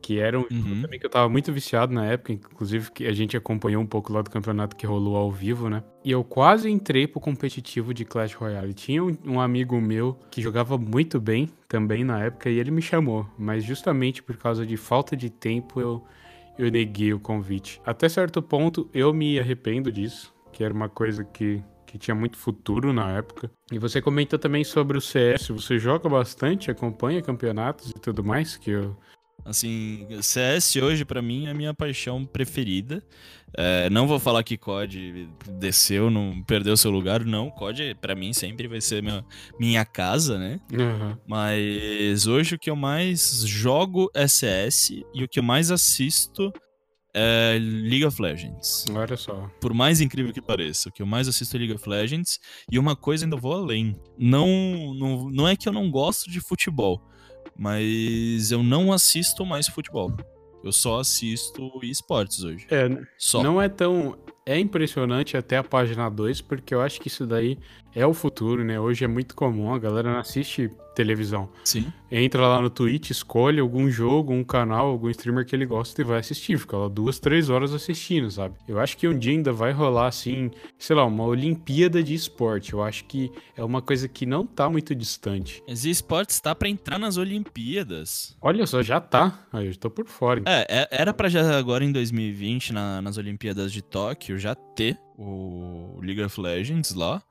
Que 0.02 0.20
era 0.20 0.40
um 0.40 0.46
uhum. 0.50 0.82
também 0.82 1.00
que 1.00 1.06
eu 1.06 1.10
tava 1.10 1.28
muito 1.28 1.52
viciado 1.52 1.94
na 1.94 2.06
época, 2.06 2.34
inclusive 2.34 2.92
que 2.92 3.06
a 3.06 3.12
gente 3.12 3.36
acompanhou 3.36 3.82
um 3.82 3.86
pouco 3.86 4.14
lá 4.14 4.22
do 4.22 4.30
campeonato 4.30 4.76
que 4.76 4.86
rolou 4.86 5.16
ao 5.16 5.32
vivo, 5.32 5.70
né? 5.70 5.84
E 6.04 6.12
eu 6.12 6.24
quase 6.24 6.70
entrei 6.70 7.08
pro 7.08 7.20
competitivo 7.20 7.94
de 7.94 8.06
Clash 8.06 8.34
Royale. 8.34 8.74
Tinha 8.74 9.04
um, 9.04 9.18
um 9.26 9.40
amigo 9.40 9.80
meu 9.82 10.18
que 10.32 10.42
jogava 10.42 10.78
muito 10.78 11.20
bem 11.20 11.50
também 11.68 12.04
na 12.04 12.24
época 12.24 12.50
e 12.50 12.60
ele 12.60 12.72
me 12.72 12.82
chamou, 12.82 13.28
mas 13.38 13.64
justamente 13.64 14.24
por 14.24 14.38
causa 14.38 14.66
de 14.66 14.78
falta 14.78 15.16
de 15.16 15.30
tempo 15.30 15.82
eu, 15.82 16.04
eu 16.58 16.72
neguei 16.72 17.14
o 17.14 17.20
convite. 17.20 17.82
Até 17.86 18.08
certo 18.08 18.42
ponto 18.42 18.90
eu 18.94 19.14
me 19.14 19.40
arrependo 19.40 19.92
disso, 19.92 20.34
que 20.54 20.64
era 20.64 20.74
uma 20.74 20.88
coisa 20.88 21.24
que 21.24 21.62
que 21.88 21.98
tinha 21.98 22.14
muito 22.14 22.38
futuro 22.38 22.94
na 22.94 23.12
época. 23.14 23.50
E 23.72 23.80
você 23.80 24.02
comentou 24.02 24.38
também 24.38 24.64
sobre 24.64 24.98
o 24.98 25.02
CS. 25.02 25.48
Você 25.48 25.80
joga 25.80 26.08
bastante, 26.08 26.70
acompanha 26.70 27.22
campeonatos 27.22 27.90
e 27.90 27.94
tudo 27.94 28.24
mais, 28.24 28.58
que 28.58 28.72
eu... 28.72 28.96
Assim, 29.48 30.06
CS 30.22 30.76
hoje 30.76 31.06
para 31.06 31.22
mim 31.22 31.48
é 31.48 31.52
a 31.52 31.54
minha 31.54 31.74
paixão 31.74 32.26
preferida. 32.26 33.02
É, 33.56 33.90
não 33.90 34.06
vou 34.06 34.20
falar 34.20 34.44
que 34.44 34.58
COD 34.58 35.30
desceu, 35.58 36.12
não 36.12 36.44
perdeu 36.44 36.76
seu 36.76 36.92
lugar, 36.92 37.24
não. 37.24 37.50
COD 37.50 37.96
para 37.96 38.14
mim 38.14 38.34
sempre 38.34 38.68
vai 38.68 38.82
ser 38.82 39.02
minha, 39.02 39.26
minha 39.58 39.86
casa, 39.86 40.38
né? 40.38 40.60
Uhum. 40.72 41.18
Mas 41.26 42.28
hoje 42.28 42.56
o 42.56 42.60
que 42.60 42.70
eu 42.70 42.76
mais 42.76 43.44
jogo 43.48 44.12
é 44.14 44.28
CS 44.28 44.90
e 45.14 45.24
o 45.24 45.30
que 45.30 45.40
eu 45.40 45.44
mais 45.44 45.72
assisto 45.72 46.52
é 47.14 47.58
League 47.60 48.06
of 48.06 48.22
Legends. 48.22 48.86
Olha 48.94 49.16
só. 49.16 49.50
Por 49.62 49.74
mais 49.74 50.02
incrível 50.02 50.34
que 50.34 50.42
pareça, 50.42 50.90
o 50.90 50.92
que 50.92 51.02
eu 51.02 51.08
mais 51.08 51.28
assisto 51.28 51.56
é 51.56 51.60
League 51.60 51.74
of 51.74 51.90
Legends. 51.90 52.40
E 52.70 52.78
uma 52.78 52.96
coisa 52.96 53.26
ainda 53.26 53.38
vou 53.38 53.54
além. 53.54 53.96
Não, 54.18 54.94
não, 54.94 55.30
não 55.32 55.48
é 55.48 55.56
que 55.56 55.68
eu 55.68 55.74
não 55.74 55.90
gosto 55.90 56.30
de 56.30 56.42
futebol, 56.42 57.02
mas 57.58 58.52
eu 58.52 58.62
não 58.62 58.94
assisto 58.94 59.46
mais 59.46 59.68
futebol. 59.68 60.14
Eu 60.64 60.72
só 60.72 61.00
assisto 61.00 61.80
esportes 61.84 62.44
hoje. 62.44 62.68
É, 62.70 62.90
só. 63.18 63.42
não 63.42 63.62
é 63.62 63.70
tão. 63.70 64.18
É 64.46 64.58
impressionante 64.58 65.36
até 65.36 65.58
a 65.58 65.64
página 65.64 66.10
2, 66.10 66.42
porque 66.42 66.74
eu 66.74 66.82
acho 66.82 67.02
que 67.02 67.10
isso 67.10 67.26
daí 67.26 67.58
é 67.94 68.06
o 68.06 68.14
futuro, 68.14 68.64
né? 68.64 68.80
Hoje 68.80 69.04
é 69.04 69.08
muito 69.08 69.36
comum, 69.36 69.74
a 69.74 69.80
galera 69.80 70.12
não 70.12 70.20
assiste 70.20 70.72
televisão. 70.98 71.48
Sim. 71.64 71.94
Entra 72.10 72.42
lá 72.48 72.60
no 72.60 72.72
Twitch, 72.72 73.12
escolhe 73.12 73.60
algum 73.60 73.88
jogo, 73.88 74.34
um 74.34 74.44
canal, 74.44 74.88
algum 74.88 75.10
streamer 75.12 75.46
que 75.46 75.56
ele 75.56 75.66
gosta 75.66 76.02
e 76.02 76.04
vai 76.04 76.20
assistir. 76.20 76.58
Fica 76.58 76.76
lá 76.76 76.88
duas, 76.88 77.20
três 77.20 77.52
horas 77.52 77.72
assistindo, 77.72 78.32
sabe? 78.32 78.56
Eu 78.68 78.80
acho 78.80 78.98
que 78.98 79.08
um 79.08 79.18
dia 79.18 79.32
ainda 79.32 79.54
vai 79.54 79.72
rolar, 79.72 80.08
assim, 80.08 80.50
sei 80.80 80.96
lá, 80.96 81.06
uma 81.06 81.24
Olimpíada 81.24 82.02
de 82.02 82.16
esporte. 82.16 82.74
Eu 82.74 82.82
acho 82.82 83.06
que 83.06 83.32
é 83.56 83.64
uma 83.64 83.80
coisa 83.80 84.08
que 84.08 84.26
não 84.26 84.44
tá 84.44 84.68
muito 84.68 84.96
distante. 84.96 85.62
Mas 85.68 85.86
esportes 85.86 86.40
tá 86.40 86.56
para 86.56 86.68
entrar 86.68 86.98
nas 86.98 87.18
Olimpíadas. 87.18 88.36
Olha 88.42 88.66
só, 88.66 88.82
já 88.82 89.00
tá. 89.00 89.46
Aí 89.54 89.68
eu 89.68 89.76
tô 89.76 89.92
por 89.92 90.08
fora. 90.08 90.42
É, 90.48 90.66
é 90.68 90.88
era 90.90 91.14
para 91.14 91.30
já 91.30 91.58
agora 91.60 91.86
em 91.86 91.92
2020, 91.92 92.74
na, 92.74 93.04
nas 93.04 93.18
Olimpíadas 93.18 93.72
de 93.72 93.84
Tóquio, 93.84 94.40
já 94.40 94.56
ter 94.56 94.98
o 95.16 96.00
League 96.02 96.24
of 96.24 96.42
Legends 96.42 96.96
lá 96.96 97.22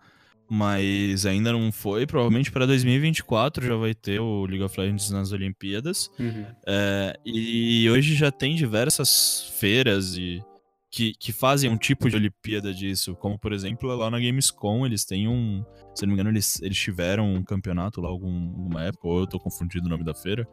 mas 0.48 1.26
ainda 1.26 1.52
não 1.52 1.70
foi. 1.72 2.06
Provavelmente 2.06 2.50
para 2.50 2.66
2024 2.66 3.66
já 3.66 3.76
vai 3.76 3.94
ter 3.94 4.20
o 4.20 4.44
League 4.46 4.62
of 4.62 4.78
Legends 4.78 5.10
nas 5.10 5.32
Olimpíadas. 5.32 6.10
Uhum. 6.18 6.46
É, 6.66 7.18
e 7.24 7.88
hoje 7.90 8.14
já 8.14 8.30
tem 8.30 8.54
diversas 8.54 9.52
feiras 9.58 10.16
e, 10.16 10.42
que, 10.90 11.14
que 11.18 11.32
fazem 11.32 11.70
um 11.70 11.76
tipo 11.76 12.08
de 12.08 12.16
Olimpíada 12.16 12.72
disso, 12.72 13.14
como 13.16 13.38
por 13.38 13.52
exemplo 13.52 13.94
lá 13.94 14.10
na 14.10 14.20
Gamescom 14.20 14.86
eles 14.86 15.04
têm 15.04 15.28
um, 15.28 15.64
se 15.94 16.02
não 16.02 16.08
me 16.08 16.14
engano 16.14 16.30
eles, 16.30 16.60
eles 16.62 16.78
tiveram 16.78 17.34
um 17.34 17.42
campeonato 17.42 18.00
lá 18.00 18.08
algum, 18.08 18.48
alguma 18.48 18.84
época, 18.84 19.08
ou 19.08 19.20
eu 19.20 19.26
tô 19.26 19.38
confundindo 19.38 19.86
o 19.86 19.88
nome 19.88 20.04
da 20.04 20.14
feira, 20.14 20.48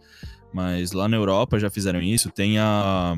mas 0.54 0.92
lá 0.92 1.08
na 1.08 1.18
Europa 1.18 1.60
já 1.60 1.70
fizeram 1.70 2.02
isso, 2.02 2.30
tem 2.32 2.58
a, 2.58 3.16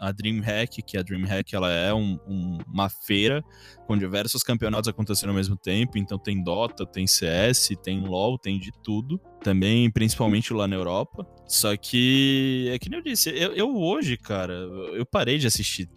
a 0.00 0.12
DreamHack, 0.12 0.82
que 0.82 0.96
a 0.96 1.02
DreamHack 1.02 1.54
ela 1.54 1.70
é 1.70 1.92
um, 1.92 2.18
um, 2.26 2.58
uma 2.66 2.88
feira 2.88 3.44
com 3.86 3.96
diversos 3.96 4.42
campeonatos 4.42 4.88
acontecendo 4.88 5.30
ao 5.30 5.36
mesmo 5.36 5.56
tempo, 5.56 5.98
então 5.98 6.18
tem 6.18 6.42
Dota, 6.42 6.86
tem 6.86 7.06
CS, 7.06 7.70
tem 7.82 8.00
LoL, 8.00 8.38
tem 8.38 8.58
de 8.58 8.72
tudo, 8.82 9.20
também 9.42 9.90
principalmente 9.90 10.52
lá 10.52 10.66
na 10.66 10.76
Europa, 10.76 11.26
só 11.46 11.76
que 11.76 12.68
é 12.72 12.78
que 12.78 12.88
nem 12.88 12.98
eu 12.98 13.04
disse, 13.04 13.30
eu, 13.30 13.52
eu 13.52 13.76
hoje, 13.76 14.16
cara, 14.16 14.54
eu 14.94 15.06
parei 15.06 15.38
de 15.38 15.46
assistir 15.46 15.88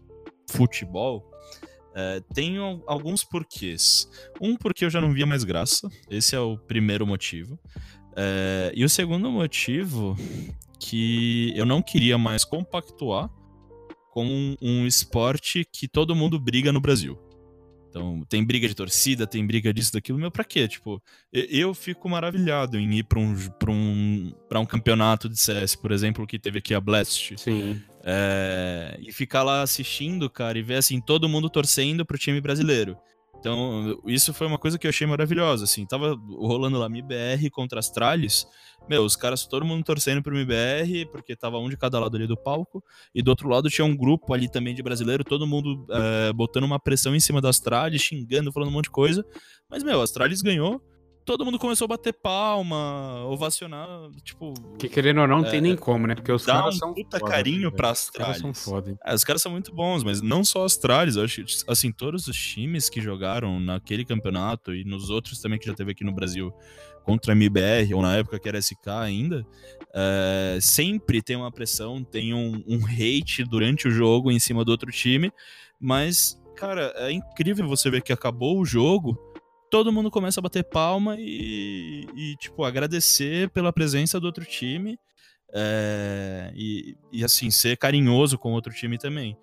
futebol, 0.50 1.30
é, 1.96 2.22
tenho 2.34 2.84
alguns 2.88 3.24
porquês. 3.24 4.10
Um, 4.40 4.56
porque 4.56 4.86
eu 4.86 4.90
já 4.90 5.02
não 5.02 5.14
via 5.14 5.26
mais 5.26 5.44
graça. 5.44 5.90
Esse 6.10 6.36
é 6.36 6.40
o 6.40 6.58
primeiro 6.58 7.06
motivo. 7.06 7.60
É, 8.16 8.72
e 8.76 8.84
o 8.84 8.90
segundo 8.90 9.30
motivo, 9.32 10.16
que 10.80 11.54
eu 11.56 11.66
não 11.66 11.82
queria 11.82 12.18
mais 12.18 12.44
compactuar 12.44 13.30
com 14.12 14.26
um, 14.26 14.56
um 14.62 14.88
esporte 14.88 15.66
que 15.72 15.88
todo 15.88 16.16
mundo 16.16 16.40
briga 16.40 16.72
no 16.72 16.82
Brasil. 16.82 17.18
Então, 17.90 18.24
tem 18.30 18.44
briga 18.44 18.68
de 18.68 18.76
torcida, 18.76 19.26
tem 19.26 19.46
briga 19.46 19.74
disso, 19.74 19.92
daquilo. 19.94 20.20
Meu, 20.20 20.30
pra 20.30 20.44
quê? 20.44 20.68
Tipo, 20.68 21.02
eu 21.34 21.74
fico 21.74 22.08
maravilhado 22.08 22.78
em 22.78 23.00
ir 23.00 23.04
pra 23.04 23.20
um, 23.20 23.36
pra 23.60 23.72
um, 23.72 24.32
pra 24.48 24.60
um 24.60 24.66
campeonato 24.66 25.28
de 25.28 25.40
CS, 25.40 25.76
por 25.76 25.92
exemplo, 25.92 26.28
que 26.28 26.38
teve 26.38 26.60
aqui 26.60 26.74
a 26.76 26.80
Blast. 26.80 27.36
Sim. 27.38 27.82
É, 28.04 28.98
e 29.02 29.12
ficar 29.12 29.44
lá 29.44 29.62
assistindo, 29.62 30.30
cara, 30.30 30.58
e 30.58 30.62
ver 30.62 30.76
assim, 30.76 31.02
todo 31.02 31.28
mundo 31.28 31.50
torcendo 31.50 32.06
pro 32.06 32.18
time 32.18 32.40
brasileiro. 32.40 32.98
Então, 33.40 34.02
isso 34.06 34.34
foi 34.34 34.48
uma 34.48 34.58
coisa 34.58 34.78
que 34.78 34.86
eu 34.86 34.90
achei 34.90 35.08
maravilhosa, 35.08 35.64
assim, 35.64 35.86
tava 35.86 36.14
rolando 36.30 36.78
lá 36.78 36.88
MBR 36.88 37.50
contra 37.50 37.80
as 37.80 37.90
Tralhas, 37.90 38.46
meu, 38.88 39.04
os 39.04 39.16
caras, 39.16 39.48
todo 39.48 39.66
mundo 39.66 39.84
torcendo 39.84 40.22
pro 40.22 40.36
MBR, 40.36 41.06
porque 41.12 41.36
tava 41.36 41.58
um 41.58 41.70
de 41.70 41.78
cada 41.78 42.00
lado 42.00 42.18
ali 42.18 42.28
do 42.28 42.36
palco, 42.36 42.84
e 43.16 43.22
do 43.22 43.30
outro 43.30 43.48
lado 43.48 43.70
tinha 43.70 43.86
um 43.86 43.96
grupo 43.96 44.34
ali 44.34 44.50
também 44.50 44.76
de 44.76 44.84
brasileiro, 44.84 45.24
todo 45.24 45.48
mundo 45.48 45.86
é, 45.90 46.34
botando 46.34 46.66
uma 46.66 46.80
pressão 46.80 47.16
em 47.16 47.20
cima 47.20 47.40
das 47.40 47.60
Tralhas, 47.60 48.02
xingando, 48.02 48.52
falando 48.52 48.70
um 48.70 48.74
monte 48.74 48.86
de 48.86 48.92
coisa, 48.92 49.26
mas, 49.70 49.84
meu, 49.84 50.02
as 50.02 50.12
Tralhas 50.12 50.42
ganhou, 50.42 50.82
todo 51.30 51.46
mundo 51.46 51.60
começou 51.60 51.86
a 51.86 51.90
bater 51.90 52.12
palma, 52.12 53.24
ovacionar, 53.26 54.10
tipo. 54.24 54.52
Que 54.80 54.90
querendo 54.90 55.22
ou 55.22 55.28
não, 55.28 55.42
não 55.42 55.48
é, 55.48 55.52
tem 55.52 55.62
nem 55.62 55.76
como, 55.76 56.08
né? 56.08 56.16
Porque 56.16 56.32
os 56.32 56.44
caras 56.44 56.74
um 56.74 56.80
são. 56.80 56.94
puta 56.96 57.20
foda, 57.20 57.32
carinho 57.32 57.72
pra 57.72 57.92
Astralis. 57.92 58.38
Os 58.38 58.42
caras 58.42 58.58
são 58.58 58.74
foda. 58.74 58.98
É, 59.06 59.14
os 59.14 59.24
caras 59.24 59.40
são 59.40 59.52
muito 59.52 59.72
bons, 59.72 60.04
mas 60.04 60.24
não 60.24 60.44
só 60.44 60.66
Astralis, 60.66 61.18
eu 61.18 61.24
acho 61.24 61.46
assim, 61.68 61.92
todos 61.92 62.28
os 62.28 62.36
times 62.36 62.90
que 62.90 63.00
jogaram 63.00 63.60
naquele 63.60 64.04
campeonato 64.04 64.74
e 64.74 64.84
nos 64.84 65.12
outros 65.12 65.40
também 65.40 65.60
que 65.60 65.68
já 65.68 65.76
teve 65.76 65.92
aqui 65.92 66.04
no 66.04 66.12
Brasil 66.12 66.52
contra 67.04 67.34
a 67.34 67.36
MBR, 67.36 67.94
ou 67.94 68.02
na 68.02 68.18
época 68.18 68.40
que 68.40 68.50
era 68.50 68.60
SK 68.60 68.88
ainda, 68.88 69.46
é, 69.94 70.58
sempre 70.60 71.22
tem 71.22 71.36
uma 71.36 71.52
pressão, 71.52 72.04
tem 72.04 72.34
um, 72.34 72.64
um 72.68 72.84
hate 72.88 73.44
durante 73.44 73.88
o 73.88 73.92
jogo 73.92 74.32
em 74.32 74.40
cima 74.40 74.66
do 74.66 74.72
outro 74.72 74.92
time, 74.92 75.32
mas, 75.80 76.42
cara, 76.56 76.92
é 76.96 77.12
incrível 77.12 77.68
você 77.68 77.88
ver 77.92 78.02
que 78.02 78.12
acabou 78.12 78.60
o 78.60 78.66
jogo 78.66 79.29
todo 79.70 79.92
mundo 79.92 80.10
começa 80.10 80.40
a 80.40 80.44
bater 80.44 80.64
palma 80.64 81.16
e, 81.20 82.08
e 82.16 82.36
tipo, 82.38 82.64
agradecer 82.64 83.50
pela 83.50 83.72
presença 83.72 84.20
do 84.20 84.26
outro 84.26 84.46
time 84.46 84.98
é, 85.54 86.52
e, 86.56 86.96
e, 87.12 87.24
assim, 87.24 87.50
ser 87.50 87.78
carinhoso 87.78 88.38
com 88.38 88.52
o 88.52 88.56
outro 88.56 88.74
time 88.74 88.98
também. 88.98 89.38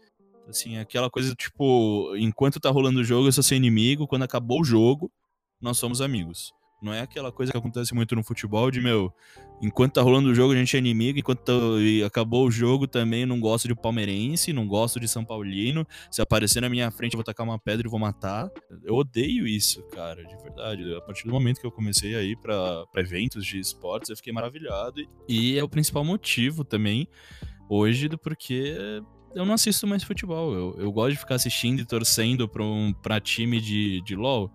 Assim, 0.48 0.78
aquela 0.78 1.10
coisa, 1.10 1.34
tipo, 1.34 2.14
enquanto 2.16 2.60
tá 2.60 2.70
rolando 2.70 3.00
o 3.00 3.04
jogo, 3.04 3.26
eu 3.26 3.32
sou 3.32 3.42
seu 3.42 3.56
inimigo, 3.56 4.06
quando 4.06 4.22
acabou 4.22 4.60
o 4.60 4.64
jogo, 4.64 5.10
nós 5.60 5.78
somos 5.78 6.00
amigos. 6.00 6.52
Não 6.80 6.92
é 6.92 7.00
aquela 7.00 7.32
coisa 7.32 7.50
que 7.50 7.58
acontece 7.58 7.94
muito 7.94 8.14
no 8.14 8.22
futebol 8.22 8.70
de, 8.70 8.80
meu, 8.80 9.12
enquanto 9.62 9.94
tá 9.94 10.02
rolando 10.02 10.28
o 10.28 10.34
jogo 10.34 10.52
a 10.52 10.56
gente 10.56 10.76
é 10.76 10.78
inimigo, 10.78 11.18
enquanto 11.18 11.40
tá, 11.40 11.52
acabou 12.06 12.46
o 12.46 12.50
jogo 12.50 12.86
também 12.86 13.24
não 13.24 13.40
gosto 13.40 13.66
de 13.66 13.74
palmeirense, 13.74 14.52
não 14.52 14.66
gosto 14.66 15.00
de 15.00 15.08
São 15.08 15.24
Paulino. 15.24 15.86
Se 16.10 16.20
aparecer 16.20 16.60
na 16.60 16.68
minha 16.68 16.90
frente 16.90 17.14
eu 17.14 17.18
vou 17.18 17.24
tacar 17.24 17.46
uma 17.46 17.58
pedra 17.58 17.86
e 17.86 17.90
vou 17.90 17.98
matar. 17.98 18.50
Eu 18.84 18.94
odeio 18.94 19.46
isso, 19.46 19.82
cara, 19.88 20.22
de 20.24 20.36
verdade. 20.42 20.94
A 20.94 21.00
partir 21.00 21.24
do 21.24 21.32
momento 21.32 21.60
que 21.60 21.66
eu 21.66 21.72
comecei 21.72 22.14
a 22.14 22.22
ir 22.22 22.36
pra, 22.36 22.86
pra 22.92 23.00
eventos 23.00 23.44
de 23.46 23.58
esportes, 23.58 24.10
eu 24.10 24.16
fiquei 24.16 24.32
maravilhado. 24.32 25.00
E 25.28 25.58
é 25.58 25.64
o 25.64 25.68
principal 25.68 26.04
motivo 26.04 26.62
também 26.62 27.08
hoje 27.68 28.08
do 28.08 28.18
porquê 28.18 29.02
eu 29.36 29.44
não 29.44 29.52
assisto 29.52 29.86
mais 29.86 30.02
futebol. 30.02 30.54
Eu, 30.54 30.76
eu 30.78 30.90
gosto 30.90 31.12
de 31.12 31.18
ficar 31.18 31.34
assistindo 31.34 31.80
e 31.80 31.84
torcendo 31.84 32.48
pra, 32.48 32.64
um, 32.64 32.90
pra 32.90 33.20
time 33.20 33.60
de, 33.60 34.00
de 34.00 34.16
LoL. 34.16 34.50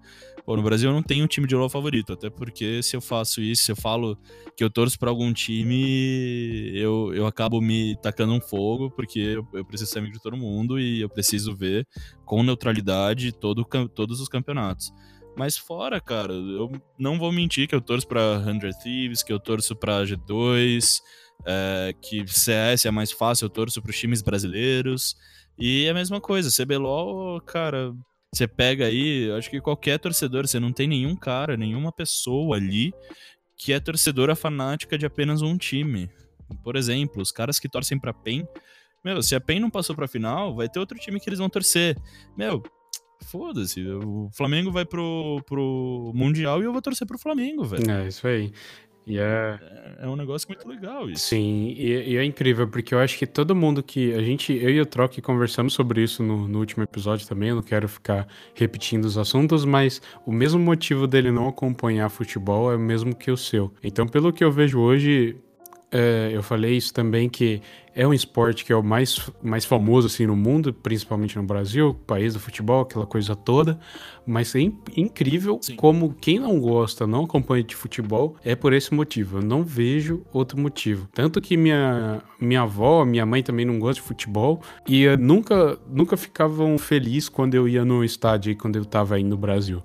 Pô, 0.46 0.56
no 0.56 0.64
Brasil 0.64 0.90
eu 0.90 0.94
não 0.94 1.04
tenho 1.04 1.24
um 1.24 1.28
time 1.28 1.48
de 1.48 1.56
LoL 1.56 1.70
favorito, 1.70 2.14
até 2.14 2.30
porque 2.30 2.82
se 2.82 2.96
eu 2.96 3.02
faço 3.02 3.42
isso, 3.42 3.64
se 3.64 3.72
eu 3.72 3.76
falo 3.76 4.18
que 4.58 4.64
eu 4.64 4.70
torço 4.70 4.98
para 4.98 5.10
algum 5.10 5.32
time, 5.32 6.72
eu, 6.74 7.14
eu 7.14 7.28
acabo 7.28 7.62
me 7.62 7.96
tacando 8.02 8.34
um 8.34 8.42
fogo, 8.42 8.90
porque 8.90 9.20
eu, 9.20 9.48
eu, 9.54 9.64
preciso 9.64 9.92
ser 9.92 10.00
amigo 10.00 10.14
de 10.14 10.22
todo 10.22 10.36
mundo 10.36 10.80
e 10.80 11.02
eu 11.02 11.10
preciso 11.10 11.56
ver 11.56 11.88
com 12.26 12.44
neutralidade 12.44 13.32
todo, 13.32 13.64
todos 13.94 14.20
os 14.20 14.28
campeonatos. 14.28 14.92
Mas 15.38 15.58
fora, 15.58 16.02
cara, 16.02 16.34
eu 16.34 16.72
não 16.98 17.18
vou 17.18 17.32
mentir 17.32 17.68
que 17.68 17.76
eu 17.76 17.82
torço 17.82 18.08
pra 18.08 18.44
100 18.44 18.60
Thieves, 18.84 19.24
que 19.24 19.32
eu 19.32 19.40
torço 19.40 19.76
pra 19.76 20.04
G2, 20.04 21.02
é, 21.46 21.96
que 22.02 22.28
CS 22.28 22.86
é 22.86 22.92
mais 22.92 23.12
fácil, 23.12 23.46
eu 23.46 23.50
torço 23.50 23.82
pros 23.82 23.98
times 23.98 24.22
brasileiros. 24.22 25.16
E 25.58 25.86
é 25.86 25.92
a 25.92 25.94
mesma 25.94 26.20
coisa, 26.20 26.50
CBLOL, 26.50 27.40
cara, 27.42 27.94
você 28.34 28.48
pega 28.48 28.86
aí, 28.86 29.30
acho 29.38 29.50
que 29.50 29.60
qualquer 29.60 30.00
torcedor, 30.00 30.48
você 30.48 30.60
não 30.60 30.72
tem 30.72 30.88
nenhum 30.88 31.16
cara, 31.16 31.58
nenhuma 31.58 31.92
pessoa 31.92 32.56
ali 32.56 32.94
que 33.58 33.74
é 33.74 33.80
torcedora 33.80 34.36
fanática 34.36 34.98
de 34.98 35.06
apenas 35.06 35.42
um 35.42 35.58
time. 35.58 36.10
Por 36.64 36.76
exemplo, 36.76 37.22
os 37.22 37.32
caras 37.32 37.60
que 37.60 37.70
torcem 37.70 38.00
pra 38.00 38.14
PEN, 38.14 38.48
meu, 39.04 39.22
se 39.22 39.36
a 39.36 39.42
PEN 39.42 39.60
não 39.60 39.70
passou 39.70 39.96
pra 39.96 40.08
final, 40.08 40.56
vai 40.56 40.70
ter 40.70 40.80
outro 40.80 40.98
time 40.98 41.20
que 41.20 41.30
eles 41.30 41.40
vão 41.40 41.50
torcer. 41.50 41.98
Meu, 42.38 42.64
foda-se, 43.26 43.86
o 43.86 44.30
Flamengo 44.32 44.72
vai 44.72 44.86
pro, 44.86 45.42
pro 45.46 46.12
Mundial 46.16 46.62
e 46.62 46.66
eu 46.66 46.72
vou 46.72 46.82
torcer 46.82 47.08
pro 47.08 47.20
Flamengo, 47.20 47.64
velho. 47.64 47.90
É, 47.90 48.08
isso 48.08 48.26
aí. 48.28 48.52
E 49.06 49.18
é... 49.18 49.60
é... 50.00 50.08
um 50.08 50.16
negócio 50.16 50.48
muito 50.48 50.68
legal 50.68 51.10
isso. 51.10 51.26
Sim, 51.26 51.74
e, 51.78 52.12
e, 52.12 52.18
é 52.18 52.24
incrível, 52.24 52.68
porque 52.68 52.94
eu 52.94 53.00
acho 53.00 53.18
que 53.18 53.26
todo 53.26 53.56
mundo 53.56 53.82
que. 53.82 54.14
A 54.14 54.22
gente, 54.22 54.54
eu 54.54 54.70
e 54.70 54.82
o 54.82 54.86
Troc 54.86 55.20
conversamos 55.22 55.74
sobre 55.74 56.04
isso 56.04 56.22
no, 56.22 56.48
no, 56.48 56.60
último 56.60 56.84
episódio 56.84 57.28
também, 57.28 57.50
eu 57.50 57.56
não 57.56 57.64
quero 57.64 57.88
ficar 57.88 58.28
repetindo 58.54 59.06
os 59.06 59.18
assuntos, 59.18 59.66
mas 59.66 60.02
o 60.26 60.32
mesmo 60.32 60.60
motivo 60.60 61.08
dele 61.08 61.32
não 61.32 61.48
acompanhar 61.48 62.10
futebol 62.10 62.72
é 62.72 62.76
o 62.76 62.80
mesmo 62.80 63.16
que 63.16 63.32
o 63.32 63.38
seu. 63.38 63.74
Então, 63.84 64.08
pelo 64.08 64.32
que 64.32 64.44
eu 64.44 64.52
vejo 64.52 64.80
hoje, 64.80 65.38
é, 65.92 66.32
eu 66.34 66.42
falei 66.42 66.78
isso 66.78 66.94
também, 66.94 67.28
que 67.28 67.62
é 67.94 68.08
um 68.08 68.14
esporte 68.14 68.64
que 68.64 68.72
é 68.72 68.76
o 68.76 68.82
mais, 68.82 69.30
mais 69.44 69.66
famoso 69.66 70.08
assim 70.08 70.26
no 70.26 70.36
mundo, 70.36 70.74
principalmente 70.74 71.36
no 71.36 71.44
Brasil, 71.44 71.94
país 72.08 72.34
do 72.34 72.40
futebol, 72.40 72.84
aquela 72.84 73.06
coisa 73.06 73.36
toda. 73.36 73.78
Mas 74.26 74.56
é 74.56 74.62
incrível 74.96 75.60
Sim. 75.62 75.76
como 75.76 76.14
quem 76.14 76.40
não 76.40 76.60
gosta, 76.60 77.06
não 77.06 77.26
acompanha 77.26 77.64
de 77.64 77.76
futebol, 77.76 78.38
é 78.46 78.56
por 78.56 78.72
esse 78.72 78.94
motivo. 78.94 79.40
Eu 79.40 79.42
não 79.42 79.64
vejo 79.64 80.26
outro 80.32 80.58
motivo. 80.58 81.10
Tanto 81.14 81.42
que 81.42 81.58
minha, 81.58 82.22
minha 82.40 82.62
avó, 82.62 83.04
minha 83.04 83.26
mãe 83.26 83.44
também 83.44 83.66
não 83.66 83.78
gosta 83.78 84.02
de 84.02 84.08
futebol 84.08 84.62
e 84.88 85.06
nunca, 85.18 85.78
nunca 85.90 86.16
ficavam 86.16 86.78
felizes 86.78 87.28
quando 87.28 87.56
eu 87.56 87.68
ia 87.68 87.84
no 87.84 88.04
estádio, 88.04 88.56
quando 88.56 88.78
eu 88.78 88.84
estava 88.84 89.16
aí 89.16 89.24
no 89.24 89.36
Brasil. 89.36 89.84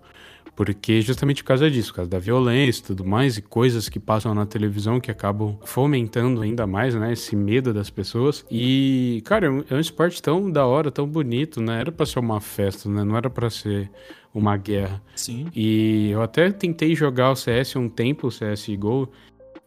Porque 0.57 1.03
justamente 1.03 1.43
por 1.43 1.49
causa 1.49 1.71
disso, 1.71 1.91
por 1.91 1.97
causa 1.97 2.11
da 2.11 2.19
violência 2.19 2.81
e 2.81 2.85
tudo 2.85 3.05
mais, 3.05 3.37
e 3.37 3.43
coisas 3.43 3.91
que 3.91 4.01
passam 4.01 4.35
na 4.35 4.47
televisão 4.47 4.99
que 4.99 5.11
acabam 5.11 5.59
fomentando 5.65 6.41
ainda 6.41 6.67
mais, 6.67 6.95
né? 6.95 7.13
Esse 7.13 7.37
medo 7.37 7.75
das 7.75 7.91
pessoas. 7.91 8.45
E, 8.51 9.23
cara, 9.27 9.47
é 9.47 9.51
um, 9.51 9.63
é 9.71 9.79
esporte 9.79 10.21
tão 10.23 10.51
da 10.51 10.65
hora, 10.65 10.91
tão 10.91 11.07
bonito, 11.07 11.61
né? 11.61 11.81
Era 11.81 11.93
pra 11.93 12.07
ser 12.07 12.21
uma 12.21 12.41
festa, 12.41 12.89
né? 12.89 13.05
Não 13.05 13.19
era 13.19 13.29
pra 13.29 13.51
ser 13.51 13.91
uma 14.33 14.57
guerra. 14.57 15.03
Sim. 15.15 15.49
E 15.55 16.11
eu 16.11 16.23
até 16.23 16.51
tentei 16.51 16.95
jogar 16.95 17.31
o 17.31 17.37
CS 17.37 17.77
um 17.77 17.89
tempo, 17.89 18.29
o 18.29 18.31
CSGO. 18.31 19.11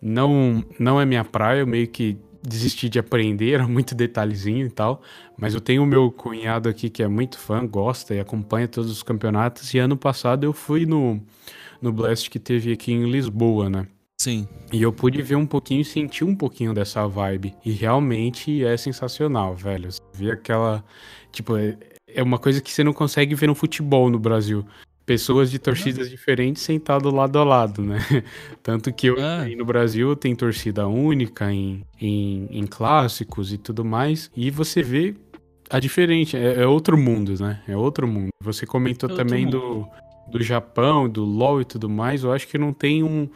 Não, 0.02 0.66
não 0.80 0.99
é 0.99 1.06
minha 1.06 1.24
praia, 1.24 1.60
eu 1.60 1.68
meio 1.68 1.88
que 1.88 2.18
desisti 2.50 2.90
de 2.90 3.00
aprender, 3.00 3.54
era 3.54 3.68
muito 3.68 3.96
detalhezinho 3.96 4.66
e 4.66 4.70
tal. 4.70 5.02
Mas 5.38 5.54
eu 5.54 5.62
tenho 5.62 5.84
o 5.84 5.86
meu 5.86 6.12
cunhado 6.12 6.68
aqui 6.68 6.90
que 6.90 7.02
é 7.02 7.08
muito 7.08 7.38
fã, 7.38 7.66
gosta 7.66 8.14
e 8.16 8.20
acompanha 8.20 8.68
todos 8.68 8.92
os 8.92 9.04
campeonatos. 9.04 9.74
E 9.74 9.80
ano 9.80 9.96
passado 9.96 10.44
eu 10.44 10.52
fui 10.52 10.86
no, 10.86 11.22
no 11.82 11.94
Blast 11.94 12.30
que 12.30 12.40
teve 12.40 12.74
aqui 12.74 12.92
em 12.92 13.10
Lisboa, 13.10 13.70
né? 13.70 13.88
Sim. 14.22 14.48
E 14.74 14.82
eu 14.82 14.92
pude 14.92 15.22
ver 15.22 15.36
um 15.36 15.46
pouquinho 15.46 15.80
e 15.80 15.86
sentir 15.86 16.26
um 16.26 16.36
pouquinho 16.36 16.74
dessa 16.74 17.08
vibe. 17.08 17.56
E 17.64 17.72
realmente 17.72 18.66
é 18.66 18.76
sensacional, 18.76 19.56
velho. 19.56 19.90
Você 19.90 20.02
vê 20.14 20.32
aquela. 20.32 20.84
Tipo, 21.32 21.56
é, 21.56 21.78
é 22.06 22.22
uma 22.22 22.38
coisa 22.38 22.60
que 22.60 22.70
você 22.70 22.84
não 22.84 22.92
consegue 22.92 23.34
ver 23.34 23.48
no 23.48 23.56
futebol 23.56 24.10
no 24.10 24.20
Brasil 24.20 24.66
pessoas 25.10 25.49
de 25.49 25.57
torcidas 25.57 26.06
uhum. 26.06 26.11
diferentes 26.11 26.61
sentado 26.61 27.10
lado 27.10 27.40
a 27.40 27.44
lado, 27.44 27.81
né? 27.81 27.98
Tanto 28.61 28.94
que 28.94 29.07
eu, 29.07 29.15
ah. 29.19 29.44
no 29.57 29.65
Brasil 29.65 30.15
tem 30.15 30.36
torcida 30.36 30.88
única 30.88 31.52
em, 31.52 31.84
em, 31.99 32.48
em, 32.52 32.68
clássicos 32.68 33.52
e 33.52 33.57
tudo 33.57 33.84
mais, 33.84 34.30
e 34.38 34.52
você 34.52 34.84
vê 34.84 35.15
a 35.68 35.80
diferente, 35.80 36.38
é, 36.38 36.61
é, 36.61 36.68
outro 36.68 36.95
mundo, 36.95 37.34
né? 37.41 37.60
É 37.68 37.76
outro 37.76 38.07
mundo. 38.07 38.30
Você 38.40 38.68
comentou 38.68 39.10
é 39.10 39.15
também 39.15 39.48
do, 39.48 39.88
do 40.31 40.44
Japão, 40.44 41.10
do 41.10 41.26
LoL 41.26 41.61
e 41.61 41.65
tudo 41.65 41.90
mais. 41.90 42.23
Eu 42.23 42.31
acho 42.31 42.48
que 42.48 42.60
não 42.60 42.72
tem 42.72 43.02
um, 43.02 43.27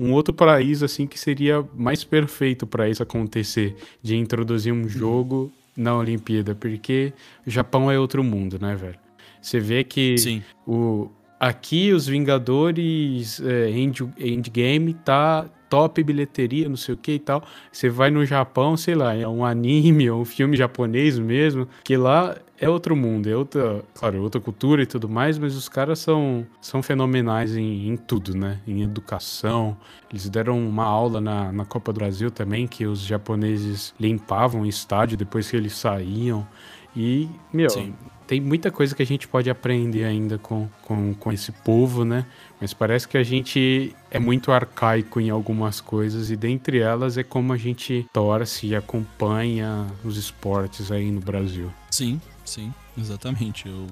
um 0.00 0.12
outro 0.12 0.34
país 0.34 0.82
assim 0.82 1.06
que 1.06 1.18
seria 1.18 1.64
mais 1.76 2.02
perfeito 2.02 2.66
para 2.66 2.88
isso 2.88 3.04
acontecer, 3.04 3.76
de 4.02 4.16
introduzir 4.16 4.72
um 4.72 4.88
jogo 4.88 5.52
na 5.76 5.96
Olimpíada, 5.96 6.56
porque 6.56 7.12
o 7.46 7.50
Japão 7.50 7.88
é 7.88 7.96
outro 7.96 8.24
mundo, 8.24 8.58
né, 8.60 8.74
velho? 8.74 8.98
Você 9.40 9.60
vê 9.60 9.84
que 9.84 10.18
Sim. 10.18 10.42
o 10.66 11.08
aqui 11.40 11.92
os 11.92 12.06
Vingadores 12.06 13.40
é, 13.40 13.70
End, 13.70 14.06
Endgame 14.18 14.92
tá 14.92 15.46
top 15.70 16.02
bilheteria, 16.02 16.68
não 16.68 16.76
sei 16.76 16.94
o 16.94 16.98
que 16.98 17.12
e 17.12 17.18
tal. 17.18 17.42
Você 17.72 17.88
vai 17.88 18.10
no 18.10 18.26
Japão, 18.26 18.76
sei 18.76 18.94
lá, 18.94 19.14
é 19.14 19.26
um 19.26 19.44
anime, 19.44 20.06
é 20.06 20.12
um 20.12 20.24
filme 20.24 20.56
japonês 20.56 21.18
mesmo, 21.18 21.66
que 21.84 21.96
lá 21.96 22.36
é 22.58 22.68
outro 22.68 22.94
mundo, 22.94 23.28
é 23.28 23.36
outra, 23.36 23.82
claro, 23.94 24.18
é 24.18 24.20
outra 24.20 24.40
cultura 24.40 24.82
e 24.82 24.86
tudo 24.86 25.08
mais, 25.08 25.38
mas 25.38 25.56
os 25.56 25.68
caras 25.68 26.00
são, 26.00 26.44
são 26.60 26.82
fenomenais 26.82 27.56
em, 27.56 27.88
em 27.88 27.96
tudo, 27.96 28.36
né? 28.36 28.60
Em 28.66 28.82
educação. 28.82 29.76
Eles 30.10 30.28
deram 30.28 30.58
uma 30.58 30.84
aula 30.84 31.20
na, 31.20 31.52
na 31.52 31.64
Copa 31.64 31.92
do 31.92 31.98
Brasil 31.98 32.30
também, 32.30 32.66
que 32.66 32.84
os 32.84 33.00
japoneses 33.00 33.94
limpavam 33.98 34.62
o 34.62 34.66
estádio 34.66 35.16
depois 35.16 35.48
que 35.48 35.56
eles 35.56 35.72
saíam. 35.72 36.46
E, 36.94 37.28
meu, 37.52 37.70
Sim 37.70 37.94
tem 38.30 38.40
muita 38.40 38.70
coisa 38.70 38.94
que 38.94 39.02
a 39.02 39.06
gente 39.06 39.26
pode 39.26 39.50
aprender 39.50 40.04
ainda 40.04 40.38
com, 40.38 40.68
com, 40.84 41.12
com 41.14 41.32
esse 41.32 41.50
povo, 41.50 42.04
né? 42.04 42.24
Mas 42.60 42.72
parece 42.72 43.08
que 43.08 43.18
a 43.18 43.24
gente 43.24 43.92
é 44.08 44.20
muito 44.20 44.52
arcaico 44.52 45.20
em 45.20 45.30
algumas 45.30 45.80
coisas 45.80 46.30
e 46.30 46.36
dentre 46.36 46.78
elas 46.78 47.18
é 47.18 47.24
como 47.24 47.52
a 47.52 47.56
gente 47.56 48.06
torce 48.12 48.68
e 48.68 48.76
acompanha 48.76 49.84
os 50.04 50.16
esportes 50.16 50.92
aí 50.92 51.10
no 51.10 51.20
Brasil. 51.20 51.72
Sim, 51.90 52.20
sim, 52.44 52.72
exatamente. 52.96 53.68
Eu 53.68 53.88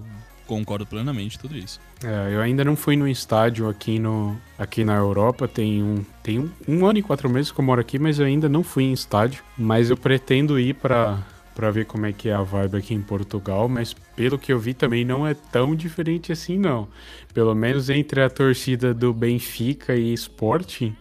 concordo 0.47 0.87
plenamente 0.87 1.37
tudo 1.37 1.59
isso. 1.59 1.81
É, 2.05 2.33
eu 2.33 2.41
ainda 2.41 2.65
não 2.65 2.77
fui 2.77 2.95
no 2.95 3.09
estádio 3.09 3.69
aqui, 3.69 3.99
no, 3.99 4.41
aqui 4.57 4.85
na 4.85 4.95
Europa, 4.95 5.49
tem, 5.49 5.83
um, 5.83 6.05
tem 6.23 6.39
um, 6.39 6.49
um 6.69 6.87
ano 6.87 7.01
e 7.01 7.03
quatro 7.03 7.29
meses 7.29 7.51
que 7.51 7.59
eu 7.59 7.65
moro 7.65 7.81
aqui, 7.81 7.99
mas 7.99 8.21
eu 8.21 8.27
ainda 8.27 8.49
não 8.49 8.63
fui 8.63 8.85
em 8.85 8.93
estádio. 8.93 9.43
Mas 9.59 9.91
eu 9.91 9.97
pretendo 9.97 10.61
ir 10.61 10.75
para 10.75 11.27
para 11.59 11.73
ver 11.73 11.87
como 11.87 12.07
é 12.07 12.13
que 12.13 12.29
é 12.29 12.33
a 12.33 12.41
vibe 12.41 12.77
aqui 12.77 12.95
em 12.95 13.03
Portugal, 13.03 13.69
mas 13.69 13.93
pelo 14.19 14.37
que 14.37 14.53
eu 14.53 14.59
vi 14.59 14.75
também 14.75 15.05
não 15.05 15.25
é 15.25 15.33
tão 15.33 15.77
diferente 15.77 16.33
assim 16.33 16.59
não. 16.59 16.89
Pelo 17.33 17.55
menos 17.55 17.89
entre 17.89 18.21
a 18.21 18.29
torcida 18.29 18.93
do 18.93 19.15
Benfica 19.15 19.95
e 19.95 20.13
Sporting 20.13 20.93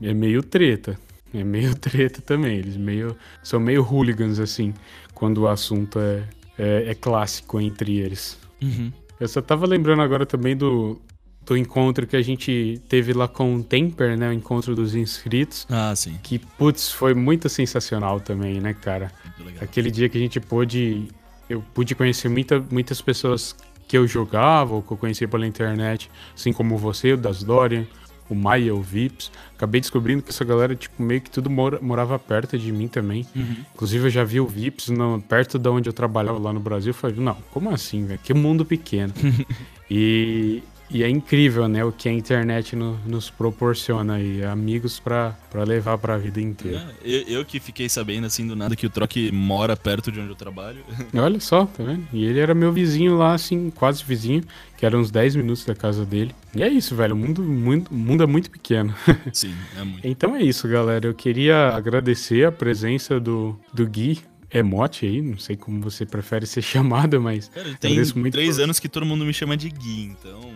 é 0.00 0.14
meio 0.14 0.42
treta. 0.42 0.98
É 1.34 1.44
meio 1.44 1.74
treta 1.76 2.22
também, 2.22 2.56
eles 2.56 2.78
meio 2.78 3.14
são 3.42 3.60
meio 3.60 3.82
hooligans 3.82 4.38
assim, 4.38 4.72
quando 5.12 5.42
o 5.42 5.48
assunto 5.48 5.98
é, 5.98 6.22
é, 6.58 6.84
é 6.88 6.94
clássico 6.94 7.60
entre 7.60 7.98
eles. 7.98 8.38
Uhum. 8.62 8.90
Eu 9.20 9.28
só 9.28 9.42
tava 9.42 9.66
lembrando 9.66 10.00
agora 10.00 10.24
também 10.24 10.56
do, 10.56 10.98
do 11.44 11.58
encontro 11.58 12.06
que 12.06 12.16
a 12.16 12.22
gente 12.22 12.80
teve 12.88 13.12
lá 13.12 13.28
com 13.28 13.56
o 13.56 13.62
Temper, 13.62 14.16
né? 14.16 14.30
O 14.30 14.32
encontro 14.32 14.74
dos 14.74 14.94
inscritos. 14.94 15.66
Ah, 15.68 15.94
sim. 15.94 16.18
Que, 16.22 16.38
putz, 16.38 16.90
foi 16.90 17.12
muito 17.12 17.46
sensacional 17.50 18.20
também, 18.20 18.58
né, 18.58 18.72
cara? 18.72 19.12
Aquele 19.60 19.90
dia 19.90 20.08
que 20.08 20.16
a 20.16 20.20
gente 20.20 20.40
pôde. 20.40 21.08
Eu 21.48 21.62
pude 21.74 21.94
conhecer 21.94 22.28
muita, 22.28 22.64
muitas 22.70 23.00
pessoas 23.00 23.54
que 23.86 23.96
eu 23.96 24.06
jogava 24.06 24.74
ou 24.74 24.82
que 24.82 24.92
eu 24.92 24.96
conhecia 24.96 25.28
pela 25.28 25.46
internet, 25.46 26.10
assim 26.34 26.52
como 26.52 26.78
você, 26.78 27.12
o 27.12 27.16
Das 27.16 27.42
Dorian, 27.42 27.86
o 28.28 28.34
Maia, 28.34 28.74
o 28.74 28.80
Vips. 28.80 29.30
Acabei 29.54 29.80
descobrindo 29.80 30.22
que 30.22 30.30
essa 30.30 30.44
galera, 30.44 30.74
tipo, 30.74 31.02
meio 31.02 31.20
que 31.20 31.30
tudo 31.30 31.50
mora, 31.50 31.78
morava 31.80 32.18
perto 32.18 32.58
de 32.58 32.72
mim 32.72 32.88
também. 32.88 33.26
Uhum. 33.34 33.56
Inclusive, 33.74 34.06
eu 34.06 34.10
já 34.10 34.24
vi 34.24 34.40
o 34.40 34.46
Vips 34.46 34.88
no, 34.88 35.20
perto 35.20 35.58
de 35.58 35.68
onde 35.68 35.88
eu 35.88 35.92
trabalhava 35.92 36.38
lá 36.38 36.52
no 36.52 36.60
Brasil. 36.60 36.90
Eu 36.90 36.94
falei, 36.94 37.16
não, 37.18 37.36
como 37.52 37.70
assim, 37.70 38.06
velho? 38.06 38.20
Que 38.22 38.32
mundo 38.32 38.64
pequeno. 38.64 39.12
e, 39.90 40.62
e 40.90 41.02
é 41.02 41.08
incrível, 41.08 41.66
né, 41.66 41.84
o 41.84 41.90
que 41.90 42.08
a 42.08 42.12
internet 42.12 42.76
no, 42.76 42.98
nos 43.06 43.30
proporciona 43.30 44.14
aí, 44.14 44.44
amigos 44.44 45.00
para 45.00 45.34
levar 45.66 45.98
para 45.98 46.14
a 46.14 46.18
vida 46.18 46.40
inteira. 46.40 46.94
É, 47.02 47.08
eu, 47.08 47.22
eu, 47.38 47.44
que 47.44 47.58
fiquei 47.58 47.88
sabendo 47.88 48.26
assim 48.26 48.46
do 48.46 48.54
nada 48.54 48.76
que 48.76 48.86
o 48.86 48.90
Troque 48.90 49.32
mora 49.32 49.76
perto 49.76 50.12
de 50.12 50.20
onde 50.20 50.30
eu 50.30 50.34
trabalho. 50.34 50.84
Olha 51.14 51.40
só, 51.40 51.66
tá 51.66 51.82
vendo? 51.82 52.06
E 52.12 52.24
ele 52.24 52.38
era 52.38 52.54
meu 52.54 52.72
vizinho 52.72 53.16
lá, 53.16 53.34
assim, 53.34 53.70
quase 53.70 54.04
vizinho, 54.04 54.42
que 54.76 54.84
era 54.84 54.96
uns 54.96 55.10
10 55.10 55.36
minutos 55.36 55.64
da 55.64 55.74
casa 55.74 56.04
dele. 56.04 56.34
E 56.54 56.62
é 56.62 56.68
isso, 56.68 56.94
velho, 56.94 57.14
o 57.14 57.18
mundo, 57.18 57.42
muito, 57.42 57.92
mundo 57.92 58.22
é 58.22 58.26
muito 58.26 58.50
pequeno. 58.50 58.94
Sim, 59.32 59.54
é 59.76 59.82
muito. 59.82 60.06
então 60.06 60.36
é 60.36 60.42
isso, 60.42 60.68
galera. 60.68 61.06
Eu 61.06 61.14
queria 61.14 61.68
agradecer 61.68 62.46
a 62.46 62.52
presença 62.52 63.18
do, 63.18 63.58
do 63.72 63.86
Gui, 63.86 64.20
emote 64.52 65.04
aí, 65.04 65.20
não 65.20 65.36
sei 65.36 65.56
como 65.56 65.80
você 65.80 66.06
prefere 66.06 66.46
ser 66.46 66.62
chamado, 66.62 67.20
mas. 67.20 67.48
Cara, 67.48 67.74
tem 67.80 67.96
três 68.30 68.56
por... 68.56 68.62
anos 68.62 68.78
que 68.78 68.88
todo 68.88 69.04
mundo 69.04 69.24
me 69.24 69.32
chama 69.32 69.56
de 69.56 69.68
Gui, 69.68 70.04
então. 70.04 70.52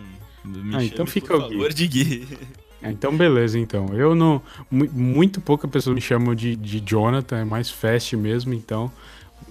Me 0.57 0.75
ah, 0.75 0.83
então 0.83 1.05
fica 1.05 1.39
por 1.39 1.49
favor, 1.49 1.73
de 1.73 1.87
Gui. 1.87 2.27
Ah, 2.81 2.89
então 2.89 3.13
beleza, 3.13 3.59
então. 3.59 3.87
Eu 3.93 4.15
não. 4.15 4.41
Muito 4.71 5.41
pouca 5.41 5.67
pessoa 5.67 5.93
me 5.93 5.99
chama 5.99 6.33
de, 6.33 6.55
de 6.55 6.79
Jonathan, 6.79 7.39
é 7.39 7.43
mais 7.43 7.69
fast 7.69 8.15
mesmo, 8.15 8.53
então 8.53 8.89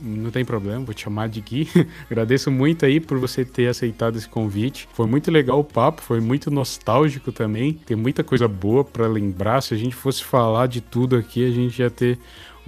não 0.01 0.31
tem 0.31 0.45
problema, 0.45 0.85
vou 0.85 0.95
te 0.95 1.03
chamar 1.03 1.29
de 1.29 1.41
Gui. 1.41 1.69
Agradeço 2.11 2.51
muito 2.51 2.85
aí 2.85 3.01
por 3.01 3.19
você 3.19 3.45
ter 3.45 3.69
aceitado 3.69 4.17
esse 4.17 4.29
convite. 4.29 4.89
Foi 4.93 5.07
muito 5.07 5.31
legal 5.31 5.61
o 5.61 5.65
papo, 5.65 6.03
foi 6.03 6.21
muito 6.21 6.51
nostálgico 6.51 7.33
também. 7.33 7.73
Tem 7.73 7.97
muita 7.97 8.23
coisa 8.23 8.47
boa 8.47 8.85
para 8.85 9.07
lembrar. 9.07 9.61
Se 9.61 9.75
a 9.75 9.77
gente 9.77 9.95
fosse 9.95 10.23
falar 10.23 10.67
de 10.67 10.81
tudo 10.81 11.17
aqui, 11.17 11.47
a 11.47 11.51
gente 11.51 11.79
ia 11.81 11.91
ter 11.91 12.19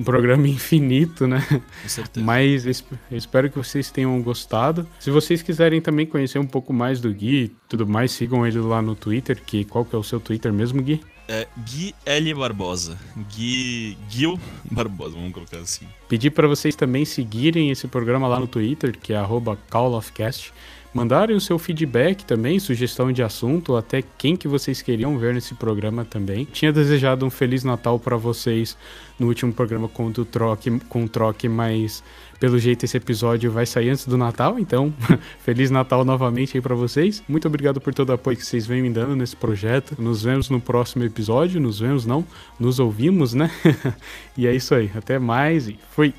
um 0.01 0.05
programa 0.05 0.48
infinito, 0.48 1.27
né? 1.27 1.44
Com 1.82 1.89
certeza. 1.89 2.24
Mas 2.24 2.64
eu 2.64 3.16
espero 3.16 3.51
que 3.51 3.59
vocês 3.59 3.90
tenham 3.90 4.20
gostado. 4.22 4.89
Se 4.98 5.10
vocês 5.10 5.43
quiserem 5.43 5.81
também 5.81 6.06
conhecer 6.06 6.39
um 6.39 6.47
pouco 6.47 6.72
mais 6.72 7.01
do 7.01 7.12
Gui 7.12 7.44
e 7.44 7.48
tudo 7.68 7.86
mais, 7.86 8.12
sigam 8.12 8.47
ele 8.47 8.59
lá 8.59 8.81
no 8.81 8.94
Twitter, 8.94 9.40
que 9.44 9.64
qual 9.64 9.85
que 9.85 9.94
é 9.94 9.98
o 9.98 10.02
seu 10.02 10.18
Twitter 10.18 10.52
mesmo, 10.52 10.82
Gui? 10.82 11.01
É 11.28 11.47
Gui 11.64 11.94
L 12.05 12.35
Barbosa. 12.35 12.98
Gui 13.32 13.97
Gil 14.09 14.40
Barbosa, 14.68 15.14
vamos 15.14 15.32
colocar 15.32 15.59
assim. 15.59 15.86
Pedir 16.09 16.31
para 16.31 16.48
vocês 16.48 16.74
também 16.74 17.05
seguirem 17.05 17.70
esse 17.70 17.86
programa 17.86 18.27
lá 18.27 18.40
no 18.40 18.48
Twitter, 18.48 18.98
que 18.98 19.12
é 19.12 19.22
@callofcast 19.68 20.52
mandarem 20.92 21.36
o 21.36 21.40
seu 21.40 21.58
feedback 21.58 22.24
também, 22.24 22.58
sugestão 22.58 23.12
de 23.12 23.22
assunto, 23.22 23.76
até 23.76 24.02
quem 24.18 24.36
que 24.36 24.48
vocês 24.48 24.82
queriam 24.82 25.18
ver 25.18 25.34
nesse 25.34 25.54
programa 25.54 26.04
também. 26.04 26.44
Tinha 26.44 26.72
desejado 26.72 27.24
um 27.24 27.30
feliz 27.30 27.64
Natal 27.64 27.98
para 27.98 28.16
vocês 28.16 28.76
no 29.18 29.26
último 29.28 29.52
programa 29.52 29.88
com 29.88 30.06
o 30.06 30.24
troque, 30.24 30.80
com 30.88 31.04
o 31.04 31.08
troque, 31.08 31.48
mas 31.48 32.02
pelo 32.40 32.58
jeito 32.58 32.84
esse 32.84 32.96
episódio 32.96 33.52
vai 33.52 33.66
sair 33.66 33.90
antes 33.90 34.06
do 34.06 34.16
Natal, 34.16 34.58
então 34.58 34.92
feliz 35.44 35.70
Natal 35.70 36.04
novamente 36.04 36.56
aí 36.56 36.60
para 36.60 36.74
vocês. 36.74 37.22
Muito 37.28 37.46
obrigado 37.46 37.80
por 37.80 37.92
todo 37.92 38.08
o 38.08 38.14
apoio 38.14 38.36
que 38.36 38.46
vocês 38.46 38.66
vêm 38.66 38.82
me 38.82 38.90
dando 38.90 39.14
nesse 39.14 39.36
projeto. 39.36 39.94
Nos 40.00 40.22
vemos 40.22 40.48
no 40.48 40.60
próximo 40.60 41.04
episódio, 41.04 41.60
nos 41.60 41.80
vemos 41.80 42.06
não, 42.06 42.24
nos 42.58 42.80
ouvimos, 42.80 43.34
né? 43.34 43.50
e 44.36 44.46
é 44.46 44.54
isso 44.54 44.74
aí. 44.74 44.90
Até 44.94 45.18
mais 45.18 45.68
e 45.68 45.78
fui. 45.90 46.14